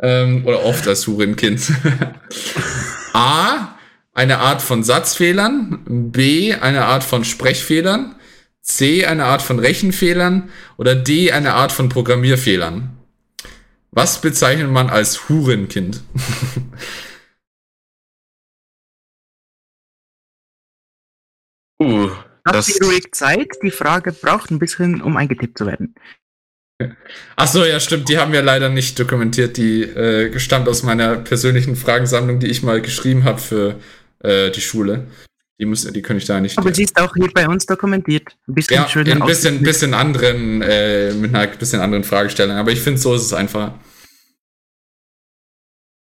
Ähm, 0.00 0.46
oder 0.46 0.64
oft 0.64 0.88
als 0.88 1.06
Hurenkind. 1.06 1.70
A, 3.12 3.76
eine 4.14 4.38
Art 4.38 4.62
von 4.62 4.82
Satzfehlern. 4.82 5.82
B, 5.86 6.54
eine 6.54 6.86
Art 6.86 7.04
von 7.04 7.22
Sprechfehlern. 7.22 8.14
C, 8.62 9.04
eine 9.04 9.26
Art 9.26 9.42
von 9.42 9.58
Rechenfehlern. 9.58 10.48
Oder 10.78 10.94
D, 10.94 11.32
eine 11.32 11.52
Art 11.52 11.70
von 11.70 11.90
Programmierfehlern. 11.90 12.95
Was 13.96 14.20
bezeichnet 14.20 14.70
man 14.70 14.90
als 14.90 15.28
Hurenkind? 15.28 16.02
Uh, 21.78 22.08
Habt 22.46 22.56
das, 22.56 22.68
ihr 22.70 22.86
ruhig 22.86 23.12
Zeit? 23.12 23.48
Die 23.62 23.70
Frage 23.70 24.10
braucht 24.10 24.50
ein 24.50 24.58
bisschen, 24.58 25.02
um 25.02 25.18
eingetippt 25.18 25.58
zu 25.58 25.66
werden. 25.66 25.94
Ach 27.36 27.46
so, 27.46 27.66
ja, 27.66 27.78
stimmt. 27.80 28.08
Die 28.08 28.16
haben 28.16 28.32
wir 28.32 28.40
leider 28.40 28.70
nicht 28.70 28.98
dokumentiert. 28.98 29.58
Die 29.58 29.82
äh, 29.82 30.30
gestammt 30.30 30.70
aus 30.70 30.82
meiner 30.82 31.16
persönlichen 31.16 31.76
Fragensammlung, 31.76 32.40
die 32.40 32.46
ich 32.46 32.62
mal 32.62 32.80
geschrieben 32.80 33.24
habe 33.24 33.38
für 33.38 33.78
äh, 34.20 34.50
die 34.50 34.62
Schule. 34.62 35.06
Die 35.58 35.66
müssen, 35.66 35.92
die 35.92 36.02
kann 36.02 36.16
ich 36.16 36.24
da 36.24 36.40
nicht. 36.40 36.58
Aber 36.58 36.74
sie 36.74 36.84
ist 36.84 36.98
auch 36.98 37.14
hier 37.14 37.30
bei 37.34 37.46
uns 37.46 37.66
dokumentiert. 37.66 38.36
Ein 38.46 38.54
bisschen 38.54 38.76
ja, 38.76 38.88
schön 38.88 39.06
in 39.06 39.20
ein 39.20 39.26
bisschen, 39.26 39.62
bisschen 39.62 39.92
anderen, 39.92 40.62
äh, 40.62 41.12
mit 41.12 41.34
einer 41.34 41.46
bisschen 41.46 41.80
anderen 41.80 42.04
Fragestellung. 42.04 42.56
Aber 42.56 42.72
ich 42.72 42.80
finde, 42.80 43.00
so 43.00 43.14
ist 43.14 43.22
es 43.22 43.32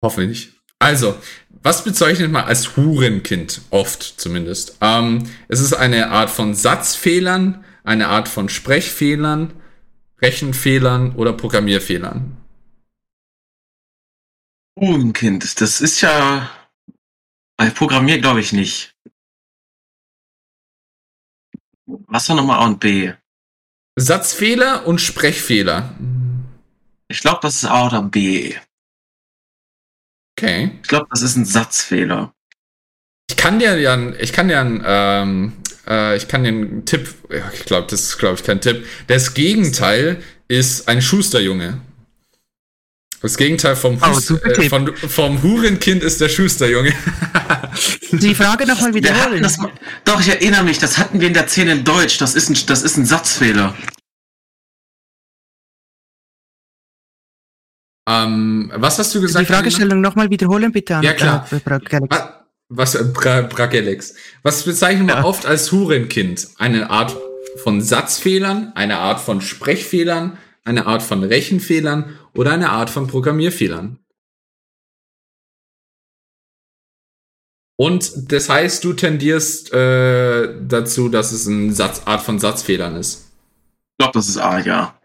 einfacher. 0.06 0.22
Hoffentlich. 0.22 0.53
Also, 0.80 1.18
was 1.64 1.84
bezeichnet 1.84 2.32
man 2.32 2.45
als 2.45 2.76
Hurenkind? 2.78 3.62
Oft 3.70 4.03
zumindest. 4.03 4.78
Ähm, 4.82 5.30
es 5.47 5.60
ist 5.60 5.74
eine 5.74 6.12
Art 6.12 6.30
von 6.30 6.53
Satzfehlern, 6.53 7.64
eine 7.84 8.08
Art 8.08 8.28
von 8.28 8.49
Sprechfehlern, 8.49 9.53
Rechenfehlern 10.22 11.16
oder 11.16 11.34
Programmierfehlern. 11.34 12.38
Hurenkind, 14.80 15.60
das 15.62 15.82
ist 15.82 16.01
ja. 16.01 16.49
Bei 17.58 17.70
Programmier 17.70 18.20
glaube 18.20 18.41
ich 18.41 18.51
nicht. 18.51 18.93
Was 21.86 22.28
war 22.30 22.36
nochmal 22.36 22.60
A 22.60 22.66
und 22.66 22.80
B? 22.80 23.14
Satzfehler 23.95 24.86
und 24.86 24.99
Sprechfehler. 24.99 25.95
Ich 27.08 27.22
glaube, 27.22 27.39
das 27.41 27.56
ist 27.56 27.66
A 27.66 27.88
oder 27.88 28.01
B. 28.01 28.56
Okay. 30.38 30.72
Ich 30.82 30.90
glaube, 30.90 31.08
das 31.10 31.22
ist 31.22 31.36
ein 31.38 31.46
Satzfehler. 31.46 32.34
Ich 33.30 33.38
kann 33.38 33.60
dir 33.60 33.80
ja, 33.80 33.98
ich 34.20 34.34
kann 34.34 34.50
dir, 34.50 34.60
ein, 34.60 34.84
ähm, 34.86 35.54
äh, 35.88 36.18
ich 36.18 36.28
kann 36.28 36.44
dir 36.44 36.50
einen 36.50 36.86
Tipp, 36.86 37.14
ich 37.54 37.66
glaube, 37.66 37.88
das 37.90 38.02
ist, 38.02 38.18
glaube 38.18 38.36
ich, 38.36 38.44
kein 38.44 38.62
Tipp. 38.62 38.86
Das 39.08 39.34
Gegenteil 39.34 40.22
ist 40.48 40.88
ein 40.88 41.02
Schusterjunge. 41.02 41.80
Das 43.22 43.38
Gegenteil 43.38 43.76
vom, 43.76 43.98
Oh, 44.02 44.08
Hus 44.08 44.30
äh, 44.30 44.70
von, 44.70 44.96
vom 44.96 45.42
Hurenkind 45.42 46.04
ist 46.04 46.22
der 46.22 46.30
Schusterjunge. 46.30 46.94
Die 48.12 48.36
Frage 48.36 48.68
nochmal 48.68 48.94
wiederholen. 48.94 49.42
das 49.42 49.58
doch, 50.04 50.20
ich 50.20 50.30
erinnere 50.30 50.64
mich, 50.64 50.78
das 50.78 51.00
hatten 51.00 51.20
wir 51.20 51.28
in 51.28 51.34
der 51.34 51.48
10 51.48 51.68
in 51.68 51.84
Deutsch. 51.84 52.20
Das 52.20 52.36
ist 52.36 52.50
ein, 52.50 52.58
das 52.68 52.84
ist 52.84 52.98
ein 52.98 53.06
Satzfehler. 53.06 53.74
Ähm, 58.08 58.72
was 58.76 58.99
hast 58.99 59.14
du 59.16 59.20
Die 59.20 59.26
gesagt? 59.26 59.47
Fragestellung 59.47 60.01
nochmal 60.01 60.30
wiederholen, 60.30 60.72
bitte. 60.72 60.99
Ja, 61.01 61.14
klar. 61.14 61.47
Äh. 61.51 61.95
Alina? 61.95 62.45
Was, 62.70 62.95
äh, 62.95 63.03
Bra 63.03 63.41
Bragellex. 63.41 64.16
Was 64.43 64.64
bezeichnet 64.64 65.08
man 65.08 65.18
Ja. 65.18 65.24
oft 65.24 65.45
als 65.45 65.72
Hurenkind? 65.72 66.49
Eine 66.58 66.89
Art 66.89 67.16
von 67.64 67.82
Satzfehlern, 67.82 68.72
eine 68.76 68.97
Art 68.97 69.20
von 69.20 69.41
Sprechfehlern, 69.41 70.38
eine 70.64 70.88
Art 70.88 71.03
von 71.03 71.24
Rechenfehlern 71.24 72.18
oder 72.34 72.51
eine 72.53 72.72
Art 72.72 72.89
von 72.89 73.08
Programmierfehlern? 73.08 73.99
Und 77.78 78.32
das 78.32 78.49
heißt, 78.49 78.84
du 78.84 78.93
tendierst 78.93 79.74
äh, 79.74 80.53
dazu, 80.66 81.10
dass 81.10 81.32
es 81.34 81.47
eine 81.47 81.74
Satz, 81.74 82.03
Art 82.06 82.22
von 82.22 82.39
Satzfehlern 82.39 82.95
ist. 82.95 83.32
Ich 83.91 83.97
glaube, 83.99 84.14
das 84.14 84.30
ist 84.30 84.38
A, 84.38 84.60
ja. 84.60 84.99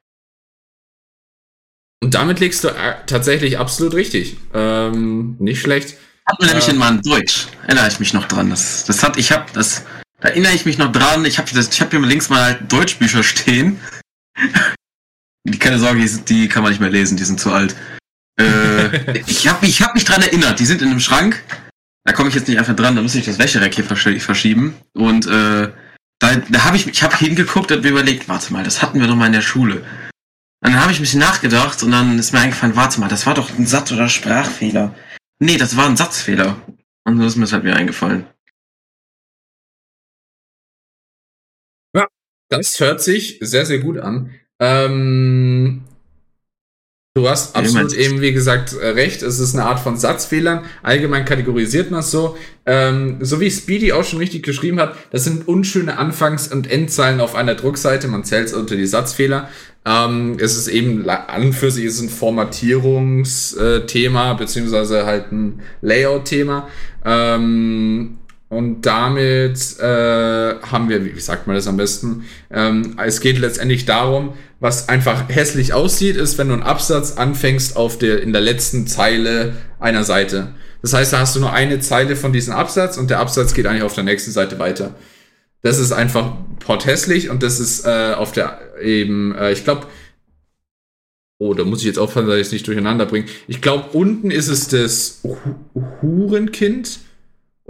Und 2.03 2.15
damit 2.15 2.41
liegst 2.41 2.65
du 2.65 2.69
äh, 2.69 2.95
tatsächlich 3.07 3.59
absolut 3.59 3.95
richtig. 3.95 4.37
Ähm, 4.55 5.37
nicht 5.39 5.61
schlecht. 5.61 5.97
Hatten 6.27 6.43
wir 6.43 6.49
nämlich 6.49 6.69
in 6.69 6.79
meinem 6.79 7.03
Deutsch. 7.03 7.49
Erinnere 7.67 7.89
ich 7.89 8.01
mich 8.01 8.15
noch 8.15 8.27
dran. 8.27 8.51
Das, 8.51 8.85
das 8.85 9.03
hat, 9.03 9.19
ich 9.19 9.33
habe 9.33 9.47
das, 9.53 9.85
da 10.21 10.29
erinnere 10.29 10.55
ich 10.55 10.65
mich 10.65 10.79
noch 10.79 10.93
dran. 10.93 11.25
Ich 11.25 11.39
habe 11.39 11.51
das, 11.53 11.69
ich 11.69 11.81
habe 11.81 11.91
hier 11.91 12.07
links 12.07 12.31
mal 12.31 12.43
halt 12.43 12.73
Deutschbücher 12.73 13.23
stehen. 13.23 13.79
Die, 15.47 15.59
keine 15.59 15.79
Sorge, 15.79 16.01
die, 16.01 16.21
die 16.23 16.49
kann 16.49 16.63
man 16.63 16.73
nicht 16.73 16.81
mehr 16.81 16.91
lesen, 16.91 17.17
die 17.17 17.25
sind 17.25 17.41
zu 17.41 17.53
alt. 17.53 17.75
Äh, 18.41 19.21
ich 19.27 19.49
habe 19.49 19.67
ich 19.67 19.83
hab 19.83 19.95
mich 19.95 20.05
dran 20.05 20.23
erinnert, 20.23 20.59
die 20.61 20.67
sind 20.67 20.83
in 20.83 20.91
einem 20.91 21.01
Schrank. 21.01 21.43
Da 22.05 22.13
komme 22.15 22.31
ich 22.31 22.35
jetzt 22.35 22.49
nicht 22.49 22.59
einfach 22.59 22.77
dran, 22.77 22.97
da 22.97 23.03
muss 23.03 23.15
ich 23.15 23.27
das 23.27 23.39
Wäschereck 23.39 23.75
hier 23.75 23.85
versch- 23.85 24.21
verschieben. 24.21 24.75
Und 24.95 25.27
äh, 25.27 25.71
da, 26.19 26.37
da 26.49 26.65
habe 26.65 26.77
ich, 26.77 26.87
ich 26.87 27.03
habe 27.03 27.17
hingeguckt 27.17 27.73
und 27.73 27.83
mir 27.83 27.91
überlegt, 27.91 28.29
warte 28.29 28.53
mal, 28.53 28.65
das 28.65 28.81
hatten 28.81 29.01
wir 29.01 29.07
doch 29.07 29.17
mal 29.17 29.27
in 29.27 29.33
der 29.33 29.43
Schule. 29.43 29.85
Dann 30.63 30.81
habe 30.81 30.93
ich 30.93 30.99
ein 30.99 31.03
bisschen 31.03 31.21
nachgedacht 31.21 31.83
und 31.83 31.91
dann 31.91 32.19
ist 32.19 32.33
mir 32.33 32.41
eingefallen, 32.41 32.77
warte 32.77 33.01
mal, 33.01 33.09
das 33.09 33.27
war 33.27 33.35
doch 33.35 33.51
ein 33.59 33.67
Satz- 33.67 33.93
oder 33.93 34.09
Sprachfehler. 34.09 34.95
Nee, 35.39 35.57
das 35.57 35.77
war 35.77 35.87
ein 35.87 35.97
Satzfehler. 35.97 36.61
Und 37.05 37.19
das 37.19 37.29
ist 37.29 37.37
mir 37.37 37.51
halt 37.51 37.65
mir 37.65 37.77
eingefallen. 37.77 38.27
Das 42.51 42.81
hört 42.81 43.01
sich 43.01 43.39
sehr, 43.41 43.65
sehr 43.65 43.79
gut 43.79 43.99
an. 43.99 44.35
Ähm, 44.59 45.85
du 47.15 47.29
hast 47.29 47.57
absolut 47.57 47.93
eben, 47.93 48.21
wie 48.21 48.33
gesagt, 48.33 48.75
äh, 48.75 48.87
recht. 48.89 49.23
Es 49.23 49.39
ist 49.41 49.55
eine 49.55 49.65
Art 49.65 49.81
von 49.81 49.97
Satzfehlern. 49.97 50.65
Allgemein 50.83 51.25
kategorisiert 51.25 51.91
man 51.91 52.01
es 52.01 52.11
so. 52.11 52.37
Ähm, 52.67 53.17
so 53.21 53.41
wie 53.41 53.51
Speedy 53.51 53.93
auch 53.93 54.05
schon 54.05 54.19
richtig 54.21 54.43
geschrieben 54.45 54.79
hat, 54.79 54.95
das 55.11 55.25
sind 55.25 55.49
unschöne 55.49 55.99
Anfangs- 55.99 56.47
und 56.49 56.71
Endzeilen 56.71 57.21
auf 57.21 57.35
einer 57.35 57.57
Druckseite. 57.57 58.07
Man 58.09 58.25
zählt 58.25 58.49
es 58.49 58.55
unter 58.55 58.77
die 58.77 58.87
Satzfehler. 58.87 59.49
Ähm, 59.85 60.37
es 60.39 60.57
ist 60.57 60.69
eben 60.69 61.09
an 61.09 61.43
und 61.43 61.55
für 61.55 61.71
sich 61.71 61.85
ist 61.87 62.01
ein 62.01 62.11
Formatierungsthema, 62.11 64.35
beziehungsweise 64.35 65.07
halt 65.07 65.33
ein 65.33 65.63
Layout-Thema. 65.81 66.69
Ähm, 67.05 68.19
und 68.51 68.83
damit 68.83 69.79
äh, 69.79 70.55
haben 70.61 70.89
wir, 70.89 71.05
wie 71.05 71.15
wie 71.15 71.21
sagt 71.21 71.47
man 71.47 71.55
das 71.55 71.69
am 71.69 71.77
besten? 71.77 72.25
Ähm, 72.51 72.97
es 73.05 73.21
geht 73.21 73.39
letztendlich 73.39 73.85
darum, 73.85 74.33
was 74.61 74.91
einfach 74.91 75.29
hässlich 75.29 75.73
aussieht, 75.73 76.17
ist, 76.17 76.39
wenn 76.39 76.49
du 76.49 76.55
einen 76.55 76.63
Absatz 76.63 77.13
anfängst 77.13 77.77
auf 77.77 77.99
der, 77.99 78.23
in 78.23 78.33
der 78.33 78.43
letzten 78.43 78.87
Zeile 78.87 79.55
einer 79.79 80.05
Seite. 80.05 80.55
Das 80.83 80.93
heißt, 80.93 81.13
da 81.13 81.21
hast 81.21 81.35
du 81.35 81.41
nur 81.41 81.53
eine 81.53 81.81
Zeile 81.81 82.15
von 82.15 82.33
diesem 82.33 82.55
Absatz 82.55 82.99
und 82.99 83.11
der 83.11 83.21
Absatz 83.21 83.55
geht 83.55 83.67
eigentlich 83.67 83.83
auf 83.83 83.95
der 83.95 84.05
nächsten 84.05 84.31
Seite 84.31 84.59
weiter. 84.59 84.95
Das 85.63 85.79
ist 85.79 85.93
einfach 85.93 86.37
porthässlich 86.59 87.31
und 87.31 87.43
das 87.43 87.59
ist 87.59 87.87
äh, 87.87 88.15
auf 88.15 88.33
der 88.33 88.61
eben, 88.81 89.35
äh, 89.35 89.53
ich 89.53 89.65
glaube, 89.65 89.87
oh, 91.39 91.55
da 91.55 91.65
muss 91.65 91.81
ich 91.81 91.87
jetzt 91.87 91.99
aufpassen, 91.99 92.29
dass 92.29 92.37
ich 92.37 92.47
es 92.47 92.53
nicht 92.53 92.67
durcheinander 92.67 93.07
bringe. 93.07 93.27
Ich 93.49 93.61
glaube, 93.61 93.91
unten 93.93 94.31
ist 94.31 94.49
es 94.49 94.69
das 94.69 95.21
Hu 95.23 95.37
Hurenkind. 96.03 97.01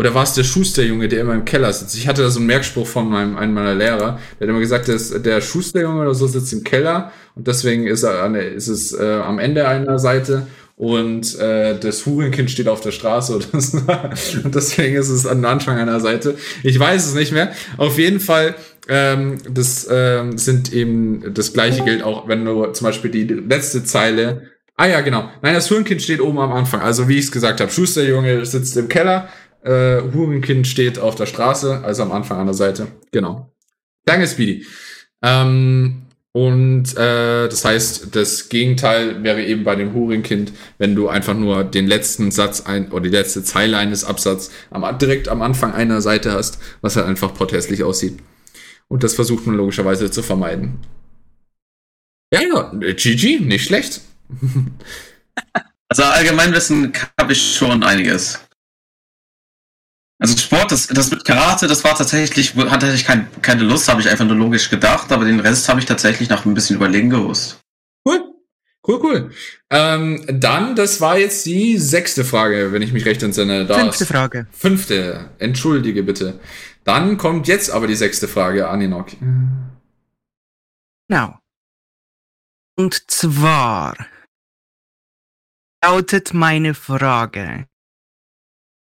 Oder 0.01 0.15
war 0.15 0.23
es 0.23 0.33
der 0.33 0.45
Schusterjunge, 0.45 1.09
der 1.09 1.21
immer 1.21 1.35
im 1.35 1.45
Keller 1.45 1.71
sitzt? 1.75 1.95
Ich 1.95 2.09
hatte 2.09 2.23
da 2.23 2.31
so 2.31 2.39
einen 2.39 2.47
Merkspruch 2.47 2.87
von 2.87 3.11
meinem, 3.11 3.37
einem 3.37 3.53
meiner 3.53 3.75
Lehrer. 3.75 4.19
Der 4.39 4.47
hat 4.47 4.49
immer 4.49 4.61
gesagt, 4.61 4.89
dass 4.89 5.11
der 5.11 5.43
Schusterjunge 5.43 6.01
oder 6.01 6.15
so 6.15 6.27
sitzt 6.27 6.55
im 6.55 6.65
Keller 6.65 7.13
und 7.35 7.47
deswegen 7.47 7.87
ist, 7.87 8.03
er 8.03 8.23
an, 8.23 8.35
ist 8.35 8.69
es 8.69 8.95
äh, 8.99 9.21
am 9.23 9.39
Ende 9.39 9.69
einer 9.69 9.99
Seite 9.99 10.47
und 10.75 11.39
äh, 11.39 11.79
das 11.79 12.07
Hurenkind 12.07 12.51
steht 12.51 12.67
auf 12.67 12.81
der 12.81 12.93
Straße 12.93 13.35
und 13.53 14.55
deswegen 14.55 14.97
ist 14.97 15.11
es 15.11 15.27
am 15.27 15.45
Anfang 15.45 15.77
einer 15.77 16.01
Seite. 16.01 16.35
Ich 16.63 16.81
weiß 16.81 17.05
es 17.05 17.15
nicht 17.15 17.33
mehr. 17.33 17.53
Auf 17.77 17.99
jeden 17.99 18.21
Fall, 18.21 18.55
ähm, 18.89 19.37
das 19.51 19.87
ähm, 19.91 20.39
sind 20.39 20.73
eben, 20.73 21.35
das 21.35 21.53
gleiche 21.53 21.85
gilt 21.85 22.03
auch, 22.05 22.27
wenn 22.27 22.47
du 22.47 22.69
zum 22.69 22.87
Beispiel 22.87 23.11
die 23.11 23.25
letzte 23.25 23.85
Zeile 23.85 24.49
Ah 24.81 24.87
ja, 24.87 25.03
genau. 25.03 25.29
Nein, 25.43 25.53
das 25.53 25.71
Hurenkind 25.71 26.01
steht 26.01 26.23
oben 26.23 26.39
am 26.39 26.53
Anfang. 26.53 26.81
Also 26.81 27.07
wie 27.07 27.19
ich 27.19 27.27
es 27.27 27.33
gesagt 27.33 27.61
habe, 27.61 27.71
Schusterjunge 27.71 28.47
sitzt 28.47 28.79
im 28.79 28.89
Keller, 28.89 29.29
äh, 29.63 30.01
Hurenkind 30.13 30.67
steht 30.67 30.99
auf 30.99 31.15
der 31.15 31.27
Straße, 31.27 31.83
also 31.85 32.03
am 32.03 32.13
Anfang 32.13 32.39
an 32.39 32.47
der 32.47 32.55
Seite. 32.55 32.89
Genau. 33.13 33.51
Danke, 34.05 34.27
Speedy. 34.27 34.67
Ähm, 35.23 36.03
und 36.33 36.97
äh, 36.97 37.49
das 37.49 37.65
heißt, 37.65 38.15
das 38.15 38.49
Gegenteil 38.49 39.25
wäre 39.25 39.45
eben 39.45 39.65
bei 39.65 39.75
dem 39.75 39.95
Hurenkind, 39.95 40.53
wenn 40.79 40.95
du 40.95 41.09
einfach 41.09 41.35
nur 41.35 41.65
den 41.65 41.89
letzten 41.89 42.31
Satz 42.31 42.61
ein 42.61 42.93
oder 42.93 43.03
die 43.03 43.09
letzte 43.09 43.43
Zeile 43.43 43.79
eines 43.79 44.05
Absatzes 44.05 44.53
am, 44.71 44.99
direkt 44.99 45.29
am 45.29 45.43
Anfang 45.43 45.73
einer 45.73 46.01
Seite 46.01 46.33
hast, 46.33 46.59
was 46.83 46.95
halt 46.97 47.07
einfach 47.07 47.35
protestlich 47.35 47.83
aussieht. 47.83 48.19
Und 48.87 49.03
das 49.03 49.15
versucht 49.15 49.47
man 49.47 49.57
logischerweise 49.57 50.11
zu 50.11 50.23
vermeiden. 50.23 50.79
Ja, 52.33 52.41
ja, 52.43 52.73
GG, 52.93 53.41
nicht 53.41 53.65
schlecht. 53.65 54.01
Also 55.93 56.05
Allgemeinwissen 56.05 56.93
habe 57.21 57.33
ich 57.33 57.57
schon 57.57 57.83
einiges. 57.83 58.39
Also 60.21 60.37
Sport, 60.37 60.71
das, 60.71 60.87
das 60.87 61.11
mit 61.11 61.25
Karate, 61.25 61.67
das 61.67 61.83
war 61.83 61.97
tatsächlich, 61.97 62.55
hatte 62.55 62.93
ich 62.93 63.07
kein, 63.07 63.27
keine 63.41 63.63
Lust, 63.65 63.89
habe 63.89 64.03
ich 64.03 64.09
einfach 64.09 64.27
nur 64.27 64.37
logisch 64.37 64.69
gedacht, 64.69 65.11
aber 65.13 65.25
den 65.25 65.41
Rest 65.41 65.69
habe 65.69 65.81
ich 65.81 65.87
tatsächlich 65.87 66.29
nach 66.29 66.45
ein 66.45 66.53
bisschen 66.55 66.77
Überlegen 66.77 67.09
gewusst. 67.11 67.59
Cool. 68.07 68.23
Cool, 68.87 69.01
cool. 69.03 69.31
Ähm, 69.71 70.25
dann, 70.29 70.77
das 70.77 71.01
war 71.01 71.19
jetzt 71.19 71.47
die 71.47 71.79
sechste 71.79 72.25
Frage, 72.25 72.73
wenn 72.73 72.83
ich 72.83 72.93
mich 72.93 73.05
recht 73.07 73.23
entsinne. 73.23 73.67
Da 73.67 73.79
Fünfte 73.79 74.05
ist- 74.05 74.11
Frage. 74.11 74.47
Fünfte. 74.53 75.31
Entschuldige 75.39 76.03
bitte. 76.03 76.39
Dann 76.85 77.17
kommt 77.19 77.47
jetzt 77.49 77.71
aber 77.71 77.87
die 77.87 77.95
sechste 77.95 78.27
Frage, 78.29 78.69
Aninok. 78.69 79.09
Genau. 81.09 81.39
Und 82.77 83.11
zwar 83.11 83.97
lautet 85.85 86.33
meine 86.35 86.75
Frage, 86.75 87.67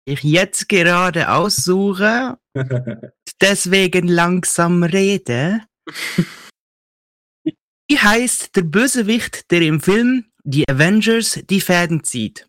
ich 0.05 0.23
jetzt 0.23 0.69
gerade 0.69 1.29
aussuche, 1.29 2.37
deswegen 3.41 4.07
langsam 4.07 4.83
rede. 4.83 5.61
Wie 7.89 7.99
heißt 7.99 8.55
der 8.55 8.63
Bösewicht, 8.63 9.51
der 9.51 9.61
im 9.61 9.81
Film 9.81 10.25
Die 10.43 10.67
Avengers 10.67 11.39
die 11.49 11.61
Fäden 11.61 12.03
zieht? 12.03 12.47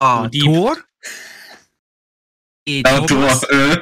A. 0.00 0.24
Oh. 0.24 0.28
Thor. 0.28 0.76
Thomas. 3.06 3.40
du, 3.40 3.54
äh, 3.54 3.80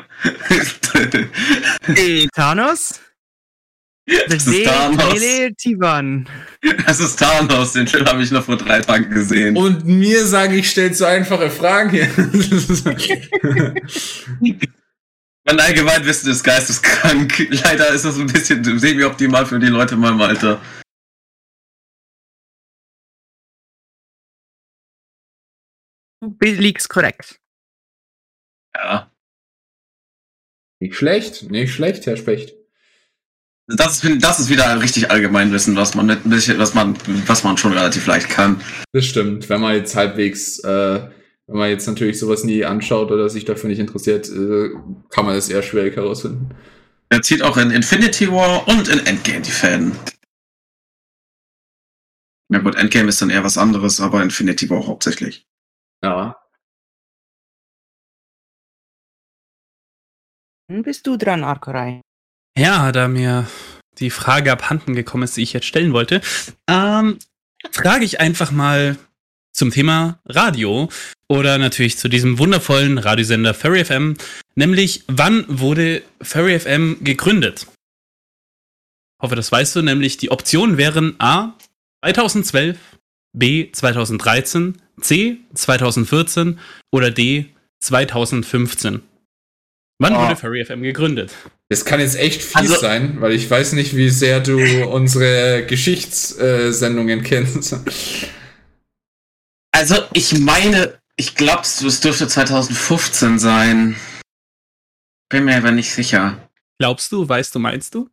B. 1.88 2.28
Thanos. 2.34 3.00
Das 4.06 4.46
ist. 4.46 4.64
Thanos. 4.64 5.20
Tivan. 5.56 6.28
das 6.86 7.00
ist 7.00 7.18
Thanos, 7.18 7.72
den 7.72 7.88
Film 7.88 8.06
habe 8.06 8.22
ich 8.22 8.30
noch 8.30 8.44
vor 8.44 8.56
drei 8.56 8.80
Tagen 8.80 9.10
gesehen. 9.10 9.56
Und 9.56 9.84
mir 9.84 10.24
sage 10.26 10.56
ich, 10.56 10.70
stellt 10.70 10.96
so 10.96 11.06
einfache 11.06 11.50
Fragen 11.50 11.90
hier. 11.90 12.08
Mein 15.44 15.60
Allgemeinwissen 15.60 16.30
ist 16.30 16.44
geisteskrank. 16.44 17.48
Leider 17.50 17.88
ist 17.90 18.04
das 18.04 18.18
ein 18.18 18.26
bisschen 18.26 18.78
semi-optimal 18.78 19.46
für 19.46 19.58
die 19.58 19.66
Leute 19.66 19.94
in 19.94 20.00
meinem 20.00 20.20
Alter. 20.20 20.60
Du 26.20 26.46
liegst 26.46 26.88
korrekt. 26.88 27.40
Ja. 28.74 29.10
nicht 30.80 30.94
schlecht, 30.94 31.50
nicht 31.50 31.72
schlecht, 31.72 32.06
Herr 32.06 32.16
Specht. 32.16 32.54
Das 33.68 34.02
ist, 34.04 34.22
das 34.22 34.38
ist 34.38 34.48
wieder 34.48 34.80
richtig 34.80 35.10
Allgemeinwissen, 35.10 35.74
was 35.74 35.94
man, 35.96 36.06
mit, 36.06 36.24
ein 36.24 36.30
bisschen- 36.30 36.58
was 36.58 36.74
man, 36.74 36.96
was 37.26 37.42
man 37.42 37.56
schon 37.58 37.72
relativ 37.72 38.06
leicht 38.06 38.28
kann. 38.28 38.60
Das 38.92 39.04
stimmt. 39.06 39.48
Wenn 39.48 39.60
man 39.60 39.74
jetzt 39.74 39.96
halbwegs, 39.96 40.60
äh, 40.60 41.10
wenn 41.48 41.56
man 41.58 41.70
jetzt 41.70 41.86
natürlich 41.88 42.18
sowas 42.20 42.44
nie 42.44 42.64
anschaut 42.64 43.10
oder 43.10 43.28
sich 43.28 43.44
dafür 43.44 43.68
nicht 43.68 43.80
interessiert, 43.80 44.28
äh, 44.28 44.70
kann 45.10 45.24
man 45.24 45.34
das 45.34 45.48
eher 45.48 45.62
schwierig 45.62 45.96
herausfinden. 45.96 46.54
Er 47.08 47.22
zieht 47.22 47.42
auch 47.42 47.56
in 47.56 47.70
Infinity 47.72 48.30
War 48.30 48.66
und 48.68 48.88
in 48.88 49.04
Endgame 49.04 49.40
die 49.42 49.50
Fäden. 49.50 49.96
Na 52.48 52.58
gut, 52.60 52.76
Endgame 52.76 53.08
ist 53.08 53.20
dann 53.20 53.30
eher 53.30 53.42
was 53.42 53.58
anderes, 53.58 54.00
aber 54.00 54.22
Infinity 54.22 54.70
War 54.70 54.86
hauptsächlich. 54.86 55.44
Ja. 56.04 56.36
Dann 60.68 60.82
bist 60.82 61.06
du 61.06 61.16
dran, 61.16 61.42
Arkorei. 61.42 62.02
Ja, 62.56 62.92
da 62.92 63.08
mir 63.08 63.46
die 63.98 64.10
Frage 64.10 64.52
abhanden 64.52 64.94
gekommen 64.94 65.22
ist, 65.24 65.36
die 65.36 65.42
ich 65.42 65.52
jetzt 65.52 65.66
stellen 65.66 65.92
wollte, 65.92 66.20
ähm, 66.68 67.18
frage 67.72 68.04
ich 68.04 68.20
einfach 68.20 68.50
mal 68.50 68.96
zum 69.54 69.70
Thema 69.70 70.20
Radio 70.26 70.90
oder 71.28 71.58
natürlich 71.58 71.96
zu 71.98 72.08
diesem 72.08 72.38
wundervollen 72.38 72.98
Radiosender 72.98 73.54
Furry 73.54 73.84
FM, 73.84 74.16
nämlich 74.54 75.04
wann 75.08 75.44
wurde 75.48 76.02
Furry 76.20 76.58
FM 76.58 76.98
gegründet? 77.02 77.66
Hoffe, 79.22 79.34
das 79.34 79.50
weißt 79.50 79.76
du, 79.76 79.82
nämlich 79.82 80.18
die 80.18 80.30
Optionen 80.30 80.76
wären 80.76 81.16
A 81.18 81.54
2012, 82.04 82.78
B 83.32 83.70
2013, 83.72 84.80
C 85.00 85.38
2014 85.54 86.58
oder 86.92 87.10
D 87.10 87.46
2015. 87.80 89.02
Wann 89.98 90.12
Ah. 90.14 90.26
wurde 90.28 90.36
Furry 90.36 90.64
FM 90.64 90.82
gegründet? 90.82 91.32
Das 91.68 91.84
kann 91.84 91.98
jetzt 92.00 92.16
echt 92.16 92.42
fies 92.42 92.54
Also- 92.56 92.76
sein, 92.80 93.20
weil 93.20 93.32
ich 93.32 93.50
weiß 93.50 93.72
nicht, 93.72 93.96
wie 93.96 94.08
sehr 94.10 94.40
du 94.40 94.86
unsere 94.86 95.66
Geschichtssendungen 95.66 97.22
kennst. 97.24 97.76
Also, 99.72 99.96
ich 100.14 100.38
meine, 100.38 101.00
ich 101.16 101.34
glaube, 101.34 101.62
es 101.62 102.00
dürfte 102.00 102.28
2015 102.28 103.38
sein. 103.38 103.96
Bin 105.28 105.44
mir 105.44 105.56
aber 105.56 105.72
nicht 105.72 105.90
sicher. 105.90 106.48
Glaubst 106.78 107.10
du, 107.10 107.28
weißt 107.28 107.54
du, 107.54 107.58
meinst 107.58 107.94
du? 107.94 108.08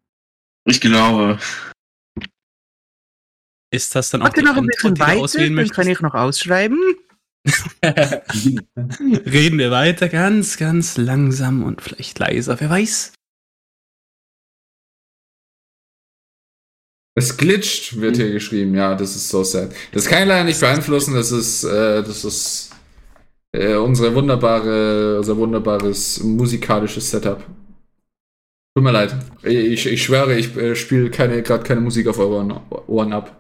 Ich 0.66 0.82
glaube. 0.82 1.40
Ist 3.72 3.94
das 3.96 4.10
dann 4.10 4.22
auch 4.24 4.36
noch 4.36 4.58
ein 4.58 4.66
bisschen 4.68 5.00
weiter, 5.00 5.22
auswählen 5.22 5.56
dann 5.56 5.70
kann 5.70 5.88
ich 5.88 6.00
noch 6.00 6.14
ausschreiben. 6.14 6.80
Reden 7.86 9.58
wir 9.58 9.72
weiter, 9.72 10.10
ganz, 10.10 10.58
ganz 10.58 10.98
langsam 10.98 11.64
und 11.64 11.82
vielleicht 11.82 12.20
leiser, 12.20 12.60
wer 12.60 12.70
weiß. 12.70 13.14
Es 17.16 17.38
glitscht, 17.38 18.00
wird 18.00 18.18
hier 18.18 18.32
geschrieben. 18.32 18.74
Ja, 18.74 18.96
das 18.96 19.16
ist 19.16 19.30
so 19.30 19.44
sad. 19.44 19.74
Das 19.92 20.06
kann 20.08 20.24
ich 20.24 20.28
leider 20.28 20.44
nicht 20.44 20.60
beeinflussen. 20.60 21.14
Das 21.14 21.32
ist, 21.32 21.64
äh, 21.64 22.02
das 22.02 22.26
ist 22.26 22.72
äh, 23.56 23.76
unsere 23.76 24.16
wunderbare, 24.16 25.18
unser 25.20 25.38
wunderbares 25.38 26.24
musikalisches 26.24 27.12
Setup. 27.12 27.46
Tut 28.76 28.84
mir 28.84 28.92
leid. 28.92 29.16
Ich, 29.44 29.86
ich 29.86 30.04
schwöre, 30.04 30.36
ich 30.36 30.58
äh, 30.58 30.76
spiele 30.76 31.12
keine, 31.12 31.44
gerade 31.44 31.64
keine 31.64 31.82
Musik 31.82 32.08
auf 32.08 32.18
euren 32.18 32.52
Ohren 32.88 33.14
ab. 33.14 33.40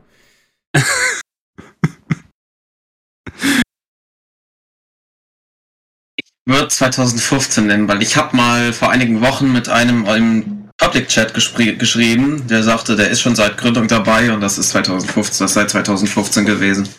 Wird 6.45 6.71
2015 6.71 7.65
nennen, 7.65 7.87
weil 7.87 8.03
ich 8.03 8.17
habe 8.17 8.35
mal 8.35 8.73
vor 8.73 8.91
einigen 8.91 9.21
Wochen 9.21 9.51
mit 9.51 9.69
einem 9.69 10.05
im 10.05 10.52
Public 10.83 11.07
Chat 11.07 11.33
geschrieben, 11.33 12.45
der 12.47 12.61
sagte, 12.61 12.97
der 12.97 13.09
ist 13.09 13.21
schon 13.21 13.35
seit 13.35 13.57
Gründung 13.57 13.87
dabei 13.87 14.33
und 14.33 14.41
das 14.41 14.57
ist 14.57 14.69
2015, 14.71 15.45
das 15.45 15.51
ist 15.51 15.55
seit 15.55 15.69
2015 15.69 16.45
gewesen. 16.45 16.89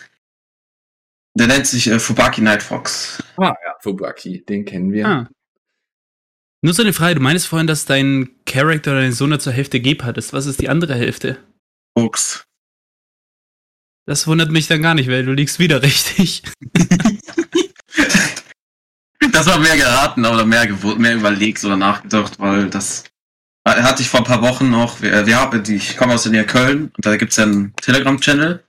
Der 1.35 1.47
nennt 1.47 1.67
sich 1.67 1.87
äh, 1.87 1.99
Fubaki 1.99 2.41
Night 2.41 2.63
Fox. 2.63 3.21
Ah 3.37 3.53
ja, 3.63 3.75
Fubaki, 3.81 4.43
den 4.43 4.65
kennen 4.65 4.91
wir. 4.91 5.05
Ah. 5.05 5.29
Nur 6.61 6.73
so 6.73 6.81
eine 6.81 6.93
Frage, 6.93 7.15
du 7.15 7.21
meinst 7.21 7.45
vorhin, 7.45 7.67
dass 7.67 7.85
dein 7.85 8.29
Charakter 8.45 8.91
oder 8.91 9.01
dein 9.01 9.11
Sohn 9.11 9.29
nur 9.29 9.39
zur 9.39 9.53
Hälfte 9.53 9.79
Gepard 9.79 10.17
ist. 10.17 10.33
Was 10.33 10.47
ist 10.47 10.61
die 10.61 10.69
andere 10.69 10.95
Hälfte? 10.95 11.37
Fuchs. 11.95 12.45
Das 14.07 14.25
wundert 14.25 14.49
mich 14.49 14.67
dann 14.67 14.81
gar 14.81 14.95
nicht, 14.95 15.09
weil 15.09 15.25
du 15.25 15.33
liegst 15.33 15.59
wieder 15.59 15.81
richtig. 15.83 16.41
Das 19.31 19.45
war 19.45 19.59
mehr 19.59 19.77
geraten 19.77 20.25
oder 20.25 20.45
mehr, 20.45 20.67
mehr 20.97 21.15
überlegt 21.15 21.63
oder 21.63 21.77
nachgedacht, 21.77 22.39
weil 22.39 22.69
das 22.69 23.03
hatte 23.65 24.01
ich 24.01 24.09
vor 24.09 24.21
ein 24.21 24.25
paar 24.25 24.41
Wochen 24.41 24.69
noch. 24.69 25.01
Haben, 25.01 25.63
die, 25.63 25.75
ich 25.75 25.97
komme 25.97 26.13
aus 26.13 26.23
der 26.23 26.31
Nähe 26.31 26.45
Köln 26.45 26.91
und 26.95 27.05
da 27.05 27.17
gibt's 27.17 27.35
ja 27.35 27.43
einen 27.43 27.73
Telegram-Channel. 27.77 28.63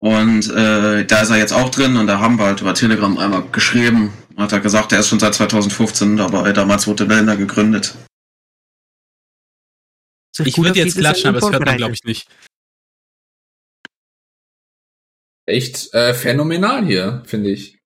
Und 0.00 0.50
äh, 0.50 1.06
da 1.06 1.22
ist 1.22 1.30
er 1.30 1.38
jetzt 1.38 1.52
auch 1.52 1.70
drin 1.70 1.96
und 1.96 2.06
da 2.06 2.18
haben 2.18 2.38
wir 2.38 2.44
halt 2.44 2.60
über 2.60 2.74
Telegram 2.74 3.16
einmal 3.16 3.48
geschrieben. 3.50 4.12
Hat 4.36 4.52
er 4.52 4.60
gesagt, 4.60 4.92
er 4.92 5.00
ist 5.00 5.08
schon 5.08 5.20
seit 5.20 5.34
2015 5.34 6.16
dabei. 6.16 6.52
Damals 6.52 6.86
wurde 6.86 7.08
Wellner 7.08 7.36
gegründet. 7.36 7.94
Ich 10.44 10.58
würde 10.58 10.78
jetzt 10.78 10.98
klatschen, 10.98 11.28
aber 11.28 11.40
das 11.40 11.50
hört 11.50 11.64
man, 11.64 11.76
glaube 11.76 11.94
ich, 11.94 12.04
nicht. 12.04 12.28
Echt 15.46 15.94
äh, 15.94 16.14
phänomenal 16.14 16.84
hier, 16.84 17.22
finde 17.26 17.50
ich. 17.50 17.78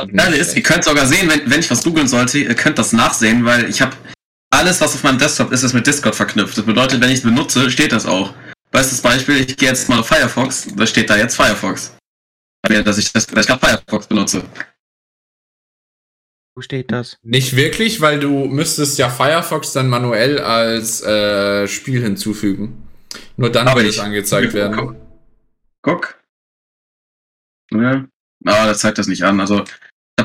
Und 0.00 0.14
das 0.16 0.28
ist, 0.34 0.56
ihr 0.56 0.62
könnt 0.62 0.84
sogar 0.84 1.06
sehen, 1.06 1.28
wenn, 1.28 1.50
wenn 1.50 1.60
ich 1.60 1.70
was 1.70 1.82
googeln 1.82 2.06
sollte, 2.08 2.38
ihr 2.38 2.54
könnt 2.54 2.78
das 2.78 2.92
nachsehen, 2.92 3.44
weil 3.44 3.68
ich 3.68 3.80
habe 3.82 3.96
alles, 4.50 4.80
was 4.80 4.94
auf 4.94 5.02
meinem 5.02 5.18
Desktop 5.18 5.50
ist, 5.52 5.62
ist 5.62 5.72
mit 5.74 5.86
Discord 5.86 6.14
verknüpft. 6.14 6.56
Das 6.56 6.64
bedeutet, 6.64 7.00
wenn 7.00 7.10
ich 7.10 7.16
es 7.18 7.22
benutze, 7.22 7.70
steht 7.70 7.92
das 7.92 8.06
auch. 8.06 8.32
Bestes 8.70 9.00
Beispiel, 9.00 9.36
ich 9.40 9.56
gehe 9.56 9.68
jetzt 9.68 9.88
mal 9.88 9.98
auf 10.00 10.06
Firefox, 10.08 10.68
da 10.76 10.86
steht 10.86 11.10
da 11.10 11.16
jetzt 11.16 11.34
Firefox. 11.36 11.94
Ja, 12.68 12.82
Dass 12.82 12.98
ich, 12.98 13.12
das, 13.12 13.26
dass 13.26 13.44
ich 13.44 13.46
gerade 13.48 13.64
Firefox 13.66 14.06
benutze. 14.06 14.42
Wo 16.54 16.62
steht 16.62 16.90
das? 16.92 17.16
Nicht 17.22 17.56
wirklich, 17.56 18.00
weil 18.00 18.18
du 18.20 18.44
müsstest 18.46 18.98
ja 18.98 19.08
Firefox 19.10 19.72
dann 19.72 19.88
manuell 19.88 20.38
als 20.40 21.02
äh, 21.02 21.66
Spiel 21.68 22.02
hinzufügen. 22.02 22.88
Nur 23.36 23.50
dann 23.50 23.68
Aber 23.68 23.80
wird 23.80 23.90
ich- 23.90 23.96
es 23.98 24.02
angezeigt 24.02 24.52
werden. 24.54 24.96
Guck. 25.82 26.18
Ja. 27.70 28.06
Ah, 28.44 28.66
das 28.66 28.78
zeigt 28.80 28.98
das 28.98 29.06
nicht 29.06 29.22
an. 29.24 29.40
Also, 29.40 29.64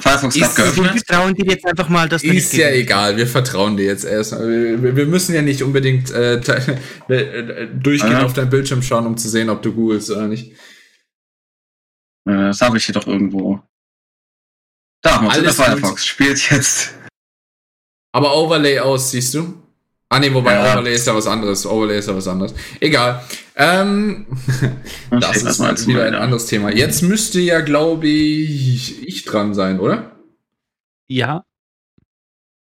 Firefox 0.01 0.35
Ist- 0.35 0.55
gerade 0.55 0.75
Wir 0.75 0.83
geöffnet. 0.83 1.05
vertrauen 1.05 1.33
dir 1.35 1.45
jetzt 1.45 1.65
einfach 1.65 1.89
mal, 1.89 2.09
dass 2.09 2.21
du 2.21 2.27
Ist 2.29 2.53
ja 2.53 2.69
egal, 2.69 3.15
wir 3.17 3.27
vertrauen 3.27 3.77
dir 3.77 3.85
jetzt 3.85 4.05
erst. 4.05 4.31
Wir, 4.33 4.95
wir 4.95 5.05
müssen 5.05 5.33
ja 5.35 5.41
nicht 5.41 5.61
unbedingt 5.63 6.11
äh, 6.11 6.35
äh, 7.09 7.67
durchgehend 7.73 8.15
Ah. 8.15 8.25
auf 8.25 8.33
dein 8.33 8.49
Bildschirm 8.49 8.81
schauen, 8.81 9.05
um 9.05 9.17
zu 9.17 9.29
sehen, 9.29 9.49
ob 9.49 9.61
du 9.61 9.73
googelst 9.73 10.09
oder 10.11 10.27
nicht. 10.27 10.51
Äh, 12.25 12.47
Das 12.49 12.61
habe 12.61 12.77
ich 12.77 12.85
hier 12.85 12.93
doch 12.95 13.07
irgendwo. 13.07 13.61
Da, 15.01 15.21
Mozilla 15.21 15.51
Firefox 15.51 16.05
spielt 16.05 16.49
jetzt. 16.49 16.93
Aber 18.13 18.35
Overlay 18.37 18.79
aus, 18.79 19.11
siehst 19.11 19.33
du? 19.33 19.62
Ah 20.09 20.19
nee, 20.19 20.31
wobei 20.33 20.53
Ja. 20.53 20.73
Overlay 20.73 20.93
ist 20.93 21.07
ja 21.07 21.15
was 21.15 21.25
anderes. 21.27 21.65
Overlay 21.65 21.97
ist 21.99 22.07
ja 22.07 22.15
was 22.15 22.27
anderes. 22.27 22.53
Egal. 22.79 23.23
Ähm, 23.55 24.27
das 25.09 25.41
ist 25.43 25.59
mal 25.59 25.75
wieder 25.87 26.05
ein 26.05 26.13
da. 26.13 26.19
anderes 26.19 26.45
Thema. 26.45 26.71
Jetzt 26.71 27.01
müsste 27.01 27.39
ja, 27.39 27.61
glaube 27.61 28.07
ich, 28.07 29.07
ich 29.07 29.25
dran 29.25 29.53
sein, 29.53 29.79
oder? 29.79 30.11
Ja. 31.07 31.43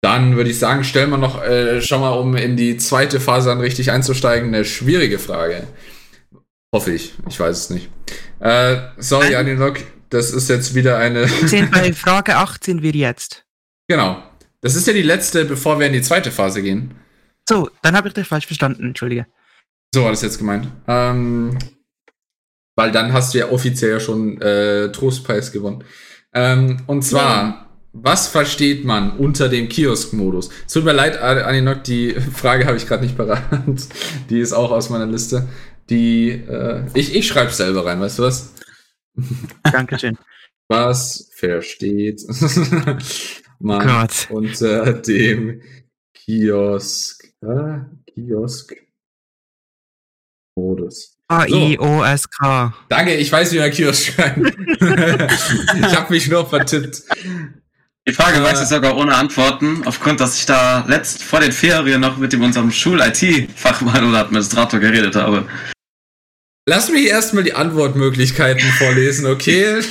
Dann 0.02 0.36
würde 0.38 0.50
ich 0.52 0.60
sagen, 0.60 0.84
stellen 0.84 1.10
wir 1.10 1.18
noch 1.18 1.42
äh, 1.44 1.82
schon 1.82 2.02
mal, 2.02 2.12
um 2.12 2.36
in 2.36 2.58
die 2.58 2.78
zweite 2.78 3.20
Phase 3.20 3.50
dann 3.50 3.60
richtig 3.60 3.92
einzusteigen, 3.92 4.50
eine 4.54 4.66
schwierige 4.66 5.18
Frage. 5.20 5.68
Hoffe 6.74 6.92
ich. 6.92 7.14
Ich 7.30 7.40
weiß 7.40 7.58
es 7.58 7.70
nicht. 7.70 7.90
Äh, 8.40 8.78
sorry, 8.98 9.32
Nein. 9.32 9.36
Aninok, 9.48 9.78
das 10.10 10.32
ist 10.32 10.50
jetzt 10.50 10.76
wieder 10.76 10.98
eine. 10.98 11.28
Sind 11.48 11.72
bei 11.72 11.94
Frage 11.94 12.36
8 12.38 12.64
sind 12.64 12.82
wir 12.82 12.92
jetzt. 12.92 13.46
genau. 13.88 14.22
Das 14.62 14.76
ist 14.76 14.88
ja 14.88 14.94
die 14.94 15.04
letzte, 15.04 15.46
bevor 15.46 15.80
wir 15.80 15.86
in 15.86 15.94
die 15.94 16.02
zweite 16.02 16.32
Phase 16.32 16.64
gehen. 16.64 16.96
So, 17.48 17.70
dann 17.82 17.96
habe 17.96 18.08
ich 18.08 18.14
dich 18.14 18.28
falsch 18.28 18.48
verstanden, 18.48 18.84
entschuldige. 18.88 19.28
So 19.94 20.04
war 20.04 20.12
das 20.12 20.22
jetzt 20.24 20.38
gemeint. 20.38 20.68
Ähm, 20.88 21.58
weil 22.76 22.92
dann 22.92 23.14
hast 23.14 23.34
du 23.34 23.38
ja 23.40 23.50
offiziell 23.50 23.92
ja 23.92 24.00
schon 24.00 24.42
äh, 24.42 24.92
Trostpreis 24.92 25.52
gewonnen. 25.52 25.84
Ähm, 26.34 26.82
und 26.88 27.04
zwar, 27.04 27.70
was 27.94 28.28
versteht 28.28 28.84
man 28.84 29.18
unter 29.18 29.48
dem 29.48 29.70
Kiosk-Modus? 29.70 30.50
Es 30.68 30.74
Tut 30.74 30.84
mir 30.84 30.92
leid, 30.92 31.18
An- 31.22 31.38
Aninok, 31.40 31.84
die 31.86 32.12
Frage 32.34 32.66
habe 32.66 32.78
ich 32.78 32.88
gerade 32.88 33.04
nicht 33.06 33.16
parat. 33.16 33.44
Die 34.30 34.40
ist 34.40 34.52
auch 34.54 34.72
aus 34.72 34.90
meiner 34.90 35.06
Liste. 35.06 35.48
Die, 35.90 36.32
äh, 36.32 36.86
ich, 36.94 37.16
ich 37.16 37.28
schreibe 37.28 37.52
selber 37.52 37.86
rein, 37.86 38.02
weißt 38.02 38.20
du 38.20 38.24
was? 38.24 38.54
Dankeschön. 39.64 40.18
Was 40.68 41.30
versteht 41.36 42.22
man 43.60 43.88
Gott. 43.88 44.28
unter 44.32 44.94
dem 44.94 45.62
Kiosk? 46.16 47.25
Äh, 47.42 47.80
Kiosk. 48.12 48.76
Modus. 50.58 51.18
A-I-O-S-K. 51.28 52.74
Danke, 52.90 53.16
ich 53.16 53.32
weiß, 53.32 53.52
wie 53.52 53.60
man 53.60 53.72
Kiosk 53.72 54.14
schreibt. 54.14 54.38
ich 54.40 55.96
habe 55.96 56.14
mich 56.14 56.28
nur 56.30 56.48
vertippt. 56.48 57.02
Die 58.08 58.14
Frage 58.14 58.38
Äh. 58.38 58.44
weiß 58.44 58.62
ich 58.62 58.68
sogar 58.68 58.96
ohne 58.96 59.16
Antworten, 59.16 59.82
aufgrund, 59.86 60.20
dass 60.20 60.38
ich 60.38 60.46
da 60.46 60.86
letzt 60.88 61.24
vor 61.24 61.40
den 61.40 61.52
Ferien 61.52 62.02
noch 62.02 62.18
mit 62.18 62.32
dem 62.32 62.44
unserem 62.44 62.72
Schul-IT-Fachmann 62.72 64.08
oder 64.08 64.20
Administrator 64.20 64.80
geredet 64.80 65.16
habe. 65.16 65.48
Lass 66.68 66.90
mich 66.90 67.06
erstmal 67.08 67.44
die 67.44 67.54
Antwortmöglichkeiten 67.54 68.68
vorlesen, 68.80 69.28
okay? 69.28 69.76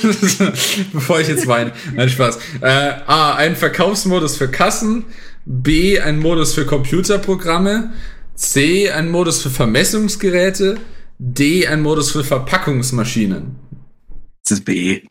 Bevor 0.93 1.21
ich 1.21 1.27
jetzt 1.27 1.47
weine. 1.47 1.71
Nein, 1.93 2.09
Spaß. 2.09 2.37
Äh, 2.61 2.67
A, 3.07 3.35
ein 3.35 3.55
Verkaufsmodus 3.55 4.35
für 4.35 4.49
Kassen. 4.49 5.05
B, 5.45 5.99
ein 5.99 6.19
Modus 6.19 6.53
für 6.53 6.65
Computerprogramme. 6.65 7.93
C, 8.33 8.91
ein 8.91 9.09
Modus 9.09 9.43
für 9.43 9.49
Vermessungsgeräte. 9.49 10.79
D, 11.17 11.67
ein 11.67 11.81
Modus 11.81 12.11
für 12.11 12.23
Verpackungsmaschinen. 12.23 13.55
Das 14.43 14.59
ist 14.59 14.65
B. 14.65 15.05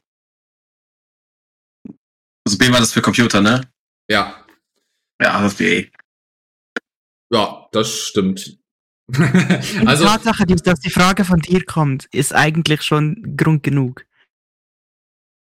Also 2.46 2.58
B 2.58 2.70
war 2.70 2.80
das 2.80 2.92
für 2.92 3.00
Computer, 3.00 3.40
ne? 3.40 3.62
Ja, 4.10 4.44
Ja, 5.20 5.40
das 5.40 5.52
ist 5.52 5.58
B. 5.58 5.88
ja, 7.32 7.66
das 7.72 7.90
stimmt. 7.90 8.58
Die 9.08 9.18
also, 9.86 10.04
Tatsache, 10.04 10.46
dass 10.46 10.62
dass 10.62 10.80
die 10.80 10.90
Frage 10.90 11.24
von 11.24 11.40
dir 11.40 11.64
kommt, 11.64 12.06
ist 12.06 12.34
eigentlich 12.34 12.82
schon 12.82 13.36
Grund 13.36 13.62
genug. 13.62 14.04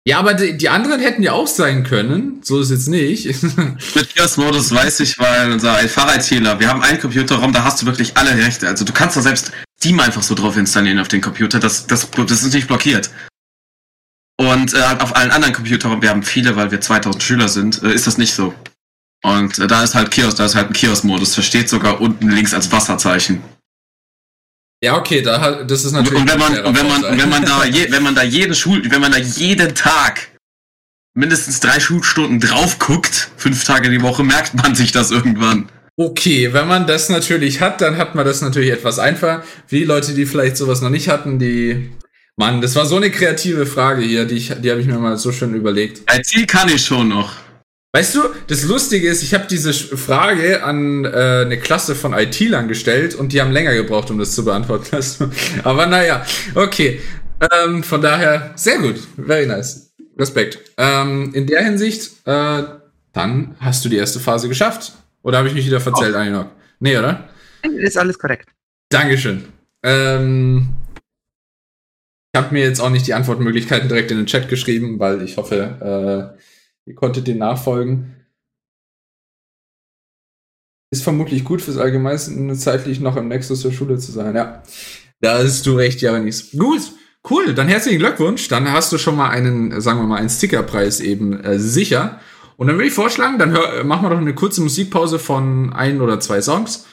Ja, 0.05 0.19
aber 0.19 0.33
die, 0.33 0.57
die 0.57 0.69
anderen 0.69 0.99
hätten 0.99 1.23
ja 1.23 1.31
auch 1.31 1.47
sein 1.47 1.83
können. 1.83 2.41
So 2.43 2.59
ist 2.59 2.71
jetzt 2.71 2.89
nicht. 2.89 3.25
Mit 3.95 4.09
Kiosk-Modus 4.15 4.73
weiß 4.73 4.99
ich, 4.99 5.17
weil 5.17 5.51
unser 5.51 5.75
Fach-ITler, 5.75 6.59
wir 6.59 6.67
haben 6.67 6.81
einen 6.81 6.99
Computerraum, 6.99 7.53
da 7.53 7.63
hast 7.63 7.81
du 7.81 7.85
wirklich 7.85 8.17
alle 8.17 8.35
Rechte. 8.35 8.67
Also 8.67 8.83
du 8.83 8.91
kannst 8.91 9.15
da 9.15 9.21
selbst 9.21 9.51
Steam 9.79 9.99
einfach 9.99 10.23
so 10.23 10.35
drauf 10.35 10.57
installieren 10.57 10.99
auf 10.99 11.07
den 11.07 11.21
Computer. 11.21 11.59
Das, 11.59 11.87
das, 11.87 12.09
das 12.11 12.43
ist 12.43 12.53
nicht 12.53 12.67
blockiert. 12.67 13.11
Und 14.37 14.73
äh, 14.73 14.81
auf 14.99 15.15
allen 15.15 15.31
anderen 15.31 15.53
Computerraum, 15.53 16.01
wir 16.01 16.09
haben 16.09 16.23
viele, 16.23 16.55
weil 16.55 16.71
wir 16.71 16.81
2000 16.81 17.23
Schüler 17.23 17.47
sind, 17.47 17.81
äh, 17.83 17.93
ist 17.93 18.07
das 18.07 18.17
nicht 18.17 18.33
so. 18.33 18.53
Und 19.23 19.57
äh, 19.59 19.67
da 19.67 19.83
ist 19.83 19.95
halt 19.95 20.11
Kiosk, 20.11 20.37
da 20.37 20.45
ist 20.45 20.55
halt 20.55 20.67
ein 20.67 20.73
Kiosk-Modus. 20.73 21.33
Versteht 21.33 21.69
sogar 21.69 22.01
unten 22.01 22.29
links 22.29 22.53
als 22.53 22.71
Wasserzeichen. 22.71 23.41
Ja, 24.83 24.97
okay, 24.97 25.21
da, 25.21 25.39
hat- 25.39 25.71
das 25.71 25.85
ist 25.85 25.93
natürlich. 25.93 26.19
und 26.19 26.29
wenn 26.29 26.39
man, 26.39 26.57
ein 26.57 26.75
wenn 26.75 26.87
man, 26.87 27.17
wenn 27.17 27.29
man 27.29 27.45
da, 27.45 27.63
je, 27.77 27.89
wenn 27.89 28.03
man 28.03 28.15
da 28.15 28.23
jeden 28.23 28.53
Schul, 28.53 28.83
wenn 28.91 28.99
man 28.99 29.13
da 29.13 29.17
jeden 29.17 29.73
Tag 29.73 30.29
mindestens 31.13 31.61
drei 31.61 31.79
Schulstunden 31.79 32.39
drauf 32.41 32.79
guckt, 32.79 33.29
fünf 33.37 33.63
Tage 33.63 33.89
die 33.89 34.01
Woche, 34.01 34.23
merkt 34.23 34.55
man 34.55 34.75
sich 34.75 34.91
das 34.91 35.09
irgendwann. 35.11 35.69
Okay, 35.95 36.51
wenn 36.53 36.67
man 36.67 36.85
das 36.85 37.07
natürlich 37.07 37.61
hat, 37.61 37.79
dann 37.79 37.97
hat 37.97 38.13
man 38.15 38.25
das 38.25 38.41
natürlich 38.41 38.71
etwas 38.71 38.99
einfacher. 38.99 39.43
Für 39.67 39.75
die 39.75 39.83
Leute, 39.85 40.13
die 40.13 40.25
vielleicht 40.25 40.57
sowas 40.57 40.81
noch 40.81 40.89
nicht 40.89 41.07
hatten, 41.07 41.39
die. 41.39 41.91
Mann, 42.35 42.61
das 42.61 42.75
war 42.75 42.85
so 42.87 42.95
eine 42.97 43.11
kreative 43.11 43.65
Frage 43.67 44.01
hier, 44.01 44.25
die, 44.25 44.35
ich, 44.35 44.51
die 44.59 44.71
habe 44.71 44.81
ich 44.81 44.87
mir 44.87 44.97
mal 44.97 45.17
so 45.17 45.31
schön 45.31 45.53
überlegt. 45.53 46.01
IT 46.11 46.47
kann 46.47 46.67
ich 46.67 46.83
schon 46.83 47.07
noch. 47.09 47.35
Weißt 47.95 48.15
du, 48.15 48.21
das 48.47 48.63
Lustige 48.63 49.07
ist, 49.07 49.21
ich 49.21 49.35
habe 49.35 49.45
diese 49.47 49.71
Frage 49.71 50.63
an 50.63 51.05
äh, 51.05 51.43
eine 51.45 51.59
Klasse 51.59 51.93
von 51.93 52.13
IT-Lern 52.13 52.67
gestellt 52.67 53.13
und 53.13 53.33
die 53.33 53.39
haben 53.39 53.51
länger 53.51 53.75
gebraucht, 53.75 54.09
um 54.09 54.17
das 54.17 54.33
zu 54.33 54.43
beantworten. 54.43 54.97
Aber 55.63 55.85
naja, 55.85 56.25
okay. 56.55 57.01
Ähm, 57.51 57.83
von 57.83 58.01
daher, 58.01 58.51
sehr 58.55 58.79
gut. 58.79 58.95
Very 59.23 59.45
nice. 59.45 59.93
Respekt. 60.17 60.59
Ähm, 60.77 61.35
in 61.35 61.45
der 61.45 61.63
Hinsicht, 61.63 62.13
äh, 62.25 62.63
dann 63.11 63.55
hast 63.59 63.85
du 63.85 63.89
die 63.89 63.97
erste 63.97 64.19
Phase 64.19 64.49
geschafft. 64.49 64.93
Oder 65.21 65.37
habe 65.37 65.47
ich 65.47 65.53
mich 65.53 65.67
wieder 65.67 65.79
verzählt, 65.79 66.15
Aninok? 66.15 66.47
Nee, 66.79 66.97
oder? 66.97 67.29
Ist 67.61 67.97
alles 67.97 68.17
korrekt. 68.17 68.49
Dankeschön. 68.89 69.45
Ähm, 69.83 70.69
ich 72.33 72.41
habe 72.41 72.53
mir 72.53 72.63
jetzt 72.63 72.81
auch 72.81 72.89
nicht 72.89 73.05
die 73.05 73.13
Antwortmöglichkeiten 73.13 73.87
direkt 73.87 74.09
in 74.09 74.17
den 74.17 74.25
Chat 74.25 74.49
geschrieben, 74.49 74.97
weil 74.97 75.21
ich 75.21 75.37
hoffe, 75.37 76.33
äh, 76.35 76.43
ihr 76.85 76.95
konntet 76.95 77.27
den 77.27 77.37
nachfolgen. 77.37 78.15
Ist 80.91 81.03
vermutlich 81.03 81.43
gut 81.43 81.61
fürs 81.61 81.77
Allgemeine 81.77 82.55
zeitlich 82.55 82.99
noch 82.99 83.15
im 83.15 83.27
Nexus 83.27 83.61
der 83.61 83.71
Schule 83.71 83.97
zu 83.97 84.11
sein. 84.11 84.35
Ja, 84.35 84.61
da 85.21 85.39
hast 85.39 85.65
du 85.65 85.75
recht, 85.75 86.01
Janis. 86.01 86.51
Gut, 86.51 86.81
cool. 87.29 87.55
Dann 87.55 87.67
herzlichen 87.67 87.99
Glückwunsch. 87.99 88.47
Dann 88.47 88.71
hast 88.71 88.91
du 88.91 88.97
schon 88.97 89.15
mal 89.15 89.29
einen, 89.29 89.81
sagen 89.81 89.99
wir 89.99 90.05
mal, 90.05 90.19
einen 90.19 90.29
Stickerpreis 90.29 90.99
eben 90.99 91.39
äh, 91.43 91.57
sicher. 91.57 92.19
Und 92.57 92.67
dann 92.67 92.75
würde 92.75 92.87
ich 92.87 92.93
vorschlagen, 92.93 93.39
dann 93.39 93.51
hör, 93.51 93.83
machen 93.83 94.05
wir 94.05 94.11
doch 94.11 94.17
eine 94.17 94.35
kurze 94.35 94.61
Musikpause 94.61 95.17
von 95.17 95.73
ein 95.73 96.01
oder 96.01 96.19
zwei 96.19 96.41
Songs. 96.41 96.85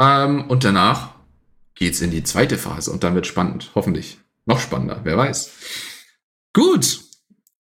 Ähm, 0.00 0.48
und 0.48 0.64
danach 0.64 1.14
geht's 1.74 2.00
in 2.00 2.10
die 2.10 2.24
zweite 2.24 2.58
Phase 2.58 2.90
und 2.90 3.04
dann 3.04 3.14
wird 3.14 3.26
spannend. 3.26 3.70
Hoffentlich. 3.74 4.18
Noch 4.46 4.60
spannender, 4.60 5.00
wer 5.04 5.16
weiß. 5.16 5.52
Gut. 6.52 7.00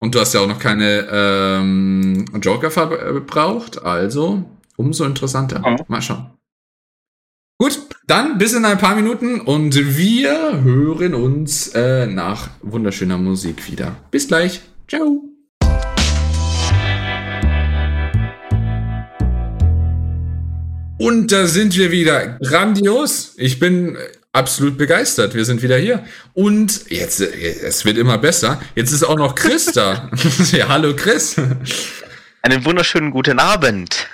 Und 0.03 0.15
du 0.15 0.21
hast 0.21 0.33
ja 0.33 0.41
auch 0.41 0.49
noch 0.49 0.59
keine 0.59 1.07
ähm, 1.13 2.25
Joker 2.41 2.71
verbraucht, 2.71 3.83
also 3.83 4.45
umso 4.77 5.05
interessanter. 5.05 5.63
Ja. 5.63 5.77
Mal 5.89 6.01
schauen. 6.01 6.31
Gut, 7.59 7.79
dann 8.07 8.39
bis 8.39 8.55
in 8.55 8.65
ein 8.65 8.79
paar 8.79 8.97
Minuten 8.97 9.43
und 9.43 9.75
wir 9.75 10.63
hören 10.63 11.13
uns 11.13 11.69
äh, 11.75 12.07
nach 12.07 12.49
wunderschöner 12.63 13.19
Musik 13.19 13.71
wieder. 13.71 13.95
Bis 14.11 14.27
gleich. 14.27 14.63
Ciao. 14.89 15.23
Und 20.99 21.33
da 21.33 21.47
sind 21.47 21.77
wir 21.77 21.91
wieder. 21.91 22.39
Grandios. 22.39 23.35
Ich 23.37 23.59
bin 23.59 23.97
äh, 23.97 23.99
absolut 24.33 24.78
begeistert. 24.78 25.35
Wir 25.35 25.45
sind 25.45 25.62
wieder 25.62 25.76
hier. 25.76 26.05
Und 26.35 26.91
jetzt, 26.91 27.20
äh, 27.20 27.26
es 27.62 27.85
wird 27.85 27.99
immer 27.99 28.18
besser. 28.18 28.61
Jetzt 28.74 28.93
ist 28.93 29.03
auch 29.03 29.16
noch 29.16 29.35
Chris 29.35 29.66
da. 29.66 30.11
ja, 30.53 30.68
hallo 30.68 30.95
Chris. 30.95 31.37
Einen 32.43 32.64
wunderschönen 32.64 33.11
guten 33.11 33.39
Abend. 33.39 34.09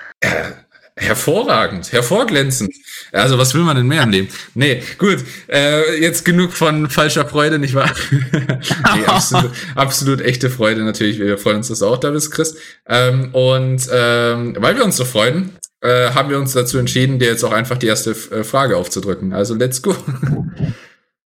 Hervorragend, 0.99 1.93
hervorglänzend. 1.93 2.75
Also, 3.13 3.37
was 3.37 3.53
will 3.55 3.61
man 3.63 3.77
denn 3.77 3.87
mehr 3.87 4.03
im 4.03 4.11
Leben? 4.11 4.29
Nee, 4.55 4.83
gut. 4.97 5.19
Äh, 5.47 6.01
jetzt 6.01 6.25
genug 6.25 6.55
von 6.55 6.89
falscher 6.89 7.29
Freude, 7.29 7.59
nicht 7.59 7.75
wahr? 7.75 7.93
nee, 8.33 9.05
absolut, 9.05 9.53
absolut 9.75 10.21
echte 10.23 10.49
Freude 10.49 10.83
natürlich. 10.85 11.19
Wir 11.19 11.37
freuen 11.37 11.59
uns, 11.59 11.69
dass 11.69 11.81
du 11.81 11.87
auch 11.87 11.99
da 11.99 12.11
bist, 12.11 12.33
Chris. 12.33 12.57
Ähm, 12.89 13.29
und 13.35 13.87
ähm, 13.93 14.57
weil 14.59 14.77
wir 14.77 14.85
uns 14.85 14.97
so 14.97 15.05
freuen, 15.05 15.55
äh, 15.83 16.11
haben 16.11 16.31
wir 16.31 16.39
uns 16.39 16.53
dazu 16.53 16.79
entschieden, 16.79 17.19
dir 17.19 17.29
jetzt 17.29 17.45
auch 17.45 17.53
einfach 17.53 17.79
die 17.79 17.87
erste 17.87 18.11
äh, 18.11 18.45
Frage 18.45 18.77
aufzudrücken. 18.77 19.33
Also, 19.33 19.55
let's 19.55 19.83
go. 19.83 19.95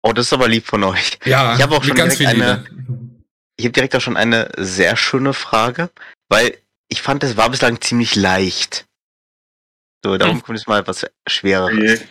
Oh, 0.03 0.13
das 0.13 0.27
ist 0.27 0.33
aber 0.33 0.49
lieb 0.49 0.67
von 0.67 0.85
euch. 0.85 1.19
Ja, 1.25 1.55
Ich 1.57 1.63
habe 1.63 1.75
auch 1.77 1.83
schon 1.85 1.97
ganz 1.97 2.17
direkt 2.19 2.41
eine- 2.41 2.65
Liebe. 2.71 3.07
Ich 3.59 3.65
habe 3.65 3.73
direkt 3.73 3.97
auch 3.97 4.01
schon 4.01 4.17
eine 4.17 4.51
sehr 4.59 4.97
schöne 4.97 5.33
Frage, 5.33 5.91
weil 6.29 6.59
ich 6.89 7.01
fand, 7.03 7.25
es 7.25 7.37
war 7.37 7.49
bislang 7.51 7.81
ziemlich 7.81 8.15
leicht. 8.15 8.85
So, 10.05 10.17
darum 10.19 10.43
kommt 10.43 10.59
jetzt 10.59 10.69
mal 10.69 10.81
etwas 10.81 11.07
Schwereres. 11.27 12.03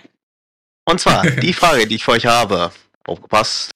Und 0.85 0.99
zwar, 0.99 1.21
die 1.29 1.53
Frage, 1.53 1.87
die 1.87 1.95
ich 1.95 2.03
für 2.03 2.11
euch 2.11 2.25
habe, 2.25 2.71
aufgepasst. 3.05 3.71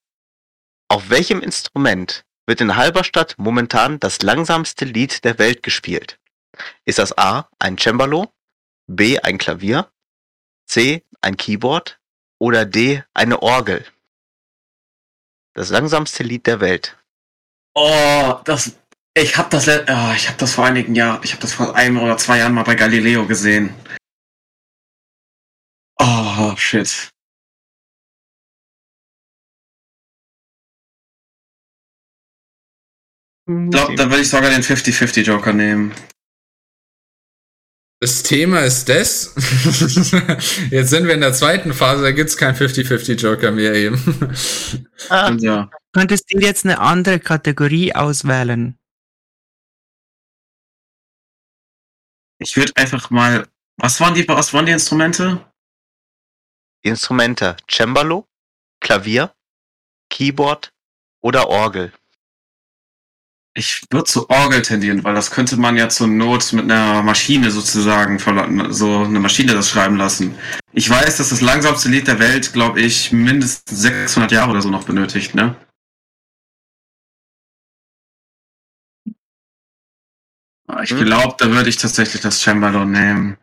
Auf 0.90 1.10
welchem 1.12 1.42
Instrument 1.42 2.24
wird 2.48 2.60
in 2.62 2.76
Halberstadt 2.76 3.36
momentan 3.38 4.00
das 4.00 4.22
langsamste 4.24 4.84
Lied 4.86 5.24
der 5.24 5.38
Welt 5.38 5.62
gespielt? 5.62 6.18
Ist 6.86 6.98
das 6.98 7.16
A, 7.18 7.48
ein 7.60 7.78
Cembalo, 7.78 8.34
B, 8.90 9.20
ein 9.20 9.38
Klavier, 9.38 9.92
C, 10.66 11.06
ein 11.22 11.38
Keyboard 11.38 12.00
oder 12.40 12.66
D, 12.66 13.04
eine 13.14 13.42
Orgel? 13.42 13.86
Das 15.54 15.70
langsamste 15.70 16.24
Lied 16.24 16.48
der 16.48 16.60
Welt. 16.60 16.98
Oh, 17.76 18.40
das. 18.46 18.78
Ich 19.14 19.38
habe 19.38 19.50
das, 19.50 19.68
oh, 19.68 20.14
ich 20.16 20.28
habe 20.28 20.38
das 20.38 20.54
vor 20.54 20.66
einigen 20.66 20.96
Jahren, 20.96 21.22
ich 21.24 21.34
habe 21.34 21.42
das 21.42 21.54
vor 21.54 21.76
einem 21.76 22.00
oder 22.00 22.18
zwei 22.18 22.40
Jahren 22.40 22.54
mal 22.54 22.64
bei 22.64 22.76
Galileo 22.76 23.28
gesehen. 23.28 23.76
Oh, 26.00 26.56
shit. 26.56 27.10
Ich 33.46 33.70
glaube, 33.72 33.96
dann 33.96 34.10
würde 34.10 34.22
ich 34.22 34.30
sogar 34.30 34.50
den 34.50 34.62
50-50 34.62 35.22
Joker 35.24 35.54
nehmen. 35.54 35.94
Das 38.02 38.24
Thema 38.24 38.62
ist 38.62 38.88
das. 38.88 39.34
Jetzt 40.72 40.90
sind 40.90 41.06
wir 41.06 41.14
in 41.14 41.22
der 41.22 41.34
zweiten 41.34 41.74
Phase, 41.74 42.02
da 42.02 42.12
gibt's 42.12 42.38
kein 42.38 42.56
50-50 42.56 43.16
Joker 43.16 43.52
mehr 43.52 43.74
eben. 43.74 43.98
Ah, 45.10 45.32
ja. 45.40 45.70
Könntest 45.92 46.26
du 46.32 46.40
jetzt 46.40 46.66
eine 46.66 46.80
andere 46.80 47.20
Kategorie 47.20 47.94
auswählen? 47.96 48.78
Ich 52.38 52.56
würde 52.56 52.72
einfach 52.76 53.10
mal. 53.10 53.48
Was 53.78 54.00
waren 54.00 54.14
die, 54.14 54.28
was 54.28 54.54
waren 54.54 54.66
die 54.66 54.72
Instrumente? 54.72 55.50
die 56.84 56.90
Instrumente 56.90 57.58
Cembalo, 57.68 58.28
Klavier, 58.80 59.34
Keyboard 60.10 60.74
oder 61.22 61.50
Orgel. 61.50 61.94
Ich 63.56 63.84
würde 63.90 64.06
zu 64.06 64.30
Orgel 64.30 64.62
tendieren, 64.62 65.04
weil 65.04 65.16
das 65.16 65.32
könnte 65.32 65.58
man 65.58 65.76
ja 65.76 65.90
zur 65.90 66.08
Not 66.08 66.54
mit 66.54 66.66
einer 66.66 67.02
Maschine 67.02 67.52
sozusagen, 67.52 68.20
so 68.72 69.04
eine 69.04 69.20
Maschine 69.20 69.54
das 69.54 69.70
schreiben 69.70 69.98
lassen. 69.98 70.36
Ich 70.72 70.90
weiß, 70.90 71.18
dass 71.18 71.30
das 71.30 71.42
langsamste 71.42 71.90
Lied 71.90 72.08
der 72.08 72.20
Welt, 72.20 72.54
glaube 72.54 72.80
ich, 72.80 73.12
mindestens 73.12 73.82
600 73.82 74.32
Jahre 74.32 74.52
oder 74.52 74.62
so 74.62 74.70
noch 74.70 74.86
benötigt, 74.86 75.36
ne? 75.36 75.56
Ich 80.84 80.92
Hm. 80.92 81.04
glaube, 81.06 81.36
da 81.38 81.50
würde 81.50 81.70
ich 81.70 81.78
tatsächlich 81.78 82.22
das 82.22 82.42
Cembalo 82.42 82.86
nehmen. 82.86 83.38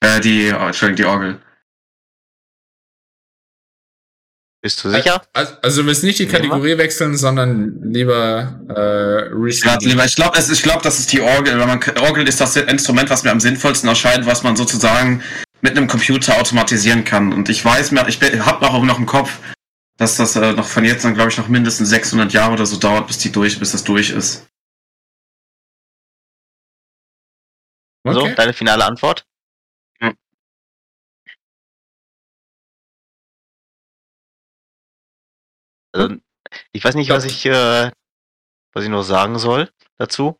Äh, 0.00 0.20
die, 0.20 0.52
oh, 0.52 0.66
Entschuldigung, 0.66 0.96
die 0.96 1.04
Orgel. 1.04 1.42
Bist 4.62 4.84
du 4.84 4.90
sicher? 4.90 5.20
Also, 5.32 5.54
also 5.60 5.82
du 5.82 5.88
willst 5.88 6.04
nicht 6.04 6.20
die 6.20 6.28
Kategorie 6.28 6.78
wechseln, 6.78 7.16
sondern 7.16 7.82
lieber 7.82 8.60
äh, 8.68 9.34
Reset. 9.34 9.76
ich 9.82 10.14
glaube, 10.14 10.38
ich 10.38 10.62
glaube, 10.62 10.82
das 10.84 11.00
ist 11.00 11.12
die 11.12 11.20
Orgel. 11.20 11.58
Wenn 11.58 11.66
man, 11.66 11.80
Orgel 12.00 12.28
ist 12.28 12.40
das 12.40 12.54
Instrument, 12.54 13.10
was 13.10 13.24
mir 13.24 13.32
am 13.32 13.40
sinnvollsten 13.40 13.88
erscheint, 13.88 14.24
was 14.24 14.44
man 14.44 14.54
sozusagen 14.54 15.20
mit 15.62 15.76
einem 15.76 15.88
Computer 15.88 16.38
automatisieren 16.40 17.04
kann. 17.04 17.32
Und 17.32 17.48
ich 17.48 17.64
weiß 17.64 17.90
mir, 17.90 18.06
ich 18.08 18.20
habe 18.22 18.68
auch 18.68 18.84
noch 18.84 18.98
im 18.98 19.06
Kopf, 19.06 19.40
dass 19.96 20.16
das 20.16 20.36
äh, 20.36 20.52
noch 20.52 20.68
von 20.68 20.84
jetzt 20.84 21.04
an, 21.04 21.14
glaube 21.14 21.30
ich, 21.30 21.38
noch 21.38 21.48
mindestens 21.48 21.88
600 21.88 22.32
Jahre 22.32 22.52
oder 22.52 22.66
so 22.66 22.76
dauert, 22.76 23.08
bis 23.08 23.18
die 23.18 23.32
durch, 23.32 23.58
bis 23.58 23.72
das 23.72 23.82
durch 23.82 24.10
ist. 24.10 24.46
So, 28.04 28.20
Okay. 28.22 28.34
deine 28.36 28.52
finale 28.52 28.84
Antwort? 28.84 29.24
Also, 35.92 36.16
ich 36.72 36.84
weiß 36.84 36.94
nicht, 36.94 37.10
was 37.10 37.24
ich, 37.24 37.46
äh, 37.46 37.90
was 38.72 38.84
ich 38.84 38.90
noch 38.90 39.02
sagen 39.02 39.38
soll 39.38 39.70
dazu. 39.98 40.38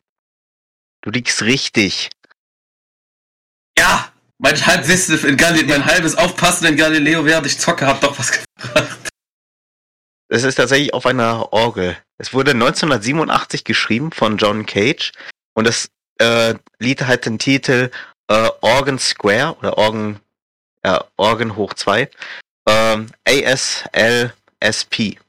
Du 1.01 1.09
liegst 1.09 1.41
richtig. 1.41 2.09
Ja, 3.77 4.11
mein 4.37 4.65
Halbwissen 4.65 5.17
in 5.25 5.37
Galileo, 5.37 5.67
mein 5.67 5.85
halbes 5.85 6.15
Aufpassen 6.15 6.65
in 6.65 6.77
Galileo, 6.77 7.25
während 7.25 7.47
ich 7.47 7.59
zocke, 7.59 7.87
hat 7.87 8.03
doch 8.03 8.17
was 8.17 8.31
gebracht. 8.31 9.09
Es 10.29 10.43
ist 10.43 10.55
tatsächlich 10.55 10.93
auf 10.93 11.05
einer 11.05 11.53
Orgel. 11.53 11.97
Es 12.17 12.33
wurde 12.33 12.51
1987 12.51 13.63
geschrieben 13.63 14.11
von 14.11 14.37
John 14.37 14.65
Cage 14.65 15.11
und 15.53 15.67
das 15.67 15.89
äh, 16.19 16.55
Lied 16.79 17.01
hat 17.03 17.25
den 17.25 17.39
Titel 17.39 17.91
äh, 18.27 18.49
Organ 18.61 18.99
Square 18.99 19.57
oder 19.57 19.77
Organ, 19.77 20.19
ja, 20.83 21.03
Organ 21.17 21.55
hoch 21.55 21.73
2. 21.73 22.09
Ähm, 22.67 23.07
ASLSP. 23.27 25.19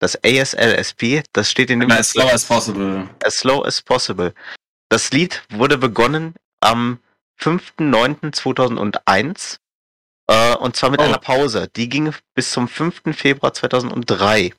Das 0.00 0.16
ASLSP, 0.24 1.24
das 1.32 1.50
steht 1.50 1.70
in 1.70 1.80
dem 1.80 1.90
As 1.90 2.10
slow 2.10 2.30
as 2.30 2.44
possible. 2.44 3.08
As 3.24 3.38
Slow 3.38 3.64
as 3.66 3.82
Possible. 3.82 4.32
Das 4.90 5.10
Lied 5.10 5.42
wurde 5.50 5.76
begonnen 5.76 6.34
am 6.60 7.00
5.9.2001 7.40 9.58
äh, 10.28 10.54
und 10.56 10.76
zwar 10.76 10.90
mit 10.90 11.00
Oh. 11.00 11.04
einer 11.04 11.18
Pause. 11.18 11.68
Die 11.76 11.88
ging 11.88 12.12
bis 12.34 12.50
zum 12.52 12.68
5. 12.68 13.16
Februar 13.16 13.52
2003. 13.54 14.54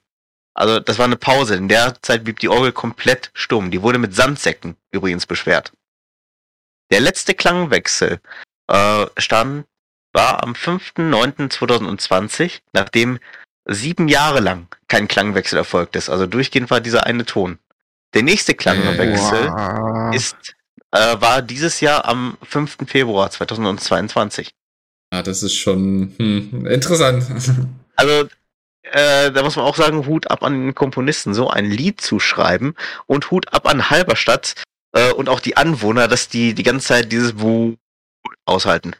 Also 0.54 0.80
das 0.80 0.98
war 0.98 1.06
eine 1.06 1.18
Pause. 1.18 1.56
In 1.56 1.68
der 1.70 2.02
Zeit 2.02 2.24
blieb 2.24 2.40
die 2.40 2.50
Orgel 2.50 2.72
komplett 2.72 3.32
stumm. 3.34 3.72
Die 3.72 3.82
wurde 3.82 3.98
mit 4.00 4.14
Sandsäcken 4.16 4.76
übrigens 4.92 5.26
beschwert. 5.26 5.72
Der 6.92 7.00
letzte 7.00 7.34
Klangwechsel 7.34 8.20
äh, 8.68 9.06
stand, 9.18 9.66
war 10.12 10.44
am 10.44 10.54
5.9.2020, 10.54 12.60
nachdem 12.74 13.20
sieben 13.70 14.08
Jahre 14.08 14.40
lang 14.40 14.68
kein 14.88 15.08
Klangwechsel 15.08 15.58
erfolgt 15.58 15.96
ist. 15.96 16.10
Also 16.10 16.26
durchgehend 16.26 16.70
war 16.72 16.82
dieser 16.82 17.06
eine 17.06 17.26
Ton. 17.26 17.60
Der 18.14 18.24
nächste 18.24 18.56
Klangwechsel 18.56 19.50
Wow. 19.52 20.16
ist, 20.16 20.36
äh, 20.92 21.22
war 21.22 21.42
dieses 21.42 21.80
Jahr 21.80 22.06
am 22.06 22.38
5. 22.44 22.78
Februar 22.88 23.30
2022. 23.30 24.54
Ah, 25.12 25.22
das 25.22 25.44
ist 25.44 25.56
schon 25.56 26.14
hm, 26.18 26.66
interessant. 26.66 27.26
Also, 27.96 28.30
äh, 28.84 29.30
da 29.34 29.44
muss 29.44 29.58
man 29.58 29.66
auch 29.66 29.76
sagen, 29.76 30.06
Hut 30.06 30.32
ab 30.32 30.42
an 30.42 30.54
den 30.54 30.74
Komponisten, 30.74 31.34
so 31.34 31.50
ein 31.50 31.66
Lied 31.66 32.00
zu 32.00 32.22
schreiben 32.22 32.76
und 33.08 33.30
Hut 33.30 33.52
ab 33.52 33.68
an 33.68 33.90
Halberstadt 33.90 34.64
äh, 34.94 35.12
und 35.12 35.28
auch 35.28 35.42
die 35.42 35.58
Anwohner, 35.58 36.08
dass 36.08 36.30
die 36.30 36.54
die 36.54 36.64
ganze 36.64 36.88
Zeit 36.88 37.12
dieses 37.12 37.42
Wu 37.42 37.76
aushalten. 38.46 38.96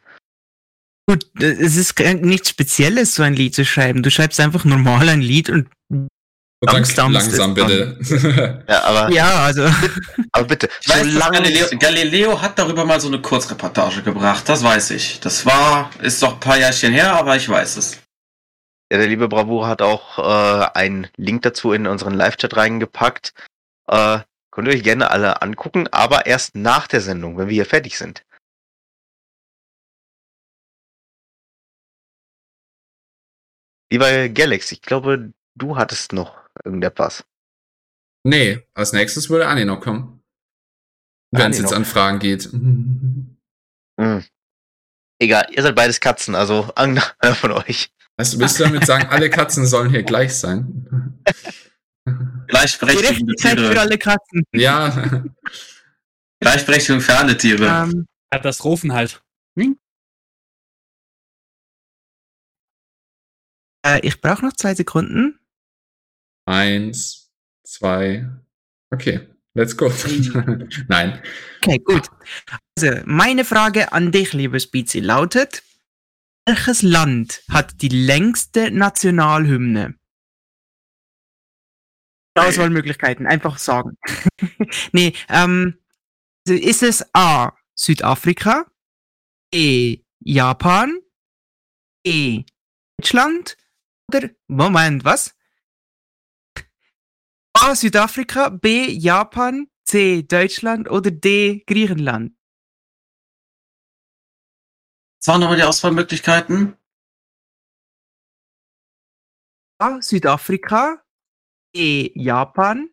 Gut, 1.10 1.26
es 1.42 1.76
ist 1.76 2.00
nichts 2.22 2.50
Spezielles, 2.50 3.16
so 3.16 3.24
ein 3.24 3.34
Lied 3.34 3.56
zu 3.56 3.66
schreiben. 3.66 4.04
Du 4.04 4.12
schreibst 4.12 4.40
einfach 4.40 4.64
normal 4.64 5.10
ein 5.10 5.22
Lied 5.22 5.50
und 5.50 5.68
Und 5.90 6.70
sagst 6.70 6.98
langsam 6.98 7.56
bitte. 7.56 8.64
Ja, 8.70 8.84
aber, 8.84 9.12
ja, 9.12 9.46
also 9.46 9.64
aber 10.32 10.46
bitte, 10.46 10.70
Ich 10.82 10.88
weiß, 10.88 11.02
dass 11.02 11.14
solange 11.14 11.38
Galileo, 11.40 11.66
Galileo 11.80 12.40
hat 12.40 12.60
darüber 12.60 12.86
mal 12.86 13.02
so 13.02 13.08
eine 13.08 13.20
Kurzreportage 13.24 14.04
gebracht, 14.04 14.48
das 14.48 14.64
weiß 14.64 14.92
ich. 14.92 15.20
Das 15.20 15.48
war, 15.48 15.90
ist 16.04 16.22
doch 16.22 16.34
ein 16.34 16.40
paar 16.40 16.60
Jährchen 16.60 16.94
her, 16.94 17.14
aber 17.14 17.36
ich 17.36 17.50
weiß 17.50 17.78
es. 17.78 17.98
Ja, 18.92 19.00
der 19.00 19.08
liebe 19.08 19.28
Bravour 19.28 19.68
hat 19.68 19.82
auch 19.82 20.20
äh, 20.20 20.70
einen 20.76 21.08
Link 21.18 21.42
dazu 21.42 21.72
in 21.72 21.88
unseren 21.88 22.14
Live-Chat 22.14 22.56
reingepackt. 22.56 23.34
Äh, 23.88 24.20
könnt 24.52 24.68
ihr 24.68 24.76
euch 24.76 24.84
gerne 24.84 25.10
alle 25.10 25.42
angucken, 25.42 25.88
aber 25.92 26.28
erst 26.28 26.54
nach 26.54 26.86
der 26.86 27.02
Sendung, 27.02 27.40
wenn 27.40 27.48
wir 27.48 27.56
hier 27.56 27.66
fertig 27.66 27.98
sind. 27.98 28.22
Lieber 33.92 34.30
Galax, 34.30 34.72
ich 34.72 34.82
glaube, 34.82 35.34
du 35.56 35.78
hattest 35.78 36.14
noch 36.14 36.38
irgendetwas. 36.64 37.24
nee, 38.24 38.60
als 38.74 38.94
nächstes 38.94 39.30
würde 39.30 39.48
Anni 39.48 39.66
noch 39.66 39.82
kommen. 39.82 40.22
Wenn 41.32 41.52
es 41.52 41.60
jetzt 41.60 41.74
an 41.74 41.86
Fragen 41.86 42.20
geht. 42.20 42.50
Hm. 44.00 44.24
Egal, 45.22 45.48
ihr 45.52 45.62
seid 45.62 45.76
beides 45.76 46.00
Katzen, 46.00 46.34
also 46.34 46.72
einer 46.76 47.02
von 47.36 47.52
euch. 47.52 47.92
Weißt 48.16 48.34
du, 48.34 48.40
willst 48.40 48.58
du 48.58 48.64
damit 48.64 48.86
sagen, 48.86 49.10
alle 49.10 49.30
Katzen 49.30 49.66
sollen 49.66 49.90
hier 49.90 50.04
gleich 50.04 50.34
sein? 50.38 51.20
Gleichberechtigende 52.48 53.34
Gerechtigkeit 53.36 53.60
für 53.60 53.68
Tiere. 53.72 53.80
alle 53.82 53.98
Katzen. 53.98 54.44
ja. 54.54 55.24
Gleichberechtigung 56.40 57.02
für 57.02 57.18
alle 57.18 57.36
Tiere. 57.38 57.66
Ähm, 57.66 58.08
Katastrophen 58.32 58.94
halt. 58.94 59.22
Äh, 63.96 64.00
ich 64.06 64.22
brauche 64.22 64.46
noch 64.46 64.54
zwei 64.54 64.76
Sekunden. 64.76 65.40
Eins, 66.46 67.32
zwei. 67.64 68.30
Okay, 68.92 69.28
let's 69.54 69.76
go. 69.76 69.92
Nein. 70.88 71.22
Okay, 71.62 71.80
gut. 71.80 72.10
Also, 72.76 73.02
meine 73.06 73.46
Frage 73.46 73.94
an 73.94 74.12
dich, 74.12 74.34
lieber 74.34 74.60
Spizi, 74.60 75.00
lautet: 75.00 75.64
Welches 76.46 76.82
Land 76.82 77.44
hat 77.50 77.82
die 77.82 77.90
längste 77.90 78.72
Nationalhymne? 78.72 79.96
Auswahlmöglichkeiten, 82.36 83.28
einfach 83.28 83.58
sagen. 83.58 83.98
nee, 84.94 85.14
ähm, 85.28 85.78
also 86.48 86.60
ist 86.60 86.84
es 86.84 87.06
A. 87.14 87.52
Südafrika, 87.76 88.66
E. 89.54 90.00
Japan, 90.22 91.00
E. 92.06 92.44
Deutschland 92.98 93.58
oder 94.10 94.30
Moment, 94.48 95.06
was? 95.06 95.36
A. 97.54 97.76
Südafrika, 97.76 98.50
B. 98.50 98.88
Japan, 98.92 99.70
C. 99.84 100.24
Deutschland 100.24 100.90
oder 100.90 101.12
D. 101.12 101.64
Griechenland? 101.66 102.36
Was 105.20 105.28
waren 105.28 105.42
nochmal 105.42 105.58
die 105.58 105.64
Auswahlmöglichkeiten? 105.64 106.78
A. 109.80 110.02
Südafrika, 110.02 111.04
B. 111.74 112.12
Japan, 112.16 112.90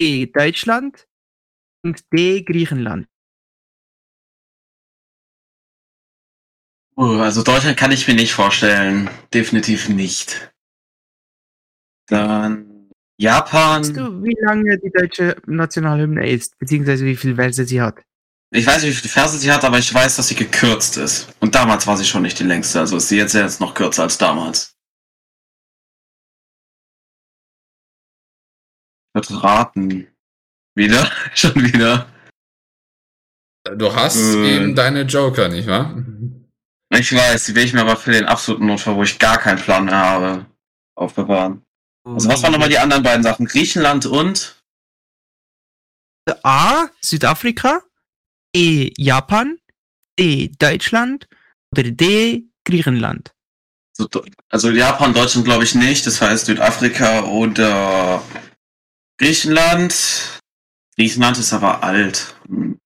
C. 0.00 0.26
Deutschland 0.26 1.08
und 1.84 2.04
D. 2.12 2.42
Griechenland. 2.42 3.08
Uh, 6.98 7.20
also 7.22 7.44
Deutschland 7.44 7.76
kann 7.76 7.92
ich 7.92 8.08
mir 8.08 8.14
nicht 8.14 8.32
vorstellen. 8.32 9.08
Definitiv 9.32 9.88
nicht. 9.88 10.52
Dann 12.08 12.90
Japan. 13.20 13.82
Weißt 13.82 13.96
du, 13.96 14.24
wie 14.24 14.36
lange 14.40 14.78
die 14.78 14.90
deutsche 14.90 15.36
Nationalhymne 15.46 16.28
ist, 16.28 16.58
beziehungsweise 16.58 17.04
wie 17.04 17.14
viele 17.14 17.36
Verse 17.36 17.64
sie 17.64 17.80
hat? 17.80 18.02
Ich 18.50 18.66
weiß 18.66 18.82
nicht, 18.82 18.90
wie 18.96 19.00
viele 19.00 19.12
Verse 19.12 19.38
sie 19.38 19.52
hat, 19.52 19.64
aber 19.64 19.78
ich 19.78 19.94
weiß, 19.94 20.16
dass 20.16 20.26
sie 20.26 20.34
gekürzt 20.34 20.96
ist. 20.96 21.28
Und 21.38 21.54
damals 21.54 21.86
war 21.86 21.96
sie 21.96 22.04
schon 22.04 22.22
nicht 22.22 22.38
die 22.40 22.44
längste. 22.44 22.80
Also 22.80 22.96
ist 22.96 23.08
sie 23.08 23.18
jetzt, 23.18 23.34
jetzt 23.34 23.60
noch 23.60 23.74
kürzer 23.74 24.02
als 24.02 24.18
damals. 24.18 24.74
Ich 29.14 29.30
würde 29.30 29.42
raten. 29.42 30.08
Wieder? 30.74 31.10
schon 31.34 31.54
wieder? 31.56 32.08
Du 33.76 33.94
hast 33.94 34.16
Äh. 34.16 34.56
eben 34.56 34.74
deine 34.74 35.02
Joker, 35.02 35.48
nicht 35.48 35.68
wahr? 35.68 35.94
Ich 36.90 37.14
weiß, 37.14 37.44
die 37.44 37.54
will 37.54 37.64
ich 37.64 37.72
mir 37.72 37.82
aber 37.82 37.96
für 37.96 38.12
den 38.12 38.24
absoluten 38.24 38.66
Notfall, 38.66 38.96
wo 38.96 39.02
ich 39.02 39.18
gar 39.18 39.38
keinen 39.38 39.58
Plan 39.58 39.84
mehr 39.84 39.96
habe, 39.96 40.46
aufbewahren. 40.94 41.62
Also 42.04 42.28
was 42.28 42.42
waren 42.42 42.52
nochmal 42.52 42.70
die 42.70 42.78
anderen 42.78 43.02
beiden 43.02 43.22
Sachen? 43.22 43.46
Griechenland 43.46 44.06
und? 44.06 44.56
A. 46.42 46.88
Südafrika, 47.00 47.82
E. 48.54 48.90
Japan, 48.96 49.58
D. 50.18 50.50
Deutschland 50.58 51.28
oder 51.72 51.90
D. 51.90 52.44
Griechenland. 52.64 53.34
So, 53.96 54.08
Also 54.50 54.70
Japan, 54.70 55.12
Deutschland 55.12 55.44
glaube 55.44 55.64
ich 55.64 55.74
nicht. 55.74 56.06
Das 56.06 56.20
heißt 56.20 56.46
Südafrika 56.46 57.24
oder 57.24 58.22
Griechenland. 59.18 60.40
Griechenland 60.96 61.38
ist 61.38 61.52
aber 61.52 61.82
alt. 61.82 62.34
Hm. 62.46 62.78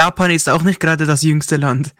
Japan 0.00 0.30
ist 0.30 0.48
auch 0.48 0.62
nicht 0.62 0.80
gerade 0.80 1.06
das 1.06 1.22
jüngste 1.22 1.56
Land. 1.56 1.94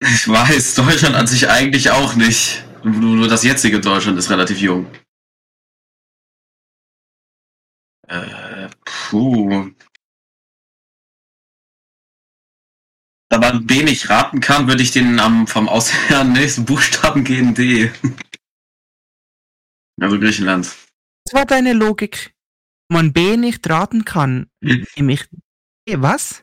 Ich 0.00 0.28
weiß, 0.28 0.74
Deutschland 0.74 1.14
an 1.14 1.26
sich 1.26 1.48
eigentlich 1.48 1.90
auch 1.90 2.14
nicht. 2.14 2.64
Nur, 2.84 3.28
das 3.28 3.44
jetzige 3.44 3.80
Deutschland 3.80 4.18
ist 4.18 4.30
relativ 4.30 4.58
jung. 4.58 4.90
Äh, 8.08 8.68
puh. 8.84 9.70
Da 13.28 13.38
man 13.38 13.66
B 13.66 13.82
nicht 13.82 14.10
raten 14.10 14.40
kann, 14.40 14.66
würde 14.66 14.82
ich 14.82 14.90
den 14.90 15.18
am, 15.18 15.46
vom 15.46 15.68
Ausherren 15.68 16.32
nächsten 16.34 16.64
Buchstaben 16.64 17.24
gehen 17.24 17.54
D. 17.54 17.90
Also 20.00 20.18
Griechenland. 20.18 20.74
Das 21.24 21.34
war 21.34 21.46
deine 21.46 21.72
Logik. 21.72 22.34
Man 22.88 23.12
B 23.12 23.36
nicht 23.36 23.68
raten 23.70 24.04
kann. 24.04 24.50
Hm. 24.62 24.84
Nämlich 24.96 25.28
D. 25.88 26.02
Was? 26.02 26.42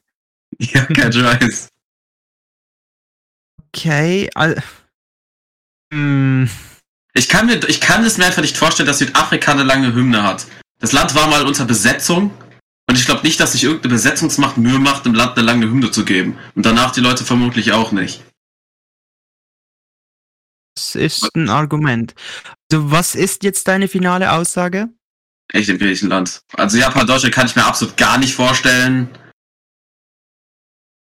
Ja, 0.73 0.85
kein 0.85 1.11
Scheiß. 1.13 1.69
Okay. 3.73 4.29
al- 4.35 4.61
Hm. 5.93 6.49
Ich 7.13 7.27
kann, 7.29 7.47
mir, 7.47 7.59
ich 7.69 7.81
kann 7.81 8.03
es 8.03 8.17
mir 8.17 8.25
einfach 8.25 8.41
nicht 8.41 8.57
vorstellen, 8.57 8.87
dass 8.87 8.99
Südafrika 8.99 9.51
eine 9.53 9.63
lange 9.63 9.93
Hymne 9.93 10.23
hat. 10.23 10.45
Das 10.79 10.91
Land 10.91 11.15
war 11.15 11.27
mal 11.27 11.45
unter 11.45 11.65
Besetzung 11.65 12.31
und 12.87 12.97
ich 12.97 13.05
glaube 13.05 13.23
nicht, 13.23 13.39
dass 13.39 13.53
sich 13.53 13.63
irgendeine 13.63 13.93
Besetzungsmacht 13.95 14.57
Mühe 14.57 14.79
macht, 14.79 15.05
dem 15.05 15.13
Land 15.13 15.37
eine 15.37 15.45
lange 15.45 15.65
Hymne 15.67 15.91
zu 15.91 16.05
geben. 16.05 16.37
Und 16.55 16.65
danach 16.65 16.91
die 16.91 17.01
Leute 17.01 17.23
vermutlich 17.25 17.71
auch 17.71 17.91
nicht. 17.91 18.23
Das 20.75 20.95
ist 20.95 21.35
ein 21.35 21.49
Argument. 21.49 22.15
Also, 22.71 22.91
was 22.91 23.15
ist 23.15 23.43
jetzt 23.43 23.67
deine 23.67 23.87
finale 23.87 24.31
Aussage? 24.31 24.89
Echt 25.51 25.69
in 25.69 25.77
Griechenland. 25.79 26.41
Also 26.53 26.77
Japan, 26.77 27.07
Deutschland 27.07 27.33
kann 27.33 27.47
ich 27.47 27.55
mir 27.55 27.65
absolut 27.65 27.97
gar 27.97 28.17
nicht 28.17 28.33
vorstellen. 28.35 29.09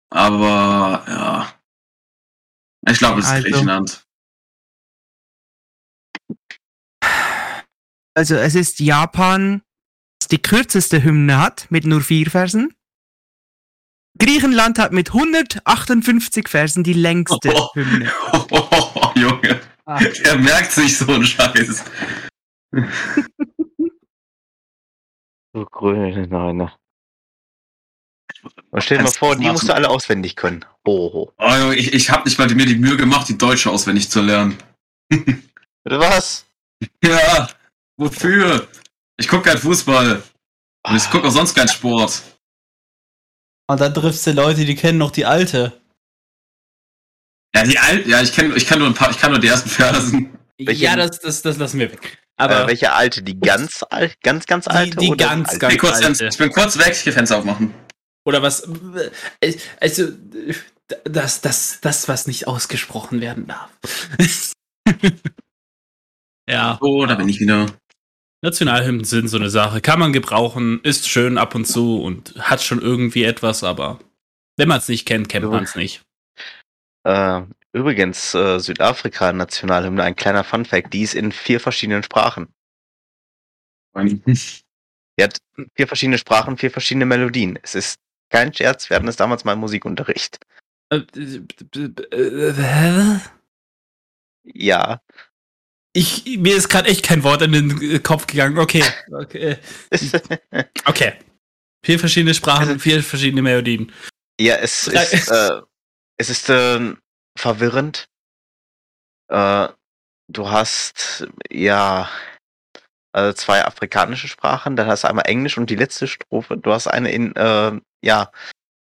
Aber 0.09 1.03
ja. 1.07 1.53
Ich 2.89 2.97
glaube, 2.99 3.19
es 3.19 3.25
ist 3.25 3.31
Also- 3.31 3.43
Griechenland. 3.49 4.03
Also, 8.15 8.35
es 8.35 8.55
ist 8.55 8.79
Japan, 8.79 9.61
das 10.19 10.27
die 10.29 10.41
kürzeste 10.41 11.03
Hymne 11.03 11.39
hat, 11.39 11.69
mit 11.69 11.85
nur 11.85 12.01
vier 12.01 12.29
Versen. 12.31 12.73
Griechenland 14.17 14.79
hat 14.79 14.91
mit 14.91 15.13
158 15.13 16.47
Versen 16.49 16.83
die 16.83 16.93
längste 16.93 17.53
Oh. 17.53 17.69
Hymne. 17.75 18.11
Oh, 18.33 19.11
Junge. 19.15 19.61
Ah. 19.85 19.99
Der 19.99 20.39
merkt 20.39 20.71
sich 20.71 20.97
so 20.97 21.05
einen 21.13 21.23
Scheiß. 21.23 21.85
So 25.53 25.65
grün, 25.65 26.27
nein. 26.29 26.71
Und 28.71 28.83
stell 28.83 28.97
dir 28.97 29.03
mal 29.05 29.11
vor, 29.11 29.35
die 29.35 29.49
musst 29.49 29.67
du 29.67 29.73
alle 29.73 29.89
auswendig 29.89 30.35
können. 30.35 30.63
Oh, 30.85 31.31
Junge, 31.39 31.75
ich, 31.75 31.93
ich 31.93 32.09
habe 32.09 32.23
nicht 32.27 32.37
mal 32.37 32.47
mir 32.53 32.65
die 32.65 32.75
Mühe 32.75 32.97
gemacht, 32.97 33.27
die 33.29 33.37
Deutsche 33.37 33.69
auswendig 33.69 34.09
zu 34.09 34.21
lernen. 34.21 34.57
Bitte 35.09 35.99
was? 35.99 36.45
Ja, 37.03 37.49
wofür? 37.97 38.67
Ich 39.17 39.27
gucke 39.27 39.49
keinen 39.49 39.57
Fußball. 39.57 40.21
Und 40.87 40.95
ich 40.95 41.09
gucke 41.09 41.27
auch 41.27 41.31
sonst 41.31 41.55
keinen 41.55 41.69
Sport. 41.69 42.21
Und 43.67 43.81
dann 43.81 43.93
triffst 43.95 44.27
du 44.27 44.31
Leute, 44.31 44.63
die 44.63 44.75
kennen 44.75 44.99
noch 44.99 45.09
die 45.11 45.25
alte. 45.25 45.81
Ja, 47.55 47.63
die 47.63 47.79
alten, 47.79 48.09
ja, 48.09 48.21
ich 48.21 48.31
kenne 48.31 48.55
ich 48.55 48.67
kann 48.67 48.77
nur 48.79 48.87
ein 48.87 48.93
paar, 48.93 49.09
ich 49.09 49.17
kann 49.17 49.31
nur 49.31 49.39
die 49.39 49.47
ersten 49.47 49.69
Versen. 49.69 50.37
Welche- 50.59 50.83
ja, 50.85 50.95
das, 50.95 51.19
das, 51.19 51.41
das 51.41 51.57
lassen 51.57 51.79
wir 51.79 51.91
weg. 51.91 52.17
Aber 52.35 52.65
äh, 52.65 52.67
welche 52.67 52.91
alte? 52.93 53.23
Die 53.23 53.39
ganz 53.39 53.83
alt, 53.89 54.21
ganz, 54.21 54.45
ganz 54.45 54.65
Die- 54.65 54.71
alte? 54.71 54.97
die 54.97 55.09
oder 55.09 55.25
ganz, 55.25 55.49
alte? 55.49 55.59
ganz- 55.59 55.71
bin, 55.73 55.79
kurz, 55.79 56.03
alte. 56.05 56.27
ich 56.27 56.37
bin 56.37 56.51
kurz 56.51 56.77
weg, 56.77 56.93
ich 56.95 57.03
gehe 57.03 57.13
Fenster 57.13 57.37
aufmachen. 57.37 57.73
Oder 58.27 58.41
was? 58.41 58.67
äh, 59.39 59.57
Also, 59.79 60.09
das, 61.05 61.39
das, 61.39 61.79
das, 61.79 62.09
was 62.09 62.27
nicht 62.27 62.45
ausgesprochen 62.45 63.21
werden 63.21 63.47
darf. 63.47 63.71
ja, 66.49 66.77
Oh, 66.81 67.05
da 67.05 67.15
bin 67.15 67.29
ich 67.29 67.39
wieder. 67.39 67.67
Nationalhymnen 68.43 69.05
sind 69.05 69.29
so 69.29 69.37
eine 69.37 69.49
Sache. 69.49 69.79
Kann 69.79 69.99
man 69.99 70.11
gebrauchen, 70.11 70.81
ist 70.83 71.07
schön 71.07 71.37
ab 71.37 71.55
und 71.55 71.65
zu 71.65 72.01
und 72.01 72.35
hat 72.37 72.61
schon 72.61 72.81
irgendwie 72.81 73.23
etwas, 73.23 73.63
aber 73.63 73.99
wenn 74.57 74.67
man 74.67 74.79
es 74.79 74.89
nicht 74.89 75.07
kennt, 75.07 75.29
kennt 75.29 75.45
man 75.49 75.63
es 75.63 75.75
nicht. 75.75 76.03
Äh, 77.05 77.43
übrigens, 77.71 78.33
äh, 78.33 78.59
Südafrika 78.59 79.31
Nationalhymne, 79.31 80.03
ein 80.03 80.15
kleiner 80.17 80.43
Funfact, 80.43 80.93
die 80.93 81.01
ist 81.03 81.15
in 81.15 81.31
vier 81.31 81.61
verschiedenen 81.61 82.03
Sprachen. 82.03 82.49
Die 85.17 85.23
hat 85.23 85.37
vier 85.75 85.87
verschiedene 85.87 86.17
Sprachen, 86.17 86.57
vier 86.57 86.71
verschiedene 86.71 87.05
Melodien. 87.05 87.57
Es 87.63 87.73
ist 87.73 87.97
kein 88.29 88.53
Scherz, 88.53 88.89
wir 88.89 88.95
hatten 88.95 89.07
es 89.07 89.15
damals 89.15 89.43
mal 89.43 89.53
im 89.53 89.59
Musikunterricht. 89.59 90.39
Äh, 90.89 90.97
äh, 90.97 92.53
hä? 92.53 93.19
Ja. 94.43 95.01
Ich, 95.93 96.37
mir 96.37 96.55
ist 96.55 96.69
gerade 96.69 96.89
echt 96.89 97.03
kein 97.03 97.23
Wort 97.23 97.41
in 97.41 97.51
den 97.51 97.81
äh, 97.81 97.99
Kopf 97.99 98.27
gegangen. 98.27 98.57
Okay, 98.59 98.83
okay. 99.11 99.57
Okay. 100.85 101.13
Vier 101.83 101.99
verschiedene 101.99 102.33
Sprachen, 102.33 102.79
vier 102.79 103.03
verschiedene 103.03 103.41
Melodien. 103.41 103.91
ja, 104.39 104.55
es 104.55 104.87
ist, 104.87 105.29
äh, 105.31 105.61
es 106.17 106.29
ist 106.29 106.49
äh, 106.49 106.93
verwirrend. 107.37 108.09
Äh, 109.29 109.69
du 110.27 110.49
hast 110.49 111.27
ja 111.49 112.09
äh, 113.17 113.33
zwei 113.33 113.65
afrikanische 113.65 114.27
Sprachen, 114.27 114.75
dann 114.75 114.87
hast 114.87 115.03
du 115.03 115.07
einmal 115.07 115.27
Englisch 115.27 115.57
und 115.57 115.69
die 115.69 115.75
letzte 115.75 116.07
Strophe, 116.07 116.57
du 116.57 116.71
hast 116.71 116.87
eine 116.87 117.11
in, 117.11 117.35
äh, 117.35 117.79
ja, 118.03 118.31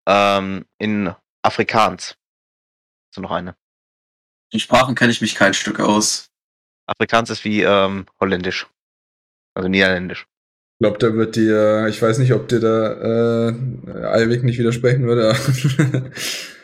ähm, 0.09 0.65
in 0.79 1.15
Afrikaans. 1.43 2.17
So 3.15 3.21
noch 3.21 3.31
eine. 3.31 3.55
Die 4.53 4.61
Sprachen 4.61 4.95
kenne 4.95 5.13
ich 5.13 5.21
mich 5.21 5.35
kein 5.35 5.53
Stück 5.53 5.79
aus. 5.79 6.31
Afrikaans 6.87 7.31
ist 7.31 7.45
wie 7.45 7.63
ähm, 7.63 8.07
Holländisch. 8.19 8.67
Also 9.55 9.69
Niederländisch. 9.69 10.27
Ich 10.77 10.87
glaube, 10.87 10.99
da 10.99 11.15
wird 11.15 11.37
dir, 11.37 11.87
ich 11.89 12.01
weiß 12.01 12.19
nicht, 12.19 12.33
ob 12.33 12.49
dir 12.49 12.61
da 12.61 13.49
äh, 13.49 14.03
Alwig 14.05 14.43
nicht 14.43 14.59
widersprechen 14.59 15.07
würde. 15.07 15.35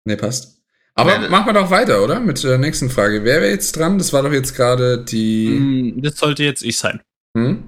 nee, 0.04 0.16
passt. 0.16 0.55
Aber 0.98 1.18
Nee, 1.18 1.28
machen 1.28 1.46
wir 1.46 1.52
doch 1.52 1.70
weiter, 1.70 2.02
oder? 2.02 2.20
Mit 2.20 2.42
der 2.42 2.56
nächsten 2.58 2.88
Frage. 2.90 3.22
Wer 3.22 3.42
wäre 3.42 3.50
jetzt 3.50 3.76
dran? 3.76 3.98
Das 3.98 4.12
war 4.12 4.22
doch 4.22 4.32
jetzt 4.32 4.54
gerade 4.56 5.04
die. 5.04 5.48
Hm, 5.48 6.02
Das 6.02 6.16
sollte 6.16 6.42
jetzt 6.42 6.62
ich 6.62 6.78
sein. 6.78 7.02
Hm? 7.36 7.64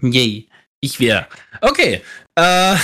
Yay. 0.00 0.48
Ich 0.80 1.00
wäre. 1.00 1.26
Okay. 1.60 2.02
Äh, 2.36 2.76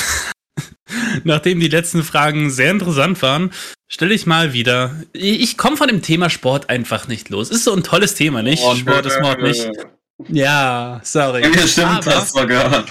nachdem 1.24 1.60
die 1.60 1.68
letzten 1.68 2.02
Fragen 2.02 2.50
sehr 2.50 2.70
interessant 2.70 3.20
waren, 3.22 3.52
stelle 3.88 4.14
ich 4.14 4.26
mal 4.26 4.52
wieder. 4.52 4.94
Ich, 5.12 5.40
ich 5.40 5.56
komme 5.56 5.76
von 5.76 5.88
dem 5.88 6.02
Thema 6.02 6.30
Sport 6.30 6.68
einfach 6.68 7.06
nicht 7.08 7.28
los. 7.28 7.50
Ist 7.50 7.64
so 7.64 7.74
ein 7.74 7.84
tolles 7.84 8.14
Thema, 8.14 8.42
nicht? 8.42 8.62
Oh, 8.64 8.74
Sport 8.74 9.06
ist 9.06 9.20
Mord 9.20 9.40
nicht. 9.42 9.68
Ja, 10.28 11.00
sorry. 11.04 11.42
Ja, 11.42 11.66
stimmt, 11.66 11.86
Aber 12.06 12.14
hast 12.16 12.36
du 12.36 12.46
gehört. 12.46 12.88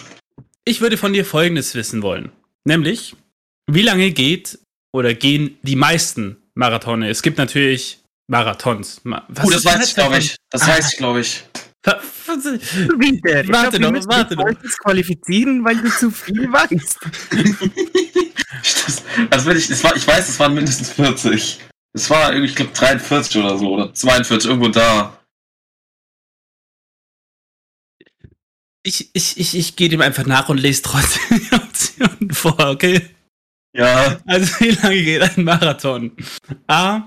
ich 0.65 0.79
würde 0.81 0.97
von 0.97 1.11
dir 1.13 1.25
Folgendes 1.25 1.75
wissen 1.75 2.01
wollen. 2.01 2.31
Nämlich, 2.65 3.15
wie 3.67 3.81
lange 3.81 4.11
geht 4.11 4.59
oder 4.93 5.13
gehen 5.13 5.57
die 5.63 5.75
meisten 5.75 6.37
Marathone? 6.55 7.09
Es 7.09 7.21
gibt 7.21 7.37
natürlich 7.37 8.01
Marathons. 8.27 9.01
Ma- 9.03 9.25
Was 9.29 9.45
Uh, 9.45 9.51
das 9.51 9.65
weiß 9.65 9.87
ich, 9.89 9.95
glaube 9.95 10.17
ich. 10.17 10.35
Das 10.49 10.61
Ah. 10.63 10.67
weiß 10.67 10.91
ich, 10.91 10.97
glaube 10.97 11.21
ich. 11.21 11.43
Ich 11.81 11.85
Warte 11.85 12.59
glaub, 13.79 13.93
noch, 13.93 14.05
warte 14.07 14.35
dich 14.35 14.45
noch. 14.45 14.61
disqualifizieren, 14.61 15.63
weil 15.63 15.77
du 15.77 15.89
zu 15.89 16.11
viel 16.11 16.51
weißt. 16.51 16.99
Das, 18.75 19.03
das 19.29 19.45
will 19.45 19.55
ich, 19.57 19.69
es 19.69 19.83
war, 19.83 19.95
ich 19.95 20.05
weiß, 20.05 20.27
es 20.29 20.37
waren 20.39 20.53
mindestens 20.53 20.89
40. 20.91 21.59
Es 21.93 22.09
war 22.09 22.31
irgendwie, 22.33 22.49
ich 22.49 22.55
glaube, 22.55 22.71
43 22.73 23.37
oder 23.41 23.57
so, 23.57 23.73
oder 23.73 23.93
42, 23.93 24.49
irgendwo 24.49 24.67
da. 24.69 25.17
Ich, 28.83 29.09
ich, 29.13 29.37
ich, 29.39 29.55
ich 29.57 29.75
gehe 29.75 29.89
dem 29.89 30.01
einfach 30.01 30.25
nach 30.25 30.49
und 30.49 30.57
lese 30.57 30.81
trotzdem 30.81 31.39
die 31.39 31.53
Optionen 31.55 32.31
vor, 32.31 32.57
okay? 32.59 33.09
Ja, 33.73 34.17
Also 34.25 34.47
wie 34.59 34.71
lange 34.71 35.03
geht 35.03 35.21
ein 35.21 35.43
Marathon? 35.43 36.11
A. 36.67 37.03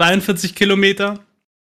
42 0.00 0.54
Kilometer. 0.54 1.18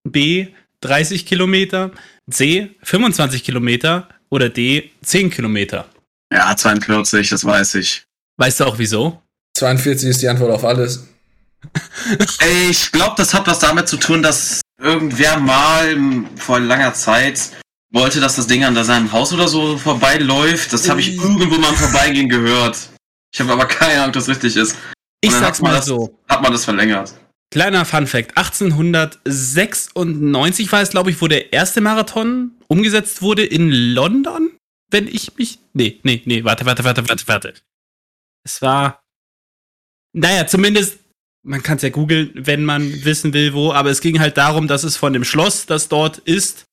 B. 0.07 0.47
30 0.81 1.25
Kilometer. 1.25 1.91
C. 2.29 2.71
25 2.83 3.43
Kilometer. 3.43 4.09
Oder 4.29 4.49
D. 4.49 4.91
10 5.03 5.29
Kilometer. 5.29 5.87
ja, 6.33 6.55
42, 6.55 7.29
das 7.29 7.45
weiß 7.45 7.75
ich. 7.75 8.03
Weißt 8.37 8.59
du 8.59 8.65
auch 8.65 8.79
wieso? 8.79 9.21
42 9.57 10.09
ist 10.09 10.21
die 10.23 10.27
Antwort 10.27 10.51
auf 10.51 10.65
alles. 10.65 11.07
Ey, 12.39 12.69
Ich 12.71 12.91
glaube, 12.91 13.13
das 13.17 13.33
hat 13.33 13.45
was 13.47 13.59
damit 13.59 13.87
zu 13.87 13.97
tun, 13.97 14.23
dass 14.23 14.61
irgendwer 14.81 15.37
mal 15.39 15.95
vor 16.35 16.59
langer 16.59 16.93
Zeit 16.95 17.51
wollte, 17.91 18.19
dass 18.19 18.35
das 18.35 18.47
Ding 18.47 18.63
an 18.63 18.81
seinem 18.83 19.11
Haus 19.11 19.31
oder 19.31 19.47
so 19.47 19.77
vorbeiläuft. 19.77 20.73
Das 20.73 20.89
habe 20.89 20.99
ich 21.01 21.15
irgendwo 21.15 21.57
mal 21.59 21.69
im 21.69 21.75
Vorbeigehen 21.75 22.27
gehört. 22.27 22.89
Ich 23.33 23.39
habe 23.41 23.51
aber 23.53 23.65
keine 23.65 23.95
Ahnung, 23.95 24.07
ob 24.09 24.13
das 24.13 24.27
richtig 24.29 24.55
ist. 24.55 24.77
Ich 25.21 25.31
dann 25.31 25.41
sag's 25.41 25.61
mal 25.61 25.73
das- 25.73 25.85
so. 25.85 26.19
Hat 26.27 26.41
man 26.41 26.51
das 26.51 26.65
verlängert? 26.65 27.13
Kleiner 27.51 27.85
Fun 27.85 28.07
Fact. 28.07 28.35
1896 28.35 30.71
war 30.71 30.81
es, 30.81 30.89
glaube 30.89 31.11
ich, 31.11 31.21
wo 31.21 31.27
der 31.27 31.53
erste 31.53 31.81
Marathon 31.81 32.51
umgesetzt 32.67 33.21
wurde 33.21 33.45
in 33.45 33.69
London. 33.71 34.51
Wenn 34.89 35.07
ich 35.07 35.37
mich. 35.37 35.59
Nee, 35.73 35.99
nee, 36.03 36.21
nee, 36.25 36.43
warte, 36.43 36.65
warte, 36.65 36.83
warte, 36.83 37.07
warte, 37.07 37.27
warte. 37.27 37.53
Es 38.43 38.61
war. 38.61 39.01
Naja, 40.13 40.47
zumindest. 40.47 40.99
Man 41.45 41.61
kann 41.61 41.75
es 41.75 41.83
ja 41.83 41.89
googeln, 41.89 42.31
wenn 42.35 42.63
man 42.63 43.03
wissen 43.03 43.33
will, 43.33 43.53
wo. 43.53 43.73
Aber 43.73 43.89
es 43.89 43.99
ging 44.01 44.19
halt 44.19 44.37
darum, 44.37 44.67
dass 44.67 44.83
es 44.83 44.95
von 44.97 45.13
dem 45.13 45.25
Schloss, 45.25 45.65
das 45.65 45.89
dort 45.89 46.19
ist, 46.19 46.65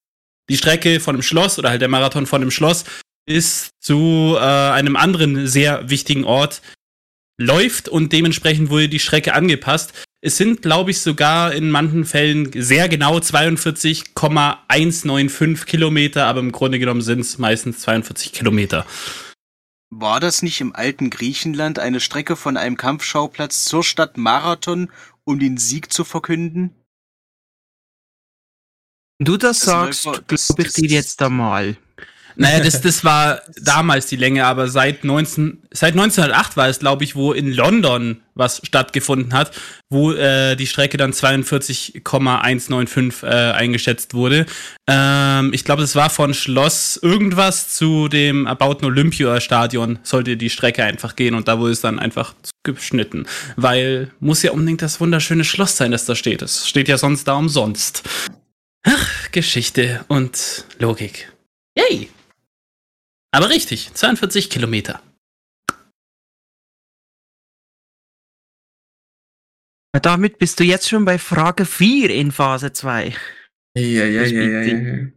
die 0.48 0.56
Strecke 0.56 1.00
von 1.00 1.16
dem 1.16 1.22
Schloss 1.22 1.58
oder 1.58 1.70
halt 1.70 1.82
der 1.82 1.88
Marathon 1.88 2.26
von 2.26 2.40
dem 2.40 2.50
Schloss, 2.52 2.84
ist 3.26 3.70
zu 3.80 4.34
äh, 4.36 4.40
einem 4.40 4.96
anderen 4.96 5.46
sehr 5.46 5.88
wichtigen 5.88 6.24
Ort 6.24 6.62
läuft 7.38 7.88
und 7.88 8.12
dementsprechend 8.12 8.70
wurde 8.70 8.88
die 8.88 8.98
Strecke 8.98 9.34
angepasst. 9.34 9.92
Es 10.22 10.36
sind, 10.36 10.60
glaube 10.60 10.90
ich, 10.90 11.00
sogar 11.00 11.54
in 11.54 11.70
manchen 11.70 12.04
Fällen 12.04 12.50
sehr 12.52 12.90
genau 12.90 13.20
42,195 13.20 15.66
Kilometer, 15.66 16.26
aber 16.26 16.40
im 16.40 16.52
Grunde 16.52 16.78
genommen 16.78 17.00
sind 17.00 17.20
es 17.20 17.38
meistens 17.38 17.80
42 17.80 18.32
Kilometer. 18.32 18.84
War 19.88 20.20
das 20.20 20.42
nicht 20.42 20.60
im 20.60 20.76
alten 20.76 21.08
Griechenland 21.08 21.78
eine 21.78 22.00
Strecke 22.00 22.36
von 22.36 22.58
einem 22.58 22.76
Kampfschauplatz 22.76 23.64
zur 23.64 23.82
Stadt 23.82 24.18
Marathon, 24.18 24.90
um 25.24 25.40
den 25.40 25.56
Sieg 25.56 25.92
zu 25.92 26.04
verkünden? 26.04 26.74
Du 29.18 29.36
das 29.36 29.58
Das 29.60 29.66
sagst, 29.66 30.04
glaube 30.04 30.62
ich 30.62 30.72
dir 30.74 30.88
jetzt 30.88 31.20
einmal. 31.22 31.76
Naja, 32.40 32.64
das, 32.64 32.80
das 32.80 33.04
war 33.04 33.42
damals 33.62 34.06
die 34.06 34.16
Länge, 34.16 34.46
aber 34.46 34.68
seit, 34.68 35.04
19, 35.04 35.58
seit 35.72 35.92
1908 35.92 36.56
war 36.56 36.68
es, 36.68 36.78
glaube 36.78 37.04
ich, 37.04 37.14
wo 37.14 37.34
in 37.34 37.52
London 37.52 38.22
was 38.34 38.62
stattgefunden 38.64 39.34
hat, 39.34 39.50
wo 39.90 40.12
äh, 40.12 40.56
die 40.56 40.66
Strecke 40.66 40.96
dann 40.96 41.12
42,195 41.12 43.22
äh, 43.22 43.26
eingeschätzt 43.52 44.14
wurde. 44.14 44.46
Ähm, 44.88 45.52
ich 45.52 45.64
glaube, 45.64 45.82
das 45.82 45.94
war 45.96 46.08
von 46.08 46.32
Schloss 46.32 46.98
irgendwas 47.02 47.74
zu 47.74 48.08
dem 48.08 48.46
erbauten 48.46 48.86
Olympiastadion, 48.86 49.98
sollte 50.02 50.38
die 50.38 50.48
Strecke 50.48 50.82
einfach 50.82 51.16
gehen 51.16 51.34
und 51.34 51.46
da 51.46 51.58
wurde 51.58 51.72
es 51.72 51.82
dann 51.82 51.98
einfach 51.98 52.32
geschnitten. 52.62 53.26
Weil 53.56 54.12
muss 54.18 54.42
ja 54.42 54.52
unbedingt 54.52 54.80
das 54.80 54.98
wunderschöne 54.98 55.44
Schloss 55.44 55.76
sein, 55.76 55.90
das 55.90 56.06
da 56.06 56.14
steht. 56.14 56.40
Es 56.40 56.66
steht 56.66 56.88
ja 56.88 56.96
sonst 56.96 57.28
da 57.28 57.34
umsonst. 57.34 58.02
Ach, 58.82 59.30
Geschichte 59.30 60.06
und 60.08 60.64
Logik. 60.78 61.30
Yay! 61.76 62.08
Aber 63.32 63.48
richtig, 63.48 63.94
42 63.94 64.50
Kilometer. 64.50 65.02
Damit 70.02 70.38
bist 70.38 70.60
du 70.60 70.64
jetzt 70.64 70.88
schon 70.88 71.04
bei 71.04 71.18
Frage 71.18 71.66
4 71.66 72.10
in 72.10 72.32
Phase 72.32 72.72
2. 72.72 73.14
Ja, 73.76 73.82
ja, 73.82 74.04
ja, 74.04 74.24
ja, 74.24 74.62
ja. 74.62 75.08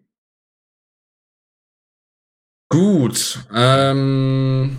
Gut. 2.70 3.45
Ähm, 3.53 4.78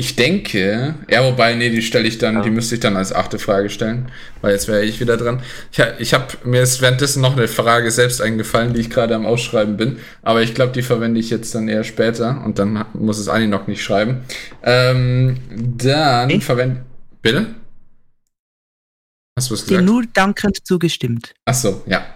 ich 0.00 0.14
denke, 0.14 0.94
ja, 1.10 1.24
wobei, 1.24 1.54
nee, 1.56 1.70
die 1.70 1.82
stelle 1.82 2.06
ich 2.06 2.18
dann, 2.18 2.36
Ja. 2.36 2.42
die 2.42 2.50
müsste 2.50 2.76
ich 2.76 2.80
dann 2.80 2.96
als 2.96 3.12
achte 3.12 3.40
Frage 3.40 3.68
stellen, 3.68 4.10
weil 4.42 4.52
jetzt 4.52 4.68
wäre 4.68 4.84
ich 4.84 5.00
wieder 5.00 5.16
dran. 5.16 5.42
Ich, 5.72 5.80
ich 5.98 6.14
habe 6.14 6.26
mir 6.44 6.62
ist 6.62 6.80
währenddessen 6.80 7.20
noch 7.20 7.36
eine 7.36 7.48
Frage 7.48 7.90
selbst 7.90 8.22
eingefallen, 8.22 8.74
die 8.74 8.80
ich 8.80 8.90
gerade 8.90 9.16
am 9.16 9.26
Ausschreiben 9.26 9.76
bin, 9.76 9.98
aber 10.22 10.40
ich 10.42 10.54
glaube, 10.54 10.70
die 10.72 10.82
verwende 10.82 11.18
ich 11.18 11.30
jetzt 11.30 11.52
dann 11.56 11.66
eher 11.68 11.82
später 11.82 12.42
und 12.44 12.60
dann 12.60 12.84
muss 12.94 13.18
es 13.18 13.28
Anni 13.28 13.48
noch 13.48 13.66
nicht 13.66 13.82
schreiben. 13.82 14.20
Ähm, 14.62 15.38
dann 15.76 16.30
Okay. 16.30 16.40
verwende. 16.42 16.84
Bitte? 17.20 17.46
Hast 19.36 19.50
du 19.50 19.54
was 19.54 19.64
Dir 19.64 19.78
gesagt? 19.78 19.86
nur 19.86 20.04
dankend 20.14 20.64
zugestimmt. 20.64 21.34
Ach 21.44 21.54
so, 21.54 21.82
ja. 21.86 22.06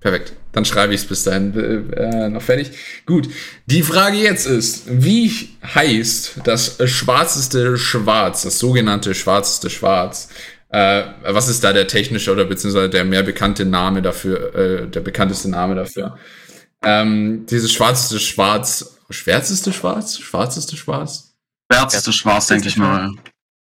Perfekt. 0.00 0.34
Dann 0.52 0.64
schreibe 0.64 0.94
ich 0.94 1.02
es 1.02 1.06
bis 1.06 1.22
dahin 1.24 1.54
äh, 1.54 2.26
äh, 2.26 2.28
noch 2.28 2.42
fertig. 2.42 2.72
Gut. 3.06 3.28
Die 3.66 3.82
Frage 3.82 4.16
jetzt 4.16 4.46
ist, 4.46 4.84
wie 4.88 5.50
heißt 5.62 6.40
das 6.44 6.78
schwarzeste 6.90 7.78
Schwarz, 7.78 8.42
das 8.42 8.58
sogenannte 8.58 9.14
schwarzeste 9.14 9.70
Schwarz? 9.70 10.28
Äh, 10.70 11.04
was 11.22 11.48
ist 11.48 11.64
da 11.64 11.72
der 11.72 11.86
technische 11.86 12.32
oder 12.32 12.44
beziehungsweise 12.44 12.88
der 12.88 13.04
mehr 13.04 13.22
bekannte 13.22 13.64
Name 13.64 14.02
dafür, 14.02 14.54
äh, 14.54 14.86
der 14.88 15.00
bekannteste 15.00 15.50
Name 15.50 15.74
dafür? 15.74 16.16
Ähm, 16.82 17.46
dieses 17.46 17.72
schwarzeste 17.72 18.18
Schwarz, 18.20 18.98
schwärzeste 19.10 19.72
Schwarz? 19.72 20.18
Schwarzeste 20.18 20.76
Schwarz? 20.76 21.34
Schwärzeste 21.70 22.12
Schwarz, 22.12 22.46
denke 22.46 22.68
ich 22.68 22.76
mal. 22.76 23.12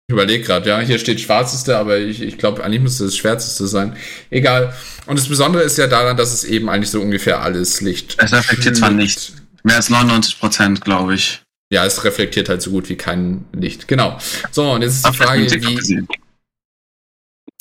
Ich 0.10 0.14
überlege 0.14 0.44
gerade, 0.44 0.68
ja, 0.68 0.80
hier 0.80 0.98
steht 0.98 1.22
schwarzeste, 1.22 1.78
aber 1.78 2.00
ich, 2.00 2.24
ich 2.24 2.40
glaube, 2.40 2.64
eigentlich 2.64 2.82
müsste 2.82 3.06
es 3.06 3.12
das 3.12 3.18
schwärzeste 3.18 3.68
sein. 3.68 3.96
Egal. 4.32 4.74
Und 5.06 5.20
das 5.20 5.28
Besondere 5.28 5.62
ist 5.62 5.78
ja 5.78 5.86
daran, 5.86 6.18
dass 6.18 6.34
es 6.34 6.44
eben 6.44 6.68
eigentlich 6.68 6.90
so 6.90 7.00
ungefähr 7.00 7.44
alles 7.44 7.80
Licht. 7.82 8.18
Es 8.20 8.34
reflektiert 8.34 8.76
zwar 8.76 8.90
nicht. 8.90 9.34
Mehr 9.62 9.76
als 9.76 9.92
99 9.92 10.40
Prozent, 10.40 10.82
glaube 10.82 11.14
ich. 11.14 11.44
Ja, 11.72 11.86
es 11.86 12.04
reflektiert 12.04 12.50
halt 12.50 12.64
so 12.64 12.72
gut 12.72 12.90
wie 12.90 12.96
kein 12.96 13.46
Licht. 13.54 13.88
Genau. 13.88 14.18
So, 14.50 14.72
und 14.72 14.82
jetzt 14.82 14.96
ist 14.96 15.06
die 15.06 15.10
auf 15.10 15.16
Frage, 15.16 15.42
wie. 15.44 16.08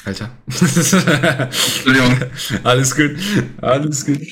Alter. 0.06 0.30
Entschuldigung. 0.46 2.16
Alles 2.64 2.96
gut. 2.96 3.10
Alles 3.60 4.06
gut. 4.06 4.22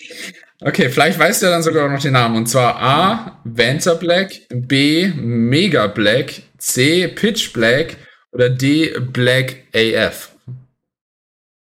Okay, 0.60 0.88
vielleicht 0.88 1.18
weißt 1.18 1.42
du 1.42 1.46
ja 1.46 1.52
dann 1.52 1.62
sogar 1.62 1.86
noch 1.90 2.00
den 2.00 2.14
Namen. 2.14 2.36
Und 2.36 2.46
zwar 2.46 2.80
A. 2.80 3.40
Vanta 3.44 3.92
Black, 3.92 4.40
B. 4.48 5.08
Mega 5.08 5.86
Black, 5.88 6.32
C. 6.56 7.08
Pitch 7.08 7.52
Black 7.52 7.98
oder 8.36 8.50
D. 8.50 8.94
Black 9.00 9.64
AF. 9.74 10.30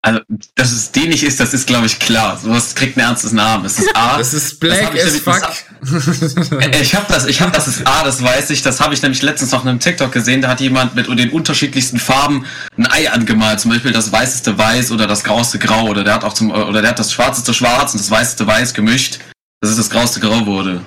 Also, 0.01 0.21
dass 0.55 0.73
es 0.73 0.91
die 0.93 1.07
nicht 1.09 1.23
ist, 1.23 1.39
das 1.41 1.55
ist, 1.55 1.67
glaube 1.67 1.87
ich, 1.87 1.99
klar. 1.99 2.37
Sowas 2.39 2.75
kriegt 2.75 2.97
ein 2.97 3.01
ernstes 3.01 3.33
Namen. 3.33 3.65
Es 3.65 3.79
ist 3.79 3.95
A. 3.97 4.17
Das 4.19 4.33
ist 4.35 4.59
Black 4.61 4.95
ich 4.95 5.01
as 5.05 5.07
nämlich- 5.07 5.23
fuck. 5.23 6.63
Äh, 6.63 6.81
Ich 6.83 6.95
habe 6.95 7.07
das, 7.13 7.27
ich 7.27 7.41
habe 7.41 7.53
das 7.53 7.69
ist 7.69 7.87
A, 7.87 8.03
das 8.05 8.23
weiß 8.23 8.51
ich. 8.51 8.63
Das 8.63 8.81
habe 8.81 8.95
ich 8.95 9.03
nämlich 9.03 9.23
letztens 9.23 9.51
noch 9.53 9.63
in 9.63 9.69
einem 9.69 9.81
TikTok 9.81 10.11
gesehen. 10.13 10.41
Da 10.43 10.49
hat 10.49 10.61
jemand 10.61 10.95
mit 10.97 11.07
den 11.09 11.31
unterschiedlichsten 11.31 11.99
Farben 11.99 12.45
ein 12.77 12.87
Ei 12.91 13.11
angemalt. 13.11 13.61
Zum 13.61 13.71
Beispiel 13.73 13.93
das 13.93 14.11
weißeste 14.11 14.57
Weiß 14.59 14.91
oder 14.93 15.07
das 15.07 15.23
grauste 15.25 15.59
Grau. 15.59 15.87
Oder 15.89 16.03
der 16.05 16.15
hat 16.15 16.25
auch 16.25 16.33
zum, 16.33 16.51
oder 16.51 16.81
der 16.81 16.91
hat 16.91 16.99
das 16.99 17.13
schwarzeste 17.13 17.53
Schwarz 17.55 17.93
und 17.93 18.01
das 18.01 18.11
weißeste 18.11 18.47
Weiß 18.47 18.75
gemischt, 18.75 19.19
dass 19.61 19.71
es 19.71 19.77
das 19.77 19.91
grauste 19.91 20.21
Grau 20.21 20.47
wurde. 20.47 20.85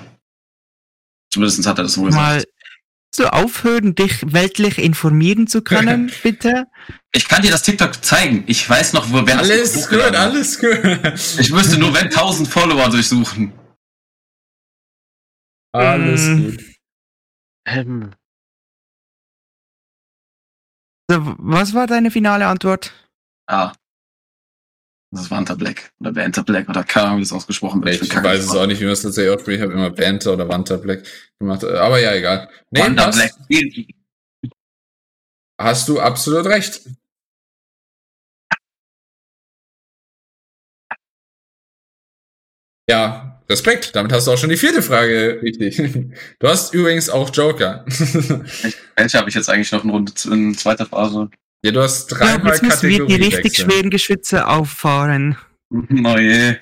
Zumindest 1.32 1.66
hat 1.66 1.78
er 1.78 1.84
das 1.84 1.96
wohl 1.98 2.10
Mal 2.10 2.36
gesagt. 2.36 2.51
So 3.14 3.26
aufhören, 3.28 3.94
dich 3.94 4.32
weltlich 4.32 4.78
informieren 4.78 5.46
zu 5.46 5.62
können, 5.62 6.10
bitte. 6.22 6.66
Ich 7.12 7.28
kann 7.28 7.42
dir 7.42 7.50
das 7.50 7.62
TikTok 7.62 8.02
zeigen. 8.04 8.44
Ich 8.46 8.68
weiß 8.68 8.94
noch, 8.94 9.10
wo 9.10 9.26
wer 9.26 9.36
das 9.36 9.50
Alles 9.50 9.88
gut, 9.88 10.00
alles 10.16 10.58
gut. 10.58 11.38
Ich 11.38 11.50
müsste 11.52 11.78
nur 11.78 11.92
wenn 11.94 12.06
1000 12.06 12.48
Follower 12.48 12.88
durchsuchen. 12.88 13.52
Alles 15.74 16.22
Mm. 16.22 16.42
gut. 16.44 16.64
Ähm, 17.66 18.14
Also, 21.10 21.34
was 21.38 21.74
war 21.74 21.86
deine 21.86 22.10
finale 22.10 22.46
Antwort? 22.46 22.92
Ah. 23.46 23.72
Das 25.12 25.24
ist 25.24 25.30
Wanta 25.30 25.54
Black. 25.54 25.92
Oder 26.00 26.16
Wanta 26.16 26.40
Black 26.40 26.70
oder 26.70 26.86
Ahnung, 26.96 27.18
wie 27.18 27.22
das 27.22 27.32
ausgesprochen 27.32 27.84
wird. 27.84 28.00
Ich, 28.00 28.08
kacke 28.08 28.28
weiß 28.28 28.44
es 28.44 28.56
auch 28.56 28.66
nicht, 28.66 28.80
wie 28.80 28.84
man 28.84 28.94
es 28.94 29.02
tatsächlich 29.02 29.34
ausspricht. 29.34 29.58
Ich 29.58 29.62
habe 29.62 29.74
immer 29.74 29.90
Banter 29.90 30.32
oder 30.32 30.48
Wanta 30.48 30.78
Black 30.78 31.06
gemacht. 31.38 31.64
Aber 31.64 32.00
ja, 32.00 32.14
egal. 32.14 32.48
Nee, 32.70 32.80
Wanta 32.80 33.04
passt. 33.04 33.18
Black. 33.48 33.88
Hast 35.60 35.86
du 35.88 36.00
absolut 36.00 36.46
recht. 36.46 36.80
Ja, 42.88 43.42
Respekt. 43.50 43.94
Damit 43.94 44.12
hast 44.12 44.26
du 44.26 44.32
auch 44.32 44.38
schon 44.38 44.48
die 44.48 44.56
vierte 44.56 44.80
Frage 44.80 45.40
richtig. 45.42 45.76
Du 46.38 46.48
hast 46.48 46.72
übrigens 46.72 47.10
auch 47.10 47.30
Joker. 47.34 47.84
Welche 48.96 49.18
habe 49.18 49.28
ich 49.28 49.34
jetzt 49.34 49.50
eigentlich 49.50 49.72
noch 49.72 49.84
in 49.84 49.90
Runde 49.90 50.12
in 50.24 50.54
zweiter 50.54 50.86
Phase? 50.86 51.28
Ja, 51.64 51.70
du 51.72 51.82
hast 51.82 52.10
Ja, 52.10 52.18
dreimal 52.18 52.52
jetzt 52.52 52.62
müssen 52.62 52.88
wir 52.88 53.06
die 53.06 53.14
richtig 53.14 53.44
wechseln. 53.44 53.70
schweren 53.70 53.90
Geschütze 53.90 54.46
auffahren. 54.48 55.36
Oh 55.72 56.18
je. 56.18 56.56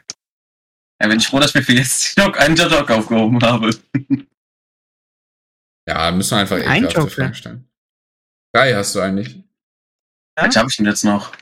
Ja, 1.02 1.08
bin 1.08 1.18
ich 1.18 1.26
froh, 1.26 1.40
dass 1.40 1.50
ich 1.50 1.54
mir 1.56 1.62
für 1.62 1.72
jetzt 1.72 2.16
noch 2.18 2.34
einen 2.36 2.56
Joker 2.56 2.96
aufgehoben 2.98 3.40
habe. 3.42 3.70
Ja, 5.88 6.10
müssen 6.12 6.32
wir 6.32 6.38
einfach 6.38 6.60
Ein 6.66 6.88
Joker. 6.88 7.34
Stellen. 7.34 7.68
Drei 8.54 8.74
hast 8.74 8.94
du 8.94 9.00
eigentlich. 9.00 9.34
Ja? 10.38 10.44
Welche 10.44 10.58
habe 10.60 10.68
ich 10.70 10.76
denn 10.76 10.86
jetzt 10.86 11.04
noch? 11.04 11.34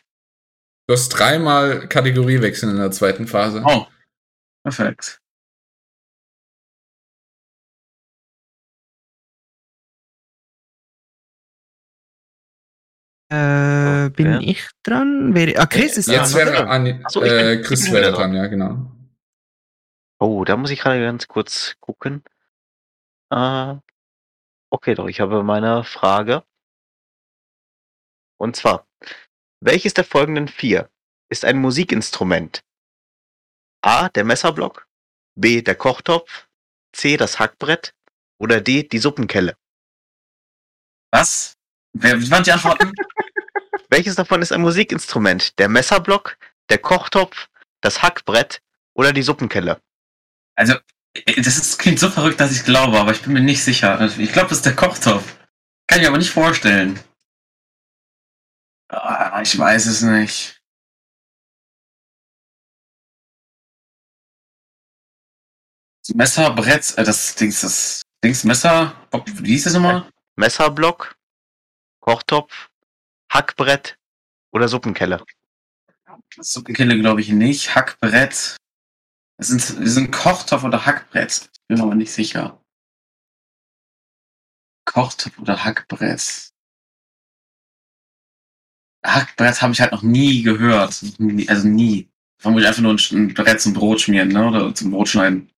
Du 0.86 0.94
hast 0.94 1.08
dreimal 1.10 1.88
Kategorie 1.88 2.40
wechseln 2.40 2.70
in 2.70 2.76
der 2.78 2.90
zweiten 2.90 3.26
Phase. 3.26 3.62
Oh. 3.66 3.86
Perfekt. 4.64 5.20
Äh, 13.30 14.08
bin 14.10 14.34
Okay. 14.36 14.44
ich 14.50 14.68
dran? 14.82 15.34
Wer, 15.34 15.60
ah, 15.60 15.66
Chris 15.66 15.96
ist 15.98 16.06
Jetzt 16.06 16.32
dran. 16.34 16.46
wäre 16.46 16.62
oder? 16.62 16.70
Anni, 16.70 17.00
Ach 17.04 17.10
so, 17.10 17.22
äh, 17.22 17.60
Chris 17.62 17.90
wäre 17.90 17.98
wieder 18.08 18.12
dran, 18.12 18.34
ja, 18.34 18.46
genau. 18.46 18.90
Oh, 20.18 20.44
da 20.44 20.56
muss 20.56 20.70
ich 20.70 20.80
gerade 20.80 21.00
ganz 21.00 21.28
kurz 21.28 21.76
gucken. 21.80 22.24
Äh, 23.30 23.74
okay, 24.70 24.94
doch, 24.94 25.08
ich 25.08 25.20
habe 25.20 25.42
meine 25.42 25.84
Frage. 25.84 26.42
Und 28.40 28.56
zwar, 28.56 28.86
welches 29.60 29.94
der 29.94 30.04
folgenden 30.04 30.48
vier 30.48 30.90
ist 31.28 31.44
ein 31.44 31.58
Musikinstrument? 31.58 32.64
A, 33.82 34.08
der 34.08 34.24
Messerblock, 34.24 34.88
B, 35.36 35.60
der 35.62 35.74
Kochtopf, 35.74 36.48
C, 36.92 37.16
das 37.16 37.38
Hackbrett 37.38 37.94
oder 38.40 38.60
D, 38.60 38.84
die 38.84 38.98
Suppenkelle? 38.98 39.56
Was? 41.12 41.56
Wer, 41.92 42.20
wie 42.20 42.30
waren 42.30 42.42
die 42.44 42.52
Antworten? 42.52 42.92
Welches 43.88 44.16
davon 44.16 44.42
ist 44.42 44.52
ein 44.52 44.60
Musikinstrument? 44.60 45.58
Der 45.58 45.68
Messerblock, 45.68 46.36
der 46.68 46.78
Kochtopf, 46.78 47.48
das 47.80 48.02
Hackbrett 48.02 48.60
oder 48.94 49.12
die 49.12 49.22
Suppenkelle? 49.22 49.80
also, 50.58 50.74
das 51.36 51.56
ist, 51.56 51.78
klingt 51.78 52.00
so 52.00 52.10
verrückt, 52.10 52.40
dass 52.40 52.52
ich 52.52 52.64
glaube, 52.64 52.98
aber 52.98 53.12
ich 53.12 53.22
bin 53.22 53.32
mir 53.32 53.40
nicht 53.40 53.62
sicher. 53.62 54.00
Ich 54.18 54.32
glaube, 54.32 54.48
das 54.48 54.58
ist 54.58 54.66
der 54.66 54.74
Kochtopf. 54.74 55.38
Kann 55.86 56.00
ich 56.00 56.08
aber 56.08 56.18
nicht 56.18 56.32
vorstellen. 56.32 56.98
Ah, 58.88 59.40
ich 59.40 59.56
weiß 59.56 59.86
es 59.86 60.02
nicht. 60.02 60.60
Das 66.06 66.14
Messer, 66.14 66.50
Brett, 66.54 66.96
äh, 66.96 67.04
das 67.04 67.34
Dings, 67.36 67.60
das 67.60 68.02
Dings, 68.24 68.42
Messer, 68.42 68.94
wie 69.12 69.52
hieß 69.52 69.64
das 69.64 69.74
nochmal? 69.74 70.10
Messerblock, 70.36 71.16
Kochtopf, 72.00 72.67
Hackbrett 73.30 73.98
oder 74.52 74.68
Suppenkelle? 74.68 75.24
Suppenkille 76.36 76.98
glaube 76.98 77.20
ich 77.20 77.30
nicht. 77.30 77.74
Hackbrett. 77.74 78.56
Es 79.40 79.48
sind, 79.48 79.60
es 79.60 79.94
sind 79.94 80.10
Kochtopf 80.10 80.64
oder 80.64 80.84
Hackbrett. 80.86 81.50
Bin 81.68 81.78
mir 81.78 81.84
aber 81.84 81.94
nicht 81.94 82.12
sicher. 82.12 82.62
Kochtopf 84.84 85.38
oder 85.38 85.64
Hackbrett. 85.64 86.50
Hackbrett 89.04 89.62
habe 89.62 89.72
ich 89.72 89.80
halt 89.80 89.92
noch 89.92 90.02
nie 90.02 90.42
gehört. 90.42 91.02
Nie- 91.18 91.48
Also 91.48 91.68
nie. 91.68 92.10
Vermutlich 92.40 92.68
einfach 92.68 92.82
nur 92.82 92.92
ein, 92.96 93.34
Brett 93.34 93.60
zum 93.60 93.74
Brot 93.74 94.00
schmieren, 94.00 94.28
ne? 94.28 94.46
Oder 94.48 94.74
zum 94.74 94.90
Brot 94.90 95.08
schneiden. 95.08 95.50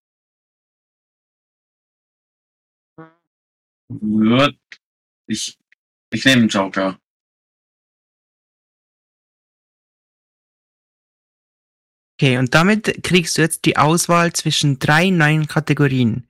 Würd 3.89 4.57
ich, 5.27 5.59
ich 6.13 6.25
nehme 6.25 6.43
einen 6.43 6.49
Joker. 6.49 6.99
Okay, 12.21 12.37
und 12.37 12.55
damit 12.55 13.03
kriegst 13.03 13.39
du 13.39 13.41
jetzt 13.41 13.65
die 13.65 13.79
Auswahl 13.79 14.35
zwischen 14.35 14.79
drei 14.79 15.09
neuen 15.09 15.47
Kategorien. 15.47 16.29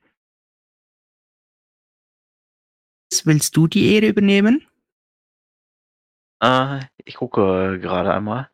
Willst 3.25 3.57
du 3.57 3.67
die 3.67 3.93
Ehre 3.93 4.07
übernehmen? 4.07 4.65
Äh, 6.41 6.85
ich 7.03 7.15
gucke 7.15 7.77
gerade 7.81 8.13
einmal. 8.13 8.49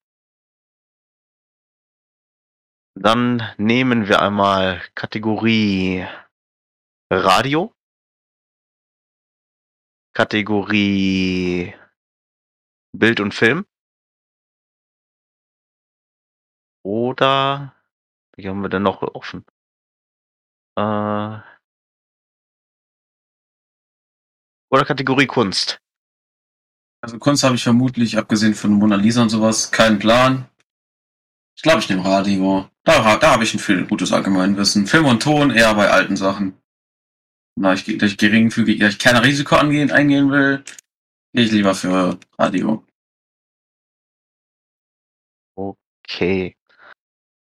Dann 2.95 3.43
nehmen 3.59 4.07
wir 4.07 4.19
einmal 4.19 4.81
Kategorie 4.95 6.07
Radio. 7.11 7.71
Kategorie 10.15 11.75
Bild 12.93 13.19
und 13.19 13.35
Film. 13.35 13.67
Oder 16.87 17.75
wie 18.37 18.47
haben 18.47 18.61
wir 18.61 18.69
denn 18.69 18.83
noch 18.83 19.01
offen? 19.01 19.43
Äh, 20.77 21.41
oder 24.71 24.85
Kategorie 24.85 25.27
Kunst. 25.27 25.81
Also 27.01 27.19
Kunst 27.19 27.43
habe 27.43 27.55
ich 27.55 27.63
vermutlich, 27.63 28.17
abgesehen 28.17 28.55
von 28.55 28.71
Mona 28.71 28.95
Lisa 28.95 29.21
und 29.21 29.29
sowas, 29.29 29.73
keinen 29.73 29.99
Plan. 29.99 30.49
Ich 31.57 31.61
glaube, 31.61 31.79
ich 31.79 31.89
nehme 31.89 32.05
Radio. 32.05 32.69
Da, 32.85 33.17
da 33.17 33.31
habe 33.31 33.43
ich 33.43 33.53
ein 33.53 33.59
viel 33.59 33.85
gutes 33.85 34.13
Allgemeinwissen. 34.13 34.87
Film 34.87 35.07
und 35.07 35.21
Ton 35.21 35.51
eher 35.51 35.75
bei 35.75 35.89
alten 35.89 36.15
Sachen. 36.15 36.57
Da 37.59 37.73
ich, 37.73 37.83
da 37.97 38.05
ich 38.05 38.17
geringfügig, 38.17 38.79
da 38.79 38.87
ich 38.87 38.97
kein 38.97 39.17
Risiko 39.17 39.57
angehen, 39.57 39.91
eingehen 39.91 40.31
will, 40.31 40.63
gehe 41.33 41.43
ich 41.43 41.51
lieber 41.51 41.75
für 41.75 42.17
Radio. 42.37 42.85
Okay. 45.57 46.55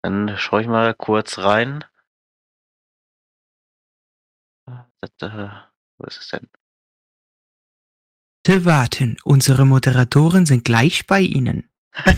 Dann 0.03 0.36
schaue 0.38 0.62
ich 0.62 0.68
mal 0.68 0.94
kurz 0.94 1.38
rein. 1.38 1.84
Äh, 4.66 5.49
Wo 5.99 6.07
ist 6.07 6.20
es 6.20 6.28
denn? 6.28 6.49
Bitte 8.44 8.64
warten, 8.64 9.18
unsere 9.24 9.66
Moderatoren 9.66 10.46
sind 10.46 10.64
gleich 10.64 11.07
bei 11.07 11.20
Ihnen. 11.20 11.68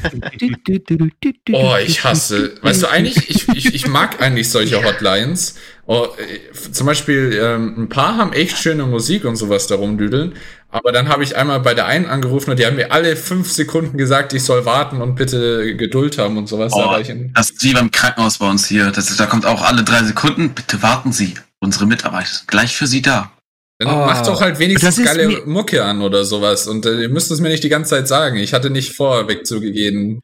Oh, 1.52 1.76
ich 1.82 2.04
hasse. 2.04 2.54
Weißt 2.62 2.82
du, 2.82 2.86
eigentlich, 2.88 3.30
ich, 3.30 3.48
ich, 3.48 3.74
ich 3.74 3.86
mag 3.88 4.20
eigentlich 4.22 4.50
solche 4.50 4.84
Hotlines. 4.84 5.56
Oh, 5.86 6.06
äh, 6.18 6.52
zum 6.52 6.86
Beispiel, 6.86 7.36
ähm, 7.40 7.74
ein 7.84 7.88
paar 7.88 8.16
haben 8.16 8.32
echt 8.32 8.58
schöne 8.58 8.86
Musik 8.86 9.24
und 9.24 9.36
sowas 9.36 9.66
da 9.66 9.76
rumdüdeln. 9.76 10.34
Aber 10.72 10.92
dann 10.92 11.08
habe 11.08 11.24
ich 11.24 11.36
einmal 11.36 11.60
bei 11.60 11.74
der 11.74 11.86
einen 11.86 12.06
angerufen 12.06 12.50
und 12.50 12.58
die 12.58 12.64
haben 12.66 12.76
mir 12.76 12.92
alle 12.92 13.16
fünf 13.16 13.50
Sekunden 13.50 13.98
gesagt, 13.98 14.32
ich 14.32 14.44
soll 14.44 14.64
warten 14.64 15.02
und 15.02 15.16
bitte 15.16 15.74
Geduld 15.76 16.16
haben 16.18 16.36
und 16.36 16.48
sowas. 16.48 16.72
Da 16.72 16.96
Oh, 16.96 16.96
in, 16.96 17.32
Das 17.34 17.50
ist 17.50 17.62
wie 17.64 17.72
beim 17.72 17.90
Krankenhaus 17.90 18.38
bei 18.38 18.48
uns 18.48 18.66
hier. 18.68 18.90
Das 18.92 19.16
da 19.16 19.26
kommt 19.26 19.46
auch 19.46 19.62
alle 19.62 19.82
drei 19.82 20.04
Sekunden. 20.04 20.50
Bitte 20.50 20.80
warten 20.82 21.12
Sie. 21.12 21.34
Unsere 21.58 21.86
Mitarbeiter 21.86 22.28
sind 22.28 22.48
gleich 22.48 22.76
für 22.76 22.86
Sie 22.86 23.02
da. 23.02 23.32
dann 23.78 23.88
Oh. 23.88 24.06
macht 24.06 24.26
doch 24.26 24.40
halt 24.40 24.58
wenigstens 24.60 25.02
geile 25.02 25.44
Mucke 25.46 25.82
an 25.84 26.02
oder 26.02 26.24
sowas. 26.24 26.68
Und 26.68 26.86
äh, 26.86 27.00
ihr 27.02 27.08
müsst 27.08 27.30
es 27.32 27.40
mir 27.40 27.48
nicht 27.48 27.64
die 27.64 27.68
ganze 27.68 27.90
Zeit 27.90 28.06
sagen. 28.06 28.36
Ich 28.36 28.52
hatte 28.52 28.70
nicht 28.70 28.94
vor, 28.94 29.26
wegzugehen. 29.26 30.20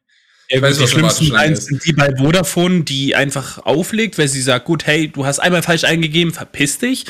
Ja, 0.48 0.62
weiß, 0.62 0.78
die 0.78 0.86
schlimmsten 0.86 1.35
eins 1.35 1.64
sind 1.64 1.85
die 1.85 1.93
bei 1.93 2.14
Vodafone, 2.16 2.82
die 2.85 3.16
einfach 3.16 3.59
auflegt, 3.66 4.16
weil 4.16 4.28
sie 4.28 4.40
sagt, 4.43 4.66
gut, 4.66 4.86
hey, 4.86 5.09
du 5.09 5.27
hast 5.27 5.40
einmal 5.40 5.62
falsch 5.62 5.82
eingegeben, 5.82 6.32
verpiss 6.32 6.78
dich. 6.78 7.05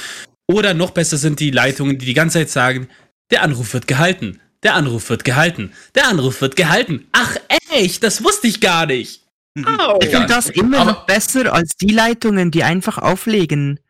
Oder 0.48 0.72
noch 0.72 0.92
besser 0.92 1.18
sind 1.18 1.38
die 1.40 1.50
Leitungen, 1.50 1.98
die 1.98 2.06
die 2.06 2.14
ganze 2.14 2.38
Zeit 2.38 2.48
sagen, 2.50 2.88
der 3.30 3.42
Anruf 3.42 3.72
wird 3.74 3.86
gehalten, 3.86 4.40
der 4.62 4.74
Anruf 4.74 5.08
wird 5.10 5.24
gehalten, 5.24 5.72
der 5.94 6.08
Anruf 6.08 6.40
wird 6.40 6.56
gehalten. 6.56 7.06
Ach 7.12 7.36
echt, 7.70 8.02
das 8.02 8.22
wusste 8.24 8.46
ich 8.46 8.60
gar 8.60 8.86
nicht. 8.86 9.22
Au. 9.64 9.98
Ich 10.02 10.08
finde 10.10 10.26
das 10.26 10.50
immer 10.50 10.78
Aber- 10.80 10.90
noch 10.92 11.06
besser 11.06 11.52
als 11.52 11.76
die 11.80 11.92
Leitungen, 11.92 12.50
die 12.50 12.62
einfach 12.62 12.98
auflegen. 12.98 13.80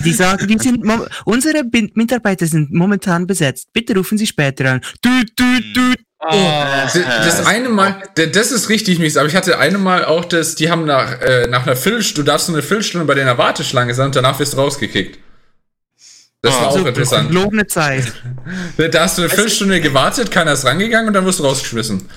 Die 0.00 0.12
sagen, 0.12 0.48
die 0.48 0.58
sind 0.62 0.84
unsere 1.24 1.62
Mitarbeiter 1.94 2.46
sind 2.46 2.72
momentan 2.72 3.26
besetzt. 3.26 3.68
Bitte 3.72 3.94
rufen 3.94 4.18
Sie 4.18 4.26
später 4.26 4.72
an. 4.72 4.80
Düt, 5.04 5.38
düt, 5.38 5.76
düt. 5.76 5.98
Oh, 6.18 6.32
das, 6.32 6.94
das 6.94 7.46
eine 7.46 7.68
Mal, 7.68 8.02
das 8.14 8.50
ist 8.50 8.68
richtig 8.70 8.98
mies, 8.98 9.16
aber 9.18 9.28
ich 9.28 9.36
hatte 9.36 9.58
eine 9.58 9.76
Mal 9.78 10.06
auch 10.06 10.24
das, 10.24 10.54
die 10.54 10.70
haben 10.70 10.86
nach, 10.86 11.20
äh, 11.20 11.46
nach 11.46 11.66
einer 11.66 11.76
Viertelstunde, 11.76 12.24
du 12.24 12.32
darfst 12.32 12.48
nur 12.48 12.56
eine 12.56 12.66
Viertelstunde 12.66 13.06
bei 13.06 13.14
der 13.14 13.36
Warteschlange 13.38 13.94
sein 13.94 14.06
und 14.06 14.16
danach 14.16 14.38
wirst 14.40 14.54
du 14.54 14.56
rausgekickt. 14.56 15.18
Das 16.46 16.54
war 16.54 16.62
Ah, 16.62 16.66
auch 16.68 16.76
Super, 16.76 16.88
interessant. 16.88 17.32
verlorene 17.32 17.66
Zeit. 17.66 18.12
Da 18.76 19.00
hast 19.02 19.18
du 19.18 19.22
eine 19.22 19.30
Viertelstunde 19.30 19.80
gewartet, 19.80 20.30
keiner 20.30 20.52
ist 20.52 20.64
rangegangen 20.64 21.08
und 21.08 21.14
dann 21.14 21.24
wirst 21.24 21.38
du 21.40 21.44
rausgeschmissen. 21.44 22.08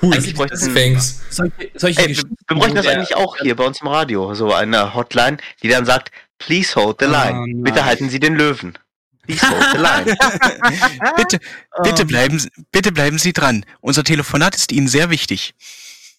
Cool. 0.00 0.14
Eigentlich 0.14 0.34
bräuchten- 0.34 0.74
Thanks. 0.74 1.20
Solche, 1.30 1.52
solche 1.74 2.00
Ey, 2.00 2.08
wir, 2.16 2.22
wir 2.48 2.56
bräuchten 2.56 2.76
das 2.76 2.86
eigentlich 2.86 3.16
auch 3.16 3.36
hier 3.38 3.56
bei 3.56 3.64
uns 3.64 3.80
im 3.80 3.88
Radio. 3.88 4.32
So 4.34 4.52
eine 4.54 4.94
Hotline, 4.94 5.38
die 5.62 5.68
dann 5.68 5.84
sagt, 5.86 6.10
please 6.38 6.74
hold 6.76 6.98
the 7.00 7.06
line. 7.06 7.38
Oh, 7.40 7.62
Bitte 7.64 7.84
halten 7.84 8.08
Sie 8.08 8.20
den 8.20 8.36
Löwen. 8.36 8.78
Please 9.26 9.44
hold 9.50 9.64
the 9.72 9.78
line. 9.78 10.16
Bitte, 11.16 11.38
bitte, 11.82 12.04
bleiben, 12.06 12.38
Sie- 12.38 12.48
bitte 12.70 12.92
bleiben 12.92 13.18
Sie 13.18 13.32
dran. 13.32 13.66
Unser 13.80 14.04
Telefonat 14.04 14.54
ist 14.54 14.70
Ihnen 14.72 14.88
sehr 14.88 15.10
wichtig. 15.10 15.54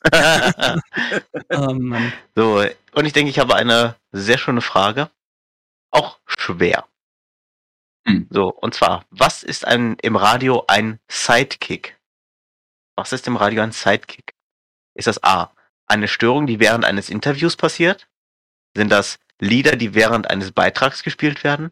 Oh 1.51 1.73
Mann. 1.73 2.13
so, 2.35 2.63
und 2.93 3.05
ich 3.05 3.13
denke, 3.13 3.29
ich 3.29 3.39
habe 3.39 3.55
eine 3.55 3.95
sehr 4.11 4.37
schöne 4.37 4.61
Frage. 4.61 5.09
Auch 5.91 6.17
schwer. 6.25 6.85
Hm. 8.09 8.27
So, 8.29 8.49
und 8.49 8.73
zwar, 8.73 9.05
was 9.11 9.43
ist 9.43 9.65
ein, 9.65 9.95
im 10.01 10.15
Radio 10.15 10.65
ein 10.67 10.99
Sidekick? 11.09 11.99
Was 12.95 13.13
ist 13.13 13.27
im 13.27 13.35
Radio 13.35 13.61
ein 13.61 13.71
Sidekick? 13.71 14.33
Ist 14.95 15.07
das 15.07 15.23
A, 15.23 15.51
eine 15.87 16.07
Störung, 16.07 16.47
die 16.47 16.59
während 16.59 16.85
eines 16.85 17.09
Interviews 17.09 17.55
passiert? 17.55 18.07
Sind 18.75 18.89
das 18.89 19.19
Lieder, 19.39 19.75
die 19.75 19.93
während 19.93 20.29
eines 20.29 20.51
Beitrags 20.51 21.03
gespielt 21.03 21.43
werden? 21.43 21.71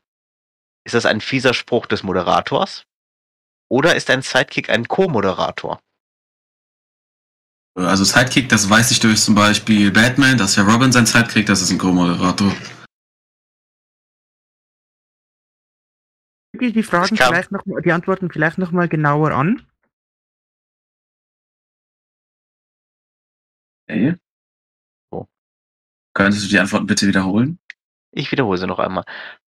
Ist 0.85 0.93
das 0.93 1.05
ein 1.05 1.21
fieser 1.21 1.53
Spruch 1.53 1.85
des 1.85 2.03
Moderators? 2.03 2.85
Oder 3.69 3.95
ist 3.95 4.09
ein 4.09 4.21
Sidekick 4.21 4.69
ein 4.69 4.87
Co-Moderator? 4.87 5.81
Also 7.75 8.03
Sidekick, 8.03 8.47
das 8.49 8.69
weiß 8.69 8.91
ich 8.91 8.99
durch 8.99 9.21
zum 9.21 9.35
Beispiel 9.35 9.91
Batman, 9.91 10.37
dass 10.37 10.55
ja 10.55 10.63
Robin 10.63 10.91
sein 10.91 11.05
Sidekick, 11.05 11.45
das 11.45 11.61
ist 11.61 11.71
ein 11.71 11.77
Co-Moderator. 11.77 12.55
Gucke 16.57 16.65
ich 16.65 16.73
die 16.73 16.81
Fragen 16.81 17.15
vielleicht 17.15 17.51
noch, 17.51 17.65
mal- 17.67 17.81
die 17.83 17.91
Antworten 17.91 18.31
vielleicht 18.31 18.57
noch 18.57 18.71
mal 18.71 18.87
genauer 18.87 19.29
an. 19.31 19.63
Okay. 23.87 24.15
So. 25.11 25.27
Könntest 26.15 26.45
du 26.45 26.49
die 26.49 26.57
Antworten 26.57 26.87
bitte 26.87 27.07
wiederholen? 27.07 27.59
Ich 28.11 28.31
wiederhole 28.31 28.57
sie 28.57 28.65
noch 28.65 28.79
einmal. 28.79 29.03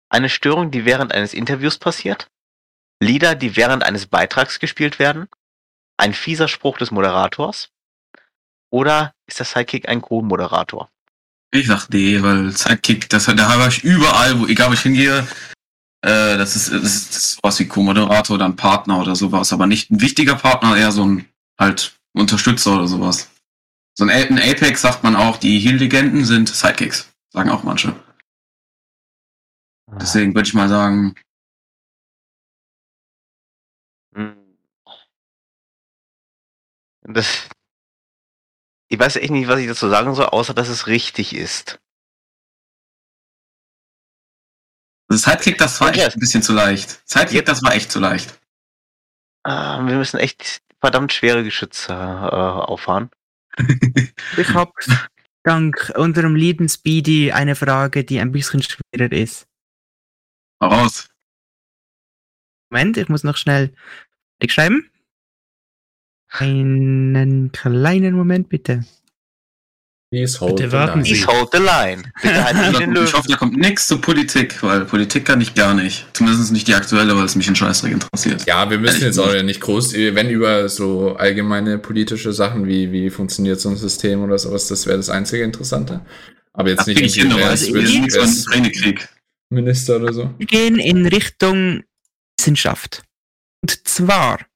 Eine 0.09 0.29
Störung, 0.29 0.73
die 0.73 0.85
während 0.85 1.13
eines 1.13 1.33
Interviews 1.33 1.79
passiert? 1.79 2.29
Lieder, 3.01 3.37
die 3.37 3.55
während 3.55 3.85
eines 3.85 4.09
Beitrags 4.09 4.59
gespielt 4.59 4.99
werden? 4.99 5.29
Ein 5.97 6.13
fieser 6.13 6.49
Spruch 6.49 6.77
des 6.79 6.91
Moderators? 6.91 7.71
Oder 8.73 9.15
ist 9.29 9.39
der 9.39 9.47
Sidekick 9.47 9.89
ein 9.89 10.03
Co-Moderator? 10.03 10.91
Ich 11.53 11.69
sag 11.69 11.87
D, 11.87 12.21
weil 12.21 12.51
Sidekick, 12.51 13.09
das, 13.11 13.27
da 13.27 13.49
habe 13.49 13.69
ich 13.69 13.85
überall, 13.85 14.41
wo, 14.41 14.47
egal 14.47 14.71
wo 14.71 14.73
ich 14.75 14.81
hingehe, 14.81 15.27
äh, 16.07 16.39
das 16.39 16.55
ist, 16.55 16.73
das 16.73 16.83
ist, 16.85 17.09
das 17.11 17.17
ist 17.17 17.31
sowas 17.33 17.59
wie 17.59 17.67
Co-Moderator 17.67 18.37
oder 18.37 18.45
ein 18.45 18.55
Partner 18.55 19.01
oder 19.01 19.17
sowas, 19.17 19.53
aber 19.53 19.67
nicht 19.67 19.91
ein 19.91 20.01
wichtiger 20.01 20.37
Partner, 20.37 20.77
eher 20.77 20.93
so 20.93 21.05
ein 21.05 21.29
halt 21.59 21.99
Unterstützer 22.13 22.77
oder 22.77 22.87
sowas. 22.87 23.29
So 23.99 24.05
ein, 24.05 24.11
ein 24.11 24.39
Apex 24.39 24.83
sagt 24.83 25.03
man 25.03 25.17
auch, 25.17 25.37
die 25.37 25.59
Heal-Legenden 25.59 26.25
sind 26.25 26.49
Sidekicks, 26.49 27.13
sagen 27.33 27.51
auch 27.51 27.65
manche. 27.65 27.95
Deswegen 30.01 30.35
würde 30.35 30.47
ich 30.47 30.55
mal 30.55 30.69
sagen, 30.69 31.15
Hm. 34.15 34.57
Das, 37.03 37.49
ich 38.89 38.99
weiß 38.99 39.17
echt 39.17 39.31
nicht, 39.31 39.49
was 39.49 39.59
ich 39.61 39.67
dazu 39.67 39.89
sagen 39.89 40.15
soll, 40.15 40.27
außer 40.27 40.55
dass 40.55 40.69
es 40.69 40.87
richtig 40.87 41.35
ist. 41.35 41.79
Also 45.17 45.31
Sidekick, 45.31 45.59
das 45.59 45.81
war 45.81 45.89
Okay. 45.89 46.01
echt 46.01 46.17
ein 46.17 46.21
bisschen 46.21 46.43
zu 46.43 46.53
leicht. 46.53 47.03
Sidekick, 47.09 47.47
das 47.47 47.63
war 47.63 47.75
echt 47.75 47.91
zu 47.91 47.99
leicht. 48.01 48.39
Ah, 49.45 49.85
wir 49.87 49.97
müssen 49.97 50.19
echt 50.19 50.61
verdammt 50.81 51.13
schwere 51.13 51.43
Geschütze 51.45 51.93
äh, 51.93 51.95
auffahren. 51.95 53.11
Ich 54.37 54.51
habe 54.51 54.73
dank 55.45 55.93
unserem 55.97 56.35
lieben 56.35 56.69
Speedy 56.69 57.33
eine 57.33 57.55
Frage, 57.55 58.05
die 58.05 58.21
ein 58.21 58.33
bisschen 58.33 58.63
schwerer 58.63 59.13
ist. 59.13 59.47
Raus. 60.63 61.09
Moment, 62.71 62.97
ich 62.97 63.09
muss 63.09 63.23
noch 63.25 63.37
schnell 63.37 63.75
dick 64.43 64.51
schreiben. 64.53 64.91
Einen 66.29 67.53
kleinen 67.53 68.15
Moment 68.15 68.49
bitte. 68.49 68.85
Please 70.13 70.41
hold 70.41 70.57
Bitte 70.57 70.71
the 70.71 70.77
warten 70.77 71.01
line. 71.01 71.05
Sie. 71.05 71.15
Please 71.15 71.27
hold 71.27 71.49
the 71.53 71.59
line. 71.59 72.03
Bitte 72.23 72.45
halten 72.45 72.73
Sie 72.75 72.79
den 72.79 73.05
Ich 73.05 73.13
hoffe, 73.13 73.29
da 73.29 73.37
kommt 73.37 73.57
nichts 73.57 73.89
zu 73.89 74.01
Politik, 74.01 74.63
weil 74.63 74.85
Politik 74.85 75.25
kann 75.25 75.41
ich 75.41 75.55
gar 75.55 75.75
nicht. 75.75 76.07
Zumindest 76.13 76.53
nicht 76.53 76.69
die 76.69 76.75
aktuelle, 76.75 77.17
weil 77.17 77.25
es 77.25 77.35
mich 77.35 77.49
in 77.49 77.57
Scheißdreck 77.57 77.93
interessiert. 77.93 78.47
Ja, 78.47 78.71
wir 78.71 78.79
müssen 78.79 79.03
jetzt 79.03 79.19
auch 79.19 79.43
nicht 79.43 79.61
groß, 79.61 79.95
wenn 79.95 80.31
über 80.31 80.69
so 80.69 81.17
allgemeine 81.17 81.79
politische 81.79 82.33
Sachen 82.33 82.67
wie, 82.67 82.93
wie 82.93 83.11
funktioniert 83.11 83.61
so 83.61 83.69
ein 83.69 83.77
System 83.77 84.23
oder 84.23 84.39
sowas, 84.39 84.69
das 84.69 84.87
wäre 84.87 84.97
das 84.97 85.11
einzige 85.11 85.43
Interessante. 85.43 86.01
Aber 86.53 86.69
jetzt 86.69 86.81
Das 86.81 86.87
nicht 86.87 86.99
krieg 86.99 87.07
ich 87.07 87.17
wer 87.17 87.57
von 87.57 88.29
ist 88.29 88.47
Ukraine-Krieg. 88.47 89.09
Minister 89.51 89.97
oder 89.97 90.13
so. 90.13 90.35
Wir 90.39 90.47
gehen 90.47 90.79
in 90.79 91.07
Richtung 91.07 91.83
Wissenschaft. 92.39 93.03
Und 93.63 93.87
zwar, 93.87 94.47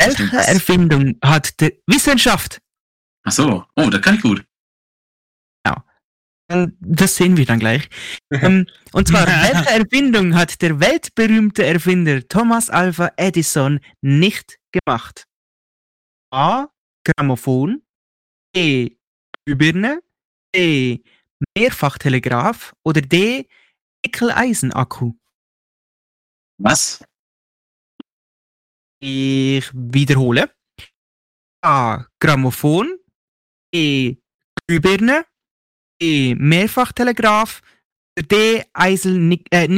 welche. 0.00 0.24
Erfindung 0.32 1.18
hat 1.22 1.60
der 1.60 1.72
Wissenschaft? 1.86 2.60
Ach 3.28 3.32
so. 3.32 3.66
Oh, 3.76 3.90
das 3.90 4.00
kann 4.00 4.14
ich 4.14 4.22
gut. 4.22 4.42
Ähm, 6.50 6.74
Das 6.80 7.14
sehen 7.16 7.36
wir 7.36 7.44
dann 7.44 7.58
gleich. 7.58 7.90
Ähm, 8.32 8.66
Und 8.92 9.06
zwar, 9.08 9.26
welche 9.26 9.68
Erfindung 9.68 10.34
hat 10.34 10.62
der 10.62 10.80
weltberühmte 10.80 11.62
Erfinder 11.66 12.26
Thomas 12.26 12.70
Alva 12.70 13.10
Edison 13.18 13.80
nicht 14.00 14.58
gemacht? 14.72 15.24
A. 16.32 16.68
Grammophon. 17.04 17.82
B. 18.54 18.96
Glühbirne. 19.44 20.00
D. 20.56 21.02
Mehrfachtelegraph. 21.54 22.72
Oder 22.82 23.02
D. 23.02 23.46
Nickel-Eisen-Akku. 24.06 25.12
Was? 26.62 27.04
Ich 29.00 29.70
wiederhole. 29.74 30.50
A. 31.62 32.06
Grammophon. 32.20 32.97
B. 33.70 34.16
Glühbirne. 34.66 35.24
D. 36.00 36.34
Mehrfachtelegraph. 36.34 37.62
D. 38.18 38.64
Eisel, 38.72 39.18
Nick, 39.18 39.46
äh. 39.50 39.68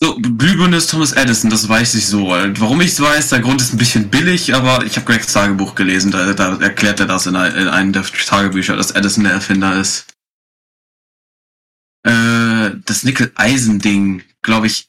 So, 0.00 0.16
Glühbirne 0.16 0.76
ist 0.76 0.90
Thomas 0.90 1.12
Edison, 1.12 1.50
das 1.50 1.68
weiß 1.68 1.96
ich 1.96 2.06
so. 2.06 2.28
Warum 2.28 2.80
ich 2.80 2.92
es 2.92 3.00
weiß, 3.00 3.30
der 3.30 3.40
Grund 3.40 3.60
ist 3.60 3.72
ein 3.72 3.78
bisschen 3.78 4.10
billig, 4.10 4.54
aber 4.54 4.84
ich 4.84 4.94
habe 4.96 5.06
Gregs 5.06 5.32
Tagebuch 5.32 5.74
gelesen, 5.74 6.12
da, 6.12 6.32
da 6.34 6.56
erklärt 6.60 7.00
er 7.00 7.06
das 7.06 7.26
in 7.26 7.34
einem 7.34 7.92
der 7.92 8.04
Tagebücher, 8.04 8.76
dass 8.76 8.92
Edison 8.92 9.24
der 9.24 9.32
Erfinder 9.32 9.80
ist. 9.80 10.06
Äh, 12.04 12.76
das 12.84 13.02
Nickel-Eisen-Ding, 13.02 14.22
glaube 14.40 14.68
ich, 14.68 14.87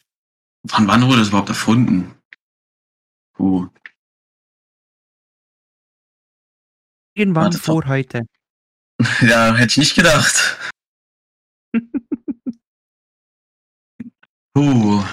wann, 0.64 0.88
wann 0.88 1.06
wurde 1.07 1.19
das 1.19 1.30
überhaupt 1.30 1.49
erfunden? 1.49 2.15
Puh. 3.36 3.69
Irgendwann 7.15 7.45
Warte, 7.45 7.57
vor 7.60 7.86
heute. 7.88 8.26
Ja, 9.22 9.56
hätte 9.56 9.72
ich 9.72 9.77
nicht 9.77 9.95
gedacht. 9.95 10.57
Puh. 14.53 15.03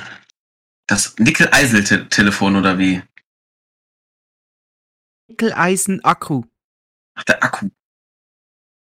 Das 0.88 1.16
Nickel-Eisel-Telefon 1.18 2.56
oder 2.56 2.78
wie? 2.78 3.02
Nickel-Eisen-Akku. 5.28 6.44
Ach, 7.16 7.24
der 7.24 7.42
Akku. 7.42 7.70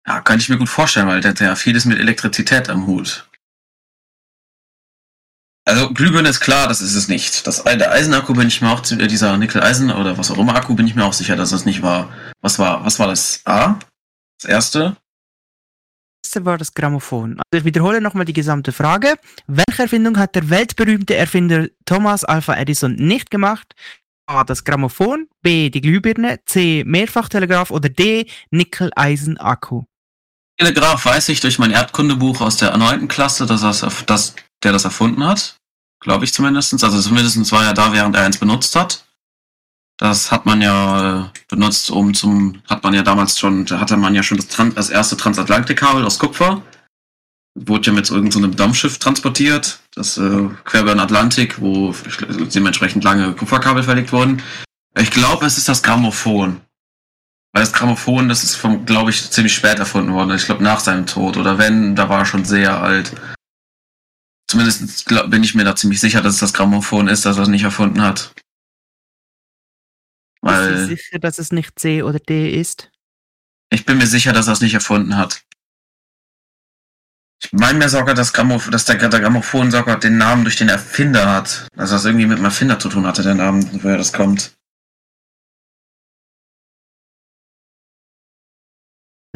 Ja, 0.08 0.22
kann 0.22 0.40
ich 0.40 0.50
mir 0.50 0.58
gut 0.58 0.70
vorstellen, 0.70 1.08
weil 1.08 1.22
der 1.22 1.32
hat 1.32 1.40
ja 1.40 1.56
vieles 1.56 1.86
mit 1.86 1.98
Elektrizität 1.98 2.70
am 2.70 2.86
Hut. 2.86 3.28
Also 5.68 5.92
Glühbirne 5.92 6.30
ist 6.30 6.42
klar, 6.42 6.68
das 6.68 6.80
ist 6.80 6.94
es 6.94 7.08
nicht. 7.08 7.48
Das, 7.48 7.64
der 7.64 7.92
Eisenakku 7.92 8.34
bin 8.34 8.48
ich 8.48 8.62
mir 8.62 8.72
auch, 8.72 8.84
äh, 8.92 9.08
dieser 9.08 9.36
Nickel-Eisen 9.38 9.92
oder 9.92 10.18
was 10.18 10.30
auch 10.30 10.38
immer 10.38 10.56
Akku 10.56 10.76
bin 10.76 10.86
ich 10.86 10.94
mir 10.94 11.04
auch 11.04 11.14
sicher, 11.14 11.36
dass 11.36 11.50
das 11.50 11.66
nicht 11.66 11.82
war. 11.82 12.10
Was 12.42 12.60
war, 12.60 12.86
was 12.86 13.00
war 13.00 13.08
das? 13.08 13.42
A? 13.46 13.80
Das 14.40 14.50
erste? 14.50 14.98
Das 16.24 16.46
war 16.46 16.60
das 16.60 16.74
Grammophon. 16.74 17.40
Also 17.40 17.60
ich 17.60 17.66
wiederhole 17.66 18.00
nochmal 18.00 18.26
die 18.26 18.34
gesamte 18.34 18.72
Frage. 18.72 19.16
Welche 19.48 19.84
Erfindung 19.84 20.20
hat 20.20 20.36
der 20.36 20.50
weltberühmte 20.50 21.16
Erfinder 21.16 21.68
Thomas 21.86 22.24
Alva 22.24 22.58
Edison 22.58 22.96
nicht 22.96 23.32
gemacht? 23.32 23.74
A. 24.28 24.44
Das 24.44 24.64
Grammophon. 24.66 25.28
B. 25.42 25.70
Die 25.70 25.82
Glühbirne. 25.82 26.40
C. 26.46 26.84
Mehrfachtelegraph. 26.86 27.72
Oder 27.72 27.90
D. 27.90 28.28
Nickel-Eisen-Akku. 28.52 29.84
Telegraph 30.58 31.06
weiß 31.06 31.30
ich 31.30 31.42
durch 31.42 31.60
mein 31.60 31.72
Erdkundebuch 31.72 32.42
aus 32.42 32.58
der 32.58 32.76
neunten 32.78 33.08
Klasse, 33.08 33.46
dass, 33.46 33.62
das, 33.62 34.06
dass 34.06 34.36
der 34.64 34.72
das 34.72 34.86
erfunden 34.86 35.26
hat. 35.26 35.58
Glaube 36.00 36.26
ich 36.26 36.34
zumindest. 36.34 36.84
Also 36.84 37.02
zumindest 37.02 37.52
war 37.52 37.66
er 37.66 37.74
da, 37.74 37.92
während 37.92 38.16
er 38.16 38.24
eins 38.24 38.38
benutzt 38.38 38.76
hat. 38.76 39.06
Das 39.98 40.32
hat 40.32 40.46
man 40.46 40.62
ja 40.62 41.26
äh, 41.26 41.30
benutzt, 41.48 41.90
um 41.90 42.14
zum, 42.14 42.62
hat 42.68 42.84
man 42.84 42.94
ja 42.94 43.02
damals 43.02 43.40
schon, 43.40 43.66
da 43.66 43.80
hatte 43.80 43.96
man 43.96 44.14
ja 44.14 44.24
schon 44.24 44.38
das, 44.38 44.48
das 44.48 44.90
erste 44.90 45.16
Transatlantikkabel 45.16 46.04
aus 46.04 46.20
Kupfer. 46.20 46.62
Wurde 47.58 47.88
ja 47.88 47.94
mit 47.94 48.10
irgendeinem 48.10 48.52
so 48.52 48.58
Dampfschiff 48.58 48.98
transportiert, 49.00 49.80
das 49.96 50.18
äh, 50.18 50.50
quer 50.66 50.82
über 50.82 50.94
den 50.94 51.00
Atlantik, 51.00 51.62
wo 51.62 51.96
dementsprechend 52.54 53.06
lange 53.06 53.32
Kupferkabel 53.34 53.84
verlegt 53.84 54.12
wurden. 54.12 54.42
Ich 54.98 55.12
glaube, 55.12 55.46
es 55.46 55.58
ist 55.58 55.70
das 55.70 55.82
Grammophon. 55.82 56.60
Weil 57.56 57.64
das 57.64 57.72
Grammophon, 57.72 58.28
das 58.28 58.44
ist 58.44 58.62
glaube 58.86 59.12
ich, 59.12 59.32
ziemlich 59.32 59.56
spät 59.56 59.80
erfunden 59.80 60.12
worden. 60.12 60.36
Ich 60.36 60.44
glaube, 60.44 60.62
nach 60.62 60.82
seinem 60.82 61.06
Tod. 61.06 61.38
Oder 61.38 61.58
wenn, 61.58 61.96
da 61.96 62.10
war 62.10 62.20
er 62.20 62.26
schon 62.26 62.44
sehr 62.44 62.82
alt. 62.82 63.14
Zumindest 64.50 65.06
glaub, 65.06 65.30
bin 65.30 65.42
ich 65.42 65.56
mir 65.56 65.64
da 65.64 65.74
ziemlich 65.74 66.02
sicher, 66.02 66.22
dass 66.22 66.34
es 66.34 66.40
das 66.42 66.54
Grammophon 66.54 67.08
ist, 67.08 67.26
das 67.26 67.38
er 67.38 67.44
es 67.44 67.48
nicht 67.48 67.64
erfunden 67.64 68.02
hat. 68.02 68.34
Bist 70.42 70.58
du 70.58 70.60
Weil 70.60 70.86
sicher, 70.88 71.20
dass 71.20 71.40
es 71.40 71.54
nicht 71.54 71.80
C 71.80 72.04
oder 72.04 72.20
D 72.20 72.60
ist? 72.60 72.92
ich 73.70 73.86
bin 73.86 74.00
mir 74.00 74.08
sicher, 74.08 74.34
dass 74.34 74.48
er 74.48 74.54
es 74.54 74.62
nicht 74.62 74.74
erfunden 74.74 75.16
hat. 75.16 75.46
Ich 77.42 77.54
meine 77.54 77.80
mir 77.80 77.88
sogar, 77.88 78.16
dass, 78.16 78.34
Grammoph 78.34 78.70
dass 78.70 78.84
der, 78.84 78.98
der 78.98 79.20
Grammophon 79.22 79.72
sogar 79.72 79.98
den 79.98 80.18
Namen 80.18 80.44
durch 80.44 80.58
den 80.58 80.68
Erfinder 80.68 81.34
hat. 81.34 81.70
Also 81.78 81.96
das 81.96 82.04
irgendwie 82.04 82.26
mit 82.26 82.38
dem 82.38 82.46
Erfinder 82.46 82.80
zu 82.80 82.90
tun 82.90 83.08
hatte, 83.08 83.24
der 83.24 83.36
Name, 83.36 83.66
woher 83.82 83.98
das 83.98 84.12
kommt. 84.12 84.52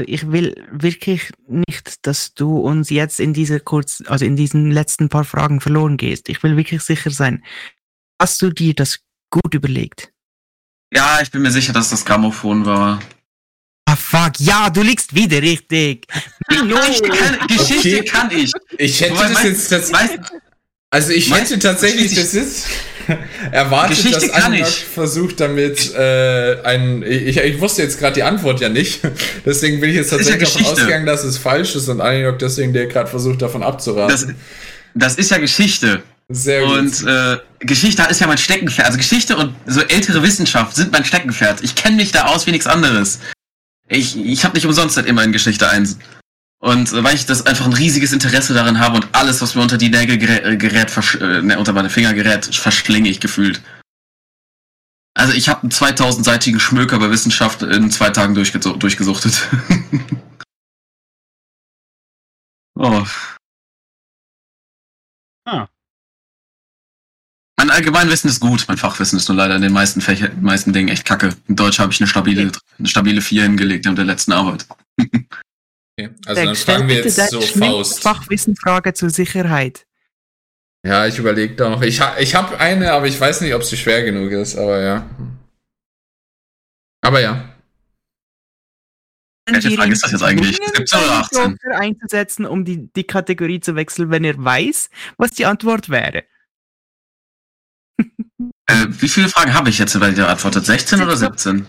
Ich 0.08 0.32
will 0.32 0.56
wirklich 0.72 1.32
nicht, 1.48 2.06
dass 2.06 2.34
du 2.34 2.58
uns 2.60 2.90
jetzt 2.90 3.20
in 3.20 3.34
diese 3.34 3.60
kurz, 3.60 4.04
also 4.08 4.26
in 4.26 4.36
diesen 4.36 4.72
letzten 4.72 5.10
paar 5.10 5.24
Fragen 5.26 5.62
verloren 5.62 5.98
gehst. 5.98 6.30
Ich 6.30 6.42
will 6.44 6.58
wirklich 6.58 6.82
sicher 6.82 7.12
sein. 7.12 7.44
Hast 8.22 8.42
du 8.42 8.50
dir 8.52 8.74
das 8.74 9.00
gut 9.32 9.54
überlegt? 9.54 10.12
Ja, 10.94 11.20
ich 11.22 11.32
bin 11.32 11.42
mir 11.42 11.52
sicher, 11.52 11.74
dass 11.74 11.90
das 11.90 12.04
Grammophon 12.06 12.66
war. 12.66 13.00
Ah 13.86 13.96
fuck, 13.96 14.34
ja, 14.40 14.70
du 14.70 14.82
liegst 14.82 15.16
wieder 15.16 15.42
richtig. 15.42 16.06
Geschichte 16.48 17.10
kann, 17.10 17.48
Geschichte 17.48 17.98
Okay. 18.00 18.06
kann 18.06 18.32
ich. 18.32 18.52
Ich 18.78 19.02
hätte 19.02 19.14
Wobei, 19.14 19.24
das 19.24 19.34
meinst- 19.34 19.44
jetzt 19.46 19.68
tatsächlich. 19.70 20.20
Weißt, 20.20 20.32
Also 20.92 21.12
ich 21.12 21.30
Meinst 21.30 21.52
hätte 21.52 21.60
tatsächlich 21.62 22.16
das 22.16 22.34
jetzt 22.34 22.68
erwartet, 23.52 23.98
Geschichte 23.98 24.28
dass 24.28 24.32
kann 24.44 24.54
ich. 24.54 24.86
versucht 24.86 25.40
damit 25.40 25.94
äh, 25.96 26.62
ein. 26.64 27.04
Ich, 27.04 27.38
ich 27.38 27.60
wusste 27.60 27.82
jetzt 27.82 28.00
gerade 28.00 28.16
die 28.16 28.24
Antwort 28.24 28.60
ja 28.62 28.70
nicht. 28.70 29.02
Deswegen 29.46 29.80
bin 29.80 29.90
ich 29.92 29.96
jetzt 29.98 30.10
tatsächlich 30.10 30.44
davon 30.50 30.60
Geschichte. 30.62 30.82
ausgegangen, 30.82 31.06
dass 31.06 31.24
es 31.24 31.38
falsch 31.38 31.76
ist 31.76 31.88
und 31.90 32.02
Aninok 32.02 32.40
deswegen 32.40 32.74
der 32.74 32.88
gerade 32.88 33.10
versucht 33.10 33.42
davon 33.42 33.64
abzuraten. 33.64 34.16
das, 34.16 34.28
das 34.96 35.16
ist 35.16 35.32
ja 35.32 35.38
Geschichte. 35.38 36.04
Sehr 36.32 36.64
Und 36.64 37.00
gut. 37.00 37.08
äh, 37.08 37.38
Geschichte 37.60 38.04
ist 38.10 38.22
ja 38.22 38.28
mein 38.28 38.38
Steckenpferd. 38.38 38.86
Also 38.86 38.98
Geschichte 39.00 39.36
und 39.36 39.56
so 39.66 39.82
ältere 39.82 40.22
Wissenschaft 40.22 40.76
sind 40.76 40.92
mein 40.92 41.04
Steckenpferd. 41.04 41.64
Ich 41.64 41.74
kenne 41.76 41.96
mich 41.96 42.12
da 42.12 42.26
aus 42.26 42.46
wie 42.46 42.52
nichts 42.52 42.68
anderes. 42.68 43.20
Ich, 43.88 44.16
ich 44.16 44.44
habe 44.44 44.54
nicht 44.56 44.66
umsonst 44.68 44.96
halt 44.98 45.08
immer 45.08 45.24
in 45.24 45.32
Geschichte 45.32 45.68
1. 45.68 45.98
Und 46.62 46.92
weil 46.92 47.16
ich 47.16 47.26
das 47.26 47.46
einfach 47.46 47.66
ein 47.66 47.74
riesiges 47.74 48.12
Interesse 48.12 48.54
daran 48.54 48.80
habe 48.80 48.98
und 48.98 49.08
alles, 49.14 49.42
was 49.42 49.56
mir 49.56 49.62
unter 49.62 49.78
die 49.78 49.90
Nägel 49.90 50.18
gerät, 50.18 50.44
äh, 50.44 50.58
gerät 50.58 50.96
äh, 51.22 51.42
ne, 51.42 51.58
unter 51.58 51.72
meine 51.72 51.90
Finger 51.90 52.14
gerät, 52.14 52.54
verschlinge 52.54 53.10
ich 53.10 53.22
gefühlt. 53.22 53.62
Also 55.14 55.34
ich 55.34 55.48
habe 55.48 55.62
einen 55.62 55.72
2000-seitigen 55.72 56.60
Schmöker 56.60 57.00
bei 57.00 57.10
Wissenschaft 57.10 57.62
in 57.62 57.90
zwei 57.92 58.10
Tagen 58.10 58.36
durchge 58.36 58.60
durchgesuchtet. 58.60 59.48
oh. 62.76 63.06
Ah. 65.46 65.68
Mein 67.58 67.72
Allgemeinwissen 67.72 68.30
ist 68.30 68.42
gut, 68.42 68.66
mein 68.68 68.78
Fachwissen 68.78 69.18
ist 69.18 69.30
nur 69.30 69.38
leider 69.38 69.56
in 69.56 69.62
den 69.62 69.74
meisten 69.74 70.02
Fächern, 70.02 70.32
den 70.32 70.44
meisten 70.44 70.74
Dingen 70.74 70.90
echt 70.90 71.06
kacke. 71.06 71.36
In 71.48 71.56
Deutsch 71.56 71.80
habe 71.80 71.94
ich 71.94 72.02
eine 72.02 72.08
stabile, 72.08 72.52
eine 72.78 72.88
stabile 72.88 73.22
4 73.22 73.44
hingelegt 73.44 73.86
in 73.86 73.96
der 73.96 74.06
letzten 74.06 74.34
Arbeit. 74.34 74.68
Okay. 76.00 76.16
Also 76.26 76.44
dann 76.44 76.56
fragen 76.56 76.88
wir 76.88 76.96
jetzt 76.96 77.30
so 77.30 77.42
Faust. 77.42 78.02
Fachwissenfrage 78.02 78.94
zur 78.94 79.10
Sicherheit. 79.10 79.86
Ja, 80.86 81.06
ich 81.06 81.18
überlege 81.20 81.56
da 81.56 81.70
noch. 81.70 81.82
Ich, 81.82 82.00
ha 82.00 82.16
ich 82.20 82.36
habe 82.36 82.58
eine, 82.58 82.94
aber 82.94 83.08
ich 83.08 83.20
weiß 83.20 83.42
nicht, 83.42 83.54
ob 83.54 83.64
sie 83.64 83.76
schwer 83.76 84.04
genug 84.04 84.32
ist, 84.32 84.58
aber 84.58 84.82
ja. 84.82 85.10
Aber 87.02 87.20
ja. 87.20 87.54
Welche 89.46 89.72
Frage 89.72 89.92
ist 89.92 90.04
das 90.04 90.12
jetzt 90.12 90.24
eigentlich? 90.24 90.58
17 90.58 91.00
oder 91.00 91.12
18? 91.12 91.40
einen 91.40 91.52
Joker 91.52 91.80
einzusetzen, 91.80 92.46
um 92.46 92.64
die, 92.64 92.94
die 92.94 93.04
Kategorie 93.04 93.60
zu 93.60 93.76
wechseln, 93.76 94.10
wenn 94.12 94.24
er 94.24 94.42
weiß, 94.42 94.90
was 95.18 95.32
die 95.32 95.46
Antwort 95.46 95.90
wäre. 95.90 96.24
Äh, 98.68 98.86
wie 98.90 99.10
viele 99.10 99.28
Fragen 99.28 99.54
habe 99.54 99.70
ich 99.70 99.80
jetzt 99.80 100.00
bei 100.00 100.12
dir 100.12 100.24
beantwortet? 100.24 100.66
16 100.66 101.02
oder 101.02 101.18
17? 101.18 101.66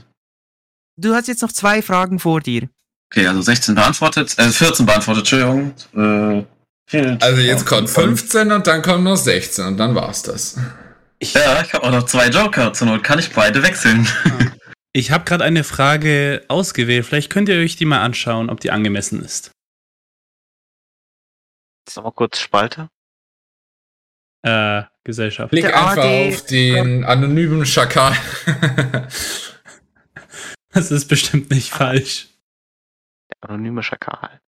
Du 0.97 1.15
hast 1.15 1.29
jetzt 1.29 1.41
noch 1.43 1.51
zwei 1.51 1.81
Fragen 1.81 2.19
vor 2.19 2.41
dir. 2.41 2.69
Okay, 3.13 3.27
also 3.27 3.43
16 3.43 3.75
beantwortet, 3.75 4.39
äh, 4.39 4.49
14 4.51 4.87
beantwortet, 4.87 5.33
Entschuldigung. 5.33 5.75
Äh, 5.97 7.17
Also 7.21 7.41
jetzt 7.41 7.67
kommt 7.67 7.89
15 7.91 8.51
und 8.53 8.67
dann 8.67 8.83
kommt 8.83 9.05
noch 9.05 9.17
16 9.17 9.65
und 9.65 9.77
dann 9.77 9.95
war's 9.95 10.23
das. 10.23 10.57
Ja, 11.23 11.63
ich 11.63 11.73
habe 11.75 11.85
auch 11.85 11.91
noch 11.91 12.05
zwei 12.07 12.29
Joker. 12.29 12.73
Zur 12.73 12.89
Not 12.89 13.05
kann 13.05 13.19
ich 13.19 13.31
beide 13.33 13.63
wechseln. 13.63 14.09
Ich 14.93 15.11
habe 15.13 15.25
gerade 15.25 15.45
eine 15.45 15.63
Frage 15.63 16.45
ausgewählt. 16.49 17.07
Vielleicht 17.07 17.31
könnt 17.31 17.49
ihr 17.49 17.57
euch 17.59 17.77
die 17.77 17.85
mal 17.85 18.01
anschauen, 18.01 18.51
ob 18.51 18.59
die 18.61 18.71
angemessen 18.73 19.23
ist. 19.25 19.53
Sag 21.89 22.05
mal 22.05 22.11
kurz 22.11 22.39
Spalte. 22.39 22.89
Äh, 24.43 24.83
Gesellschaft. 25.05 25.51
Klick 25.51 25.67
einfach 25.67 26.05
auf 26.05 26.47
den 26.47 27.05
anonymen 27.05 27.67
Schakal. 27.67 28.17
Das 30.73 30.93
ist 30.93 31.07
bestimmt 31.09 31.51
nicht 31.51 31.71
falsch. 31.71 32.29
Der 33.43 33.51
anonyme 33.51 33.83
Schakal. 33.83 34.41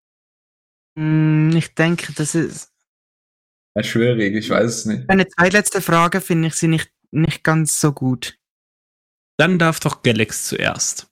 Hm, 0.99 1.51
Ich 1.57 1.75
denke, 1.75 2.13
das 2.13 2.35
ist 2.35 2.71
ja, 3.75 3.83
schwierig, 3.83 4.35
ich 4.35 4.51
weiß 4.51 4.65
es 4.67 4.85
nicht. 4.87 5.09
eine 5.09 5.27
zweitletzte 5.27 5.81
Frage, 5.81 6.21
finde 6.21 6.49
ich 6.49 6.55
sie 6.55 6.69
nicht, 6.69 6.91
nicht 7.11 7.43
ganz 7.43 7.81
so 7.81 7.93
gut. 7.93 8.37
Dann 9.39 9.59
darf 9.59 9.81
doch 9.81 10.03
Galax 10.03 10.47
zuerst. 10.47 11.09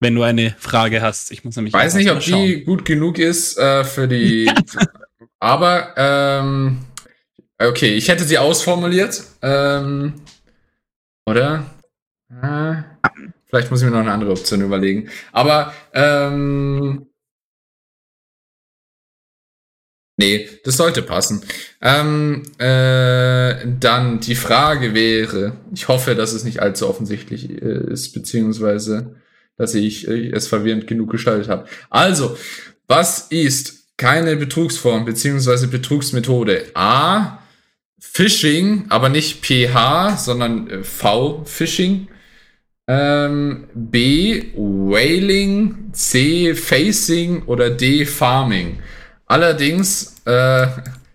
Wenn 0.00 0.14
du 0.14 0.22
eine 0.22 0.52
Frage 0.60 1.02
hast. 1.02 1.32
Ich 1.32 1.42
muss 1.42 1.56
nämlich 1.56 1.74
Ich 1.74 1.80
weiß 1.80 1.94
nicht, 1.94 2.08
ob 2.10 2.18
mal 2.18 2.20
die 2.46 2.62
gut 2.62 2.84
genug 2.84 3.18
ist 3.18 3.58
äh, 3.58 3.82
für 3.82 4.06
die. 4.06 4.48
Aber, 5.40 5.92
ähm, 5.96 6.84
okay, 7.60 7.94
ich 7.96 8.06
hätte 8.08 8.22
sie 8.22 8.38
ausformuliert. 8.38 9.24
Ähm, 9.42 10.22
oder? 11.26 11.66
Äh, 12.30 12.82
vielleicht 13.48 13.70
muss 13.70 13.80
ich 13.80 13.86
mir 13.86 13.92
noch 13.92 14.00
eine 14.00 14.12
andere 14.12 14.30
Option 14.30 14.60
überlegen. 14.60 15.10
Aber, 15.32 15.72
ähm, 15.92 17.06
nee, 20.16 20.48
das 20.64 20.76
sollte 20.76 21.02
passen. 21.02 21.42
Ähm, 21.80 22.42
äh, 22.58 23.66
dann 23.80 24.20
die 24.20 24.34
Frage 24.34 24.94
wäre, 24.94 25.56
ich 25.74 25.88
hoffe, 25.88 26.14
dass 26.14 26.32
es 26.32 26.44
nicht 26.44 26.60
allzu 26.60 26.88
offensichtlich 26.88 27.50
äh, 27.50 27.90
ist, 27.92 28.12
beziehungsweise 28.12 29.16
dass 29.56 29.74
ich 29.74 30.08
äh, 30.08 30.30
es 30.30 30.46
verwirrend 30.46 30.86
genug 30.86 31.10
gestaltet 31.10 31.48
habe. 31.48 31.66
Also, 31.90 32.38
was 32.86 33.26
ist 33.28 33.96
keine 33.96 34.36
Betrugsform 34.36 35.04
beziehungsweise 35.04 35.68
Betrugsmethode? 35.68 36.66
A. 36.74 37.38
Phishing, 37.98 38.86
aber 38.90 39.08
nicht 39.08 39.44
PH, 39.44 40.16
sondern 40.16 40.70
äh, 40.70 40.84
V. 40.84 41.44
Phishing. 41.44 42.08
Ähm, 42.88 43.68
B. 43.74 44.52
Whaling. 44.54 45.92
C. 45.92 46.54
Facing 46.54 47.42
oder 47.44 47.70
D. 47.70 48.06
Farming. 48.06 48.82
Allerdings 49.26 50.16
äh, 50.24 50.66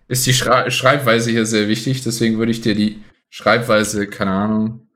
ist 0.08 0.26
die 0.28 0.34
Schra 0.34 0.70
Schreibweise 0.70 1.32
hier 1.32 1.46
sehr 1.46 1.68
wichtig, 1.68 2.04
deswegen 2.04 2.38
würde 2.38 2.52
ich 2.52 2.62
dir 2.62 2.76
die 2.76 3.04
Schreibweise, 3.30 4.08
keine 4.08 4.32
Ahnung, 4.32 4.88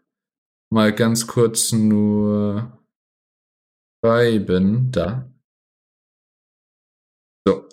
mal 0.69 0.93
ganz 0.93 1.25
kurz 1.25 1.71
nur 1.71 2.79
schreiben. 4.03 4.91
Da. 4.91 5.27
So. 7.47 7.67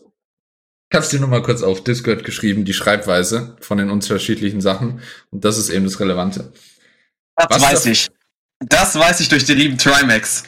Kannst 0.90 1.12
du 1.12 1.18
nur 1.18 1.28
mal 1.28 1.42
kurz 1.42 1.62
auf 1.62 1.84
Discord 1.84 2.24
geschrieben, 2.24 2.64
die 2.64 2.72
Schreibweise 2.72 3.56
von 3.60 3.76
den 3.76 3.90
unterschiedlichen 3.90 4.62
Sachen. 4.62 5.02
Und 5.30 5.44
das 5.44 5.58
ist 5.58 5.68
eben 5.68 5.84
das 5.84 6.00
Relevante. 6.00 6.52
Das 7.36 7.48
Was 7.50 7.62
weiß 7.62 7.86
ich. 7.86 8.08
Das 8.60 8.94
weiß 8.98 9.20
ich 9.20 9.28
durch 9.28 9.44
den 9.44 9.58
lieben 9.58 9.78
Trimax. 9.78 10.44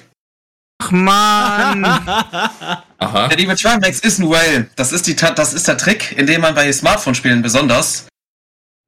Ach 0.82 0.90
man! 0.90 1.84
Aha. 2.98 3.28
Der 3.28 3.36
liebe 3.36 3.56
Trimax 3.56 4.00
ist 4.00 4.18
ein 4.18 4.28
Whale. 4.28 4.70
Das 4.76 4.92
ist, 4.92 5.06
die, 5.06 5.16
das 5.16 5.54
ist 5.54 5.68
der 5.68 5.78
Trick, 5.78 6.12
indem 6.12 6.42
man 6.42 6.54
bei 6.54 6.70
Smartphone-Spielen 6.72 7.42
besonders 7.42 8.06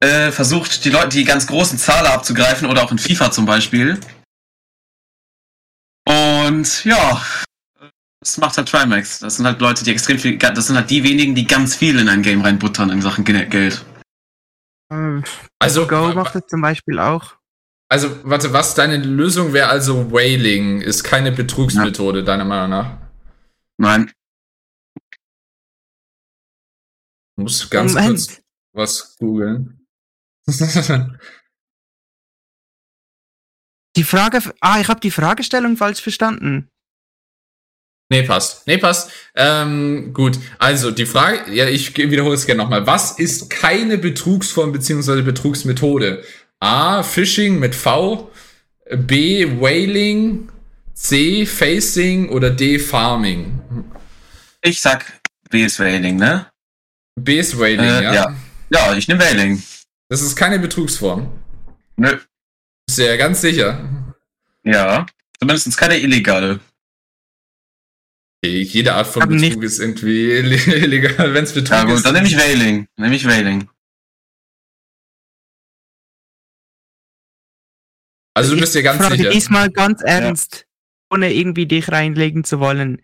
äh, 0.01 0.31
versucht, 0.31 0.85
die 0.85 0.89
Leute, 0.91 1.09
die 1.09 1.23
ganz 1.25 1.47
großen 1.47 1.77
Zahler 1.77 2.13
abzugreifen 2.13 2.69
oder 2.69 2.83
auch 2.83 2.91
in 2.91 2.99
FIFA 2.99 3.31
zum 3.31 3.45
Beispiel. 3.45 3.99
Und 6.07 6.85
ja, 6.85 7.21
das 8.21 8.37
macht 8.37 8.57
halt 8.57 8.69
Trimax. 8.69 9.19
Das 9.19 9.35
sind 9.37 9.45
halt 9.45 9.59
Leute, 9.61 9.83
die 9.83 9.91
extrem 9.91 10.17
viel, 10.19 10.37
das 10.37 10.67
sind 10.67 10.75
halt 10.75 10.89
die 10.89 11.03
wenigen, 11.03 11.35
die 11.35 11.45
ganz 11.45 11.75
viel 11.75 11.99
in 11.99 12.09
ein 12.09 12.21
Game 12.23 12.41
reinbuttern 12.41 12.89
in 12.89 13.01
Sachen 13.01 13.23
Ge- 13.25 13.45
Geld. 13.47 13.85
Ähm, 14.91 15.23
Also, 15.59 15.87
Go 15.87 16.13
macht 16.13 16.35
das 16.35 16.47
zum 16.47 16.61
Beispiel 16.61 16.99
auch. 16.99 17.35
Also, 17.91 18.23
warte, 18.23 18.53
was 18.53 18.75
deine 18.75 18.97
Lösung 18.97 19.53
wäre 19.53 19.69
also 19.69 20.11
Whaling 20.11 20.81
ist 20.81 21.03
keine 21.03 21.31
Betrugsmethode, 21.31 22.23
deiner 22.23 22.45
Meinung 22.45 22.69
nach? 22.69 22.97
Nein. 23.77 24.11
Du 27.35 27.43
musst 27.43 27.71
ganz 27.71 27.93
Moment. 27.93 28.09
kurz 28.09 28.41
was 28.73 29.17
googeln. 29.17 29.87
Die 33.95 34.03
Frage, 34.03 34.39
ah, 34.61 34.79
ich 34.79 34.87
habe 34.87 34.99
die 34.99 35.11
Fragestellung 35.11 35.75
falsch 35.75 36.01
verstanden. 36.01 36.69
nee, 38.09 38.23
passt. 38.23 38.65
Nee, 38.67 38.77
passt. 38.77 39.11
Ähm, 39.35 40.13
gut, 40.13 40.39
also 40.57 40.91
die 40.91 41.05
Frage, 41.05 41.51
ja, 41.51 41.67
ich 41.67 41.97
wiederhole 41.97 42.35
es 42.35 42.45
gerne 42.45 42.61
nochmal. 42.61 42.87
Was 42.87 43.19
ist 43.19 43.49
keine 43.49 43.97
Betrugsform 43.97 44.71
bzw. 44.71 45.21
Betrugsmethode? 45.23 46.23
A. 46.59 47.01
Phishing 47.03 47.59
mit 47.59 47.75
V. 47.75 48.31
B. 48.95 49.45
Whaling. 49.59 50.49
C. 50.93 51.45
Facing 51.45 52.29
oder 52.29 52.49
D. 52.49 52.79
Farming. 52.79 53.61
Ich 54.61 54.81
sag 54.81 55.05
B 55.49 55.63
ist 55.63 55.79
Whaling, 55.79 56.17
ne? 56.17 56.47
B 57.15 57.39
ist 57.39 57.57
Whaling, 57.57 57.79
Äh, 57.79 58.03
ja? 58.03 58.13
ja. 58.13 58.35
Ja, 58.71 58.93
ich 58.95 59.07
nehme 59.07 59.21
Whaling. 59.23 59.63
Das 60.09 60.21
ist 60.21 60.35
keine 60.35 60.59
Betrugsform. 60.59 61.31
Nö. 61.95 62.17
Sehr 62.89 63.17
ganz 63.17 63.41
sicher. 63.41 63.87
Ja. 64.63 65.05
Zumindest 65.39 65.77
keine 65.77 65.97
illegale. 65.99 66.59
Okay, 68.43 68.61
Jede 68.63 68.93
Art 68.93 69.07
von 69.07 69.27
Betrug 69.27 69.63
ist 69.63 69.79
irgendwie 69.79 70.31
illegal, 70.31 71.33
wenn 71.33 71.43
es 71.43 71.53
Betrug 71.53 71.71
Ja 71.77 71.83
gut, 71.83 71.95
ist. 71.95 72.05
dann 72.05 72.13
nehme 72.13 72.27
ich 72.27 72.37
Whaling. 72.37 72.87
Nehme 72.97 73.15
ich 73.15 73.25
Whaling. 73.25 73.69
Also 78.39 78.55
du 78.55 78.61
bist 78.61 78.73
dir 78.73 78.83
ganz 78.83 79.01
Frage 79.01 79.17
sicher. 79.17 79.29
diesmal 79.29 79.69
ganz 79.69 80.01
ernst, 80.01 80.65
ohne 81.11 81.33
irgendwie 81.33 81.65
dich 81.65 81.91
reinlegen 81.91 82.43
zu 82.43 82.59
wollen. 82.59 83.01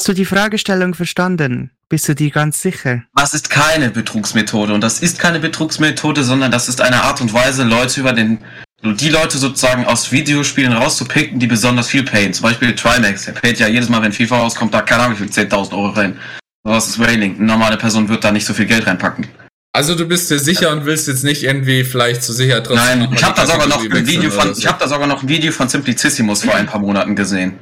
Hast 0.00 0.08
du 0.08 0.12
die 0.12 0.24
Fragestellung 0.24 0.94
verstanden? 0.94 1.70
Bist 1.88 2.08
du 2.08 2.14
dir 2.14 2.30
ganz 2.30 2.60
sicher? 2.60 3.04
Was 3.12 3.34
ist 3.34 3.50
keine 3.50 3.90
Betrugsmethode? 3.90 4.72
Und 4.74 4.80
das 4.80 5.00
ist 5.00 5.18
keine 5.18 5.40
Betrugsmethode, 5.40 6.24
sondern 6.24 6.50
das 6.50 6.68
ist 6.68 6.80
eine 6.80 7.02
Art 7.02 7.20
und 7.20 7.32
Weise, 7.32 7.64
Leute 7.64 8.00
über 8.00 8.12
den, 8.12 8.38
die 8.82 9.08
Leute 9.08 9.38
sozusagen 9.38 9.84
aus 9.84 10.10
Videospielen 10.10 10.72
rauszupicken, 10.72 11.38
die 11.38 11.46
besonders 11.46 11.88
viel 11.88 12.02
payen. 12.02 12.32
Zum 12.32 12.44
Beispiel 12.44 12.74
Trimax, 12.74 13.26
der 13.26 13.32
payt 13.32 13.58
ja 13.58 13.68
jedes 13.68 13.88
Mal, 13.88 14.02
wenn 14.02 14.12
FIFA 14.12 14.38
rauskommt, 14.38 14.74
da 14.74 14.82
keine 14.82 15.04
Ahnung, 15.04 15.18
wie 15.18 15.28
viel 15.28 15.46
10.000 15.46 15.72
Euro 15.72 15.90
rein. 15.90 16.18
Was 16.62 16.88
ist 16.88 16.98
Whaling? 16.98 17.36
Eine 17.36 17.46
normale 17.46 17.76
Person 17.76 18.08
wird 18.08 18.24
da 18.24 18.32
nicht 18.32 18.46
so 18.46 18.54
viel 18.54 18.66
Geld 18.66 18.86
reinpacken. 18.86 19.26
Also 19.72 19.94
du 19.94 20.06
bist 20.06 20.30
dir 20.30 20.38
sicher 20.38 20.72
und 20.72 20.84
willst 20.84 21.06
jetzt 21.06 21.22
nicht 21.22 21.44
irgendwie 21.44 21.84
vielleicht 21.84 22.24
zur 22.24 22.34
Sicherheit 22.34 22.66
trotzdem 22.66 23.00
Nein, 23.00 23.12
ich 23.14 23.22
habe 23.22 23.36
da 23.36 23.46
sogar 23.46 23.68
noch 23.68 23.82
ein 23.82 24.06
Video 24.06 24.30
von, 24.30 24.52
so. 24.52 24.60
ich 24.60 24.66
habe 24.66 24.80
da 24.80 24.88
sogar 24.88 25.06
noch 25.06 25.22
ein 25.22 25.28
Video 25.28 25.52
von 25.52 25.68
Simplicissimus 25.68 26.42
vor 26.42 26.54
ein 26.54 26.66
paar 26.66 26.80
Monaten 26.80 27.14
gesehen. 27.14 27.60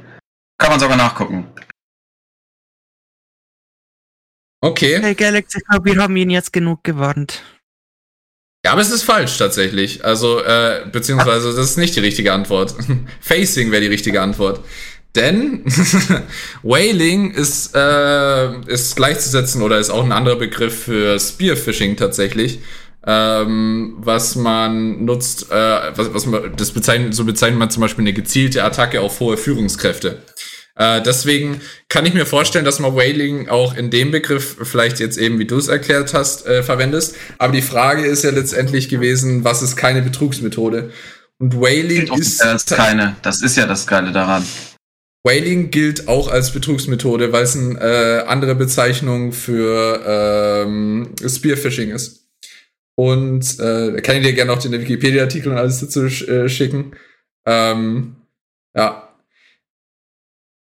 Kann 0.57 0.71
man 0.71 0.79
sogar 0.79 0.97
nachgucken. 0.97 1.47
Okay. 4.61 4.99
Hey 4.99 5.13
Galax, 5.13 5.55
ich 5.55 5.63
glaube, 5.65 5.85
wir 5.85 6.01
haben 6.01 6.15
ihn 6.15 6.31
jetzt 6.31 6.51
genug 6.51 6.83
gewarnt. 6.83 7.43
Ja, 8.65 8.73
aber 8.73 8.81
es 8.81 8.89
ist 8.89 9.03
falsch 9.03 9.37
tatsächlich. 9.37 10.03
Also, 10.03 10.43
äh, 10.43 10.85
beziehungsweise 10.91 11.55
das 11.55 11.69
ist 11.69 11.77
nicht 11.77 11.95
die 11.95 12.01
richtige 12.01 12.33
Antwort. 12.33 12.75
Facing 13.21 13.71
wäre 13.71 13.81
die 13.81 13.87
richtige 13.87 14.21
Antwort. 14.21 14.65
Denn 15.15 15.63
Whaling 16.63 17.31
ist, 17.31 17.75
äh, 17.75 18.59
ist 18.67 18.95
gleichzusetzen 18.95 19.61
oder 19.61 19.79
ist 19.79 19.89
auch 19.89 20.03
ein 20.03 20.11
anderer 20.11 20.35
Begriff 20.35 20.83
für 20.83 21.19
Spearfishing 21.19 21.97
tatsächlich. 21.97 22.59
Ähm, 23.07 23.95
was 23.97 24.35
man 24.35 25.05
nutzt, 25.05 25.51
äh, 25.51 25.55
was, 25.95 26.13
was 26.13 26.25
man, 26.25 26.55
das 26.57 26.71
bezeichnet, 26.71 27.15
so 27.15 27.23
bezeichnet 27.23 27.57
man 27.57 27.71
zum 27.71 27.81
Beispiel 27.81 28.03
eine 28.03 28.13
gezielte 28.13 28.63
Attacke 28.63 29.01
auf 29.01 29.19
hohe 29.19 29.37
Führungskräfte. 29.37 30.21
Äh, 30.75 31.01
deswegen 31.01 31.59
kann 31.87 32.05
ich 32.05 32.13
mir 32.13 32.25
vorstellen, 32.25 32.65
dass 32.65 32.79
man 32.79 32.95
Whaling 32.95 33.49
auch 33.49 33.75
in 33.75 33.89
dem 33.89 34.11
Begriff 34.11 34.57
vielleicht 34.63 34.99
jetzt 34.99 35.17
eben, 35.17 35.39
wie 35.39 35.45
du 35.45 35.57
es 35.57 35.69
erklärt 35.69 36.13
hast, 36.13 36.45
äh, 36.45 36.61
verwendest. 36.61 37.15
Aber 37.37 37.51
die 37.51 37.61
Frage 37.61 38.05
ist 38.05 38.23
ja 38.23 38.31
letztendlich 38.31 38.89
gewesen, 38.89 39.43
was 39.43 39.61
ist 39.61 39.75
keine 39.75 40.01
Betrugsmethode? 40.01 40.91
Und 41.37 41.55
Whaling 41.55 42.13
ist, 42.13 42.43
ist 42.43 42.69
keine. 42.69 43.15
Das 43.21 43.41
ist 43.41 43.57
ja 43.57 43.65
das 43.65 43.87
Geile 43.87 44.11
daran. 44.11 44.45
Whaling 45.23 45.69
gilt 45.69 46.07
auch 46.07 46.29
als 46.29 46.51
Betrugsmethode, 46.51 47.33
weil 47.33 47.43
es 47.43 47.55
eine 47.55 47.79
äh, 47.79 48.27
andere 48.27 48.55
Bezeichnung 48.55 49.33
für 49.33 50.01
ähm, 50.05 51.13
Spearfishing 51.25 51.91
ist. 51.91 52.29
Und 52.95 53.59
äh, 53.59 54.01
kann 54.01 54.17
ich 54.17 54.23
dir 54.23 54.33
gerne 54.33 54.51
auch 54.51 54.59
den 54.59 54.73
Wikipedia-Artikel 54.73 55.51
und 55.51 55.57
alles 55.57 55.79
dazu 55.79 56.09
sch 56.09 56.27
äh, 56.27 56.49
schicken. 56.49 56.91
Ähm, 57.45 58.15
ja. 58.75 59.05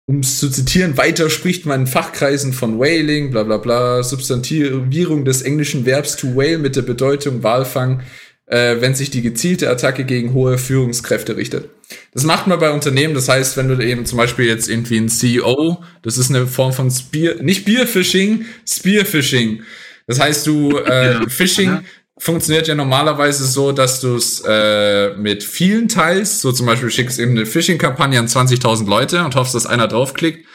Um 0.06 0.20
es 0.20 0.38
zu 0.38 0.50
zitieren, 0.50 0.96
weiter 0.96 1.28
spricht 1.28 1.66
man 1.66 1.82
in 1.82 1.86
Fachkreisen 1.86 2.54
von 2.54 2.78
Whaling, 2.78 3.30
bla 3.30 3.42
bla 3.42 3.58
bla, 3.58 4.02
Substantivierung 4.02 5.26
des 5.26 5.42
englischen 5.42 5.84
Verbs 5.84 6.16
to 6.16 6.34
whale 6.34 6.56
mit 6.56 6.76
der 6.76 6.82
Bedeutung 6.82 7.42
Walfang, 7.42 8.02
äh, 8.48 8.76
wenn 8.80 8.94
sich 8.94 9.10
die 9.10 9.22
gezielte 9.22 9.70
Attacke 9.70 10.04
gegen 10.04 10.32
hohe 10.32 10.58
Führungskräfte 10.58 11.36
richtet. 11.36 11.68
Das 12.12 12.24
macht 12.24 12.46
man 12.46 12.58
bei 12.58 12.70
Unternehmen, 12.70 13.14
das 13.14 13.28
heißt, 13.28 13.56
wenn 13.56 13.68
du 13.68 13.78
eben 13.84 14.04
zum 14.06 14.18
Beispiel 14.18 14.46
jetzt 14.46 14.68
irgendwie 14.68 14.98
ein 14.98 15.08
CEO, 15.08 15.82
das 16.02 16.18
ist 16.18 16.30
eine 16.30 16.46
Form 16.46 16.72
von 16.72 16.90
Spear, 16.90 17.36
nicht 17.42 17.60
Spearfishing, 17.62 18.44
Spearfishing. 18.68 19.62
Das 20.06 20.20
heißt, 20.20 20.46
du, 20.46 20.76
äh, 20.78 21.12
Ja. 21.14 21.28
Phishing 21.28 21.68
Ja. 21.70 21.82
funktioniert 22.18 22.66
ja 22.68 22.74
normalerweise 22.74 23.46
so, 23.46 23.72
dass 23.72 24.00
du 24.00 24.16
es 24.16 24.42
äh, 24.46 25.14
mit 25.16 25.44
vielen 25.44 25.88
teilst, 25.88 26.40
so 26.40 26.50
zum 26.52 26.66
Beispiel 26.66 26.90
schickst 26.90 27.18
eben 27.18 27.32
eine 27.32 27.46
Phishing-Kampagne 27.46 28.18
an 28.18 28.26
20.000 28.28 28.88
Leute 28.88 29.24
und 29.24 29.34
hoffst, 29.36 29.54
dass 29.54 29.66
einer 29.66 29.88
draufklickt. 29.88 30.46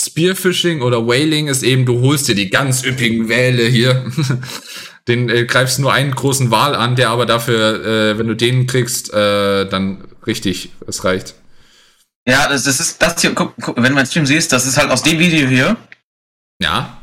Spearfishing 0.00 0.80
oder 0.82 1.06
Whaling 1.06 1.48
ist 1.48 1.62
eben, 1.64 1.84
du 1.84 2.00
holst 2.00 2.28
dir 2.28 2.34
die 2.36 2.50
ganz 2.50 2.84
üppigen 2.84 3.28
Wähle 3.28 3.64
hier. 3.66 4.04
Den 5.08 5.28
äh, 5.30 5.44
greifst 5.46 5.78
nur 5.78 5.92
einen 5.92 6.14
großen 6.14 6.50
Wal 6.50 6.74
an, 6.74 6.94
der 6.94 7.08
aber 7.10 7.26
dafür, 7.26 7.84
äh, 7.84 8.18
wenn 8.18 8.28
du 8.28 8.34
den 8.36 8.66
kriegst, 8.66 9.12
äh, 9.12 9.66
dann 9.68 10.04
richtig, 10.26 10.70
es 10.86 11.04
reicht. 11.04 11.34
Ja, 12.28 12.48
das, 12.48 12.64
das 12.64 12.78
ist 12.78 13.00
das 13.02 13.20
hier, 13.20 13.34
guck, 13.34 13.54
guck, 13.60 13.76
wenn 13.76 13.84
du 13.84 13.94
meinen 13.94 14.06
Stream 14.06 14.26
siehst, 14.26 14.52
das 14.52 14.66
ist 14.66 14.76
halt 14.76 14.90
aus 14.90 15.02
dem 15.02 15.18
Video 15.18 15.48
hier 15.48 15.76
Ja. 16.62 16.98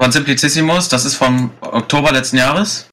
von 0.00 0.10
Simplicissimus, 0.10 0.88
das 0.88 1.04
ist 1.04 1.16
vom 1.16 1.50
Oktober 1.60 2.10
letzten 2.12 2.38
Jahres. 2.38 2.86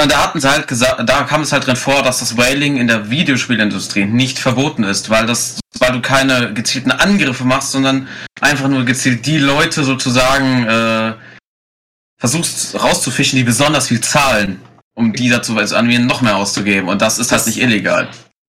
Und 0.00 0.10
da 0.10 0.24
hatten 0.24 0.40
sie 0.40 0.50
halt 0.50 0.66
gesagt, 0.66 1.06
da 1.06 1.24
kam 1.24 1.42
es 1.42 1.52
halt 1.52 1.66
drin 1.66 1.76
vor, 1.76 2.02
dass 2.02 2.20
das 2.20 2.38
Whaling 2.38 2.78
in 2.78 2.86
der 2.86 3.10
Videospielindustrie 3.10 4.06
nicht 4.06 4.38
verboten 4.38 4.84
ist, 4.84 5.10
weil 5.10 5.26
das, 5.26 5.60
weil 5.78 5.92
du 5.92 6.00
keine 6.00 6.54
gezielten 6.54 6.90
Angriffe 6.90 7.44
machst, 7.44 7.72
sondern 7.72 8.08
einfach 8.40 8.68
nur 8.68 8.86
gezielt 8.86 9.26
die 9.26 9.36
Leute 9.36 9.84
sozusagen 9.84 10.64
äh, 10.64 11.12
versuchst 12.22 12.80
rauszufischen, 12.80 13.36
die 13.36 13.42
besonders 13.42 13.88
viel 13.88 14.00
zahlen, 14.00 14.60
um 14.94 15.12
die 15.12 15.28
dazu 15.28 15.56
also 15.56 15.74
an 15.74 15.88
mir 15.88 15.98
noch 15.98 16.22
mehr 16.22 16.36
auszugeben. 16.36 16.88
Und 16.88 17.02
das 17.02 17.18
ist 17.18 17.32
halt 17.32 17.44
nicht 17.48 17.60
illegal. 17.60 18.08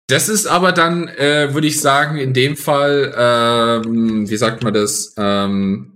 Das 0.09 0.29
ist 0.29 0.47
aber 0.47 0.73
dann, 0.73 1.09
äh, 1.09 1.55
würde 1.55 1.69
ich 1.69 1.81
sagen, 1.81 2.19
in 2.19 2.35
dem 2.35 2.59
Fall, 2.59 3.15
ähm, 3.17 4.29
wie 4.29 4.37
sagt 4.37 4.63
man 4.63 4.75
das, 4.75 5.15
ähm, 5.17 5.93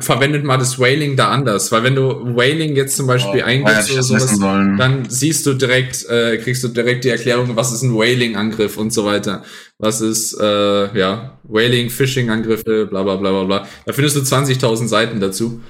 verwendet 0.00 0.44
man 0.44 0.60
das 0.60 0.78
Whaling 0.78 1.16
da 1.16 1.30
anders. 1.30 1.72
Weil 1.72 1.82
wenn 1.82 1.94
du 1.94 2.36
Whaling 2.36 2.76
jetzt 2.76 2.94
zum 2.94 3.06
Beispiel 3.06 3.40
Oh, 3.42 3.46
eingibst 3.46 3.90
oder 3.90 3.96
das 3.96 4.08
sowas, 4.08 4.38
dann 4.38 5.08
siehst 5.08 5.46
du 5.46 5.54
direkt, 5.54 6.04
äh, 6.10 6.36
kriegst 6.36 6.62
du 6.62 6.68
direkt 6.68 7.04
die 7.04 7.08
Erklärung, 7.08 7.56
was 7.56 7.72
ist 7.72 7.82
ein 7.82 7.94
Whaling-Angriff 7.94 8.76
und 8.76 8.92
so 8.92 9.06
weiter. 9.06 9.44
Was 9.78 10.02
ist, 10.02 10.38
äh, 10.38 10.98
ja, 10.98 11.38
Whaling, 11.44 11.88
Phishing-Angriffe, 11.88 12.84
bla 12.84 13.02
bla 13.02 13.16
bla 13.16 13.30
bla 13.30 13.44
bla. 13.44 13.68
Da 13.86 13.92
findest 13.94 14.16
du 14.16 14.20
20.000 14.20 14.88
Seiten 14.88 15.20
dazu, 15.20 15.62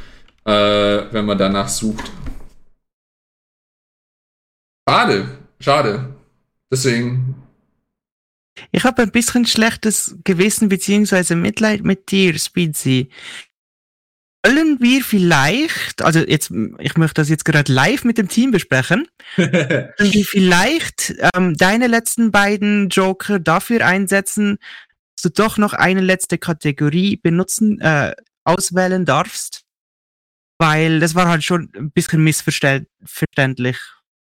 äh, 0.47 1.13
wenn 1.13 1.27
man 1.27 1.37
danach 1.37 1.69
sucht. 1.69 2.11
Schade, 4.89 5.39
schade. 5.61 6.15
Deswegen, 6.71 7.35
Ich 8.71 8.85
habe 8.85 9.03
ein 9.03 9.11
bisschen 9.11 9.47
schlechtes 9.47 10.17
Gewissen 10.25 10.69
beziehungsweise 10.69 11.37
Mitleid 11.37 11.83
mit 11.83 12.11
dir, 12.11 12.39
Speedsy. 12.39 13.11
Wollen 14.45 14.79
wir 14.81 15.03
vielleicht, 15.03 16.03
also 16.03 16.21
jetzt, 16.21 16.53
ich 16.79 16.97
möchte 16.97 17.21
das 17.21 17.29
jetzt 17.29 17.45
gerade 17.45 17.73
live 17.73 18.05
mit 18.05 18.17
dem 18.17 18.29
Team 18.29 18.53
besprechen, 18.53 19.09
wir 19.37 20.25
vielleicht 20.25 21.15
ähm, 21.35 21.57
deine 21.57 21.89
letzten 21.89 22.31
beiden 22.31 22.89
Joker 22.89 23.41
dafür 23.41 23.85
einsetzen, 23.85 24.59
dass 25.17 25.23
du 25.23 25.43
doch 25.43 25.59
noch 25.59 25.73
eine 25.73 26.01
letzte 26.01 26.39
Kategorie 26.39 27.17
benutzen, 27.17 27.81
äh, 27.81 28.15
auswählen 28.45 29.05
darfst? 29.05 29.66
Weil 30.59 31.01
das 31.01 31.15
war 31.15 31.29
halt 31.29 31.45
schon 31.45 31.71
ein 31.77 31.91
bisschen 31.91 32.25
missverständlich. 32.25 33.79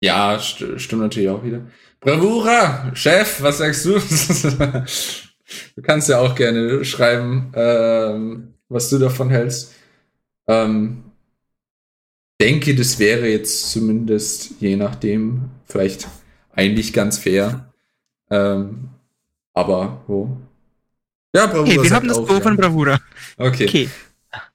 Ja, 0.01 0.39
st 0.39 0.81
stimmt 0.81 1.03
natürlich 1.03 1.29
auch 1.29 1.45
wieder. 1.45 1.63
Bravura, 2.01 2.91
Chef, 2.95 3.41
was 3.43 3.59
sagst 3.59 3.85
du? 3.85 3.93
du 5.77 5.83
kannst 5.83 6.09
ja 6.09 6.19
auch 6.19 6.35
gerne 6.35 6.85
schreiben, 6.85 7.53
ähm, 7.55 8.55
was 8.69 8.91
du 8.91 8.99
davon 8.99 9.31
hältst. 9.31 9.75
Ähm, 10.49 11.05
denke, 12.41 12.75
das 12.75 12.99
wäre 12.99 13.29
jetzt 13.29 13.71
zumindest, 13.71 14.61
je 14.61 14.75
nachdem, 14.75 15.51
vielleicht 15.65 16.09
eigentlich 16.53 16.93
ganz 16.93 17.19
fair. 17.19 17.73
Ähm, 18.31 18.89
aber 19.55 20.03
wo? 20.09 20.37
Ja, 21.35 21.47
Bravura 21.47 21.63
Okay, 21.63 21.83
wir 21.83 21.91
haben 21.91 22.09
das 22.09 22.19
Go 22.19 22.35
ja. 22.35 22.41
von 22.41 22.57
Bravura. 22.57 23.01
Okay. 23.37 23.67
Okay. 23.67 23.89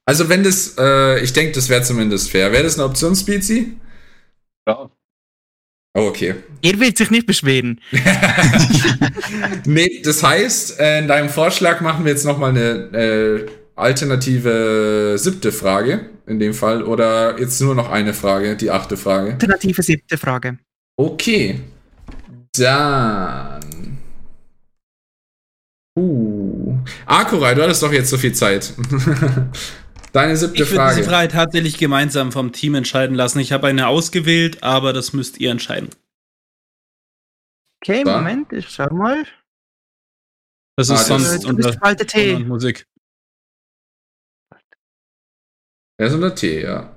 Also 0.08 0.30
wenn 0.30 0.42
das, 0.42 0.76
äh, 0.80 1.20
ich 1.20 1.34
denke, 1.34 1.52
das 1.52 1.68
wäre 1.68 1.84
zumindest 1.84 2.32
fair. 2.32 2.52
Wäre 2.54 2.64
das 2.64 2.76
eine 2.76 2.86
Option, 2.86 3.14
Speedsy? 3.14 3.74
Ja. 4.66 4.90
Oh, 5.94 6.08
okay. 6.08 6.36
Er 6.62 6.80
will 6.80 6.96
sich 6.96 7.12
nicht 7.12 7.28
beschweren. 7.28 7.82
nee, 9.66 10.02
das 10.06 10.24
heißt, 10.24 10.80
äh, 10.80 11.00
in 11.00 11.10
deinem 11.10 11.28
Vorschlag 11.28 11.82
machen 11.82 12.06
wir 12.06 12.14
jetzt 12.14 12.24
nochmal 12.24 12.52
eine 12.52 12.98
äh, 12.98 13.46
alternative 13.76 15.16
siebte 15.18 15.52
Frage, 15.52 16.10
in 16.26 16.40
dem 16.40 16.54
Fall, 16.54 16.84
oder 16.84 17.38
jetzt 17.38 17.60
nur 17.60 17.76
noch 17.76 17.90
eine 17.90 18.14
Frage, 18.14 18.56
die 18.56 18.72
achte 18.72 18.96
Frage. 18.96 19.34
Alternative 19.34 19.84
siebte 19.84 20.18
Frage. 20.18 20.58
Okay. 20.96 21.60
Dann. 22.58 23.98
Uh. 26.00 26.78
Akurai, 27.06 27.56
du 27.56 27.64
hattest 27.64 27.84
doch 27.84 27.92
jetzt 27.92 28.10
so 28.10 28.18
viel 28.18 28.34
Zeit. 28.34 28.72
Deine 30.14 30.36
siebte 30.38 30.56
Ich 30.64 30.70
würde 30.70 30.76
Frage. 30.76 30.96
diese 30.98 31.10
Frage 31.10 31.28
tatsächlich 31.32 31.78
gemeinsam 31.78 32.32
vom 32.32 32.52
Team 32.52 32.76
entscheiden 32.76 33.16
lassen. 33.16 33.40
Ich 33.40 33.52
habe 33.52 33.68
eine 33.68 33.88
ausgewählt, 33.88 34.64
aber 34.64 34.94
das 34.94 35.14
müsst 35.14 35.40
ihr 35.40 35.52
entscheiden. 35.52 35.90
Okay, 37.84 38.04
So. 38.06 38.12
Moment, 38.12 38.52
ich 38.54 38.70
schau 38.70 38.92
mal. 38.94 39.24
Das 40.78 40.90
Ah, 40.90 40.94
ist 40.96 41.00
das- 41.02 41.08
sonst 41.08 41.32
bist 41.32 41.46
unter, 41.46 41.96
der 41.96 42.08
T. 42.08 42.40
Musik. 42.40 42.88
Er 46.00 46.08
ist 46.08 46.14
unter 46.14 46.34
T, 46.36 46.62
ja. 46.62 46.96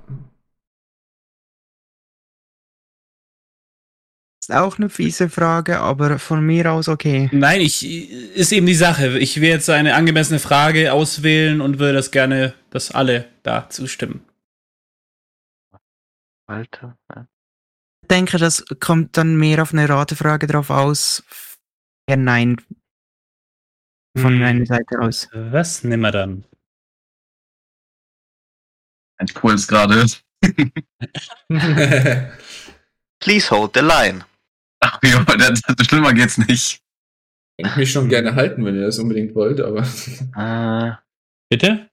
Ist 4.51 4.57
auch 4.57 4.77
eine 4.77 4.89
fiese 4.89 5.29
Frage, 5.29 5.79
aber 5.79 6.19
von 6.19 6.45
mir 6.45 6.73
aus 6.73 6.89
okay. 6.89 7.29
Nein, 7.31 7.61
ich 7.61 7.87
ist 8.35 8.51
eben 8.51 8.65
die 8.65 8.75
Sache. 8.75 9.17
Ich 9.17 9.39
will 9.39 9.47
jetzt 9.47 9.69
eine 9.69 9.95
angemessene 9.95 10.39
Frage 10.39 10.91
auswählen 10.91 11.61
und 11.61 11.79
würde 11.79 11.93
das 11.93 12.11
gerne, 12.11 12.53
dass 12.69 12.91
alle 12.91 13.29
da 13.43 13.69
zustimmen. 13.69 14.25
Alter. 16.47 16.97
Ja. 17.15 17.27
Ich 18.01 18.09
denke, 18.09 18.37
das 18.39 18.65
kommt 18.81 19.15
dann 19.15 19.37
mehr 19.37 19.61
auf 19.61 19.71
eine 19.71 19.87
Ratefrage 19.87 20.47
drauf 20.47 20.69
aus. 20.69 21.23
Ja, 22.09 22.17
nein. 22.17 22.57
Von 24.17 24.33
Hm. 24.33 24.39
meiner 24.41 24.65
Seite 24.65 24.99
aus. 24.99 25.29
Was 25.31 25.85
nehmen 25.85 26.01
wir 26.01 26.11
dann? 26.11 26.43
Ein 29.17 29.27
Puls 29.27 29.65
gerade. 29.65 30.05
Please 33.21 33.49
hold 33.49 33.73
the 33.75 33.79
line. 33.81 34.25
Ach 34.81 34.99
ja, 35.03 35.23
das, 35.23 35.61
das, 35.61 35.87
schlimmer 35.87 36.13
geht's 36.13 36.37
nicht. 36.37 36.81
Ich 37.57 37.75
mich 37.75 37.91
schon 37.91 38.09
gerne 38.09 38.35
halten, 38.35 38.65
wenn 38.65 38.75
ihr 38.75 38.85
das 38.85 38.99
unbedingt 38.99 39.35
wollt, 39.35 39.61
aber. 39.61 39.85
Äh, 40.35 40.93
Bitte? 41.49 41.89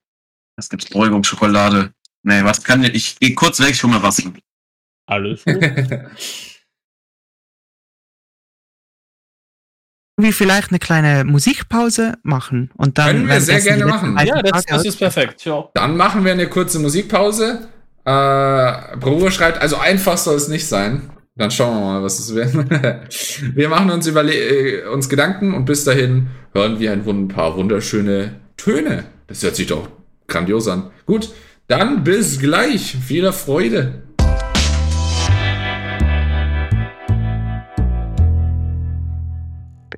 Was 0.57 0.69
gibt's? 0.69 0.89
Beruhigungsschokolade. 0.89 1.93
Nee, 2.23 2.43
was 2.43 2.63
kann 2.63 2.83
ich? 2.83 2.95
Ich 2.95 3.19
geh 3.19 3.33
kurz 3.33 3.59
weg, 3.59 3.69
ich 3.71 3.83
hol 3.83 3.91
mir 3.91 4.01
Wasser. 4.01 4.31
Alles 5.05 5.43
gut. 5.43 5.61
Wie 10.21 10.33
vielleicht 10.33 10.71
eine 10.71 10.79
kleine 10.79 11.23
Musikpause 11.23 12.17
machen 12.23 12.71
und 12.75 12.97
dann. 12.97 13.07
Können 13.07 13.27
wir 13.29 13.39
sehr 13.39 13.61
gerne 13.61 13.85
machen. 13.85 14.17
ja, 14.25 14.41
das, 14.41 14.65
das 14.65 14.83
ist 14.83 14.97
perfekt. 14.97 15.45
Ja. 15.45 15.69
Dann 15.75 15.95
machen 15.95 16.25
wir 16.25 16.33
eine 16.33 16.49
kurze 16.49 16.79
Musikpause. 16.79 17.69
Äh, 18.03 18.97
Bravura 18.97 19.31
schreibt, 19.31 19.61
also 19.61 19.77
einfach 19.77 20.17
soll 20.17 20.35
es 20.35 20.49
nicht 20.49 20.67
sein. 20.67 21.09
Dann 21.39 21.51
schauen 21.51 21.73
wir 21.73 21.79
mal, 21.79 22.03
was 22.03 22.19
es 22.19 22.35
wird. 22.35 22.53
wir 23.55 23.69
machen 23.69 23.89
uns, 23.91 24.05
überle 24.07 24.33
äh, 24.33 24.85
uns 24.87 25.07
Gedanken 25.07 25.53
und 25.53 25.63
bis 25.63 25.85
dahin 25.85 26.27
hören 26.53 26.81
wir 26.81 26.91
ein 26.91 27.29
paar 27.29 27.55
wunderschöne 27.55 28.41
Töne. 28.57 29.05
Das 29.27 29.41
hört 29.41 29.55
sich 29.55 29.67
doch 29.67 29.87
grandios 30.27 30.67
an. 30.67 30.91
Gut, 31.05 31.29
dann 31.67 32.03
bis 32.03 32.39
gleich. 32.39 32.97
Viel 33.07 33.31
Freude. 33.31 34.03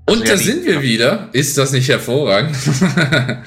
Und 0.06 0.28
da 0.28 0.34
Also 0.34 0.48
ja, 0.48 0.54
sind 0.54 0.66
wir 0.68 0.84
wieder. 0.84 1.30
Ist 1.34 1.58
das 1.58 1.72
nicht 1.72 1.90
hervorragend? 1.90 2.56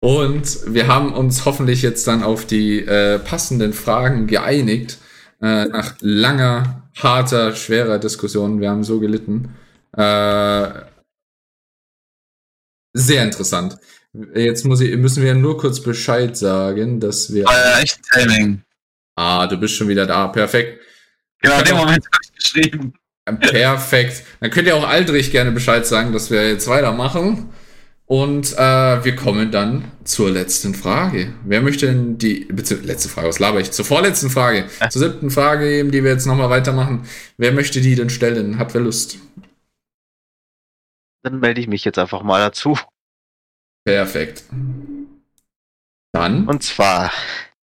Und 0.00 0.58
wir 0.66 0.86
haben 0.86 1.14
uns 1.14 1.46
hoffentlich 1.46 1.80
jetzt 1.80 2.06
dann 2.06 2.22
auf 2.22 2.44
die 2.44 2.80
äh, 2.80 3.18
passenden 3.18 3.72
Fragen 3.72 4.26
geeinigt. 4.26 4.98
Äh, 5.40 5.66
nach 5.66 5.94
langer, 6.00 6.90
harter, 6.96 7.54
schwerer 7.54 7.98
Diskussion. 7.98 8.60
Wir 8.60 8.70
haben 8.70 8.84
so 8.84 8.98
gelitten. 8.98 9.56
Äh, 9.96 10.68
sehr 12.92 13.22
interessant. 13.22 13.78
Jetzt 14.34 14.64
muss 14.64 14.80
ich, 14.80 14.96
müssen 14.96 15.22
wir 15.22 15.34
nur 15.34 15.58
kurz 15.58 15.80
Bescheid 15.80 16.36
sagen, 16.36 16.98
dass 16.98 17.32
wir. 17.32 17.44
Äh, 17.44 17.82
echt 17.82 18.00
Timing. 18.12 18.62
Ah, 19.14 19.46
du 19.46 19.56
bist 19.58 19.74
schon 19.74 19.88
wieder 19.88 20.06
da. 20.06 20.28
Perfekt. 20.28 20.80
Genau, 21.40 21.58
in 21.58 21.64
dem 21.64 21.76
Moment 21.76 22.04
habe 22.04 22.18
ich 22.22 22.32
geschrieben. 22.34 22.94
Perfekt. 23.24 24.24
Dann 24.40 24.50
könnt 24.50 24.66
ihr 24.66 24.76
auch 24.76 24.88
Aldrich 24.88 25.30
gerne 25.30 25.52
Bescheid 25.52 25.86
sagen, 25.86 26.12
dass 26.12 26.30
wir 26.30 26.48
jetzt 26.48 26.66
weitermachen. 26.66 27.50
Und 28.08 28.54
äh, 28.54 29.04
wir 29.04 29.14
kommen 29.16 29.52
dann 29.52 29.92
zur 30.02 30.30
letzten 30.30 30.74
Frage. 30.74 31.34
Wer 31.44 31.60
möchte 31.60 31.86
denn 31.86 32.16
die, 32.16 32.46
bezieh- 32.46 32.80
letzte 32.82 33.10
Frage, 33.10 33.28
was 33.28 33.38
laber 33.38 33.60
ich? 33.60 33.70
Zur 33.70 33.84
vorletzten 33.84 34.30
Frage. 34.30 34.66
Zur 34.88 35.02
siebten 35.02 35.30
Frage 35.30 35.70
eben, 35.70 35.90
die 35.90 36.02
wir 36.02 36.12
jetzt 36.12 36.24
nochmal 36.24 36.48
weitermachen. 36.48 37.06
Wer 37.36 37.52
möchte 37.52 37.82
die 37.82 37.94
denn 37.94 38.08
stellen? 38.08 38.58
Hat 38.58 38.72
wer 38.74 38.80
Lust? 38.80 39.18
dann 41.22 41.40
melde 41.40 41.60
ich 41.60 41.66
mich 41.66 41.84
jetzt 41.84 41.98
einfach 41.98 42.22
mal 42.22 42.40
dazu. 42.40 42.78
Perfekt. 43.84 44.44
Dann, 46.12 46.46
Und 46.46 46.62
zwar, 46.62 47.12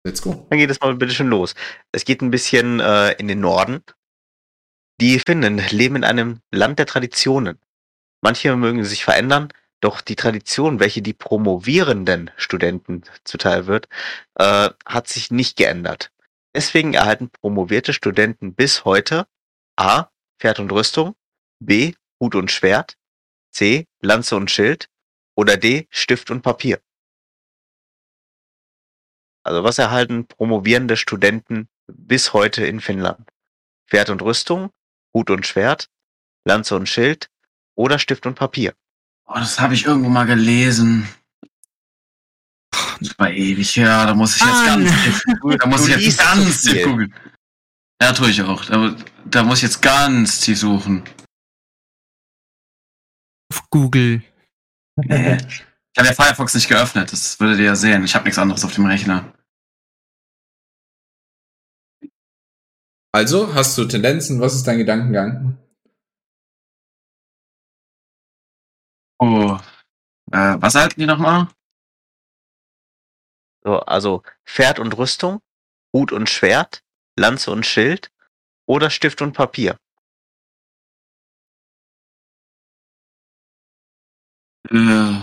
let's 0.07 0.23
go. 0.23 0.47
dann 0.49 0.59
geht 0.59 0.71
es 0.71 0.81
mal 0.81 0.95
bitte 0.95 1.13
schön 1.13 1.29
los. 1.29 1.55
Es 1.93 2.07
geht 2.07 2.23
ein 2.23 2.31
bisschen 2.31 2.81
äh, 2.81 3.13
in 3.19 3.29
den 3.29 3.41
Norden. 3.41 3.83
Die 5.01 5.19
Finnen 5.19 5.61
leben 5.71 5.97
in 5.97 6.05
einem 6.05 6.41
Land 6.51 6.79
der 6.79 6.87
Traditionen. 6.87 7.59
Manche 8.23 8.57
mögen 8.57 8.83
sich 8.85 9.05
verändern, 9.05 9.49
doch 9.81 10.01
die 10.01 10.17
Tradition, 10.17 10.81
welche 10.81 11.03
die 11.03 11.15
promovierenden 11.15 12.31
Studenten 12.37 13.03
zuteil 13.25 13.67
wird, 13.67 13.89
äh, 14.35 14.71
hat 14.87 15.09
sich 15.09 15.31
nicht 15.31 15.57
geändert. 15.57 16.13
Deswegen 16.55 16.95
erhalten 16.95 17.31
promovierte 17.31 17.93
Studenten 17.93 18.55
bis 18.55 18.85
heute 18.85 19.27
A. 19.77 20.09
Pferd 20.39 20.59
und 20.59 20.73
Rüstung, 20.73 21.15
B. 21.61 21.95
Hut 22.21 22.35
und 22.35 22.51
Schwert, 22.51 22.97
C. 23.51 23.87
Lanze 24.01 24.37
und 24.37 24.51
Schild 24.51 24.89
oder 25.35 25.57
D. 25.57 25.87
Stift 25.91 26.31
und 26.31 26.43
Papier. 26.43 26.81
Also 29.43 29.65
was 29.65 29.79
erhalten 29.79 30.27
promovierende 30.27 30.97
Studenten 30.97 31.69
bis 31.87 32.33
heute 32.33 32.67
in 32.67 32.81
Finnland? 32.81 33.29
Pferd 33.87 34.11
und 34.11 34.23
Rüstung, 34.23 34.71
Hut 35.15 35.31
und 35.31 35.47
Schwert, 35.47 35.89
Lanze 36.45 36.77
und 36.77 36.89
Schild 36.89 37.31
oder 37.75 37.99
Stift 37.99 38.27
und 38.27 38.35
Papier. 38.35 38.75
Oh, 39.33 39.39
das 39.39 39.61
habe 39.61 39.75
ich 39.75 39.85
irgendwo 39.85 40.09
mal 40.09 40.27
gelesen. 40.27 41.09
Das 43.01 43.17
war 43.17 43.31
ewig 43.31 43.77
her, 43.77 44.07
da 44.07 44.15
muss 44.15 44.35
ich 44.35 44.43
jetzt 44.43 44.67
Mann. 44.67 44.85
ganz 44.85 45.05
tief, 45.05 45.23
da 45.61 45.67
muss 45.67 45.87
ich 45.87 45.97
jetzt 46.05 46.19
ganz 46.19 46.63
tief 46.63 46.73
viel. 46.73 46.85
googeln. 46.85 47.15
Ja, 48.03 48.13
tue 48.13 48.31
ich 48.31 48.43
auch. 48.43 48.65
Da, 48.65 48.97
da 49.27 49.43
muss 49.45 49.59
ich 49.59 49.63
jetzt 49.63 49.83
ganz 49.83 50.41
tief 50.41 50.59
suchen. 50.59 51.05
Auf 53.53 53.71
Google. 53.71 54.23
Ich 55.03 55.11
habe 55.13 56.09
ja 56.09 56.13
Firefox 56.13 56.55
nicht 56.55 56.69
geöffnet, 56.69 57.13
das 57.13 57.39
würdet 57.39 57.61
ihr 57.61 57.67
ja 57.67 57.77
sehen. 57.77 58.05
Ich 58.05 58.17
habe 58.17 58.25
nichts 58.25 58.39
anderes 58.39 58.65
auf 58.65 58.75
dem 58.75 58.87
Rechner. 58.87 59.33
Also, 63.13 63.55
hast 63.55 63.79
du 63.79 63.85
Tendenzen? 63.85 64.41
Was 64.41 64.57
ist 64.57 64.67
dein 64.67 64.79
Gedankengang? 64.79 65.57
Oh. 69.21 69.59
Äh, 70.33 70.57
was 70.61 70.75
halten 70.75 71.01
die 71.01 71.07
nochmal? 71.07 71.49
So, 73.63 73.81
also 73.81 74.23
Pferd 74.47 74.79
und 74.79 74.97
Rüstung, 74.97 75.41
Hut 75.95 76.13
und 76.13 76.29
Schwert, 76.31 76.83
Lanze 77.19 77.51
und 77.51 77.67
Schild 77.67 78.11
oder 78.67 78.91
Stift 78.91 79.21
und 79.23 79.33
Papier. 79.33 79.77
Äh, 84.71 85.21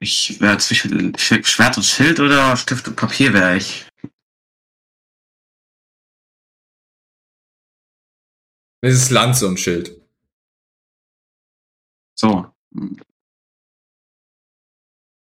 ich 0.00 0.40
wäre 0.40 0.58
zwischen 0.58 1.12
Sch- 1.16 1.44
Schwert 1.46 1.76
und 1.76 1.84
Schild 1.84 2.20
oder 2.20 2.56
Stift 2.56 2.88
und 2.88 2.96
Papier 2.96 3.32
wäre 3.32 3.56
ich. 3.56 3.86
Es 8.82 8.94
ist 8.94 9.10
Lanze 9.10 9.48
und 9.48 9.58
Schild. 9.58 10.00
So. 12.14 12.53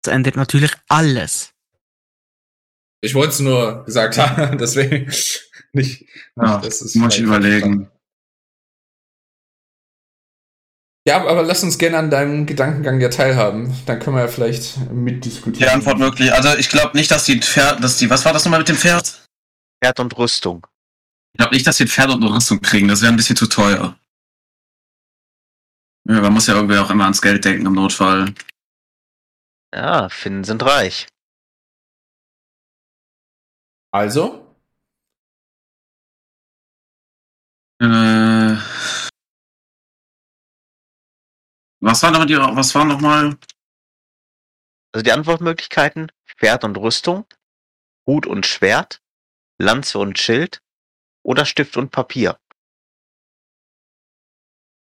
Das 0.03 0.13
ändert 0.15 0.37
natürlich 0.37 0.73
alles. 0.89 1.53
Ich 3.01 3.15
wollte 3.15 3.31
es 3.31 3.41
nur 3.41 3.85
gesagt 3.85 4.19
haben, 4.19 4.59
deswegen 4.59 5.11
nicht. 5.73 6.07
Ja, 6.37 6.59
das 6.59 6.83
ist 6.83 6.97
muss 6.97 7.15
ich 7.17 7.23
überlegen. 7.23 7.91
Ja, 11.07 11.27
aber 11.27 11.43
lass 11.43 11.63
uns 11.63 11.79
gerne 11.79 11.97
an 11.97 12.11
deinem 12.11 12.45
Gedankengang 12.45 13.01
ja 13.01 13.09
teilhaben. 13.09 13.75
Dann 13.87 13.99
können 13.99 14.17
wir 14.17 14.23
ja 14.23 14.29
vielleicht 14.29 14.77
Die 14.77 14.95
mitdiskutieren. 14.95 15.73
Antwort 15.73 15.99
möglich. 15.99 16.33
Also 16.33 16.55
ich 16.59 16.69
glaube 16.69 16.97
nicht, 16.99 17.11
dass 17.11 17.25
die 17.25 17.41
Pferd, 17.41 17.83
dass 17.83 17.97
die, 17.97 18.11
was 18.11 18.27
war 18.27 18.35
das 18.35 18.45
nochmal 18.45 18.61
mit 18.61 18.69
dem 18.69 18.77
Pferd? 18.77 19.27
Pferd 19.83 20.01
und 20.01 20.19
Rüstung. 20.19 20.67
Ich 21.33 21.39
glaube 21.39 21.55
nicht, 21.55 21.67
dass 21.67 21.79
die 21.79 21.87
Pferd 21.87 22.11
und 22.11 22.23
eine 22.23 22.35
Rüstung 22.35 22.61
kriegen. 22.61 22.89
Das 22.89 23.01
wäre 23.01 23.11
ein 23.13 23.17
bisschen 23.17 23.37
zu 23.37 23.47
teuer. 23.47 23.99
Ja, 26.09 26.23
man 26.23 26.33
muss 26.33 26.47
ja 26.47 26.55
irgendwie 26.55 26.79
auch 26.79 26.91
immer 26.91 27.05
ans 27.05 27.21
Geld 27.21 27.45
denken 27.45 27.67
im 27.67 27.75
Notfall. 27.75 28.35
Ja, 29.75 30.09
Finnen 30.09 30.45
sind 30.45 30.63
reich. 30.63 31.07
Also, 33.93 34.49
Äh, 37.81 38.57
was 41.81 42.03
war 42.03 42.11
nochmal 42.11 42.27
die, 42.27 42.37
was 42.37 42.75
war 42.75 42.85
nochmal? 42.85 43.39
Also 44.93 45.05
die 45.05 45.13
Antwortmöglichkeiten: 45.13 46.11
Pferd 46.27 46.65
und 46.65 46.77
Rüstung, 46.77 47.25
Hut 48.07 48.27
und 48.27 48.47
Schwert, 48.47 49.01
Lanze 49.61 49.99
und 49.99 50.19
Schild 50.19 50.61
oder 51.23 51.45
Stift 51.45 51.77
und 51.77 51.91
Papier. 51.91 52.41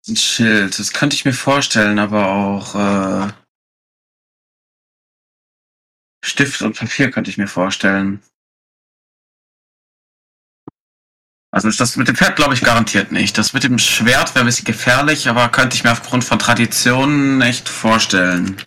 Ein 0.08 0.16
Schild, 0.16 0.78
das 0.78 0.94
könnte 0.94 1.16
ich 1.16 1.26
mir 1.26 1.34
vorstellen, 1.34 1.98
aber 1.98 2.30
auch 2.30 2.76
äh, 2.76 3.34
Stift 6.24 6.62
und 6.62 6.78
Papier 6.78 7.10
könnte 7.10 7.32
ich 7.32 7.38
mir 7.38 7.48
vorstellen. 7.48 8.22
Also 11.52 11.72
das 11.72 11.96
mit 11.96 12.08
dem 12.08 12.16
Pferd 12.16 12.36
glaube 12.36 12.54
ich 12.54 12.62
garantiert 12.62 13.12
nicht. 13.12 13.38
Das 13.38 13.54
mit 13.54 13.64
dem 13.64 13.80
Schwert 13.80 14.36
wäre 14.36 14.44
ein 14.44 14.48
bisschen 14.48 14.66
gefährlich, 14.66 15.28
aber 15.28 15.50
könnte 15.50 15.76
ich 15.76 15.84
mir 15.84 15.92
aufgrund 15.92 16.24
von 16.24 16.38
Traditionen 16.38 17.42
echt 17.42 17.68
vorstellen. 17.68 18.62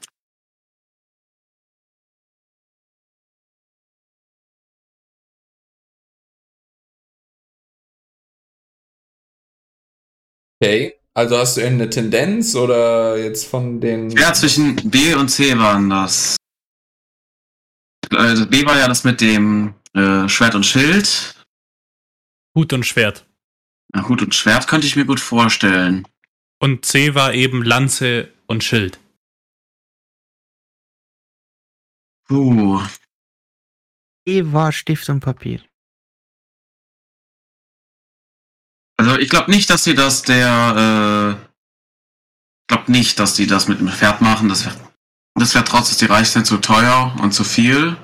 okay. 10.60 10.98
Also 11.18 11.36
hast 11.36 11.56
du 11.56 11.62
irgendeine 11.62 11.90
Tendenz 11.90 12.54
oder 12.54 13.18
jetzt 13.18 13.48
von 13.48 13.80
den. 13.80 14.08
Ja, 14.10 14.32
zwischen 14.32 14.76
B 14.88 15.14
und 15.14 15.28
C 15.28 15.58
waren 15.58 15.90
das. 15.90 16.36
Also 18.10 18.46
B 18.46 18.64
war 18.64 18.78
ja 18.78 18.86
das 18.86 19.02
mit 19.02 19.20
dem 19.20 19.74
äh, 19.94 20.28
Schwert 20.28 20.54
und 20.54 20.64
Schild. 20.64 21.34
Hut 22.54 22.72
und 22.72 22.86
Schwert. 22.86 23.26
Ja, 23.92 24.08
Hut 24.08 24.22
und 24.22 24.32
Schwert 24.32 24.68
könnte 24.68 24.86
ich 24.86 24.94
mir 24.94 25.06
gut 25.06 25.18
vorstellen. 25.18 26.06
Und 26.60 26.84
C 26.84 27.16
war 27.16 27.34
eben 27.34 27.64
Lanze 27.64 28.32
und 28.46 28.62
Schild. 28.62 29.00
Puh. 32.28 32.80
E 34.24 34.44
war 34.52 34.70
Stift 34.70 35.08
und 35.08 35.18
Papier. 35.18 35.67
Also 39.18 39.24
ich 39.24 39.30
glaube 39.30 39.50
nicht, 39.50 39.68
dass 39.68 39.82
sie 39.82 39.96
das 39.96 40.22
der. 40.22 41.36
Äh, 41.36 41.44
ich 42.62 42.66
glaube 42.68 42.92
nicht, 42.92 43.18
dass 43.18 43.34
die 43.34 43.48
das 43.48 43.66
mit 43.66 43.80
dem 43.80 43.88
Pferd 43.88 44.20
machen. 44.20 44.48
Das 44.48 44.64
wäre 44.64 44.76
das 45.34 45.56
wär 45.56 45.64
trotz, 45.64 45.88
dass 45.88 45.98
die 45.98 46.04
reich 46.04 46.30
sind, 46.30 46.46
zu 46.46 46.58
teuer 46.58 47.16
und 47.20 47.32
zu 47.32 47.42
viel. 47.42 47.96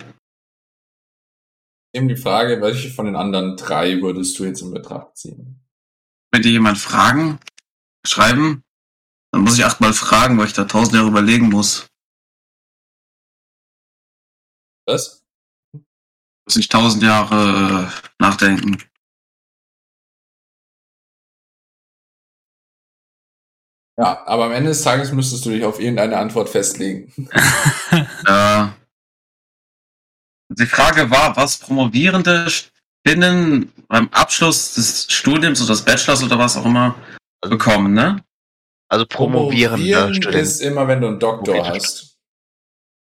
Eben 1.95 2.09
die 2.09 2.16
Frage, 2.16 2.61
welche 2.61 2.91
von 2.91 3.07
den 3.07 3.15
anderen 3.15 3.57
drei 3.57 4.03
würdest 4.03 4.36
du 4.41 4.45
jetzt 4.45 4.62
in 4.62 4.73
Betracht 4.73 5.16
ziehen? 5.16 5.65
Wenn 6.32 6.43
dir 6.43 6.51
jemand 6.51 6.78
fragen, 6.78 7.39
schreiben, 8.05 8.65
dann 9.31 9.43
muss 9.43 9.57
ich 9.57 9.65
achtmal 9.65 9.93
fragen, 9.93 10.36
weil 10.36 10.49
ich 10.49 10.53
da 10.53 10.65
tausend 10.65 10.97
Jahre 10.97 11.09
überlegen 11.09 11.49
muss. 11.49 11.86
Was? 14.85 15.24
Muss 15.73 16.57
ich 16.57 16.69
tausend 16.69 17.05
Jahre 17.05 17.89
äh, 17.89 18.12
nachdenken. 18.19 18.82
Ja, 23.97 24.27
aber 24.27 24.47
am 24.47 24.53
Ende 24.53 24.71
des 24.71 24.83
Tages 24.83 25.12
müsstest 25.12 25.47
du 25.47 25.51
dich 25.51 25.65
auf 25.65 25.79
irgendeine 25.81 26.16
Antwort 26.19 26.49
festlegen. 26.49 27.12
Äh, 28.27 28.66
die 30.49 30.66
Frage 30.66 31.11
war, 31.11 31.37
was 31.37 31.59
Promovierende 31.59 32.49
Spinnen 32.51 33.71
beim 33.89 34.09
Abschluss 34.09 34.75
des 34.75 35.07
Studiums 35.12 35.61
oder 35.61 35.75
des 35.75 35.85
Bachelors 35.85 36.23
oder 36.23 36.39
was 36.39 36.57
auch 36.57 36.65
immer 36.65 36.95
bekommen, 37.43 37.93
ne? 37.93 38.25
Also 38.89 39.07
promovierende 39.07 39.77
Promovieren 39.77 40.15
Studenten. 40.15 40.43
ist 40.43 40.61
immer, 40.61 40.89
wenn 40.89 41.01
du 41.03 41.09
einen 41.09 41.19
Doktor 41.21 41.66
hast. 41.69 42.16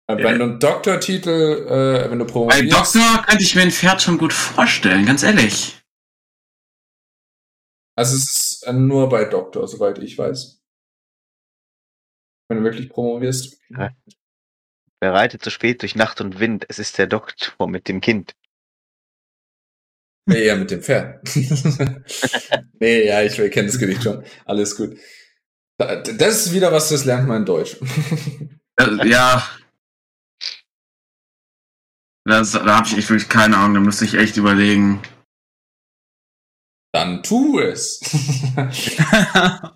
Äh, 0.08 0.18
Wenn 0.18 0.38
du 0.40 0.44
einen 0.46 0.60
Doktortitel, 0.60 1.68
äh, 1.68 2.10
wenn 2.10 2.20
du 2.20 2.26
Bei 2.26 2.32
promovierst, 2.32 2.96
Doktor 2.96 3.24
könnte 3.24 3.44
ich 3.44 3.56
mir 3.56 3.62
ein 3.64 3.72
Pferd 3.72 4.02
schon 4.02 4.18
gut 4.18 4.34
vorstellen, 4.34 5.06
ganz 5.06 5.24
ehrlich. 5.24 5.82
also 7.98 8.16
es 8.16 8.62
ist 8.64 8.72
nur 8.72 9.10
bei 9.10 9.26
Doktor, 9.26 9.68
soweit 9.68 9.98
ich 10.00 10.18
weiß. 10.18 10.59
Wenn 12.50 12.58
du 12.58 12.64
wirklich 12.64 12.90
promovierst. 12.90 13.62
Ja. 13.70 13.92
Wer 15.02 15.14
reitet 15.14 15.44
so 15.44 15.50
spät 15.50 15.82
durch 15.82 15.96
Nacht 15.96 16.20
und 16.20 16.40
Wind? 16.40 16.66
Es 16.68 16.80
ist 16.80 16.98
der 16.98 17.08
Doktor 17.08 17.68
mit 17.70 17.88
dem 17.88 18.02
Kind. 18.02 18.36
Nee, 20.26 20.46
ja, 20.46 20.56
mit 20.56 20.70
dem 20.72 20.82
Pferd. 20.82 21.24
nee, 22.80 23.08
ja, 23.08 23.22
ich 23.24 23.36
kenne 23.52 23.68
das 23.68 23.80
Gedicht 23.80 24.04
schon. 24.04 24.24
Alles 24.46 24.76
gut. 24.76 24.98
Da- 25.78 26.02
Das 26.02 26.46
ist 26.46 26.54
wieder 26.54 26.72
was, 26.72 26.90
das 26.90 27.06
lernt 27.06 27.28
man 27.28 27.38
in 27.38 27.46
Deutsch. 27.46 27.78
Äh, 28.78 29.08
ja. 29.08 29.48
Das, 32.26 32.52
da 32.52 32.78
habe 32.78 32.88
ich 32.88 32.98
echt 32.98 33.10
wirklich 33.10 33.30
keine 33.30 33.58
Ahnung, 33.58 33.76
da 33.76 33.80
müsste 33.80 34.06
ich 34.06 34.16
echt 34.16 34.38
überlegen. 34.38 35.02
Dann 36.94 37.24
tu 37.24 37.60
es. 37.60 38.02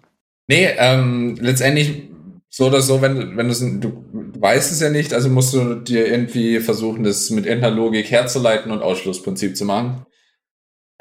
nee, 0.48 0.66
ähm, 0.78 1.36
letztendlich 1.40 2.10
so 2.56 2.68
oder 2.68 2.82
so, 2.82 3.02
wenn, 3.02 3.16
du- 3.16 3.36
wenn 3.36 3.48
du, 3.50 3.80
du 3.80 4.40
weißt 4.42 4.72
es 4.72 4.80
ja 4.80 4.92
nicht, 4.92 5.12
also 5.12 5.28
musst 5.28 5.54
du 5.56 5.76
dir 5.76 6.06
irgendwie 6.08 6.60
versuchen, 6.60 7.04
das 7.04 7.32
mit 7.32 7.48
irgendeiner 7.48 7.76
Logik 7.76 8.12
herzuleiten 8.12 8.72
und 8.72 8.84
Ausschlussprinzip 8.84 9.58
zu 9.58 9.66
machen. 9.66 10.06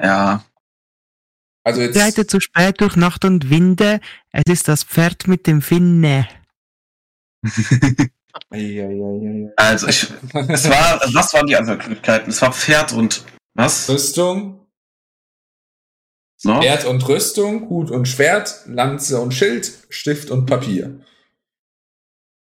Ja. 0.01 0.43
Also 1.63 1.81
jetzt. 1.81 1.95
Reitet 1.97 2.31
zu 2.31 2.39
spät 2.39 2.81
durch 2.81 2.95
Nacht 2.95 3.23
und 3.23 3.51
Winde. 3.51 3.99
Es 4.31 4.43
ist 4.51 4.67
das 4.67 4.83
Pferd 4.83 5.27
mit 5.27 5.45
dem 5.45 5.61
Finne. 5.61 6.27
Eieieiei. 8.49 9.53
Also 9.55 9.87
ich, 9.87 10.07
es 10.49 10.69
war, 10.69 11.01
was 11.13 11.33
waren 11.33 11.45
die 11.45 11.55
Antwortmöglichkeiten? 11.55 12.29
Es 12.31 12.41
war 12.41 12.51
Pferd 12.51 12.93
und 12.93 13.23
was? 13.53 13.87
Rüstung, 13.89 14.59
No? 16.45 16.61
Schwert 16.61 16.85
und 16.85 17.07
Rüstung, 17.07 17.69
Hut 17.69 17.89
und 17.91 18.05
Schwert, 18.07 18.63
Lanze 18.65 19.21
und 19.21 19.33
Schild, 19.33 19.71
Stift 19.89 20.29
und 20.31 20.45
Papier. 20.45 20.99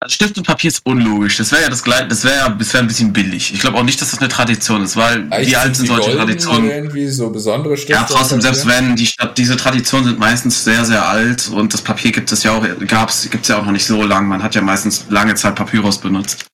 Also 0.03 0.15
Stift 0.15 0.39
und 0.39 0.47
Papier 0.47 0.69
ist 0.69 0.81
unlogisch. 0.85 1.37
Das 1.37 1.53
wäre 1.53 1.63
ja 1.65 1.69
das 1.69 1.83
gleiche, 1.83 2.09
das 2.09 2.25
wäre 2.25 2.37
ja, 2.37 2.49
das 2.49 2.73
wäre 2.73 2.83
ein 2.83 2.87
bisschen 2.89 3.13
billig. 3.13 3.53
Ich 3.53 3.61
glaube 3.61 3.77
auch 3.77 3.83
nicht, 3.83 4.01
dass 4.01 4.11
das 4.11 4.19
eine 4.21 4.29
Tradition 4.29 4.83
ist, 4.83 4.97
weil 4.97 5.27
Vielleicht 5.27 5.51
wie 5.51 5.57
alt 5.57 5.77
sind 5.77 5.87
solche 5.89 6.17
Traditionen? 6.17 6.71
Irgendwie 6.71 7.07
so 7.09 7.29
besondere 7.29 7.77
Stifte. 7.77 7.93
Ja, 7.93 8.07
trotzdem, 8.09 8.41
selbst 8.41 8.67
wenn, 8.67 8.97
die 8.97 9.07
Stadt, 9.07 9.37
diese 9.37 9.59
Traditionen 9.59 10.07
sind 10.07 10.19
meistens 10.19 10.65
sehr, 10.65 10.87
sehr 10.87 11.07
alt 11.07 11.49
und 11.49 11.75
das 11.75 11.83
Papier 11.83 12.13
gibt 12.13 12.33
es 12.33 12.43
ja 12.45 12.53
auch, 12.53 12.65
gab's, 12.87 13.29
gibt's 13.31 13.49
ja 13.49 13.59
auch 13.59 13.65
noch 13.67 13.73
nicht 13.73 13.85
so 13.85 14.03
lang. 14.03 14.27
Man 14.27 14.43
hat 14.43 14.55
ja 14.55 14.63
meistens 14.63 15.05
lange 15.11 15.35
Zeit 15.35 15.55
Papyrus 15.55 15.99
benutzt. 15.99 16.47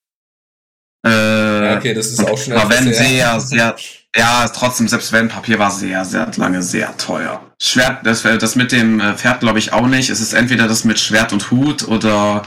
Äh, 1.05 1.09
Ja, 1.09 1.77
okay, 1.77 1.93
das 1.93 2.07
ist 2.07 2.19
auch 2.19 2.37
schon 2.37 2.51
aber 2.51 2.69
wenn 2.69 2.93
sehr- 2.93 2.95
sehr, 2.95 3.39
sehr, 3.39 3.75
ja, 4.13 4.49
trotzdem, 4.49 4.89
selbst 4.89 5.13
wenn 5.13 5.29
Papier 5.29 5.57
war 5.57 5.71
sehr, 5.71 6.03
sehr 6.03 6.29
lange 6.35 6.61
sehr 6.61 6.97
teuer. 6.97 7.41
Schwert, 7.61 8.05
das, 8.05 8.23
das 8.23 8.55
mit 8.57 8.73
dem 8.73 8.99
äh, 8.99 9.13
Pferd 9.15 9.39
glaube 9.39 9.59
ich 9.59 9.71
auch 9.71 9.87
nicht. 9.87 10.09
Es 10.09 10.19
ist 10.19 10.33
entweder 10.33 10.67
das 10.67 10.83
mit 10.83 10.99
Schwert 10.99 11.31
und 11.31 11.49
Hut 11.49 11.87
oder 11.87 12.43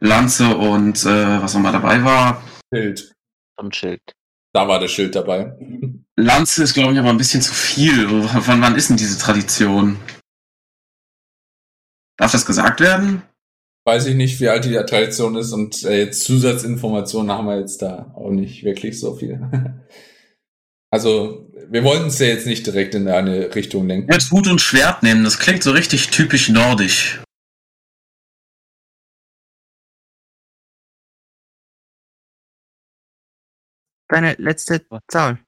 Lanze 0.00 0.56
und 0.56 1.04
äh, 1.04 1.42
was 1.42 1.54
nochmal 1.54 1.72
dabei 1.72 2.02
war. 2.04 2.42
Schild. 2.72 3.12
Und 3.56 3.74
Schild. 3.74 4.00
Da 4.52 4.68
war 4.68 4.78
das 4.78 4.90
Schild 4.90 5.14
dabei. 5.14 5.56
Lanze 6.16 6.62
ist 6.62 6.74
glaube 6.74 6.92
ich 6.92 6.98
aber 6.98 7.10
ein 7.10 7.18
bisschen 7.18 7.42
zu 7.42 7.52
viel. 7.52 8.06
Wann, 8.10 8.60
wann 8.60 8.76
ist 8.76 8.90
denn 8.90 8.96
diese 8.96 9.18
Tradition? 9.18 9.98
Darf 12.16 12.32
das 12.32 12.46
gesagt 12.46 12.80
werden? 12.80 13.22
Weiß 13.86 14.06
ich 14.06 14.14
nicht, 14.14 14.40
wie 14.40 14.48
alt 14.48 14.64
die 14.64 14.74
Tradition 14.74 15.36
ist 15.36 15.52
und 15.52 15.84
äh, 15.84 15.98
jetzt 15.98 16.24
Zusatzinformationen 16.24 17.30
haben 17.30 17.46
wir 17.46 17.58
jetzt 17.58 17.82
da 17.82 18.12
auch 18.14 18.30
nicht 18.30 18.64
wirklich 18.64 18.98
so 18.98 19.14
viel. 19.14 19.40
Also, 20.94 21.50
wir 21.70 21.82
wollten 21.82 22.06
es 22.06 22.20
ja 22.20 22.26
jetzt 22.26 22.46
nicht 22.46 22.64
direkt 22.68 22.94
in 22.94 23.08
eine 23.08 23.52
Richtung 23.56 23.88
lenken. 23.88 24.12
Jetzt 24.12 24.30
Hut 24.30 24.46
und 24.46 24.60
Schwert 24.60 25.02
nehmen, 25.02 25.24
das 25.24 25.40
klingt 25.40 25.64
so 25.64 25.72
richtig 25.72 26.10
typisch 26.10 26.48
nordisch. 26.50 27.20
Deine 34.14 34.34
letzte 34.34 34.86
Zahl. 35.08 35.44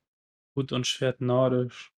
Hut 0.56 0.72
und 0.72 0.88
Schwert 0.88 1.20
nordisch. 1.20 1.92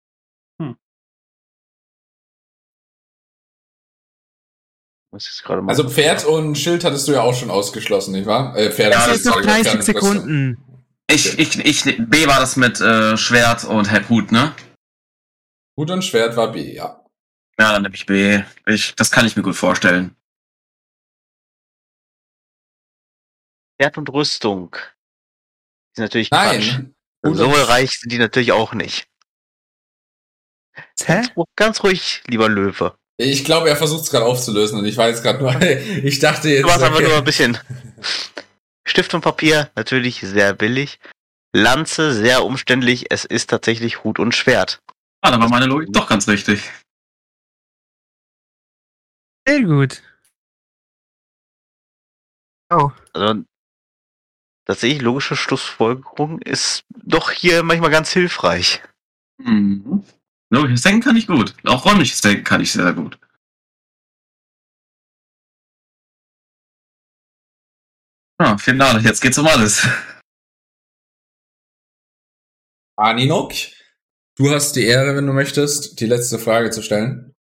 Muss 5.10 5.24
ich 5.24 5.32
jetzt 5.32 5.44
gerade 5.44 5.62
mal. 5.62 5.70
Also 5.70 5.88
Pferd 5.88 6.26
und 6.26 6.58
Schild 6.58 6.84
hattest 6.84 7.08
du 7.08 7.12
ja 7.12 7.22
auch 7.22 7.32
schon 7.34 7.50
ausgeschlossen, 7.50 8.12
nicht 8.12 8.26
wahr? 8.26 8.54
Äh, 8.54 8.70
Pferd 8.70 8.92
Ja, 8.92 9.06
Das 9.06 9.16
ist 9.16 9.24
noch 9.24 9.38
gesagt, 9.38 9.64
30 9.64 9.64
Pferd 9.64 9.72
und 9.72 9.86
Brüste. 9.86 10.10
Sekunden. 10.20 10.84
Ich, 11.10 11.38
ich, 11.38 11.58
ich, 11.64 12.10
B 12.10 12.26
war 12.26 12.38
das 12.38 12.56
mit 12.56 12.78
äh, 12.82 13.16
Schwert 13.16 13.64
und 13.64 13.90
Hut, 14.10 14.30
ne? 14.30 14.54
Hut 15.78 15.90
und 15.90 16.04
Schwert 16.04 16.36
war 16.36 16.52
B, 16.52 16.74
ja. 16.74 17.02
Ja, 17.58 17.72
dann 17.72 17.80
nehme 17.80 17.94
ich 17.94 18.04
B. 18.04 18.42
Ich, 18.66 18.94
das 18.94 19.10
kann 19.10 19.24
ich 19.24 19.36
mir 19.36 19.42
gut 19.42 19.56
vorstellen. 19.56 20.14
Pferd 23.80 23.96
und 23.96 24.12
Rüstung. 24.12 24.76
Ist 25.98 26.02
natürlich 26.02 26.30
Quatsch. 26.30 26.72
Nein. 26.74 26.94
Hut 27.26 27.36
So 27.36 27.50
reich 27.50 27.90
sind 27.98 28.12
die 28.12 28.18
natürlich 28.18 28.52
auch 28.52 28.72
nicht. 28.72 29.08
Hä? 30.76 30.84
Ganz, 31.06 31.28
ru- 31.30 31.44
ganz 31.56 31.82
ruhig, 31.82 32.22
lieber 32.28 32.48
Löwe. 32.48 32.96
Ich 33.16 33.44
glaube, 33.44 33.68
er 33.68 33.76
versucht 33.76 34.04
es 34.04 34.10
gerade 34.10 34.24
aufzulösen 34.24 34.78
und 34.78 34.84
ich 34.84 34.96
war 34.96 35.08
jetzt 35.08 35.24
gerade 35.24 35.40
nur, 35.40 35.60
ich 35.60 36.20
dachte 36.20 36.48
jetzt. 36.48 36.62
Du 36.62 36.68
warst 36.68 36.82
einfach 36.82 36.98
okay. 37.00 37.08
nur 37.08 37.16
ein 37.16 37.24
bisschen. 37.24 37.58
Stift 38.86 39.12
und 39.12 39.22
Papier, 39.22 39.72
natürlich 39.74 40.20
sehr 40.20 40.54
billig. 40.54 41.00
Lanze, 41.52 42.14
sehr 42.14 42.44
umständlich. 42.44 43.06
Es 43.10 43.24
ist 43.24 43.50
tatsächlich 43.50 44.04
Hut 44.04 44.20
und 44.20 44.36
Schwert. 44.36 44.80
Ah, 45.20 45.32
da 45.32 45.40
war 45.40 45.48
meine 45.48 45.66
Logik 45.66 45.92
doch 45.92 46.08
ganz 46.08 46.28
richtig. 46.28 46.62
Sehr 49.48 49.62
gut. 49.62 50.00
Oh. 52.70 52.92
Also, 53.14 53.42
tatsächlich 54.68 55.02
logische 55.02 55.34
Schlussfolgerung 55.34 56.40
ist 56.42 56.84
doch 56.90 57.30
hier 57.30 57.62
manchmal 57.62 57.90
ganz 57.90 58.12
hilfreich. 58.12 58.82
Mhm. 59.38 60.04
Logisches 60.50 60.82
Denken 60.82 61.00
kann 61.00 61.16
ich 61.16 61.26
gut. 61.26 61.54
Auch 61.64 61.84
räumliches 61.84 62.20
Denken 62.20 62.44
kann 62.44 62.60
ich 62.60 62.72
sehr 62.72 62.92
gut. 62.92 63.18
Ja, 68.40 68.56
Finale, 68.56 69.00
jetzt 69.00 69.20
geht's 69.20 69.38
um 69.38 69.46
alles. 69.46 69.86
Aninok, 72.96 73.52
du 74.36 74.50
hast 74.50 74.76
die 74.76 74.84
Ehre, 74.84 75.16
wenn 75.16 75.26
du 75.26 75.32
möchtest, 75.32 76.00
die 76.00 76.06
letzte 76.06 76.38
Frage 76.38 76.70
zu 76.70 76.82
stellen. 76.82 77.34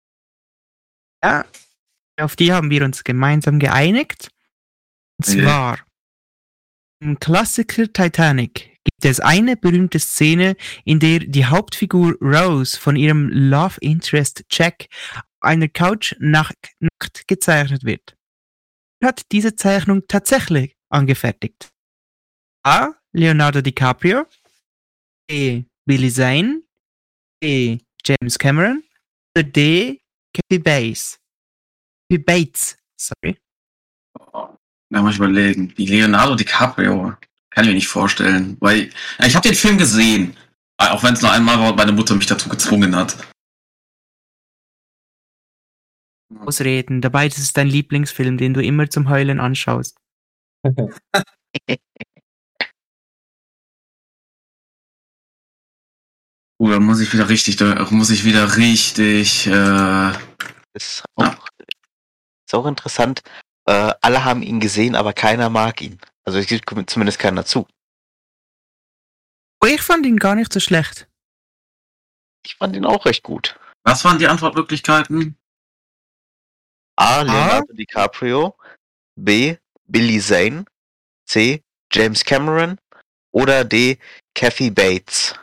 Ja, 1.22 1.44
auf 2.18 2.36
die 2.36 2.52
haben 2.52 2.70
wir 2.70 2.84
uns 2.84 3.04
gemeinsam 3.04 3.58
geeinigt. 3.58 4.30
Und 5.18 5.26
zwar, 5.26 5.78
im 7.00 7.18
Klassiker 7.18 7.92
Titanic 7.92 8.78
gibt 8.84 9.04
es 9.04 9.20
eine 9.20 9.56
berühmte 9.56 9.98
Szene, 9.98 10.56
in 10.84 10.98
der 10.98 11.20
die 11.20 11.44
Hauptfigur 11.46 12.16
Rose 12.20 12.78
von 12.78 12.96
ihrem 12.96 13.28
Love 13.28 13.76
Interest 13.80 14.44
Jack 14.50 14.88
einer 15.40 15.68
Couch 15.68 16.14
nackt 16.18 17.28
gezeichnet 17.28 17.84
wird. 17.84 18.16
Wer 19.00 19.10
hat 19.10 19.30
diese 19.30 19.54
Zeichnung 19.54 20.02
tatsächlich 20.08 20.76
angefertigt? 20.88 21.70
A. 22.64 22.94
Leonardo 23.12 23.60
DiCaprio. 23.60 24.26
B. 25.28 25.64
Billy 25.86 26.10
Zane. 26.10 26.62
B. 27.40 27.78
James 28.04 28.38
Cameron. 28.38 28.82
Oder 29.36 29.44
D. 29.44 30.00
Kathy 30.34 30.58
Bates. 30.58 31.20
Kathy 32.10 32.22
Bates, 32.22 32.76
sorry. 32.96 33.38
Da 34.90 35.02
muss 35.02 35.12
ich 35.12 35.18
überlegen. 35.18 35.74
Die 35.76 35.86
Leonardo 35.86 36.34
DiCaprio. 36.34 37.14
Kann 37.50 37.64
ich 37.64 37.68
mir 37.68 37.74
nicht 37.74 37.88
vorstellen. 37.88 38.56
Weil, 38.60 38.90
ja, 39.18 39.26
ich 39.26 39.34
habe 39.34 39.48
den 39.48 39.56
Film 39.56 39.78
gesehen. 39.78 40.36
Auch 40.78 41.02
wenn 41.02 41.14
es 41.14 41.22
nur 41.22 41.32
einmal 41.32 41.58
war 41.58 41.70
und 41.70 41.76
meine 41.76 41.92
Mutter 41.92 42.14
mich 42.14 42.26
dazu 42.26 42.48
gezwungen 42.48 42.94
hat. 42.94 43.16
Ausreden. 46.40 47.00
Dabei 47.00 47.26
ist 47.26 47.38
es 47.38 47.52
dein 47.52 47.68
Lieblingsfilm, 47.68 48.38
den 48.38 48.54
du 48.54 48.62
immer 48.62 48.88
zum 48.88 49.08
Heulen 49.08 49.40
anschaust. 49.40 49.96
Uh, 56.60 56.70
da 56.70 56.80
muss 56.80 56.98
ich 56.98 57.12
wieder 57.12 57.28
richtig, 57.28 57.54
da 57.54 57.86
muss 57.90 58.10
ich 58.10 58.24
wieder 58.24 58.56
richtig, 58.56 59.46
äh, 59.46 60.10
Ist 60.74 61.04
auch, 61.14 61.46
ist 62.44 62.54
auch 62.54 62.66
interessant. 62.66 63.22
Äh, 63.68 63.92
alle 64.00 64.24
haben 64.24 64.42
ihn 64.42 64.60
gesehen, 64.60 64.94
aber 64.94 65.12
keiner 65.12 65.50
mag 65.50 65.82
ihn. 65.82 66.00
Also 66.24 66.38
es 66.38 66.46
gibt 66.46 66.88
zumindest 66.88 67.18
keiner 67.18 67.44
zu. 67.44 67.68
Oh, 69.60 69.66
ich 69.66 69.82
fand 69.82 70.06
ihn 70.06 70.16
gar 70.16 70.34
nicht 70.34 70.54
so 70.54 70.58
schlecht. 70.58 71.06
Ich 72.46 72.56
fand 72.56 72.74
ihn 72.76 72.86
auch 72.86 73.04
recht 73.04 73.22
gut. 73.22 73.60
was 73.82 74.06
waren 74.06 74.18
die 74.18 74.26
Antwortmöglichkeiten? 74.26 75.36
A. 76.96 77.20
Leonardo 77.20 77.70
DiCaprio. 77.74 78.56
B. 79.16 79.58
Billy 79.84 80.18
Zane. 80.18 80.64
C. 81.26 81.62
James 81.92 82.24
Cameron. 82.24 82.78
Oder 83.32 83.66
D. 83.66 83.98
Kathy 84.34 84.70
Bates. 84.70 85.34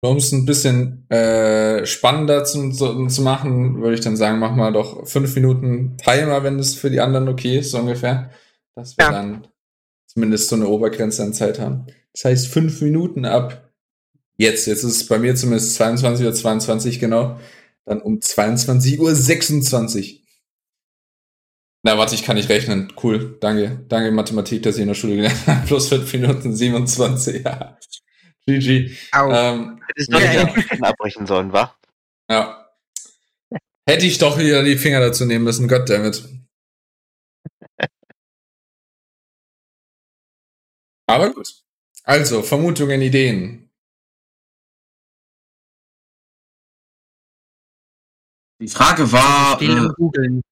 Um 0.00 0.16
es 0.18 0.30
ein 0.30 0.46
bisschen 0.46 1.10
äh, 1.10 1.84
spannender 1.84 2.44
zu, 2.44 2.70
zu, 2.70 3.06
zu 3.08 3.22
machen, 3.22 3.80
würde 3.82 3.94
ich 3.94 4.00
dann 4.00 4.16
sagen, 4.16 4.38
mach 4.38 4.54
mal 4.54 4.72
doch 4.72 5.06
fünf 5.08 5.34
Minuten 5.34 5.96
Timer, 5.96 6.44
wenn 6.44 6.56
das 6.58 6.74
für 6.74 6.90
die 6.90 7.00
anderen 7.00 7.28
okay 7.28 7.58
ist, 7.58 7.72
so 7.72 7.78
ungefähr. 7.78 8.30
Dass 8.76 8.96
wir 8.96 9.06
Ja. 9.06 9.10
dann 9.12 9.48
zumindest 10.06 10.48
so 10.48 10.56
eine 10.56 10.68
Obergrenze 10.68 11.24
an 11.24 11.32
Zeit 11.32 11.58
haben. 11.58 11.86
Das 12.12 12.24
heißt, 12.26 12.46
fünf 12.46 12.80
Minuten 12.80 13.24
ab 13.24 13.70
jetzt, 14.36 14.66
jetzt 14.66 14.84
ist 14.84 14.96
es 14.96 15.06
bei 15.08 15.18
mir 15.18 15.34
zumindest 15.34 15.74
22 15.74 16.26
Uhr 16.26 16.32
22 16.32 17.00
genau, 17.00 17.38
dann 17.84 18.00
um 18.00 18.20
22 18.20 19.00
Uhr 19.00 19.12
26. 19.14 20.24
Na, 21.82 21.98
warte, 21.98 22.14
ich 22.14 22.22
kann 22.24 22.36
nicht 22.36 22.48
rechnen. 22.50 22.92
Cool, 23.02 23.36
danke. 23.40 23.84
Danke 23.88 24.10
Mathematik, 24.12 24.62
dass 24.62 24.76
ich 24.76 24.82
in 24.82 24.88
der 24.88 24.94
Schule 24.94 25.16
gelernt 25.16 25.38
habe. 25.48 25.66
Plus 25.66 25.88
fünf 25.88 26.12
Minuten 26.12 26.54
27, 26.54 27.44
ja. 27.44 27.76
GG. 28.48 28.96
Au. 29.12 29.30
Ähm, 29.30 29.80
Hättest 29.88 30.12
du 30.12 30.18
Ja. 30.18 30.44
nicht 30.44 30.82
abbrechen 30.84 31.26
sollen, 31.26 31.52
wa? 31.52 31.76
ja. 32.30 32.64
Hätte 33.88 34.04
ich 34.06 34.18
doch 34.18 34.36
wieder 34.38 34.62
die 34.64 34.76
Finger 34.76 35.00
dazu 35.00 35.24
nehmen 35.24 35.44
müssen, 35.44 35.66
goddammit. 35.68 36.22
Aber 41.08 41.32
gut. 41.32 41.62
Also, 42.04 42.42
Vermutungen, 42.42 43.00
Ideen. 43.00 43.70
Die 48.60 48.68
Frage 48.68 49.10
war, 49.12 49.60
äh, 49.62 49.88
googeln. 49.96 50.42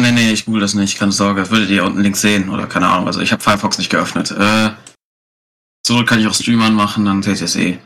nee, 0.00 0.10
nee, 0.12 0.32
ich 0.32 0.44
google 0.46 0.60
das 0.60 0.74
nicht, 0.74 0.98
keine 0.98 1.12
Sorge. 1.12 1.48
Würdet 1.50 1.70
ihr 1.70 1.84
unten 1.84 2.00
links 2.00 2.20
sehen 2.20 2.50
oder 2.50 2.66
keine 2.66 2.88
Ahnung. 2.88 3.06
Also 3.06 3.20
ich 3.20 3.30
habe 3.32 3.42
Firefox 3.42 3.78
nicht 3.78 3.88
geöffnet. 3.90 4.32
Äh, 4.32 4.70
so 5.86 6.04
kann 6.04 6.18
ich 6.18 6.26
auch 6.26 6.34
Stream 6.34 6.60
anmachen, 6.62 7.04
dann 7.04 7.22
seht 7.22 7.38
ihr 7.38 7.44
es 7.44 7.56
eh. 7.56 7.78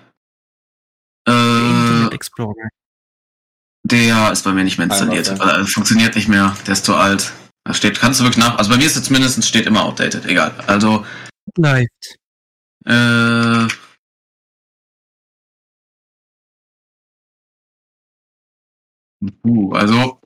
Äh, 1.29 2.07
Explorer. 2.15 2.69
der 3.85 4.33
ist 4.33 4.43
bei 4.43 4.53
mir 4.53 4.65
nicht 4.65 4.79
mehr 4.79 4.87
installiert. 4.87 5.29
Also, 5.41 5.67
funktioniert 5.67 6.15
nicht 6.15 6.29
mehr, 6.29 6.57
der 6.67 6.73
ist 6.73 6.85
zu 6.85 6.95
alt. 6.95 7.33
Da 7.65 7.75
steht, 7.75 8.01
kannst 8.01 8.21
du 8.21 8.25
wirklich 8.25 8.43
nach, 8.43 8.57
also 8.57 8.71
bei 8.71 8.79
mir 8.79 8.87
ist 8.87 8.97
es 8.97 9.05
zumindest 9.05 9.45
steht 9.45 9.67
immer 9.67 9.85
outdated, 9.85 10.25
egal. 10.25 10.53
Also, 10.67 11.05
Läuft. 11.57 12.17
äh, 12.87 13.69
Uh, 19.45 19.73
also. 19.75 20.19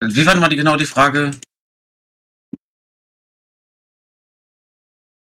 Wie 0.00 0.26
war 0.26 0.34
denn 0.34 0.40
mal 0.40 0.48
die, 0.48 0.56
genau 0.56 0.76
die 0.76 0.86
Frage? 0.86 1.32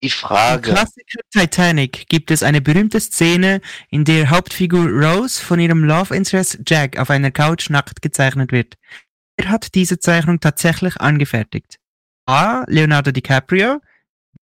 Die 0.03 0.07
Im 0.07 0.11
Frage. 0.11 0.71
Klassiker 0.71 1.21
Titanic 1.31 2.09
gibt 2.09 2.29
es 2.29 2.43
eine 2.43 2.59
berühmte 2.59 2.99
Szene, 2.99 3.61
in 3.89 4.03
der 4.03 4.29
Hauptfigur 4.29 4.85
Rose 4.85 5.41
von 5.41 5.61
ihrem 5.61 5.85
Love 5.85 6.13
Interest 6.13 6.59
Jack 6.67 6.99
auf 6.99 7.09
einer 7.09 7.31
Couch 7.31 7.69
nackt 7.69 8.01
gezeichnet 8.01 8.51
wird. 8.51 8.75
Wer 9.37 9.47
hat 9.47 9.73
diese 9.75 9.99
Zeichnung 9.99 10.41
tatsächlich 10.41 10.99
angefertigt? 10.99 11.79
A. 12.25 12.65
Leonardo 12.67 13.11
DiCaprio, 13.11 13.79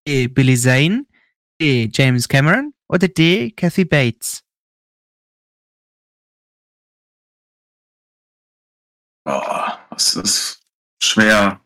B. 0.04 0.28
Billy 0.28 0.58
Zane, 0.58 1.06
B. 1.60 1.88
James 1.94 2.28
Cameron 2.28 2.74
oder 2.90 3.08
D. 3.08 3.52
Kathy 3.52 3.86
Bates? 3.86 4.44
Oh, 9.26 9.68
das 9.92 10.16
ist 10.16 10.60
schwer. 11.04 11.62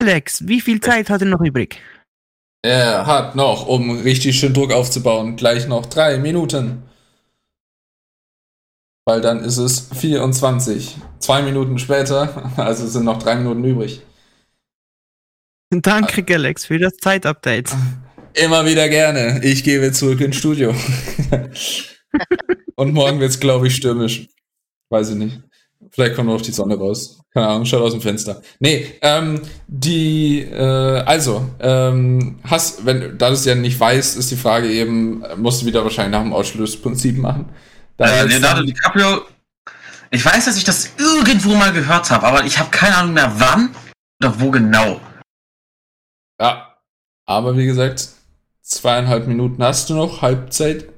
Alex, 0.00 0.48
wie 0.48 0.62
viel 0.62 0.80
Zeit 0.80 1.10
hat 1.10 1.20
er 1.20 1.26
noch 1.26 1.42
übrig? 1.42 1.78
Er 2.62 3.06
hat 3.06 3.36
noch, 3.36 3.66
um 3.66 4.00
richtig 4.00 4.38
schön 4.38 4.54
Druck 4.54 4.72
aufzubauen, 4.72 5.36
gleich 5.36 5.68
noch 5.68 5.86
drei 5.86 6.16
Minuten. 6.16 6.82
Weil 9.06 9.20
dann 9.20 9.44
ist 9.44 9.58
es 9.58 9.90
24. 9.94 10.96
Zwei 11.18 11.42
Minuten 11.42 11.78
später, 11.78 12.52
also 12.56 12.86
sind 12.86 13.04
noch 13.04 13.22
drei 13.22 13.36
Minuten 13.36 13.62
übrig. 13.64 14.02
Danke, 15.70 16.24
Alex, 16.34 16.64
für 16.64 16.78
das 16.78 16.96
Zeitupdate. 16.96 17.70
Immer 18.34 18.64
wieder 18.64 18.88
gerne. 18.88 19.40
Ich 19.44 19.64
gebe 19.64 19.92
zurück 19.92 20.20
ins 20.20 20.36
Studio. 20.36 20.74
Und 22.76 22.94
morgen 22.94 23.20
wird's, 23.20 23.38
glaube 23.38 23.66
ich, 23.66 23.76
stürmisch. 23.76 24.28
Weiß 24.88 25.10
ich 25.10 25.16
nicht. 25.16 25.49
Vielleicht 25.90 26.14
kommt 26.14 26.28
noch 26.28 26.40
die 26.40 26.52
Sonne 26.52 26.76
raus. 26.76 27.20
Keine 27.32 27.48
Ahnung, 27.48 27.64
schaut 27.64 27.82
aus 27.82 27.92
dem 27.92 28.00
Fenster. 28.00 28.42
Nee, 28.58 28.94
ähm, 29.02 29.40
die, 29.66 30.40
äh, 30.40 31.02
also, 31.02 31.48
ähm, 31.60 32.38
hast, 32.44 32.84
wenn, 32.84 33.18
da 33.18 33.28
du 33.28 33.34
es 33.34 33.44
ja 33.44 33.54
nicht 33.54 33.78
weißt, 33.78 34.16
ist 34.16 34.30
die 34.30 34.36
Frage 34.36 34.68
eben, 34.70 35.22
musst 35.36 35.62
du 35.62 35.66
wieder 35.66 35.84
wahrscheinlich 35.84 36.12
nach 36.12 36.22
dem 36.22 36.32
Ausschlussprinzip 36.32 37.18
machen. 37.18 37.48
Da 37.96 38.06
Äh, 38.06 38.24
Leonardo 38.24 38.62
DiCaprio, 38.62 39.22
ich 40.10 40.24
weiß, 40.24 40.46
dass 40.46 40.56
ich 40.56 40.64
das 40.64 40.90
irgendwo 40.98 41.54
mal 41.54 41.72
gehört 41.72 42.10
habe, 42.10 42.26
aber 42.26 42.44
ich 42.44 42.58
habe 42.58 42.70
keine 42.70 42.96
Ahnung 42.96 43.14
mehr 43.14 43.32
wann 43.38 43.74
oder 44.20 44.40
wo 44.40 44.50
genau. 44.50 45.00
Ja, 46.40 46.74
aber 47.26 47.56
wie 47.56 47.66
gesagt, 47.66 48.08
zweieinhalb 48.62 49.26
Minuten 49.26 49.62
hast 49.62 49.90
du 49.90 49.94
noch, 49.94 50.22
Halbzeit. 50.22 50.88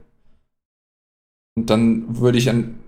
Und 1.57 1.69
dann 1.69 2.21
würde 2.21 2.39
ich 2.39 2.49
an, 2.49 2.82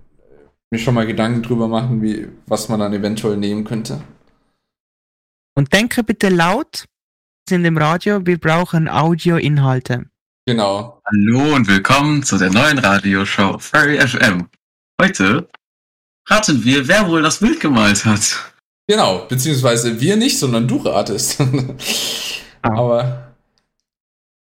mir 0.70 0.78
schon 0.78 0.95
mal 0.95 1.07
Gedanken 1.07 1.43
drüber 1.43 1.69
machen, 1.69 2.03
wie, 2.03 2.28
was 2.47 2.69
man 2.69 2.81
dann 2.81 2.93
eventuell 2.93 3.36
nehmen 3.36 3.65
könnte. 3.65 4.03
Und 5.57 5.73
denke 5.73 6.03
bitte 6.03 6.28
laut, 6.28 6.85
wir 7.47 7.57
sind 7.57 7.65
im 7.65 7.78
Radio, 7.78 8.27
wir 8.27 8.39
brauchen 8.39 8.89
Audioinhalte. 8.89 10.07
Genau. 10.47 11.01
Hallo 11.07 11.55
und 11.55 11.69
willkommen 11.69 12.23
zu 12.23 12.39
der 12.39 12.51
neuen 12.51 12.78
Radioshow 12.78 13.59
Furry 13.59 13.99
FM. 14.01 14.49
Heute 15.01 15.49
raten 16.28 16.65
wir, 16.65 16.86
wer 16.89 17.09
wohl 17.09 17.23
das 17.23 17.39
Bild 17.39 17.61
gemalt 17.61 18.05
hat. 18.05 18.53
Genau, 18.86 19.24
beziehungsweise 19.27 20.01
wir 20.01 20.16
nicht, 20.16 20.39
sondern 20.39 20.69
du 20.69 20.77
ratest. 20.78 21.41
Aber 22.62 23.32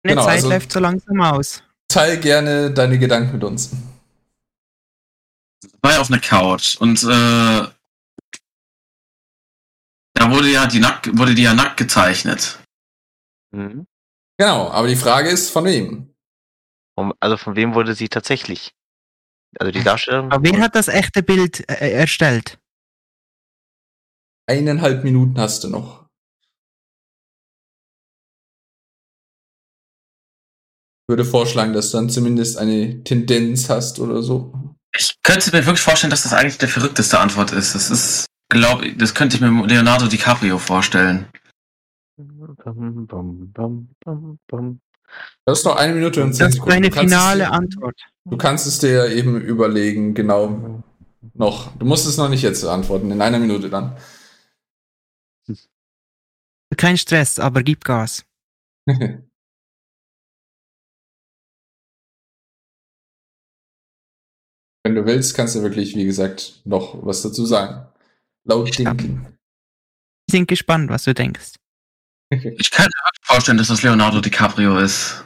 Meine 0.04 0.16
Genau, 0.16 0.24
Zeit 0.26 0.36
also- 0.38 0.50
läuft 0.50 0.72
so 0.72 0.80
langsam 0.80 1.22
aus. 1.22 1.64
teil 1.88 2.18
gerne 2.18 2.72
deine 2.72 2.98
Gedanken 3.00 3.34
mit 3.34 3.44
uns. 3.44 3.72
War 5.82 5.94
ja 5.94 6.02
auf 6.02 6.12
einer 6.12 6.22
Couch 6.22 6.78
und 6.78 7.04
äh, 7.04 7.68
da 10.14 10.32
wurde 10.32 10.50
ja 10.50 10.66
die 10.66 10.80
nackt, 10.80 11.18
wurde 11.18 11.36
die 11.36 11.44
ja 11.44 11.54
nackt 11.54 11.78
gezeichnet. 11.78 12.60
Mhm. 13.52 13.88
Genau, 14.40 14.70
aber 14.70 14.88
die 14.88 14.96
Frage 14.96 15.30
ist, 15.30 15.50
von 15.50 15.66
wem? 15.66 16.14
Um, 16.96 17.14
also 17.20 17.38
von 17.38 17.56
wem 17.56 17.76
wurde 17.76 17.94
sie 17.94 18.10
tatsächlich? 18.10 18.74
Also 19.60 19.72
die 19.72 19.84
Darstellung? 19.84 20.32
Aber 20.32 20.44
wer 20.44 20.60
hat 20.60 20.76
das 20.76 20.88
echte 20.88 21.24
Bild 21.24 21.68
äh, 21.70 21.92
erstellt? 21.92 22.60
Eineinhalb 24.50 25.04
Minuten 25.04 25.40
hast 25.40 25.64
du 25.64 25.70
noch. 25.70 26.08
Ich 31.04 31.10
würde 31.10 31.26
vorschlagen, 31.26 31.74
dass 31.74 31.92
du 31.92 31.98
dann 31.98 32.10
zumindest 32.10 32.58
eine 32.58 33.04
Tendenz 33.04 33.70
hast 33.70 34.00
oder 34.00 34.22
so. 34.22 34.77
Ich 34.98 35.16
könnte 35.24 35.52
mir 35.52 35.66
wirklich 35.66 35.82
vorstellen, 35.82 36.12
dass 36.12 36.24
das 36.24 36.34
eigentlich 36.34 36.58
der 36.58 36.70
verrückteste 36.70 37.20
Antwort 37.20 37.52
ist. 37.52 37.76
Das 37.76 37.90
ist, 37.92 38.26
glaube 38.50 38.94
das 38.96 39.14
könnte 39.14 39.36
ich 39.36 39.42
mir 39.42 39.66
Leonardo 39.68 40.08
DiCaprio 40.08 40.58
vorstellen. 40.58 41.28
Das 45.46 45.60
ist 45.60 45.66
noch 45.66 45.76
eine 45.76 45.94
Minute 45.94 46.24
und 46.24 46.34
zehn 46.34 46.40
Das 46.46 46.50
ist 46.50 46.54
Sekunden. 46.56 46.70
meine 46.76 46.90
Du 46.90 46.96
kannst 46.96 47.14
es 47.14 47.20
finale 47.20 47.44
dir- 47.44 47.52
Antwort. 47.54 48.02
Du 48.26 48.38
kannst 48.38 48.68
es 48.68 48.80
dir 48.80 48.92
ja 48.92 49.06
eben 49.08 49.40
überlegen, 49.40 50.14
genau 50.14 50.84
noch. 51.34 51.76
Du 51.78 51.86
musst 51.86 52.08
es 52.08 52.18
noch 52.18 52.30
nicht 52.30 52.42
jetzt 52.42 52.66
antworten, 52.66 53.12
in 53.12 53.22
einer 53.22 53.40
Minute 53.40 53.70
dann. 53.70 53.96
Kein 56.76 56.98
Stress, 56.98 57.40
aber 57.40 57.64
gib 57.64 57.84
Gas. 57.86 58.26
du 64.98 65.06
willst, 65.06 65.36
kannst 65.36 65.56
du 65.56 65.62
wirklich, 65.62 65.96
wie 65.96 66.06
gesagt, 66.06 66.62
noch 66.66 67.06
was 67.06 67.22
dazu 67.22 67.46
sagen. 67.46 67.88
Laut 68.44 68.76
Ja. 68.78 68.94
denken. 68.94 69.26
Wir 70.28 70.40
sind 70.40 70.48
gespannt, 70.48 70.90
was 70.90 71.04
du 71.04 71.14
denkst. 71.14 71.54
Ich 72.60 72.72
kann 72.72 72.86
mir 72.86 73.06
wirklich 73.06 73.26
vorstellen, 73.26 73.58
dass 73.58 73.70
das 73.70 73.84
Leonardo 73.84 74.20
DiCaprio 74.20 74.80
ist. 74.80 75.24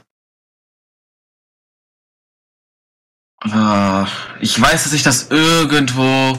Ich 3.43 4.61
weiß, 4.61 4.83
dass 4.83 4.93
ich 4.93 5.01
das 5.01 5.31
irgendwo, 5.31 6.37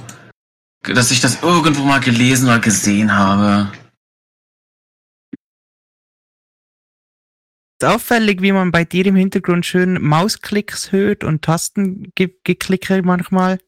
dass 0.83 1.11
ich 1.11 1.21
das 1.21 1.43
irgendwo 1.43 1.83
mal 1.83 1.99
gelesen 1.99 2.47
oder 2.47 2.61
gesehen 2.61 3.13
habe. 3.13 3.73
Auffällig, 7.85 8.43
wie 8.43 8.53
man 8.53 8.73
bei 8.73 8.85
dir 8.85 9.07
im 9.07 9.17
Hintergrund 9.17 9.67
schön 9.67 10.01
Mausklicks 10.03 10.93
hört 10.93 11.25
und 11.25 11.43
Tastengeklicke 11.43 13.03
manchmal. 13.03 13.59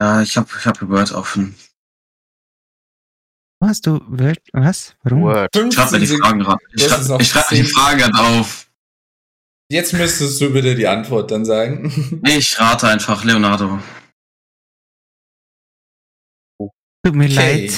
Ja, 0.00 0.22
ich 0.22 0.36
habe 0.36 0.48
ich 0.58 0.66
hab 0.66 0.80
Word 0.88 1.12
offen. 1.12 1.54
Hast 3.62 3.86
du 3.86 4.00
Word? 4.08 4.40
Was? 4.52 4.96
Warum? 5.02 5.22
Word. 5.22 5.54
Ich 5.54 5.74
schreibe 5.74 5.92
mir 5.92 5.98
die 6.00 6.06
15 6.06 6.18
Fragen 6.22 6.38
gerade. 6.40 6.64
Ich 6.72 6.84
schreibe 6.84 7.24
schreib 7.24 7.48
die 7.50 7.56
10. 7.56 7.66
Fragen 7.66 8.14
auf. 8.14 8.70
Jetzt 9.70 9.92
müsstest 9.92 10.40
du 10.40 10.52
bitte 10.52 10.74
die 10.74 10.88
Antwort 10.88 11.30
dann 11.30 11.44
sagen. 11.44 12.20
Ich 12.26 12.58
rate 12.58 12.88
einfach 12.88 13.22
Leonardo. 13.24 13.78
Tut 17.04 17.14
mir 17.14 17.26
Okay. 17.26 17.34
leid. 17.66 17.72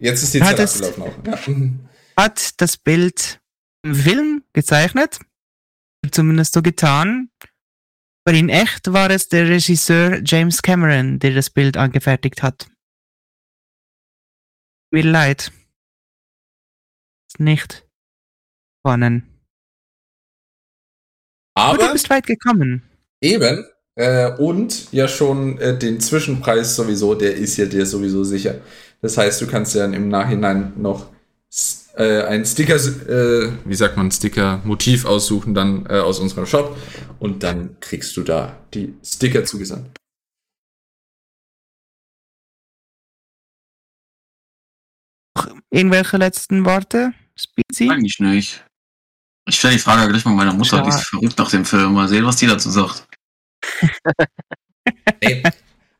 Jetzt 0.00 0.22
ist 0.22 0.34
die 0.34 0.40
Zeit 0.40 0.60
abgelaufen 0.60 1.02
auch. 1.02 1.26
Ja. 1.26 1.87
Hat 2.18 2.60
das 2.60 2.76
Bild 2.76 3.40
im 3.84 3.94
Film 3.94 4.44
gezeichnet? 4.52 5.20
Zumindest 6.10 6.52
so 6.52 6.62
getan. 6.62 7.30
Aber 8.26 8.36
in 8.36 8.48
echt 8.48 8.92
war 8.92 9.08
es 9.10 9.28
der 9.28 9.48
Regisseur 9.48 10.20
James 10.24 10.60
Cameron, 10.60 11.20
der 11.20 11.34
das 11.34 11.48
Bild 11.48 11.76
angefertigt 11.76 12.42
hat. 12.42 12.68
Mir 14.90 15.04
leid. 15.04 15.52
Nicht 17.38 17.86
gewonnen. 18.82 19.40
Aber 21.54 21.78
du 21.78 21.84
Aber 21.84 21.92
bist 21.92 22.10
weit 22.10 22.26
gekommen. 22.26 22.82
eben, 23.20 23.64
äh, 23.94 24.32
und 24.38 24.90
ja 24.92 25.06
schon 25.06 25.58
äh, 25.58 25.78
den 25.78 26.00
Zwischenpreis 26.00 26.74
sowieso, 26.74 27.14
der 27.14 27.36
ist 27.36 27.56
ja 27.58 27.66
dir 27.66 27.86
sowieso 27.86 28.24
sicher. 28.24 28.60
Das 29.02 29.16
heißt, 29.16 29.40
du 29.40 29.46
kannst 29.46 29.74
ja 29.76 29.82
dann 29.82 29.94
im 29.94 30.08
Nachhinein 30.08 30.72
noch 30.80 31.12
äh, 31.98 32.22
ein 32.22 32.44
Sticker, 32.44 32.76
äh, 32.76 33.52
wie 33.64 33.74
sagt 33.74 33.96
man, 33.96 34.10
Sticker-Motiv 34.10 35.04
aussuchen 35.04 35.52
dann 35.52 35.84
äh, 35.86 35.98
aus 35.98 36.20
unserem 36.20 36.46
Shop 36.46 36.76
und 37.18 37.42
dann 37.42 37.76
kriegst 37.80 38.16
du 38.16 38.22
da 38.22 38.56
die 38.72 38.94
Sticker 39.04 39.44
zugesandt. 39.44 39.90
Irgendwelche 45.70 46.16
letzten 46.16 46.64
Worte? 46.64 47.12
Speedsy? 47.36 47.90
Eigentlich 47.90 48.18
nicht. 48.20 48.64
Ich 49.48 49.56
stelle 49.56 49.74
die 49.74 49.80
Frage 49.80 50.08
gleich 50.10 50.24
mal 50.24 50.34
meiner 50.34 50.54
Mutter, 50.54 50.82
die 50.82 50.88
ist 50.88 51.06
verrückt 51.08 51.38
nach 51.38 51.50
dem 51.50 51.64
Film. 51.64 51.94
Mal 51.94 52.08
sehen, 52.08 52.24
was 52.24 52.36
die 52.36 52.46
dazu 52.46 52.70
sagt. 52.70 53.06
Nee. 55.22 55.42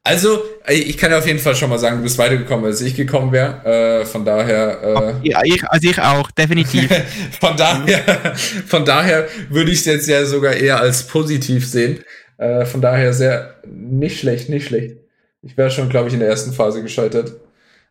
Also, 0.08 0.42
ich 0.66 0.96
kann 0.96 1.10
ja 1.10 1.18
auf 1.18 1.26
jeden 1.26 1.38
Fall 1.38 1.54
schon 1.54 1.68
mal 1.68 1.78
sagen, 1.78 1.98
du 1.98 2.02
bist 2.02 2.16
weitergekommen, 2.16 2.64
als 2.64 2.80
ich 2.80 2.94
gekommen 2.94 3.30
wäre. 3.30 4.00
Äh, 4.00 4.06
von 4.06 4.24
daher, 4.24 5.20
äh, 5.22 5.28
Ja, 5.28 5.42
ich, 5.44 5.62
also 5.68 5.86
ich 5.86 6.00
auch, 6.00 6.30
definitiv. 6.30 6.90
von 7.40 7.54
daher, 7.58 8.34
von 8.66 8.86
daher 8.86 9.28
würde 9.50 9.70
ich 9.70 9.80
es 9.80 9.84
jetzt 9.84 10.08
ja 10.08 10.24
sogar 10.24 10.54
eher 10.54 10.80
als 10.80 11.06
positiv 11.06 11.68
sehen. 11.68 12.02
Äh, 12.38 12.64
von 12.64 12.80
daher 12.80 13.12
sehr 13.12 13.56
nicht 13.66 14.20
schlecht, 14.20 14.48
nicht 14.48 14.68
schlecht. 14.68 14.96
Ich 15.42 15.58
wäre 15.58 15.70
schon, 15.70 15.90
glaube 15.90 16.08
ich, 16.08 16.14
in 16.14 16.20
der 16.20 16.30
ersten 16.30 16.54
Phase 16.54 16.82
gescheitert. 16.82 17.34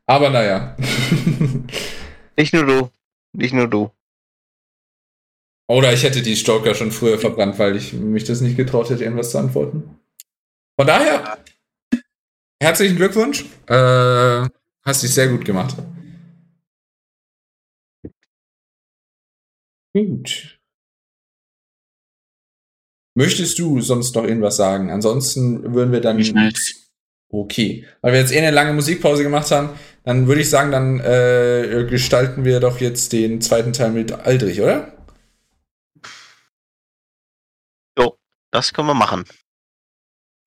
Aber 0.08 0.32
naja. 0.32 0.76
Nicht 2.36 2.54
nur 2.54 2.66
du. 2.66 2.90
Nicht 3.34 3.54
nur 3.54 3.68
du. 3.68 3.92
Oder 5.68 5.94
ich 5.94 6.02
hätte 6.02 6.24
die 6.24 6.34
Joker 6.34 6.74
schon 6.74 6.92
früher 6.92 7.20
verbrannt, 7.20 7.60
weil 7.60 7.76
ich 7.76 7.94
mich 7.94 8.24
das 8.24 8.42
nicht 8.42 8.58
getraut 8.58 8.90
hätte, 8.90 9.04
irgendwas 9.04 9.32
zu 9.32 9.38
antworten. 9.38 10.00
Von 10.80 10.88
daher, 10.88 11.38
herzlichen 12.62 12.96
Glückwunsch. 12.96 13.46
Äh, 13.68 14.48
hast 14.84 15.04
dich 15.04 15.14
sehr 15.14 15.28
gut 15.30 15.46
gemacht. 15.46 15.78
Gut. 19.94 20.60
Möchtest 23.16 23.58
du 23.58 23.82
sonst 23.82 24.16
noch 24.16 24.24
irgendwas 24.24 24.58
sagen? 24.58 24.92
Ansonsten 24.92 25.74
würden 25.74 25.92
wir 25.92 26.02
dann. 26.02 26.18
Okay. 27.30 27.86
Weil 28.02 28.14
wir 28.14 28.20
jetzt 28.20 28.32
eh 28.32 28.38
eine 28.38 28.52
lange 28.52 28.74
Musikpause 28.74 29.24
gemacht 29.24 29.52
haben, 29.52 29.72
dann 30.04 30.28
würde 30.28 30.42
ich 30.42 30.50
sagen, 30.50 30.72
dann 30.72 31.00
äh, 31.00 31.86
gestalten 31.90 32.46
wir 32.46 32.60
doch 32.60 32.80
jetzt 32.80 33.12
den 33.12 33.42
zweiten 33.42 33.74
Teil 33.74 33.92
mit 33.92 34.12
Aldrich, 34.12 34.62
oder? 34.62 34.98
Das 38.52 38.74
können 38.74 38.88
wir 38.88 38.94
machen. 38.94 39.26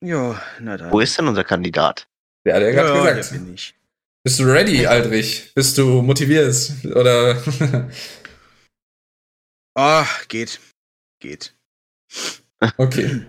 Ja, 0.02 0.40
na 0.60 0.76
dann. 0.76 0.92
Wo 0.92 1.00
ist 1.00 1.18
denn 1.18 1.28
unser 1.28 1.44
Kandidat? 1.44 2.08
Der 2.44 2.54
hat 2.54 2.62
ja 2.62 2.70
gerade 2.70 2.88
ja, 2.88 3.12
gesagt. 3.12 3.32
bin 3.32 3.54
ich. 3.54 3.74
Bist 4.22 4.38
du 4.38 4.44
ready, 4.44 4.86
Aldrich? 4.86 5.52
Bist 5.54 5.78
du 5.78 6.02
motiviert? 6.02 6.72
Oder 6.84 7.36
Ah, 9.74 10.06
geht. 10.28 10.60
Geht. 11.20 11.54
Okay. 12.76 13.26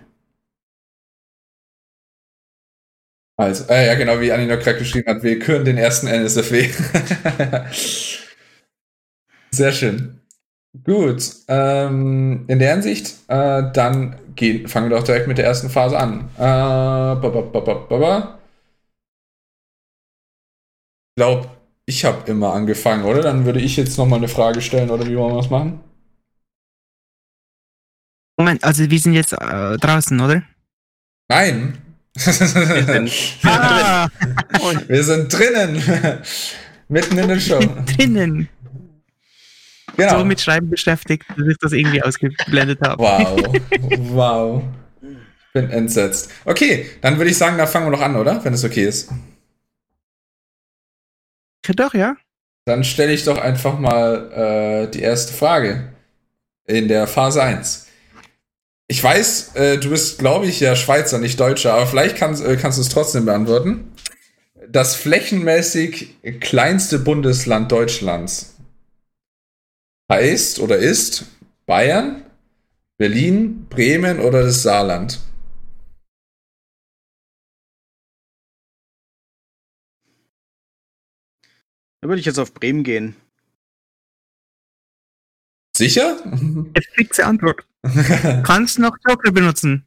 Also, 3.38 3.64
äh, 3.68 3.86
ja, 3.86 3.94
genau, 3.94 4.20
wie 4.20 4.32
Anni 4.32 4.46
noch 4.46 4.58
gerade 4.58 4.78
geschrieben 4.78 5.08
hat, 5.08 5.22
wir 5.22 5.38
küren 5.38 5.64
den 5.64 5.78
ersten 5.78 6.06
NSFW. 6.06 6.68
Sehr 9.50 9.72
schön. 9.72 10.20
Gut. 10.84 11.22
Ähm, 11.48 12.44
in 12.48 12.58
der 12.58 12.72
Hinsicht, 12.72 13.14
äh, 13.28 13.62
dann 13.72 14.18
gehen, 14.36 14.68
fangen 14.68 14.90
wir 14.90 14.96
doch 14.98 15.04
direkt 15.04 15.28
mit 15.28 15.38
der 15.38 15.46
ersten 15.46 15.70
Phase 15.70 15.98
an. 15.98 16.28
Äh, 16.36 16.40
ba, 16.40 17.14
ba, 17.14 17.40
ba, 17.40 17.60
ba, 17.60 17.74
ba, 17.74 17.98
ba. 17.98 18.38
Ich 21.14 21.16
glaube, 21.20 21.50
ich 21.86 22.04
habe 22.04 22.30
immer 22.30 22.52
angefangen, 22.54 23.04
oder? 23.04 23.22
Dann 23.22 23.44
würde 23.44 23.60
ich 23.60 23.76
jetzt 23.76 23.98
nochmal 23.98 24.18
eine 24.18 24.28
Frage 24.28 24.60
stellen, 24.62 24.90
oder 24.90 25.06
wie 25.06 25.16
wollen 25.16 25.34
wir 25.34 25.42
das 25.42 25.50
machen? 25.50 25.80
Moment, 28.38 28.64
also 28.64 28.88
wir 28.90 28.98
sind 28.98 29.12
jetzt 29.12 29.32
äh, 29.34 29.76
draußen, 29.76 30.18
oder? 30.20 30.42
Nein. 31.28 31.78
sind 32.14 33.12
Ah, 33.44 34.08
wir 34.86 35.04
sind 35.04 35.32
drinnen. 35.32 35.82
Mitten 36.88 37.18
in 37.18 37.28
der 37.28 37.40
Show. 37.40 37.60
drinnen. 37.96 38.48
Genau. 39.96 40.18
So 40.18 40.24
mit 40.24 40.40
Schreiben 40.40 40.70
beschäftigt, 40.70 41.24
dass 41.36 41.46
ich 41.46 41.58
das 41.58 41.72
irgendwie 41.72 42.02
ausgeblendet 42.02 42.80
habe. 42.82 43.02
Wow. 43.02 43.52
Wow. 43.98 44.62
Ich 45.02 45.52
bin 45.52 45.70
entsetzt. 45.70 46.30
Okay, 46.44 46.86
dann 47.02 47.18
würde 47.18 47.30
ich 47.30 47.36
sagen, 47.36 47.58
da 47.58 47.66
fangen 47.66 47.86
wir 47.86 47.90
noch 47.90 48.00
an, 48.00 48.16
oder? 48.16 48.42
Wenn 48.42 48.54
es 48.54 48.64
okay 48.64 48.84
ist. 48.84 49.10
Ja, 51.66 51.74
doch, 51.74 51.94
ja. 51.94 52.16
Dann 52.64 52.84
stelle 52.84 53.12
ich 53.12 53.24
doch 53.24 53.38
einfach 53.38 53.78
mal 53.78 54.86
äh, 54.86 54.90
die 54.90 55.02
erste 55.02 55.32
Frage 55.32 55.92
in 56.66 56.88
der 56.88 57.06
Phase 57.06 57.42
1. 57.42 57.86
Ich 58.88 59.02
weiß, 59.02 59.54
äh, 59.54 59.78
du 59.78 59.90
bist, 59.90 60.18
glaube 60.18 60.46
ich, 60.46 60.60
ja 60.60 60.76
Schweizer, 60.76 61.18
nicht 61.18 61.40
Deutscher, 61.40 61.74
aber 61.74 61.86
vielleicht 61.86 62.16
kannst, 62.16 62.44
äh, 62.44 62.56
kannst 62.56 62.78
du 62.78 62.82
es 62.82 62.88
trotzdem 62.88 63.24
beantworten. 63.24 63.92
Das 64.68 64.94
flächenmäßig 64.96 66.16
kleinste 66.40 66.98
Bundesland 66.98 67.70
Deutschlands 67.70 68.51
heißt 70.12 70.60
oder 70.60 70.76
ist 70.76 71.24
Bayern, 71.64 72.22
Berlin, 72.98 73.66
Bremen 73.68 74.20
oder 74.20 74.42
das 74.42 74.62
Saarland? 74.62 75.20
Da 82.02 82.08
würde 82.08 82.20
ich 82.20 82.26
jetzt 82.26 82.38
auf 82.38 82.52
Bremen 82.52 82.84
gehen. 82.84 83.16
Sicher? 85.74 86.22
Eine 86.24 86.72
fixe 86.94 87.24
Antwort. 87.24 87.66
Kannst 88.44 88.78
noch 88.78 88.96
Joker 89.08 89.32
benutzen. 89.32 89.86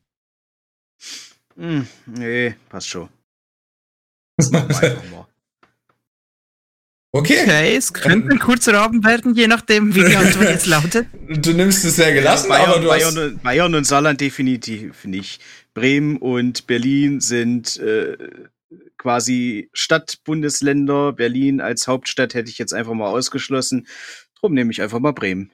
Hm, 1.55 1.87
nee, 2.07 2.55
passt 2.69 2.89
schon. 2.89 3.09
Machen 4.51 4.69
wir 4.69 4.81
einfach 4.81 5.11
mal. 5.11 5.27
Okay. 7.19 7.43
Okay, 7.43 7.75
es 7.75 7.93
könnte 7.93 8.29
ein 8.31 8.39
kurzer 8.39 8.79
Abend 8.79 9.03
werden, 9.05 9.35
je 9.35 9.47
nachdem, 9.47 9.93
wie 9.95 10.03
die 10.03 10.15
Antwort 10.15 10.49
jetzt 10.49 10.67
lautet. 10.67 11.07
Du 11.27 11.53
nimmst 11.53 11.83
es 11.85 11.95
sehr 11.95 12.13
gelassen, 12.13 12.49
Bayern, 12.49 12.69
aber 12.69 12.79
du 12.79 12.91
hast. 12.91 13.15
Bayern, 13.15 13.17
und- 13.33 13.43
Bayern 13.43 13.75
und 13.75 13.83
Saarland 13.85 14.21
definitiv 14.21 15.05
nicht. 15.05 15.41
Bremen 15.73 16.17
und 16.17 16.67
Berlin 16.67 17.19
sind 17.19 17.77
äh, 17.77 18.15
quasi 18.97 19.69
Stadtbundesländer. 19.73 21.13
Berlin 21.13 21.61
als 21.61 21.87
Hauptstadt 21.87 22.33
hätte 22.35 22.49
ich 22.51 22.57
jetzt 22.59 22.73
einfach 22.73 22.93
mal 22.93 23.07
ausgeschlossen. 23.07 23.87
Drum 24.39 24.53
nehme 24.53 24.71
ich 24.71 24.81
einfach 24.81 24.99
mal 24.99 25.13
Bremen. 25.13 25.51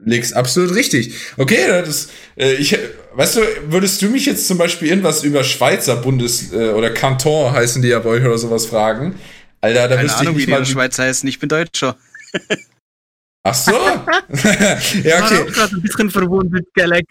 Legst 0.00 0.34
absolut 0.34 0.74
richtig. 0.74 1.14
Okay, 1.36 1.66
das, 1.66 2.08
äh, 2.36 2.54
ich, 2.54 2.78
weißt 3.14 3.36
du, 3.36 3.40
würdest 3.72 4.00
du 4.00 4.08
mich 4.08 4.26
jetzt 4.26 4.46
zum 4.46 4.56
Beispiel 4.56 4.88
irgendwas 4.88 5.24
über 5.24 5.42
Schweizer 5.42 5.96
Bundes- 5.96 6.52
äh, 6.52 6.70
oder 6.70 6.90
Kanton 6.90 7.52
heißen 7.52 7.82
die 7.82 7.88
ja 7.88 7.98
bei 7.98 8.10
euch 8.10 8.24
oder 8.24 8.38
sowas 8.38 8.66
fragen? 8.66 9.18
Alter, 9.60 9.88
da 9.88 9.96
Keine 9.96 10.04
wüsste 10.06 10.22
ich 10.22 10.28
Ahnung, 10.28 10.34
wie 10.34 10.38
nicht 10.38 10.48
die 10.48 10.52
in 10.52 10.58
mal. 10.60 10.66
Schweiz 10.66 10.98
heißen. 10.98 11.28
Ich 11.28 11.40
bin 11.40 11.48
Deutscher. 11.48 11.96
Ach 13.42 13.54
so? 13.54 13.72
ja, 13.72 13.80
War 13.80 15.26
auch 15.26 15.40
okay. 15.40 15.50
gerade 15.50 15.76
ein 15.76 15.82
bisschen 15.82 16.10
verwundert, 16.10 16.64
Galax. 16.74 17.06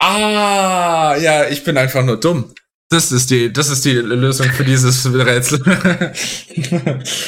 Ah, 0.00 1.16
ja, 1.20 1.48
ich 1.48 1.64
bin 1.64 1.76
einfach 1.76 2.04
nur 2.04 2.18
dumm. 2.18 2.54
Das 2.88 3.12
ist 3.12 3.30
die, 3.30 3.52
das 3.52 3.68
ist 3.68 3.84
die 3.84 3.92
Lösung 3.92 4.46
für 4.50 4.64
dieses 4.64 5.04
Rätsel. 5.12 5.60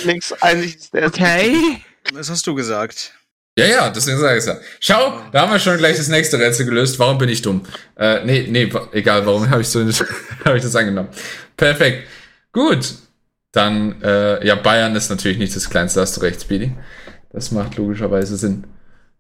links 0.05 0.33
eigentlich 0.41 0.77
ist 0.77 0.95
der 0.95 1.07
Okay. 1.09 1.83
Was 2.13 2.31
hast 2.31 2.47
du 2.47 2.55
gesagt? 2.55 3.15
Ja, 3.59 3.67
ja, 3.67 3.91
deswegen 3.91 4.19
sage 4.19 4.39
ich 4.39 4.45
es 4.45 4.47
ja. 4.47 4.59
Schau, 4.79 5.21
da 5.33 5.43
haben 5.43 5.53
wir 5.53 5.59
schon 5.59 5.77
gleich 5.77 5.97
das 5.97 6.09
nächste 6.09 6.39
Rätsel 6.39 6.67
gelöst. 6.67 6.99
Warum 6.99 7.19
bin 7.19 7.29
ich 7.29 7.43
dumm? 7.43 7.67
Äh, 7.97 8.25
nee, 8.25 8.47
nee, 8.49 8.73
egal, 8.93 9.27
warum 9.27 9.49
habe 9.51 9.61
ich 9.61 9.69
so 9.69 9.81
habe 10.45 10.57
ich 10.57 10.63
das 10.63 10.77
angenommen. 10.77 11.11
Perfekt. 11.57 12.09
Gut. 12.53 12.95
Dann, 13.53 14.01
äh, 14.03 14.47
ja, 14.47 14.55
Bayern 14.55 14.95
ist 14.95 15.11
natürlich 15.11 15.39
nicht 15.39 15.55
das 15.57 15.69
kleinste, 15.69 16.01
hast 16.01 16.17
du 16.17 16.21
recht, 16.21 16.41
Speedy. 16.41 16.73
Das 17.33 17.51
macht 17.51 17.77
logischerweise 17.77 18.37
Sinn. 18.37 18.65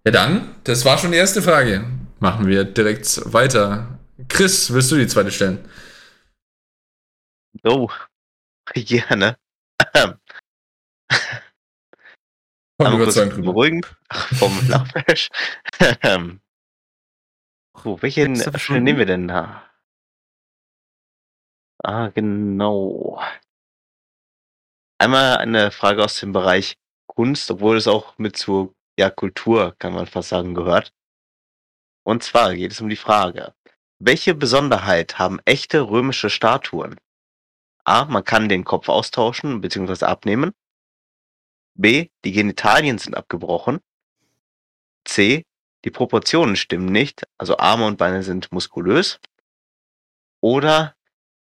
Ja, 0.05 0.12
dann, 0.12 0.55
das 0.65 0.85
war 0.85 0.98
schon 0.98 1.11
die 1.11 1.19
erste 1.19 1.43
Frage. 1.43 1.85
Machen 2.20 2.47
wir 2.47 2.65
direkt 2.65 3.20
weiter. 3.32 3.98
Chris, 4.28 4.73
willst 4.73 4.93
du 4.93 4.97
die 4.97 5.09
zweite 5.09 5.32
stellen? 5.32 5.69
Oh, 7.65 7.89
gerne. 8.74 9.36
Komm, 12.81 12.98
drüber. 12.98 13.52
beruhigen. 13.52 13.82
Vom 14.11 14.52
Laufbash. 14.69 15.28
Ähm, 16.02 16.40
oh, 17.85 17.98
welchen 18.01 18.36
verschwunden? 18.36 18.85
nehmen 18.85 18.98
wir 18.98 19.07
denn 19.07 19.28
da? 19.28 19.70
Ah, 21.82 22.09
genau. 22.09 23.23
Einmal 24.98 25.39
eine 25.39 25.70
Frage 25.70 26.02
aus 26.05 26.20
dem 26.20 26.32
Bereich 26.32 26.77
Kunst, 27.07 27.51
obwohl 27.51 27.77
es 27.77 27.86
auch 27.86 28.16
mit 28.19 28.36
zur 28.36 28.74
ja, 28.98 29.11
Kultur, 29.11 29.74
kann 29.78 29.93
man 29.93 30.07
fast 30.07 30.31
sagen, 30.31 30.55
gehört. 30.55 30.93
Und 32.02 32.23
zwar 32.23 32.55
geht 32.55 32.73
es 32.73 32.81
um 32.81 32.89
die 32.89 32.97
Frage, 32.97 33.55
welche 33.98 34.35
Besonderheit 34.35 35.19
haben 35.19 35.40
echte 35.44 35.82
römische 35.82 36.31
Statuen? 36.31 36.98
A, 37.85 38.07
man 38.07 38.24
kann 38.24 38.48
den 38.48 38.65
Kopf 38.65 38.89
austauschen 38.89 39.61
bzw. 39.61 40.07
abnehmen. 40.07 40.52
B, 41.74 42.09
die 42.24 42.32
Genitalien 42.32 42.98
sind 42.98 43.16
abgebrochen. 43.16 43.80
C, 45.05 45.44
die 45.84 45.90
Proportionen 45.90 46.56
stimmen 46.56 46.92
nicht, 46.92 47.26
also 47.38 47.56
Arme 47.59 47.86
und 47.86 47.97
Beine 47.97 48.22
sind 48.22 48.52
muskulös. 48.52 49.18
Oder 50.40 50.94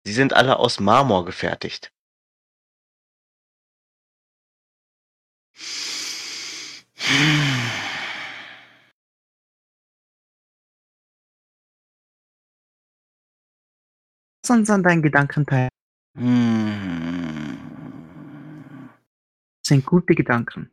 sie 0.04 0.12
sind 0.12 0.32
alle 0.32 0.58
aus 0.58 0.80
Marmor 0.80 1.24
gefertigt. 1.24 1.92
Sonst 14.46 14.70
an 14.70 14.82
deinen 14.82 15.02
Gedanken 15.02 15.46
teil. 15.46 15.68
Hm. 16.16 17.49
Sind 19.70 19.86
gute 19.86 20.16
Gedanken. 20.16 20.68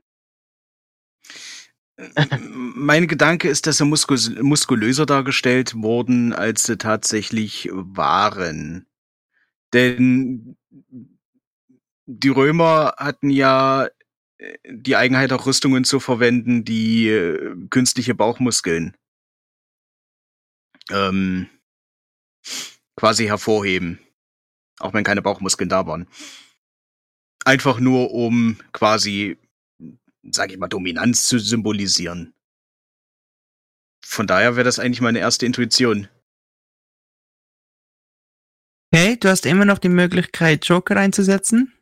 Mein 2.39 3.07
Gedanke 3.07 3.47
ist, 3.47 3.67
dass 3.67 3.77
sie 3.77 3.85
muskus 3.85 4.31
muskulöser 4.41 5.05
dargestellt 5.05 5.75
wurden, 5.75 6.33
als 6.33 6.63
sie 6.63 6.79
tatsächlich 6.79 7.69
waren. 7.71 8.87
Denn 9.71 10.57
die 12.07 12.29
Römer 12.29 12.95
hatten 12.97 13.29
ja 13.29 13.87
äh, 14.39 14.57
die 14.67 14.95
Eigenheit, 14.95 15.31
auch 15.31 15.45
Rüstungen 15.45 15.83
zu 15.83 15.99
verwenden, 15.99 16.65
die 16.65 17.09
äh, 17.09 17.55
künstliche 17.69 18.15
Bauchmuskeln 18.15 18.97
ähm, 20.89 21.51
quasi 22.95 23.25
hervorheben. 23.25 23.99
Auch 24.79 24.95
wenn 24.95 25.03
keine 25.03 25.21
Bauchmuskeln 25.21 25.69
da 25.69 25.85
waren. 25.85 26.07
Einfach 27.47 27.79
nur, 27.79 28.11
um 28.11 28.57
quasi 28.73 29.37
sage 30.31 30.53
ich 30.53 30.59
mal, 30.59 30.67
Dominanz 30.67 31.27
zu 31.27 31.39
symbolisieren. 31.39 32.33
Von 34.05 34.27
daher 34.27 34.55
wäre 34.55 34.65
das 34.65 34.79
eigentlich 34.79 34.99
meine 34.99 35.19
erste 35.19 35.45
Intuition. 35.45 36.09
Okay, 38.91 39.17
du 39.17 39.29
hast 39.29 39.45
immer 39.45 39.65
noch 39.65 39.79
die 39.79 39.89
Möglichkeit, 39.89 40.65
Joker 40.65 40.97
einzusetzen. 40.97 41.73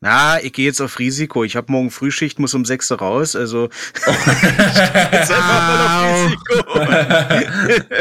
Na, 0.00 0.38
ich 0.42 0.52
gehe 0.52 0.66
jetzt 0.66 0.80
auf 0.82 0.98
Risiko. 0.98 1.42
Ich 1.42 1.56
habe 1.56 1.72
morgen 1.72 1.90
Frühschicht, 1.90 2.38
muss 2.38 2.52
um 2.54 2.64
6 2.66 2.90
Uhr 2.90 2.98
raus, 2.98 3.34
also 3.34 3.70
jetzt 4.06 5.32
einfach 5.32 5.68
mal 5.68 6.04
auf 6.04 6.26
Risiko. 6.26 7.86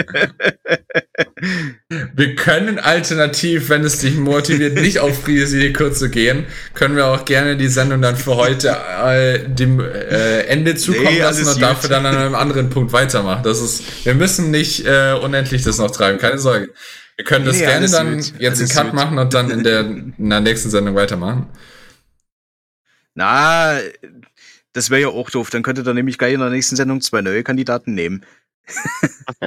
Wir 2.16 2.36
können 2.36 2.80
alternativ, 2.80 3.70
wenn 3.70 3.84
es 3.84 4.00
dich 4.00 4.16
motiviert, 4.18 4.76
nicht 4.76 5.00
auf 5.00 5.28
Risiko 5.28 5.90
zu 5.90 6.10
gehen, 6.10 6.46
können 6.74 6.96
wir 6.96 7.08
auch 7.08 7.26
gerne 7.26 7.58
die 7.58 7.68
Sendung 7.68 8.02
dann 8.02 8.16
für 8.18 8.36
heute 8.36 8.76
äh, 9.06 9.40
dem 9.48 9.80
äh, 9.80 10.42
Ende 10.48 10.76
zukommen 10.76 11.06
Nee, 11.14 11.20
lassen 11.20 11.46
und 11.48 11.54
gut. 11.54 11.62
dafür 11.62 11.90
dann 11.90 12.06
an 12.06 12.16
einem 12.18 12.36
anderen 12.36 12.70
Punkt 12.70 12.92
weitermachen. 12.94 13.44
Das 13.44 13.62
ist, 13.62 13.84
wir 14.06 14.14
müssen 14.16 14.52
nicht 14.52 14.86
äh, 14.86 15.14
unendlich 15.22 15.64
das 15.64 15.78
noch 15.78 15.92
treiben, 15.92 16.18
keine 16.18 16.40
Sorge. 16.40 16.70
Wir 17.16 17.26
können 17.26 17.46
das 17.46 17.58
Nee, 17.58 17.66
gerne 17.66 17.90
dann 17.90 18.16
gut, 18.18 18.34
jetzt 18.40 18.60
einen 18.60 18.70
alles 18.70 18.76
Cut 18.76 18.86
gut. 18.88 18.94
machen 18.94 19.18
und 19.20 19.34
dann 19.34 19.50
in 19.52 19.64
der, 19.64 19.80
in 19.82 20.30
der 20.30 20.42
nächsten 20.42 20.70
Sendung 20.70 20.96
weitermachen. 20.96 21.48
Na, 23.16 23.80
das 24.74 24.90
wäre 24.90 25.02
ja 25.02 25.08
auch 25.08 25.30
doof. 25.30 25.50
Dann 25.50 25.64
könnte 25.64 25.84
er 25.86 25.94
nämlich 25.94 26.18
gleich 26.18 26.34
in 26.34 26.40
der 26.42 26.50
nächsten 26.50 26.76
Sendung 26.76 27.02
zwei 27.02 27.22
neue 27.22 27.44
Kandidaten 27.44 27.94
nehmen. 27.94 28.24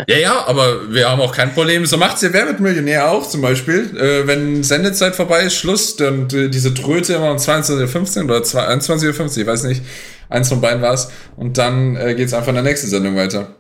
Ja, 0.07 0.17
ja, 0.17 0.47
aber 0.47 0.93
wir 0.93 1.09
haben 1.11 1.21
auch 1.21 1.35
kein 1.35 1.53
Problem. 1.53 1.85
So 1.87 1.97
macht's 1.97 2.23
ja 2.23 2.33
Wer 2.33 2.47
wird 2.47 2.61
Millionär 2.61 3.11
auch 3.11 3.29
zum 3.29 3.41
Beispiel. 3.43 3.97
Äh, 3.97 4.27
wenn 4.29 4.63
Sendezeit 4.63 5.17
vorbei 5.17 5.43
ist, 5.43 5.57
Schluss, 5.57 5.97
dann 5.97 6.29
äh, 6.31 6.49
diese 6.49 6.73
Tröte 6.73 7.15
immer 7.15 7.31
um 7.33 7.37
22.15 7.37 8.19
Uhr 8.19 8.25
oder 8.27 8.37
21.15 8.39 9.21
Uhr, 9.23 9.37
ich 9.39 9.47
weiß 9.47 9.65
nicht. 9.65 9.83
Eins 10.29 10.49
von 10.49 10.61
beiden 10.61 10.83
war's. 10.83 11.11
Und 11.37 11.59
dann 11.59 11.97
äh, 11.97 12.15
geht's 12.15 12.33
einfach 12.33 12.49
in 12.49 12.55
der 12.55 12.63
nächsten 12.65 12.87
Sendung 12.89 13.17
weiter. 13.17 13.57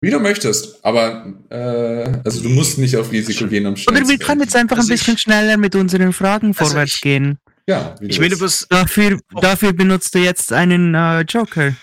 Wie 0.00 0.10
du 0.10 0.18
möchtest. 0.18 0.84
Aber, 0.84 1.32
äh, 1.50 2.18
also 2.24 2.40
du 2.42 2.48
musst 2.48 2.78
nicht 2.78 2.96
auf 2.96 3.12
Risiko 3.12 3.46
gehen, 3.46 3.64
um 3.66 3.76
schnell 3.76 3.96
Oder 3.96 4.08
wir 4.08 4.18
können 4.18 4.40
jetzt 4.40 4.56
einfach 4.56 4.76
Also 4.78 4.88
ein 4.88 4.96
bisschen 4.96 5.14
ich- 5.14 5.20
schneller 5.20 5.56
mit 5.56 5.74
unseren 5.76 6.12
Fragen 6.12 6.48
Also 6.48 6.64
vorwärts 6.66 6.96
ich- 6.96 7.00
gehen. 7.00 7.38
Ja, 7.68 7.94
wie 8.00 8.06
Ich 8.06 8.18
meine, 8.18 8.30
willst. 8.30 8.42
was, 8.42 8.68
Dafür, 8.68 9.20
dafür 9.42 9.74
benutzt 9.74 10.14
du 10.14 10.20
jetzt 10.20 10.54
einen 10.54 10.94
äh, 10.94 11.20
Joker. 11.20 11.76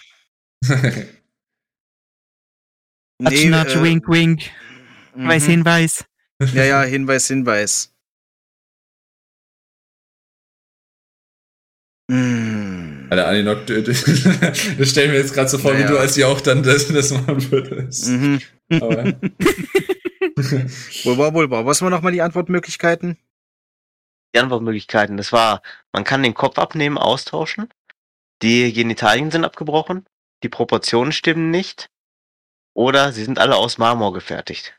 Nudge, 0.67 1.07
nee, 3.19 3.45
nudge, 3.45 3.75
äh, 3.75 3.83
wink, 3.83 4.07
wink. 4.09 4.41
Weiß, 5.13 5.43
mhm. 5.45 5.51
Hinweis. 5.51 6.05
Ja, 6.53 6.63
ja, 6.65 6.81
Hinweis, 6.81 7.27
Hinweis. 7.27 7.93
Hm. 12.09 13.07
Alter, 13.11 13.27
Aninok, 13.27 13.67
das 13.67 14.89
stellen 14.89 15.11
wir 15.11 15.19
jetzt 15.19 15.33
gerade 15.35 15.49
so 15.49 15.59
vor, 15.59 15.73
wie 15.73 15.83
Naja. 15.83 15.91
du 15.91 15.99
als 15.99 16.21
auch 16.23 16.41
dann 16.41 16.63
das, 16.63 16.87
das 16.87 17.11
machen 17.11 17.51
würdest. 17.51 18.07
Mhm. 18.09 18.41
Aber, 18.71 19.13
Wohl 21.03 21.17
war, 21.17 21.33
wohl 21.33 21.49
war. 21.51 21.65
Was 21.65 21.81
waren 21.81 21.91
nochmal 21.91 22.11
die 22.11 22.21
Antwortmöglichkeiten? 22.23 23.17
Die 24.35 24.39
Antwortmöglichkeiten, 24.39 25.15
das 25.15 25.31
war, 25.31 25.61
man 25.93 26.03
kann 26.03 26.21
den 26.21 26.33
Kopf 26.33 26.57
abnehmen, 26.57 26.97
austauschen, 26.97 27.69
die 28.41 28.73
Genitalien 28.73 29.31
sind 29.31 29.45
abgebrochen, 29.45 30.05
die 30.43 30.49
Proportionen 30.49 31.13
stimmen 31.13 31.51
nicht, 31.51 31.89
oder 32.75 33.13
sie 33.13 33.23
sind 33.23 33.39
alle 33.39 33.55
aus 33.55 33.77
Marmor 33.77 34.11
gefertigt. 34.11 34.77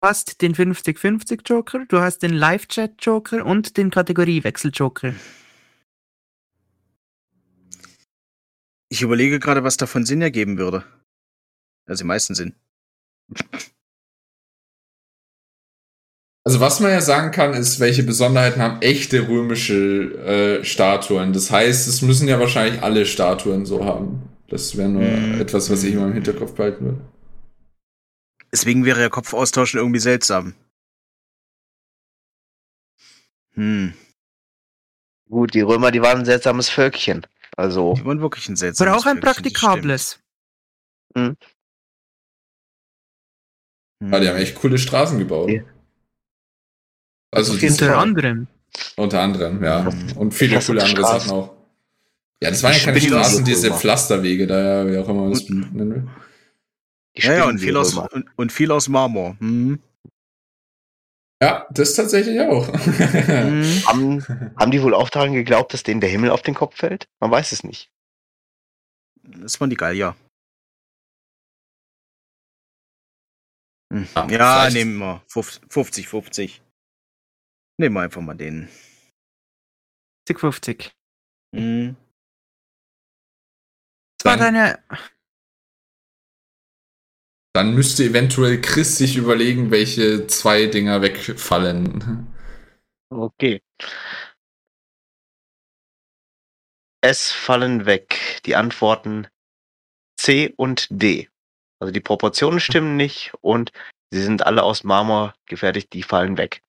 Du 0.00 0.08
hast 0.08 0.40
den 0.42 0.54
50-50 0.54 1.42
Joker, 1.44 1.84
du 1.86 1.98
hast 1.98 2.18
den 2.18 2.32
Live-Chat 2.32 3.04
Joker 3.04 3.44
und 3.44 3.76
den 3.76 3.90
Kategoriewechsel 3.90 4.70
Joker. 4.72 5.14
Ich 8.88 9.02
überlege 9.02 9.40
gerade, 9.40 9.64
was 9.64 9.76
davon 9.76 10.06
Sinn 10.06 10.22
ergeben 10.22 10.58
würde. 10.58 10.84
Also 11.88 12.04
die 12.04 12.06
meisten 12.06 12.36
Sinn. 12.36 12.54
Also 16.44 16.60
was 16.60 16.78
man 16.78 16.92
ja 16.92 17.00
sagen 17.00 17.32
kann, 17.32 17.54
ist, 17.54 17.80
welche 17.80 18.04
Besonderheiten 18.04 18.62
haben 18.62 18.80
echte 18.80 19.26
römische 19.28 20.60
äh, 20.60 20.64
Statuen. 20.64 21.32
Das 21.32 21.50
heißt, 21.50 21.88
es 21.88 22.02
müssen 22.02 22.28
ja 22.28 22.38
wahrscheinlich 22.38 22.82
alle 22.82 23.04
Statuen 23.04 23.66
so 23.66 23.84
haben. 23.84 24.28
Das 24.48 24.76
wäre 24.76 24.88
nur 24.88 25.02
Mhm. 25.02 25.40
etwas, 25.40 25.70
was 25.70 25.82
ich 25.82 25.94
immer 25.94 26.06
im 26.06 26.12
Hinterkopf 26.12 26.54
behalten 26.54 26.84
würde. 26.84 27.00
Deswegen 28.52 28.84
wäre 28.84 29.00
der 29.00 29.10
Kopfaustauschen 29.10 29.78
irgendwie 29.80 29.98
seltsam. 29.98 30.54
Hm. 33.54 33.92
Gut, 35.28 35.54
die 35.54 35.62
Römer, 35.62 35.90
die 35.90 36.00
waren 36.00 36.20
ein 36.20 36.24
seltsames 36.24 36.68
Völkchen. 36.68 37.26
Also, 37.56 37.94
Die 37.94 38.04
waren 38.04 38.20
wirklich 38.20 38.48
ein 38.48 38.54
seltsames 38.54 38.88
Aber 38.88 39.00
auch 39.00 39.06
ein 39.06 39.20
Völkchen, 39.20 39.42
praktikables. 39.42 40.20
Stimmt. 43.96 44.12
Ja, 44.12 44.20
die 44.20 44.28
haben 44.28 44.36
echt 44.36 44.54
coole 44.56 44.78
Straßen 44.78 45.18
gebaut. 45.18 45.50
Ja. 45.50 45.62
Also 47.30 47.52
Unter 47.52 47.86
Fall. 47.86 47.94
anderem. 47.94 48.46
unter 48.96 49.20
anderem, 49.20 49.62
ja. 49.62 49.82
Mhm. 49.82 50.16
Und 50.16 50.32
viele 50.32 50.60
coole 50.60 50.82
andere 50.82 51.02
Straßen. 51.02 51.28
Sachen 51.28 51.38
auch. 51.38 51.56
Ja, 52.42 52.50
das 52.50 52.62
waren 52.62 52.72
ja 52.74 52.78
keine 52.78 53.00
Straßen, 53.00 53.44
diese. 53.44 53.72
Pflasterwege, 53.72 54.46
da 54.46 54.84
ja, 54.84 54.90
wie 54.90 54.98
auch 54.98 55.08
immer 55.08 55.22
man 55.22 55.32
das 55.32 55.48
nennen 55.48 55.90
will. 55.94 56.08
Ja, 57.16 57.32
ja, 57.32 57.44
und 57.46 57.58
viel, 57.58 57.76
aus, 57.76 57.94
und, 57.94 58.26
und 58.36 58.52
viel 58.52 58.70
aus 58.70 58.88
Marmor. 58.88 59.36
Mhm. 59.40 59.80
Ja, 61.42 61.66
das 61.70 61.94
tatsächlich 61.94 62.40
auch. 62.40 62.68
Mhm. 62.72 63.82
Haben, 63.86 64.52
haben 64.58 64.70
die 64.70 64.82
wohl 64.82 64.94
auch 64.94 65.10
daran 65.10 65.32
geglaubt, 65.32 65.72
dass 65.72 65.82
denen 65.82 66.00
der 66.00 66.10
Himmel 66.10 66.30
auf 66.30 66.42
den 66.42 66.54
Kopf 66.54 66.76
fällt? 66.76 67.08
Man 67.20 67.30
weiß 67.30 67.52
es 67.52 67.64
nicht. 67.64 67.90
Das 69.22 69.60
waren 69.60 69.70
die 69.70 69.76
Gallier. 69.76 70.14
Ja, 73.92 74.00
Ja, 74.14 74.26
vielleicht- 74.26 74.74
nehmen 74.76 74.98
wir 74.98 75.22
50, 75.28 76.08
50. 76.08 76.62
Nehmen 77.78 77.94
wir 77.94 78.02
einfach 78.02 78.20
mal 78.22 78.34
den. 78.34 78.68
50-50. 80.28 80.92
Mhm. 81.52 81.96
Das 84.18 84.24
war 84.32 84.36
deine. 84.38 84.82
Dann 87.54 87.74
müsste 87.74 88.04
eventuell 88.04 88.60
Chris 88.60 88.98
sich 88.98 89.16
überlegen, 89.16 89.70
welche 89.70 90.26
zwei 90.26 90.66
Dinger 90.66 91.00
wegfallen. 91.00 92.34
Okay. 93.10 93.62
Es 97.02 97.30
fallen 97.30 97.86
weg 97.86 98.42
die 98.46 98.56
Antworten 98.56 99.28
C 100.18 100.52
und 100.56 100.88
D. 100.90 101.30
Also 101.78 101.92
die 101.92 102.00
Proportionen 102.00 102.60
stimmen 102.60 102.96
nicht 102.96 103.34
und 103.40 103.72
sie 104.10 104.22
sind 104.22 104.46
alle 104.46 104.62
aus 104.62 104.84
Marmor 104.84 105.34
gefertigt, 105.46 105.92
die 105.92 106.02
fallen 106.02 106.38
weg. 106.38 106.62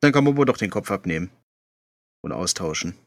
Dann 0.00 0.12
kann 0.12 0.24
man 0.24 0.36
wohl 0.36 0.46
doch 0.46 0.56
den 0.56 0.70
Kopf 0.70 0.90
abnehmen. 0.90 1.30
Und 2.22 2.32
austauschen. 2.32 2.98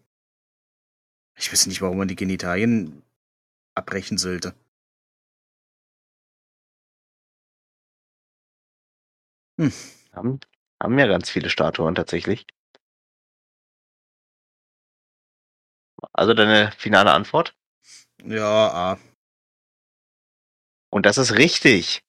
Ich 1.36 1.52
weiß 1.52 1.68
nicht, 1.68 1.82
warum 1.82 1.98
man 1.98 2.08
die 2.08 2.16
Genitalien 2.16 3.04
abbrechen 3.76 4.18
sollte. 4.18 4.56
Haben, 10.14 10.40
haben 10.82 11.00
ja 11.00 11.08
ganz 11.08 11.30
viele 11.30 11.50
Statuen 11.50 11.96
tatsächlich. 11.96 12.48
Also 16.14 16.34
deine 16.34 16.72
finale 16.78 17.12
Antwort? 17.12 17.56
Ja, 18.24 18.72
ah. 18.72 19.00
Und 20.92 21.06
das 21.06 21.18
ist 21.18 21.34
richtig. 21.34 22.04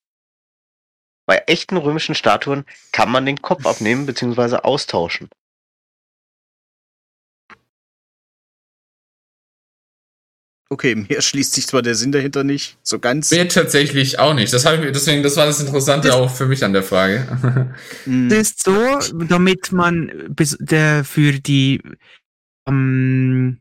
Bei 1.27 1.39
echten 1.47 1.79
römischen 1.79 2.15
Statuen 2.15 2.67
kann 2.93 3.11
man 3.11 3.25
den 3.25 3.41
Kopf 3.41 3.65
abnehmen 3.65 4.05
bzw. 4.05 4.57
austauschen. 4.57 5.31
Okay, 10.71 10.95
mir 11.09 11.23
schließt 11.23 11.55
sich 11.55 11.67
zwar 11.67 11.83
der 11.83 11.95
Sinn 11.95 12.13
dahinter 12.13 12.45
nicht 12.45 12.79
so 12.83 12.99
ganz. 12.99 13.31
Mir 13.31 13.49
tatsächlich 13.49 14.19
auch 14.19 14.35
nicht. 14.35 14.53
Das, 14.53 14.67
hab 14.67 14.83
ich, 14.83 14.93
deswegen, 14.93 15.23
das 15.23 15.37
war 15.37 15.47
das 15.47 15.61
Interessante 15.61 16.09
Das- 16.09 16.17
auch 16.17 16.31
für 16.31 16.47
mich 16.47 16.63
an 16.65 16.73
der 16.73 16.83
Frage. 16.83 17.75
Hm. 18.05 18.29
Das 18.29 18.51
ist 18.51 18.65
so, 18.65 18.99
damit 19.25 19.73
man 19.73 20.27
bis, 20.29 20.57
der, 20.61 21.05
für 21.05 21.33
die 21.33 21.81
ähm, 22.69 23.61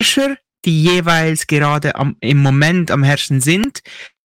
Herrscher, 0.00 0.36
die 0.64 0.82
jeweils 0.82 1.46
gerade 1.46 1.94
am, 1.96 2.16
im 2.20 2.38
Moment 2.38 2.90
am 2.90 3.02
Herrschen 3.02 3.40
sind, 3.40 3.80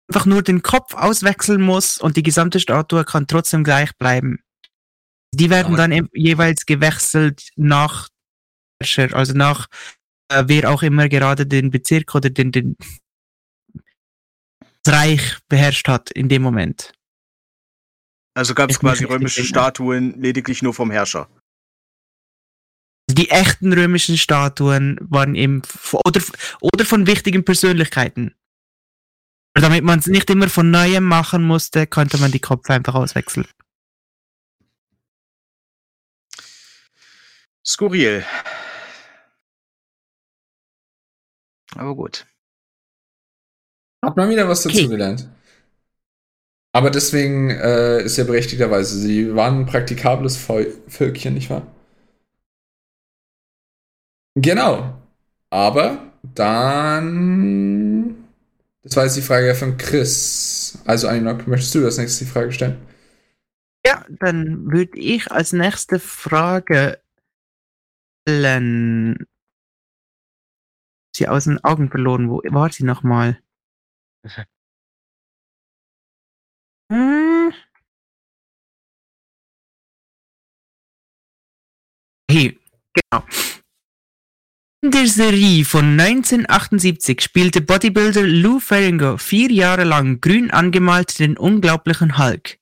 einfach 0.09 0.25
nur 0.25 0.41
den 0.41 0.61
Kopf 0.61 0.93
auswechseln 0.93 1.61
muss 1.61 1.97
und 1.97 2.17
die 2.17 2.23
gesamte 2.23 2.59
Statue 2.59 3.05
kann 3.05 3.27
trotzdem 3.27 3.63
gleich 3.63 3.95
bleiben. 3.97 4.39
Die 5.33 5.49
werden 5.49 5.77
dann 5.77 5.91
eben 5.91 6.09
jeweils 6.13 6.65
gewechselt 6.65 7.49
nach 7.55 8.09
Herrscher, 8.81 9.15
also 9.15 9.33
nach 9.33 9.67
äh, 10.29 10.43
wer 10.47 10.69
auch 10.69 10.83
immer 10.83 11.07
gerade 11.09 11.45
den 11.45 11.71
Bezirk 11.71 12.15
oder 12.15 12.29
den, 12.29 12.51
den 12.51 12.75
das 14.83 14.93
Reich 14.93 15.37
beherrscht 15.47 15.87
hat 15.87 16.11
in 16.11 16.27
dem 16.27 16.41
Moment. 16.41 16.91
Also 18.33 18.55
gab 18.55 18.69
es 18.69 18.79
quasi 18.79 19.05
römische. 19.05 19.43
Statuen 19.43 20.19
lediglich 20.19 20.61
nur 20.61 20.73
vom 20.73 20.89
Herrscher. 20.89 21.29
Die 23.13 23.29
echten 23.29 23.73
römischen 23.73 24.17
Statuen 24.17 24.97
waren 25.01 25.35
eben 25.35 25.61
oder, 26.05 26.21
oder 26.61 26.85
von 26.85 27.07
wichtigen 27.07 27.43
Persönlichkeiten. 27.43 28.35
Damit 29.53 29.83
man 29.83 29.99
es 29.99 30.07
nicht 30.07 30.29
immer 30.29 30.47
von 30.49 30.71
neuem 30.71 31.03
machen 31.03 31.43
musste, 31.43 31.87
konnte 31.87 32.17
man 32.17 32.31
die 32.31 32.39
Kopf 32.39 32.69
einfach 32.69 32.95
auswechseln. 32.95 33.47
Skurril. 37.65 38.25
Aber 41.75 41.95
gut. 41.95 42.25
Hat 44.03 44.17
man 44.17 44.29
wieder 44.29 44.47
was 44.47 44.65
Okay. 44.65 44.77
dazugelernt. 44.77 45.29
Aber 46.73 46.89
deswegen 46.89 47.49
äh, 47.49 48.01
ist 48.03 48.17
ja 48.17 48.23
berechtigterweise, 48.23 48.97
sie 48.97 49.35
waren 49.35 49.59
ein 49.59 49.65
praktikables 49.65 50.37
Vol 50.37 50.81
Völkchen, 50.87 51.33
nicht 51.33 51.49
wahr? 51.49 51.67
Genau. 54.35 54.97
Aber 55.49 56.13
dann. 56.23 58.15
Das 58.83 58.95
war 58.95 59.03
jetzt 59.03 59.17
die 59.17 59.21
Frage 59.21 59.53
von 59.53 59.77
Chris. 59.77 60.79
Also, 60.85 61.07
Aninok, 61.07 61.47
möchtest 61.47 61.75
du 61.75 61.85
als 61.85 61.97
nächstes 61.97 62.27
die 62.27 62.33
Frage 62.33 62.51
stellen? 62.51 62.77
Ja, 63.85 64.05
dann 64.09 64.71
würde 64.71 64.97
ich 64.97 65.31
als 65.31 65.53
nächste 65.53 65.99
Frage 65.99 66.99
stellen. 68.27 69.27
Sie 71.15 71.27
aus 71.27 71.43
den 71.43 71.63
Augen 71.63 71.89
verloren. 71.89 72.29
Wo 72.29 72.41
war 72.49 72.71
sie 72.71 72.83
nochmal? 72.83 73.39
Hm. 76.91 77.51
Hier, 82.29 82.55
genau. 82.93 83.25
In 84.83 84.89
der 84.89 85.05
Serie 85.05 85.63
von 85.63 85.99
1978 85.99 87.21
spielte 87.21 87.61
Bodybuilder 87.61 88.23
Lou 88.23 88.59
Ferrigno 88.59 89.17
vier 89.17 89.51
Jahre 89.51 89.83
lang 89.83 90.21
grün 90.21 90.49
angemalt 90.49 91.19
den 91.19 91.37
unglaublichen 91.37 92.17
Hulk. 92.17 92.57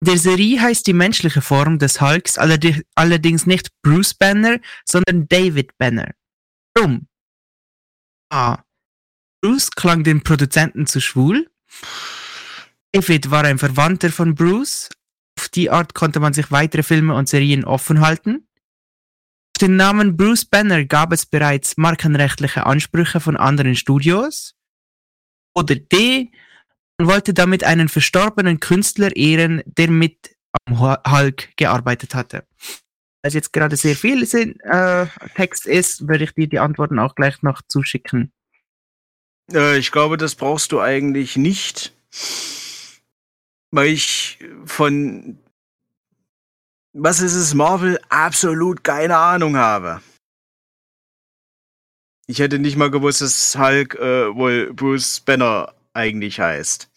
In 0.00 0.06
der 0.06 0.18
Serie 0.18 0.60
heißt 0.60 0.86
die 0.86 0.92
menschliche 0.92 1.42
Form 1.42 1.80
des 1.80 2.00
Hulks 2.00 2.38
allerdings 2.38 3.46
nicht 3.46 3.72
Bruce 3.82 4.14
Banner, 4.14 4.60
sondern 4.84 5.26
David 5.26 5.76
Banner. 5.78 6.14
Warum? 6.76 7.08
A. 8.30 8.62
Bruce 9.42 9.72
klang 9.72 10.04
den 10.04 10.22
Produzenten 10.22 10.86
zu 10.86 11.00
schwul. 11.00 11.50
David 12.92 13.32
war 13.32 13.42
ein 13.42 13.58
Verwandter 13.58 14.10
von 14.10 14.36
Bruce. 14.36 14.90
Auf 15.36 15.48
die 15.48 15.70
Art 15.70 15.94
konnte 15.94 16.20
man 16.20 16.34
sich 16.34 16.52
weitere 16.52 16.84
Filme 16.84 17.16
und 17.16 17.28
Serien 17.28 17.64
offen 17.64 18.00
halten. 18.00 18.47
Den 19.60 19.76
Namen 19.76 20.16
Bruce 20.16 20.44
Banner 20.44 20.84
gab 20.84 21.12
es 21.12 21.26
bereits 21.26 21.76
markenrechtliche 21.76 22.64
Ansprüche 22.66 23.18
von 23.20 23.36
anderen 23.36 23.74
Studios. 23.74 24.54
Oder 25.54 25.74
D. 25.74 26.30
Man 26.98 27.08
wollte 27.08 27.34
damit 27.34 27.64
einen 27.64 27.88
verstorbenen 27.88 28.60
Künstler 28.60 29.14
ehren, 29.16 29.62
der 29.66 29.90
mit 29.90 30.36
am 30.66 30.80
Hu- 30.80 31.10
Hulk 31.10 31.56
gearbeitet 31.56 32.14
hatte. 32.14 32.46
Als 33.22 33.34
jetzt 33.34 33.52
gerade 33.52 33.76
sehr 33.76 33.96
viel 33.96 34.26
Sinn, 34.26 34.60
äh, 34.60 35.06
Text 35.34 35.66
ist, 35.66 36.06
würde 36.06 36.24
ich 36.24 36.32
dir 36.34 36.46
die 36.46 36.60
Antworten 36.60 37.00
auch 37.00 37.16
gleich 37.16 37.42
noch 37.42 37.60
zuschicken. 37.66 38.32
Äh, 39.52 39.78
ich 39.78 39.90
glaube, 39.90 40.16
das 40.16 40.36
brauchst 40.36 40.70
du 40.70 40.80
eigentlich 40.80 41.36
nicht, 41.36 41.96
weil 43.72 43.88
ich 43.88 44.38
von 44.64 45.38
was 46.98 47.20
ist 47.20 47.34
es 47.34 47.54
Marvel 47.54 47.98
absolut 48.08 48.82
keine 48.84 49.16
Ahnung 49.16 49.56
habe. 49.56 50.02
Ich 52.26 52.40
hätte 52.40 52.58
nicht 52.58 52.76
mal 52.76 52.90
gewusst, 52.90 53.22
dass 53.22 53.56
Hulk 53.56 53.94
äh, 53.94 54.34
wohl 54.34 54.72
Bruce 54.74 55.20
Banner 55.20 55.74
eigentlich 55.94 56.40
heißt. 56.40 56.90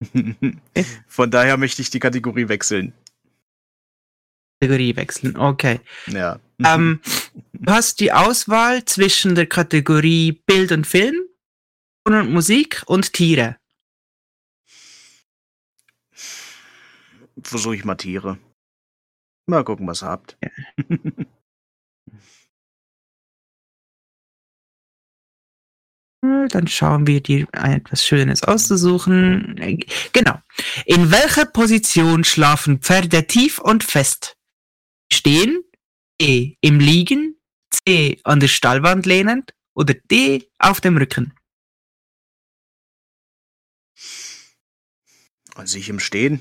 Von 1.06 1.30
daher 1.30 1.56
möchte 1.56 1.82
ich 1.82 1.90
die 1.90 2.00
Kategorie 2.00 2.48
wechseln. 2.48 2.94
Kategorie 4.60 4.96
wechseln, 4.96 5.36
okay. 5.36 5.80
Ja. 6.06 6.40
ähm, 6.64 7.00
du 7.52 7.72
hast 7.72 8.00
die 8.00 8.12
Auswahl 8.12 8.84
zwischen 8.86 9.34
der 9.34 9.46
Kategorie 9.46 10.32
Bild 10.32 10.72
und 10.72 10.86
Film, 10.86 11.16
und 12.04 12.32
Musik 12.32 12.82
und 12.86 13.12
Tiere. 13.12 13.56
Versuche 17.42 17.76
ich 17.76 17.84
mal 17.84 17.96
Tiere. 17.96 18.38
Mal 19.48 19.64
gucken, 19.64 19.86
was 19.86 20.02
ihr 20.02 20.08
habt. 20.08 20.38
Äh, 26.24 26.48
Dann 26.48 26.66
schauen 26.66 27.06
wir 27.06 27.20
dir 27.22 27.46
etwas 27.52 28.04
Schönes 28.04 28.42
auszusuchen. 28.42 29.56
Äh, 29.58 29.78
Genau. 30.12 30.40
In 30.84 31.10
welcher 31.10 31.46
Position 31.46 32.24
schlafen 32.24 32.80
Pferde 32.80 33.26
tief 33.26 33.58
und 33.58 33.84
fest? 33.84 34.36
Stehen, 35.12 35.62
E. 36.20 36.54
Im 36.60 36.80
Liegen, 36.80 37.38
C. 37.70 38.18
An 38.24 38.40
der 38.40 38.48
Stallwand 38.48 39.06
lehnend 39.06 39.54
oder 39.74 39.94
D. 39.94 40.48
Auf 40.58 40.80
dem 40.80 40.96
Rücken? 40.96 41.34
Also 45.54 45.78
ich 45.78 45.88
im 45.88 46.00
Stehen. 46.00 46.40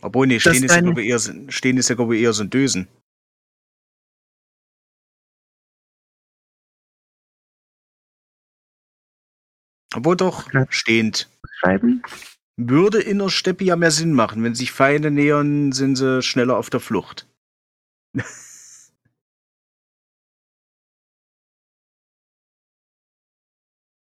Obwohl, 0.00 0.26
nee, 0.26 0.38
Stehen 0.40 0.62
ist, 0.64 0.74
ja, 0.74 0.80
glaube 0.80 1.02
ich, 1.02 1.08
eher, 1.08 1.18
so- 1.18 1.32
Stehen 1.48 1.76
ist 1.76 1.88
ja, 1.88 1.94
glaube 1.96 2.16
ich, 2.16 2.22
eher 2.22 2.32
so 2.32 2.42
ein 2.44 2.50
Dösen. 2.50 2.88
Obwohl 9.94 10.16
doch, 10.16 10.48
stehend. 10.70 11.28
Schreiben. 11.60 12.02
Würde 12.56 13.00
in 13.00 13.18
der 13.18 13.28
Steppe 13.30 13.64
ja 13.64 13.76
mehr 13.76 13.90
Sinn 13.90 14.12
machen. 14.12 14.42
Wenn 14.42 14.54
sich 14.54 14.72
Feinde 14.72 15.10
nähern, 15.10 15.72
sind 15.72 15.96
sie 15.96 16.22
schneller 16.22 16.56
auf 16.58 16.70
der 16.70 16.80
Flucht. 16.80 17.26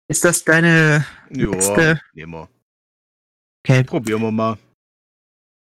Ist 0.07 0.23
das 0.23 0.43
deine 0.43 1.05
Ja, 1.31 1.49
Letzte. 1.49 1.99
nehmen 2.13 2.33
wir. 2.33 2.49
Okay, 3.65 3.83
Probieren 3.83 4.21
wir 4.21 4.31
mal. 4.31 4.57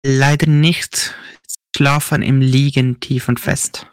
Leider 0.05 0.47
nicht. 0.47 1.15
Schlafen 1.75 2.21
im 2.21 2.39
Liegen 2.39 2.99
tief 2.99 3.27
und 3.29 3.39
fest. 3.39 3.87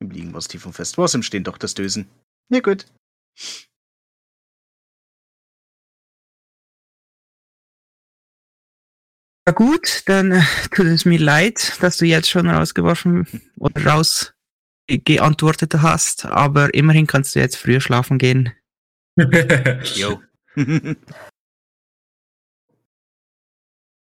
Im 0.00 0.10
Liegen 0.10 0.32
war 0.32 0.38
es 0.38 0.48
tief 0.48 0.64
und 0.64 0.72
fest. 0.72 0.96
War 0.96 1.04
es 1.04 1.14
im 1.14 1.22
Stehen 1.22 1.44
doch 1.44 1.58
das 1.58 1.74
Dösen. 1.74 2.08
Ja, 2.50 2.60
gut. 2.60 2.86
Na 9.46 9.52
gut, 9.52 10.02
dann 10.06 10.32
äh, 10.32 10.42
tut 10.70 10.86
es 10.86 11.04
mir 11.04 11.18
leid, 11.18 11.76
dass 11.82 11.98
du 11.98 12.06
jetzt 12.06 12.30
schon 12.30 12.48
rausgeworfen 12.48 13.26
oder 13.58 13.84
raus 13.86 14.32
ge- 14.88 14.98
geantwortet 15.04 15.74
hast, 15.82 16.24
aber 16.24 16.72
immerhin 16.72 17.06
kannst 17.06 17.34
du 17.34 17.40
jetzt 17.40 17.56
früher 17.56 17.80
schlafen 17.80 18.18
gehen. 18.18 18.52
Jo. 19.94 20.22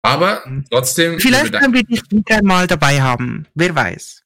Aber 0.05 0.43
trotzdem. 0.69 1.19
Vielleicht 1.19 1.53
können 1.53 1.73
wir 1.73 1.83
dich 1.83 2.01
wieder 2.09 2.43
mal 2.43 2.67
dabei 2.67 3.01
haben. 3.01 3.47
Wer 3.55 3.75
weiß. 3.75 4.23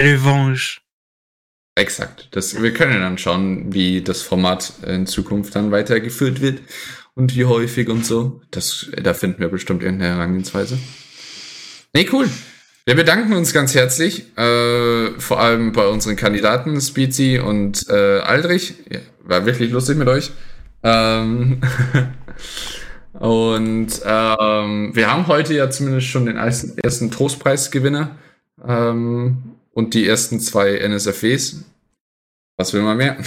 Revanche. 0.00 0.80
Exakt. 1.74 2.28
Das, 2.30 2.62
wir 2.62 2.72
können 2.72 3.00
dann 3.00 3.18
schauen, 3.18 3.72
wie 3.72 4.02
das 4.02 4.22
Format 4.22 4.72
in 4.86 5.06
Zukunft 5.06 5.54
dann 5.56 5.72
weitergeführt 5.72 6.40
wird 6.40 6.60
und 7.14 7.34
wie 7.34 7.44
häufig 7.44 7.88
und 7.88 8.06
so. 8.06 8.40
Das, 8.50 8.86
da 9.02 9.14
finden 9.14 9.40
wir 9.40 9.48
bestimmt 9.48 9.82
irgendeine 9.82 10.14
Herangehensweise. 10.14 10.78
Nee, 11.92 12.08
cool. 12.12 12.28
Wir 12.84 12.94
bedanken 12.94 13.32
uns 13.32 13.52
ganz 13.52 13.74
herzlich, 13.74 14.36
äh, 14.38 15.18
vor 15.18 15.40
allem 15.40 15.72
bei 15.72 15.88
unseren 15.88 16.14
Kandidaten 16.14 16.80
Speezy 16.80 17.40
und 17.40 17.88
äh, 17.88 18.20
Aldrich. 18.20 18.74
Ja, 18.88 19.00
war 19.24 19.44
wirklich 19.44 19.72
lustig 19.72 19.96
mit 19.96 20.06
euch. 20.08 20.30
Ähm 20.84 21.60
und 23.20 23.88
ähm, 24.04 24.90
wir 24.94 25.10
haben 25.12 25.26
heute 25.26 25.54
ja 25.54 25.70
zumindest 25.70 26.06
schon 26.08 26.26
den 26.26 26.36
ersten, 26.36 26.76
ersten 26.78 27.10
Trostpreisgewinner 27.10 28.16
ähm, 28.66 29.56
und 29.72 29.94
die 29.94 30.06
ersten 30.06 30.40
zwei 30.40 30.76
NSFWs. 30.78 31.64
Was 32.56 32.72
will 32.72 32.82
man 32.82 32.96
mehr? 32.96 33.16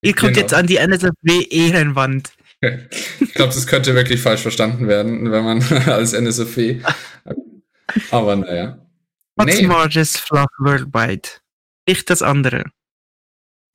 Ihr 0.00 0.14
kommt 0.14 0.34
Genau. 0.34 0.40
jetzt 0.42 0.54
an 0.54 0.66
die 0.66 0.76
NSFW 0.76 1.42
Ehrenwand. 1.50 2.30
Ich 3.20 3.34
glaube, 3.34 3.54
das 3.54 3.66
könnte 3.68 3.94
wirklich 3.94 4.20
falsch 4.20 4.40
verstanden 4.42 4.88
werden, 4.88 5.30
wenn 5.30 5.44
man 5.44 5.62
als 5.86 6.12
NSFW. 6.12 6.80
Aber 8.10 8.34
naja. 8.34 8.78
What's 9.36 9.60
Nee. 9.60 9.66
largest 9.66 10.18
fluff 10.18 10.48
worldwide? 10.58 11.28
Nicht 11.86 12.10
das 12.10 12.20
andere. 12.20 12.64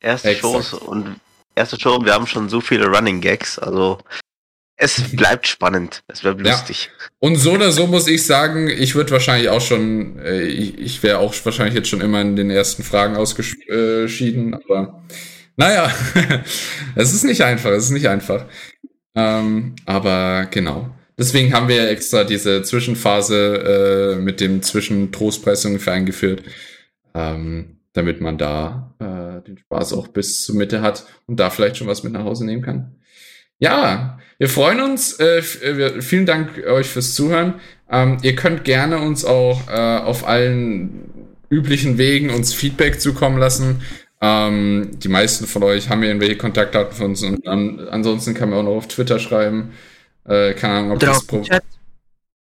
Erste. 0.01 0.35
Shows 0.35 0.73
und 0.73 1.15
erste 1.55 1.79
Show 1.79 1.95
und 1.95 2.05
wir 2.05 2.13
haben 2.13 2.27
schon 2.27 2.49
so 2.49 2.61
viele 2.61 2.87
Running 2.87 3.21
Gags. 3.21 3.59
Also 3.59 3.99
Es 4.75 5.01
bleibt 5.15 5.47
spannend. 5.47 6.03
Es 6.07 6.21
bleibt 6.21 6.45
Ja. 6.45 6.51
lustig. 6.53 6.89
Und 7.19 7.35
so 7.37 7.53
oder 7.53 7.71
so 7.71 7.87
muss 7.87 8.07
ich 8.07 8.25
sagen, 8.25 8.67
ich 8.69 8.95
würde 8.95 9.11
wahrscheinlich 9.11 9.49
auch 9.49 9.61
schon, 9.61 10.19
äh, 10.19 10.43
ich, 10.43 10.77
ich 10.79 11.03
wäre 11.03 11.19
auch 11.19 11.33
wahrscheinlich 11.43 11.75
jetzt 11.75 11.89
schon 11.89 12.01
immer 12.01 12.21
in 12.21 12.35
den 12.35 12.49
ersten 12.49 12.83
Fragen 12.83 13.15
ausgeschieden, 13.15 14.53
aber 14.55 15.03
naja, 15.55 15.91
es 16.95 17.13
ist 17.13 17.23
nicht 17.23 17.41
einfach, 17.43 17.69
es 17.71 17.85
ist 17.85 17.91
nicht 17.91 18.07
einfach. 18.07 18.45
Ähm, 19.15 19.75
aber 19.85 20.47
genau. 20.49 20.89
Deswegen 21.19 21.53
haben 21.53 21.67
wir 21.67 21.89
extra 21.89 22.23
diese 22.23 22.63
Zwischenphase 22.63 24.15
äh, 24.17 24.21
mit 24.21 24.39
dem 24.39 24.63
Zwischentrostpreis 24.63 25.63
ungefähr 25.65 25.93
eingeführt, 25.93 26.41
ähm, 27.13 27.77
damit 27.93 28.21
man 28.21 28.37
da 28.37 28.93
äh, 28.99 29.41
den 29.47 29.57
Spaß 29.57 29.93
auch 29.93 30.07
bis 30.07 30.43
zur 30.45 30.55
Mitte 30.55 30.81
hat 30.81 31.05
und 31.27 31.39
da 31.39 31.49
vielleicht 31.49 31.77
schon 31.77 31.87
was 31.87 32.03
mit 32.03 32.13
nach 32.13 32.23
Hause 32.23 32.45
nehmen 32.45 32.61
kann. 32.63 32.95
Ja, 33.59 34.17
wir 34.39 34.49
freuen 34.49 34.81
uns. 34.81 35.13
Äh, 35.19 35.37
äh, 35.39 35.77
wir- 35.77 36.01
vielen 36.01 36.25
Dank 36.25 36.63
euch 36.65 36.87
fürs 36.87 37.13
Zuhören. 37.13 37.55
Ähm, 37.89 38.17
ihr 38.23 38.35
könnt 38.35 38.63
gerne 38.65 38.97
uns 38.99 39.23
auch 39.25 39.69
äh, 39.69 39.97
auf 39.99 40.27
allen 40.27 41.09
üblichen 41.49 41.97
Wegen 41.97 42.29
uns 42.31 42.53
Feedback 42.53 42.99
zukommen 42.99 43.37
lassen. 43.37 43.81
Ähm, 44.21 44.91
die 44.95 45.09
meisten 45.09 45.45
von 45.45 45.63
euch 45.63 45.89
haben 45.89 46.01
ja 46.01 46.09
irgendwelche 46.09 46.37
Kontaktdaten 46.37 46.95
von 46.95 47.07
uns 47.07 47.23
und 47.23 47.47
an, 47.47 47.79
ansonsten 47.89 48.33
kann 48.33 48.49
man 48.49 48.59
auch 48.59 48.63
noch 48.63 48.77
auf 48.77 48.87
Twitter 48.87 49.19
schreiben. 49.19 49.71
Äh, 50.25 50.53
keine 50.53 50.73
Ahnung, 50.75 50.91
ob 50.91 50.97
Oder 50.97 51.07
das 51.07 51.25
Pro 51.25 51.41
Chat. 51.41 51.61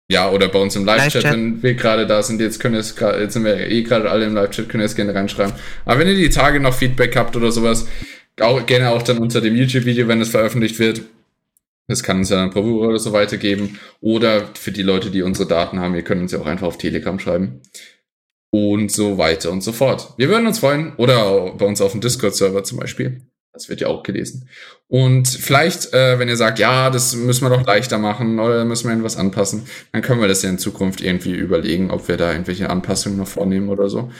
Ja, 0.07 0.30
oder 0.30 0.49
bei 0.49 0.60
uns 0.60 0.76
im 0.76 0.86
Live-Chat, 0.86 1.23
Live-Chat. 1.23 1.34
wenn 1.34 1.64
wir 1.64 1.73
gerade 1.73 2.06
da 2.06 2.22
sind, 2.22 2.40
jetzt 2.40 2.60
können 2.60 2.76
wir 2.76 2.82
es 2.82 2.95
gerade, 2.95 3.22
jetzt 3.22 3.34
sind 3.34 3.44
wir 3.44 3.57
eh 3.57 3.82
gerade 3.82 4.10
alle 4.11 4.26
im 4.26 4.36
Live-Chat, 4.36 4.69
können 4.69 4.82
wir 4.82 4.86
es 4.86 4.95
gerne 4.95 5.15
reinschreiben. 5.15 5.53
Aber 5.84 5.99
wenn 5.99 6.07
ihr 6.07 6.15
die 6.15 6.30
Tage 6.30 6.60
noch 6.60 6.76
Feedback 6.76 7.15
habt 7.15 7.36
oder 7.36 7.52
sowas, 7.52 7.88
auch, 8.40 8.65
gerne 8.65 8.91
auch 8.91 9.02
dann 9.02 9.18
unter 9.18 9.41
dem 9.41 9.56
YouTube-Video, 9.56 10.07
wenn 10.07 10.22
es 10.22 10.30
veröffentlicht 10.30 10.77
wird. 10.80 11.02
Das 11.88 12.03
kann 12.03 12.18
uns 12.18 12.30
ja 12.30 12.38
dann 12.38 12.49
Bravura 12.49 12.88
oder 12.88 12.99
so 12.99 13.14
weitergeben. 13.14 13.80
Oder 14.02 14.49
für 14.56 14.72
die 14.72 14.82
Leute, 14.82 15.11
die 15.11 15.22
unsere 15.22 15.48
Daten 15.48 15.80
haben, 15.80 15.95
ihr 15.95 16.02
könnt 16.02 16.22
uns 16.22 16.32
ja 16.32 16.40
auch 16.40 16.48
einfach 16.48 16.68
auf 16.68 16.77
Telegram 16.77 17.18
schreiben. 17.19 17.61
Und 18.52 18.91
so 18.91 19.18
weiter 19.18 19.52
und 19.52 19.61
so 19.61 19.72
fort. 19.72 20.14
Wir 20.18 20.30
würden 20.30 20.48
uns 20.48 20.60
freuen. 20.60 20.94
Oder 20.98 21.53
bei 21.57 21.65
uns 21.65 21.82
auf 21.82 21.91
dem 21.91 22.02
Discord-Server 22.02 22.64
zum 22.64 22.80
Beispiel. 22.80 23.22
Das 23.56 23.69
wird 23.69 23.82
ja 23.82 23.88
auch 23.88 24.03
gelesen. 24.03 24.48
Und 24.88 25.27
vielleicht, 25.27 25.94
äh, 25.94 26.19
wenn 26.19 26.27
ihr 26.27 26.38
sagt, 26.38 26.60
ja, 26.60 26.90
das 26.90 27.15
müssen 27.15 27.45
wir 27.45 27.49
doch 27.49 27.65
leichter 27.65 27.98
machen 27.98 28.40
oder 28.40 28.65
müssen 28.65 28.86
wir 28.86 28.91
irgendwas 28.91 29.18
anpassen, 29.18 29.64
dann 29.91 30.02
können 30.02 30.22
wir 30.22 30.27
das 30.27 30.44
ja 30.44 30.49
in 30.49 30.60
Zukunft 30.60 31.02
irgendwie 31.02 31.34
überlegen, 31.34 31.90
ob 31.90 32.07
wir 32.07 32.18
da 32.18 32.32
irgendwelche 32.32 32.69
Anpassungen 32.69 33.18
noch 33.18 33.27
vornehmen 33.27 33.69
oder 33.69 33.90
so. 33.90 34.11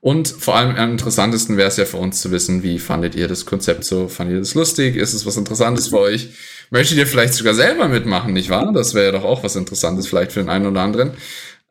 Und 0.00 0.28
vor 0.28 0.56
allem 0.56 0.74
am 0.76 0.90
interessantesten 0.90 1.56
wäre 1.56 1.68
es 1.68 1.76
ja 1.76 1.84
für 1.84 1.96
uns 1.96 2.20
zu 2.20 2.32
wissen, 2.32 2.62
wie 2.62 2.80
fandet 2.80 3.14
ihr 3.14 3.28
das 3.28 3.46
Konzept 3.46 3.84
so? 3.84 4.08
Fandet 4.08 4.34
ihr 4.34 4.40
das 4.40 4.54
lustig? 4.54 4.96
Ist 4.96 5.14
es 5.14 5.24
was 5.24 5.36
Interessantes 5.36 5.88
für 5.88 6.00
euch? 6.00 6.30
Möchtet 6.70 6.98
ihr 6.98 7.06
vielleicht 7.06 7.34
sogar 7.34 7.54
selber 7.54 7.86
mitmachen, 7.86 8.32
nicht 8.32 8.50
wahr? 8.50 8.72
Das 8.72 8.94
wäre 8.94 9.06
ja 9.06 9.12
doch 9.12 9.24
auch 9.24 9.44
was 9.44 9.54
Interessantes 9.54 10.08
vielleicht 10.08 10.32
für 10.32 10.40
den 10.40 10.48
einen 10.48 10.66
oder 10.66 10.80
anderen. 10.80 11.12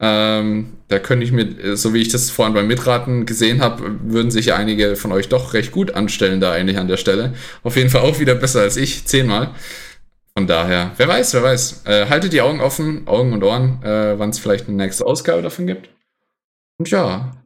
Ähm, 0.03 0.77
da 0.87 0.97
könnte 0.97 1.23
ich 1.23 1.31
mir, 1.31 1.77
so 1.77 1.93
wie 1.93 2.01
ich 2.01 2.09
das 2.09 2.31
vorhin 2.31 2.55
beim 2.55 2.67
Mitraten 2.67 3.27
gesehen 3.27 3.61
habe, 3.61 3.99
würden 4.01 4.31
sich 4.31 4.47
ja 4.47 4.55
einige 4.55 4.95
von 4.95 5.11
euch 5.11 5.29
doch 5.29 5.53
recht 5.53 5.71
gut 5.71 5.91
anstellen 5.91 6.41
da 6.41 6.51
eigentlich 6.51 6.79
an 6.79 6.87
der 6.87 6.97
Stelle. 6.97 7.33
Auf 7.61 7.75
jeden 7.75 7.91
Fall 7.91 8.01
auch 8.01 8.19
wieder 8.19 8.33
besser 8.33 8.61
als 8.61 8.77
ich, 8.77 9.05
zehnmal. 9.05 9.51
Von 10.35 10.47
daher, 10.47 10.91
wer 10.97 11.07
weiß, 11.07 11.35
wer 11.35 11.43
weiß. 11.43 11.83
Äh, 11.85 12.07
haltet 12.07 12.33
die 12.33 12.41
Augen 12.41 12.61
offen, 12.61 13.07
Augen 13.07 13.31
und 13.33 13.43
Ohren, 13.43 13.83
äh, 13.83 14.17
wann 14.17 14.31
es 14.31 14.39
vielleicht 14.39 14.67
eine 14.67 14.77
nächste 14.77 15.05
Ausgabe 15.05 15.43
davon 15.43 15.67
gibt. 15.67 15.89
Und 16.79 16.89
ja. 16.89 17.37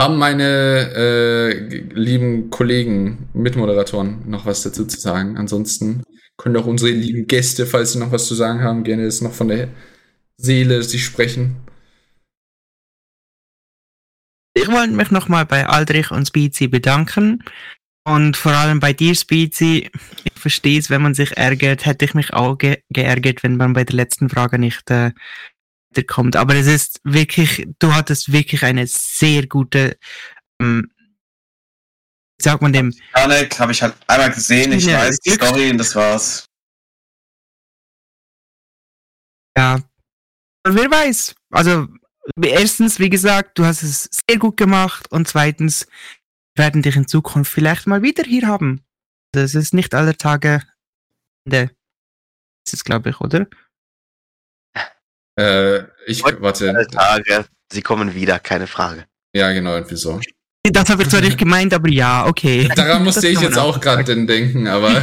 Haben 0.00 0.16
meine 0.18 0.92
äh, 0.96 1.52
lieben 1.94 2.50
Kollegen, 2.50 3.28
Mitmoderatoren 3.34 4.28
noch 4.28 4.46
was 4.46 4.64
dazu 4.64 4.84
zu 4.84 4.98
sagen? 4.98 5.36
Ansonsten 5.36 6.02
können 6.36 6.56
auch 6.56 6.66
unsere 6.66 6.90
lieben 6.90 7.28
Gäste, 7.28 7.66
falls 7.66 7.92
sie 7.92 8.00
noch 8.00 8.10
was 8.10 8.26
zu 8.26 8.34
sagen 8.34 8.62
haben, 8.62 8.82
gerne 8.82 9.04
das 9.04 9.20
noch 9.20 9.32
von 9.32 9.48
der 9.48 9.68
Seele 10.36 10.82
sich 10.82 11.04
sprechen. 11.04 11.56
Ich 14.56 14.68
wollte 14.68 14.92
mich 14.94 15.10
nochmal 15.10 15.46
bei 15.46 15.66
Aldrich 15.66 16.10
und 16.10 16.26
Speezy 16.26 16.68
bedanken. 16.68 17.42
Und 18.06 18.36
vor 18.36 18.52
allem 18.52 18.80
bei 18.80 18.92
dir, 18.92 19.14
Speezy. 19.14 19.90
Ich 20.24 20.40
verstehe 20.40 20.78
es, 20.78 20.90
wenn 20.90 21.02
man 21.02 21.14
sich 21.14 21.36
ärgert. 21.36 21.86
Hätte 21.86 22.04
ich 22.04 22.14
mich 22.14 22.32
auch 22.32 22.56
ge 22.56 22.82
geärgert, 22.90 23.42
wenn 23.42 23.56
man 23.56 23.72
bei 23.72 23.84
der 23.84 23.96
letzten 23.96 24.28
Frage 24.28 24.58
nicht 24.58 24.90
äh, 24.90 25.12
kommt. 26.06 26.36
Aber 26.36 26.54
es 26.54 26.66
ist 26.66 27.00
wirklich, 27.04 27.66
du 27.78 27.94
hattest 27.94 28.32
wirklich 28.32 28.62
eine 28.62 28.86
sehr 28.86 29.46
gute, 29.46 29.96
ähm, 30.60 30.90
wie 32.38 32.42
sagt 32.42 32.62
man 32.62 32.72
dem, 32.72 32.92
Janik 33.16 33.58
habe 33.58 33.72
ich 33.72 33.82
halt 33.82 33.94
einmal 34.06 34.30
gesehen, 34.32 34.72
ich 34.72 34.86
Ja, 34.86 34.98
weiß 34.98 35.18
die 35.20 35.30
Story 35.30 35.70
und 35.70 35.78
das 35.78 35.94
war's. 35.94 36.46
Ja. 39.56 39.80
Aber 40.64 40.74
Wer 40.74 40.90
weiß. 40.90 41.34
Also, 41.50 41.88
erstens, 42.42 42.98
wie 42.98 43.10
gesagt, 43.10 43.58
du 43.58 43.64
hast 43.64 43.82
es 43.82 44.08
sehr 44.28 44.38
gut 44.38 44.56
gemacht 44.56 45.10
und 45.10 45.28
zweitens 45.28 45.86
wir 46.56 46.64
werden 46.64 46.82
dich 46.82 46.96
in 46.96 47.08
Zukunft 47.08 47.52
vielleicht 47.52 47.86
mal 47.86 48.02
wieder 48.02 48.22
hier 48.24 48.46
haben. 48.46 48.84
Das 49.32 49.54
ist 49.54 49.74
nicht 49.74 49.94
aller 49.94 50.16
Tage 50.16 50.62
Ende. 51.44 51.70
Das 52.64 52.74
ist, 52.74 52.84
glaube 52.84 53.10
ich, 53.10 53.20
oder? 53.20 53.46
Äh, 55.38 55.82
ich, 56.06 56.24
Alle 56.24 56.40
warte. 56.40 56.86
Tage, 56.90 57.46
sie 57.70 57.82
kommen 57.82 58.14
wieder, 58.14 58.38
keine 58.38 58.66
Frage. 58.66 59.06
Ja, 59.34 59.52
genau, 59.52 59.74
irgendwie 59.74 59.96
so. 59.96 60.20
Das 60.62 60.88
habe 60.88 61.02
ich 61.02 61.10
zwar 61.10 61.20
nicht 61.20 61.38
gemeint, 61.38 61.74
aber 61.74 61.88
ja, 61.88 62.26
okay. 62.26 62.68
Daran 62.74 63.04
musste 63.04 63.28
ich 63.28 63.40
jetzt 63.40 63.58
auch 63.58 63.80
gerade 63.80 64.04
denn 64.04 64.26
denken, 64.26 64.68
aber 64.68 64.90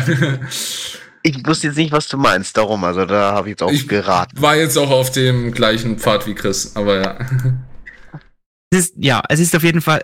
Ich 1.24 1.46
wusste 1.46 1.68
jetzt 1.68 1.76
nicht, 1.78 1.92
was 1.92 2.08
du 2.08 2.18
meinst, 2.18 2.58
darum, 2.58 2.84
also 2.84 3.06
da 3.06 3.34
habe 3.34 3.48
ich 3.48 3.52
jetzt 3.52 3.64
auch 3.64 3.72
Ich- 3.72 3.88
geraten. 3.88 4.42
war 4.42 4.56
jetzt 4.56 4.78
auch 4.78 4.90
auf 4.90 5.12
dem 5.12 5.52
gleichen 5.52 6.00
Pfad 6.00 6.26
wie 6.28 6.34
Chris, 6.36 6.76
aber 6.76 7.02
ja. 7.02 7.20
Es 8.72 8.86
ist, 8.88 8.94
ja, 8.98 9.22
es 9.30 9.40
ist 9.40 9.56
auf 9.56 9.64
jeden 9.64 9.82
Fall, 9.82 10.02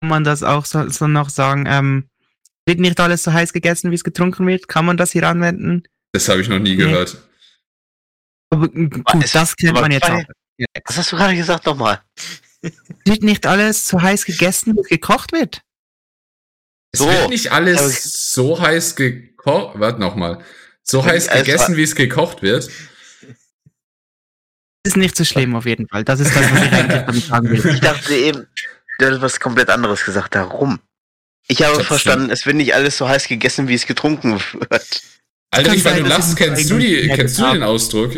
kann 0.00 0.10
man 0.10 0.24
das 0.24 0.42
auch 0.42 0.66
so, 0.66 0.88
so 0.90 1.06
noch 1.06 1.30
sagen, 1.30 1.64
ähm, 1.66 2.08
wird 2.66 2.80
nicht 2.80 2.98
alles 3.00 3.22
so 3.22 3.32
heiß 3.32 3.52
gegessen, 3.52 3.90
wie 3.90 3.94
es 3.94 4.04
getrunken 4.04 4.46
wird? 4.46 4.68
Kann 4.68 4.84
man 4.84 4.96
das 4.96 5.12
hier 5.12 5.26
anwenden? 5.28 5.84
Das 6.12 6.28
habe 6.28 6.40
ich 6.40 6.48
noch 6.48 6.58
nie 6.58 6.70
Nee. 6.70 6.76
gehört. 6.76 7.16
Aber, 8.50 8.66
äh, 8.66 8.88
gut, 8.88 9.04
es- 9.24 9.32
das 9.32 9.56
kennt 9.56 9.70
aber 9.72 9.82
man 9.82 9.92
jetzt 9.92 10.10
auch. 10.10 10.22
Was 10.86 10.96
hast 10.98 11.12
du 11.12 11.16
gerade 11.16 11.36
gesagt 11.36 11.64
nochmal? 11.66 12.00
Wird 13.04 13.22
nicht 13.22 13.46
alles 13.46 13.86
so 13.86 14.00
heiß 14.02 14.24
gegessen, 14.24 14.74
wie 14.76 14.80
es 14.80 14.88
gekocht 14.88 15.32
wird? 15.32 15.60
Es 16.92 17.00
So. 17.00 17.08
wird 17.08 17.28
nicht 17.28 17.52
alles 17.52 17.78
Aber- 17.78 17.88
so 17.90 18.60
heiß 18.60 18.96
gekocht. 19.46 19.78
Warte 19.78 20.00
nochmal. 20.00 20.38
So 20.82 21.04
Wenn 21.04 21.12
heiß 21.12 21.24
ich 21.24 21.30
alles 21.30 21.46
gegessen, 21.46 21.76
wie 21.76 21.82
es 21.82 21.94
gekocht 21.94 22.42
wird. 22.42 22.68
Ist 24.84 24.96
nicht 24.96 25.16
so 25.16 25.24
schlimm 25.24 25.56
auf 25.56 25.66
jeden 25.66 25.88
Fall. 25.88 26.04
Das 26.04 26.20
ist 26.20 26.34
das, 26.34 26.50
was 26.52 26.62
ich 26.62 26.72
eigentlich 26.72 27.02
damit 27.06 27.24
sagen 27.24 27.50
will. 27.50 27.74
Ich 27.74 27.80
dachte 27.80 28.14
eben, 28.14 28.46
du 28.98 29.10
hast 29.10 29.20
was 29.20 29.40
komplett 29.40 29.68
anderes 29.68 30.04
gesagt, 30.04 30.34
darum. 30.34 30.78
Ich 31.48 31.62
habe 31.62 31.78
Das 31.78 31.86
verstanden, 31.86 32.30
es 32.30 32.46
wird 32.46 32.56
nicht 32.56 32.74
alles 32.74 32.96
so 32.96 33.08
heiß 33.08 33.28
gegessen, 33.28 33.68
wie 33.68 33.74
es 33.74 33.86
getrunken 33.86 34.40
wird. 34.52 35.02
Alter, 35.50 35.84
weil 35.84 36.02
du 36.02 36.08
lachst, 36.08 36.36
kennst 36.36 36.70
du, 36.70 36.78
die, 36.78 37.08
kennst 37.08 37.38
du 37.38 37.52
den 37.52 37.62
Ausdruck? 37.62 38.12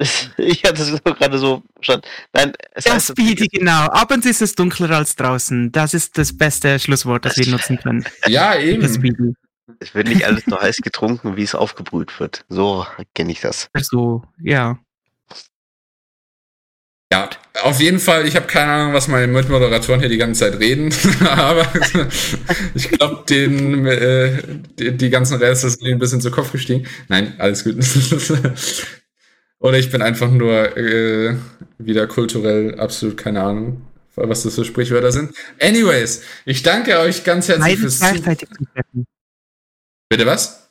Ich 0.38 0.64
hatte 0.64 0.82
es 0.82 0.88
so 0.88 0.98
gerade 0.98 1.38
so 1.38 1.62
verstanden. 1.74 2.06
Nein, 2.32 2.52
es 2.72 2.84
Ja, 2.84 2.94
heißt, 2.94 3.08
Speedy, 3.08 3.46
genau. 3.48 3.90
Abends 3.90 4.26
ist 4.26 4.42
es 4.42 4.54
dunkler 4.54 4.90
als 4.90 5.16
draußen. 5.16 5.70
Das 5.72 5.94
ist 5.94 6.16
das 6.18 6.36
beste 6.36 6.78
Schlusswort, 6.78 7.24
das 7.24 7.36
wir 7.36 7.46
nutzen 7.48 7.78
können. 7.78 8.04
Ja, 8.26 8.56
eben. 8.58 8.82
Es 9.78 9.94
wird 9.94 10.08
nicht 10.08 10.24
alles 10.24 10.44
so 10.46 10.58
heiß 10.60 10.78
getrunken, 10.78 11.36
wie 11.36 11.42
es 11.42 11.54
aufgebrüht 11.54 12.18
wird. 12.18 12.44
So 12.48 12.86
kenne 13.14 13.32
ich 13.32 13.40
das. 13.40 13.68
So, 13.78 14.22
ja. 14.42 14.78
Ja, 17.12 17.28
auf 17.64 17.80
jeden 17.80 17.98
Fall, 17.98 18.24
ich 18.28 18.36
habe 18.36 18.46
keine 18.46 18.70
Ahnung, 18.70 18.94
was 18.94 19.08
meine 19.08 19.26
Mitmoderatoren 19.26 19.98
hier 19.98 20.08
die 20.08 20.16
ganze 20.16 20.40
Zeit 20.48 20.60
reden, 20.60 20.94
aber 21.28 21.66
ich 22.76 22.88
glaube, 22.88 23.24
den 23.28 23.84
äh, 23.84 24.40
die, 24.78 24.96
die 24.96 25.10
ganzen 25.10 25.38
Reste 25.38 25.70
sind 25.70 25.88
ein 25.88 25.98
bisschen 25.98 26.20
zu 26.20 26.30
Kopf 26.30 26.52
gestiegen. 26.52 26.86
Nein, 27.08 27.34
alles 27.38 27.64
gut. 27.64 27.76
Oder 29.60 29.78
ich 29.78 29.90
bin 29.90 30.00
einfach 30.02 30.30
nur 30.30 30.76
äh, 30.76 31.36
wieder 31.78 32.06
kulturell 32.06 32.80
absolut 32.80 33.16
keine 33.18 33.42
Ahnung, 33.42 33.86
was 34.16 34.42
das 34.42 34.54
für 34.54 34.64
Sprichwörter 34.64 35.12
sind. 35.12 35.34
Anyways, 35.60 36.22
ich 36.46 36.62
danke 36.62 36.98
euch 36.98 37.24
ganz 37.24 37.48
herzlich 37.48 37.66
Beides 37.78 37.80
fürs 37.80 37.98
Zu 37.98 38.04
gleichzeitig 38.22 38.48
zutreffen. 38.50 39.06
Bitte 40.08 40.26
was? 40.26 40.70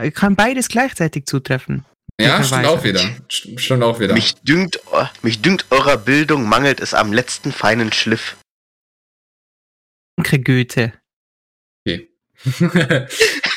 Ich 0.00 0.14
kann 0.14 0.36
beides 0.36 0.68
gleichzeitig 0.68 1.26
zutreffen. 1.26 1.84
Ja, 2.20 2.42
stimmt 2.42 2.66
auch 2.66 2.82
wieder. 2.84 3.00
St- 3.30 3.58
Stimmt 3.58 3.82
auch 3.82 3.98
wieder. 4.00 4.14
Mich 4.14 4.34
dünkt, 4.36 4.80
mich 5.22 5.42
dünkt 5.42 5.66
eurer 5.70 5.96
Bildung 5.96 6.48
mangelt 6.48 6.80
es 6.80 6.94
am 6.94 7.12
letzten 7.12 7.52
feinen 7.52 7.92
Schliff. 7.92 8.36
Danke, 10.16 10.40
Goethe. 10.40 10.92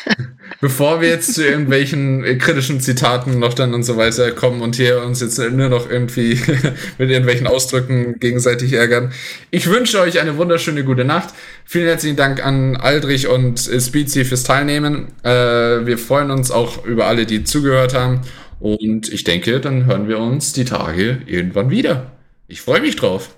bevor 0.61 1.01
wir 1.01 1.09
jetzt 1.09 1.33
zu 1.33 1.45
irgendwelchen 1.45 2.23
äh, 2.23 2.35
kritischen 2.35 2.79
Zitaten 2.79 3.39
noch 3.39 3.53
dann 3.53 3.73
und 3.73 3.83
so 3.83 3.97
weiter 3.97 4.31
kommen 4.31 4.61
und 4.61 4.75
hier 4.75 5.01
uns 5.03 5.19
jetzt 5.19 5.37
nur 5.37 5.67
noch 5.67 5.89
irgendwie 5.89 6.39
mit 6.97 7.09
irgendwelchen 7.09 7.47
Ausdrücken 7.47 8.19
gegenseitig 8.19 8.73
ärgern. 8.73 9.11
Ich 9.49 9.67
wünsche 9.67 9.99
euch 9.99 10.21
eine 10.21 10.37
wunderschöne 10.37 10.85
gute 10.85 11.03
Nacht. 11.03 11.33
Vielen 11.65 11.87
herzlichen 11.87 12.15
Dank 12.15 12.45
an 12.45 12.77
Aldrich 12.77 13.27
und 13.27 13.59
Speedsy 13.59 14.23
fürs 14.23 14.43
Teilnehmen. 14.43 15.07
Äh, 15.23 15.29
wir 15.85 15.97
freuen 15.97 16.31
uns 16.31 16.51
auch 16.51 16.85
über 16.85 17.07
alle, 17.07 17.25
die 17.25 17.43
zugehört 17.43 17.93
haben. 17.93 18.21
Und 18.59 19.11
ich 19.11 19.23
denke, 19.23 19.59
dann 19.59 19.87
hören 19.87 20.07
wir 20.07 20.19
uns 20.19 20.53
die 20.53 20.65
Tage 20.65 21.23
irgendwann 21.25 21.71
wieder. 21.71 22.11
Ich 22.47 22.61
freue 22.61 22.81
mich 22.81 22.95
drauf. 22.95 23.35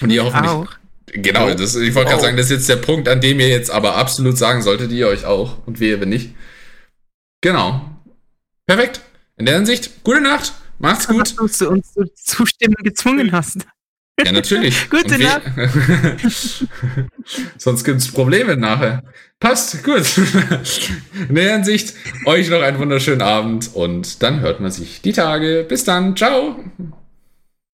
Und 0.00 0.10
ihr 0.10 0.24
hoffentlich. 0.24 0.50
Auch. 0.50 0.79
Genau, 1.12 1.52
das, 1.54 1.74
ich 1.76 1.94
wollte 1.94 2.10
gerade 2.10 2.20
Oh. 2.20 2.24
sagen, 2.24 2.36
das 2.36 2.46
ist 2.46 2.52
jetzt 2.52 2.68
der 2.68 2.76
Punkt, 2.76 3.08
an 3.08 3.20
dem 3.20 3.40
ihr 3.40 3.48
jetzt 3.48 3.70
aber 3.70 3.96
absolut 3.96 4.38
sagen 4.38 4.62
solltet, 4.62 4.92
ihr 4.92 5.08
euch 5.08 5.24
auch 5.24 5.66
und 5.66 5.80
wir, 5.80 6.00
wenn 6.00 6.08
nicht. 6.10 6.34
Genau. 7.42 7.90
Perfekt. 8.66 9.00
In 9.36 9.46
der 9.46 9.56
Hinsicht, 9.56 10.04
gute 10.04 10.20
Nacht, 10.20 10.52
macht's 10.78 11.08
gut. 11.08 11.34
Dass 11.40 11.58
du 11.58 11.68
uns 11.70 11.92
zu 11.92 12.04
Zustimmen 12.14 12.76
gezwungen 12.82 13.32
hast. 13.32 13.66
Ja, 14.22 14.32
natürlich. 14.32 14.90
Gute 14.90 15.18
wir- 15.18 15.40
Sonst 17.56 17.84
gibt's 17.84 18.08
Probleme 18.12 18.56
nachher. 18.56 19.02
Passt, 19.40 19.82
gut. 19.82 20.04
In 21.28 21.34
der 21.34 21.54
Hinsicht, 21.54 21.94
euch 22.26 22.50
noch 22.50 22.60
einen 22.60 22.78
wunderschönen 22.78 23.22
Abend 23.22 23.70
und 23.74 24.22
dann 24.22 24.40
hört 24.40 24.60
man 24.60 24.70
sich 24.70 25.00
die 25.00 25.12
Tage. 25.12 25.64
Bis 25.66 25.84
dann, 25.84 26.16
ciao. 26.16 26.62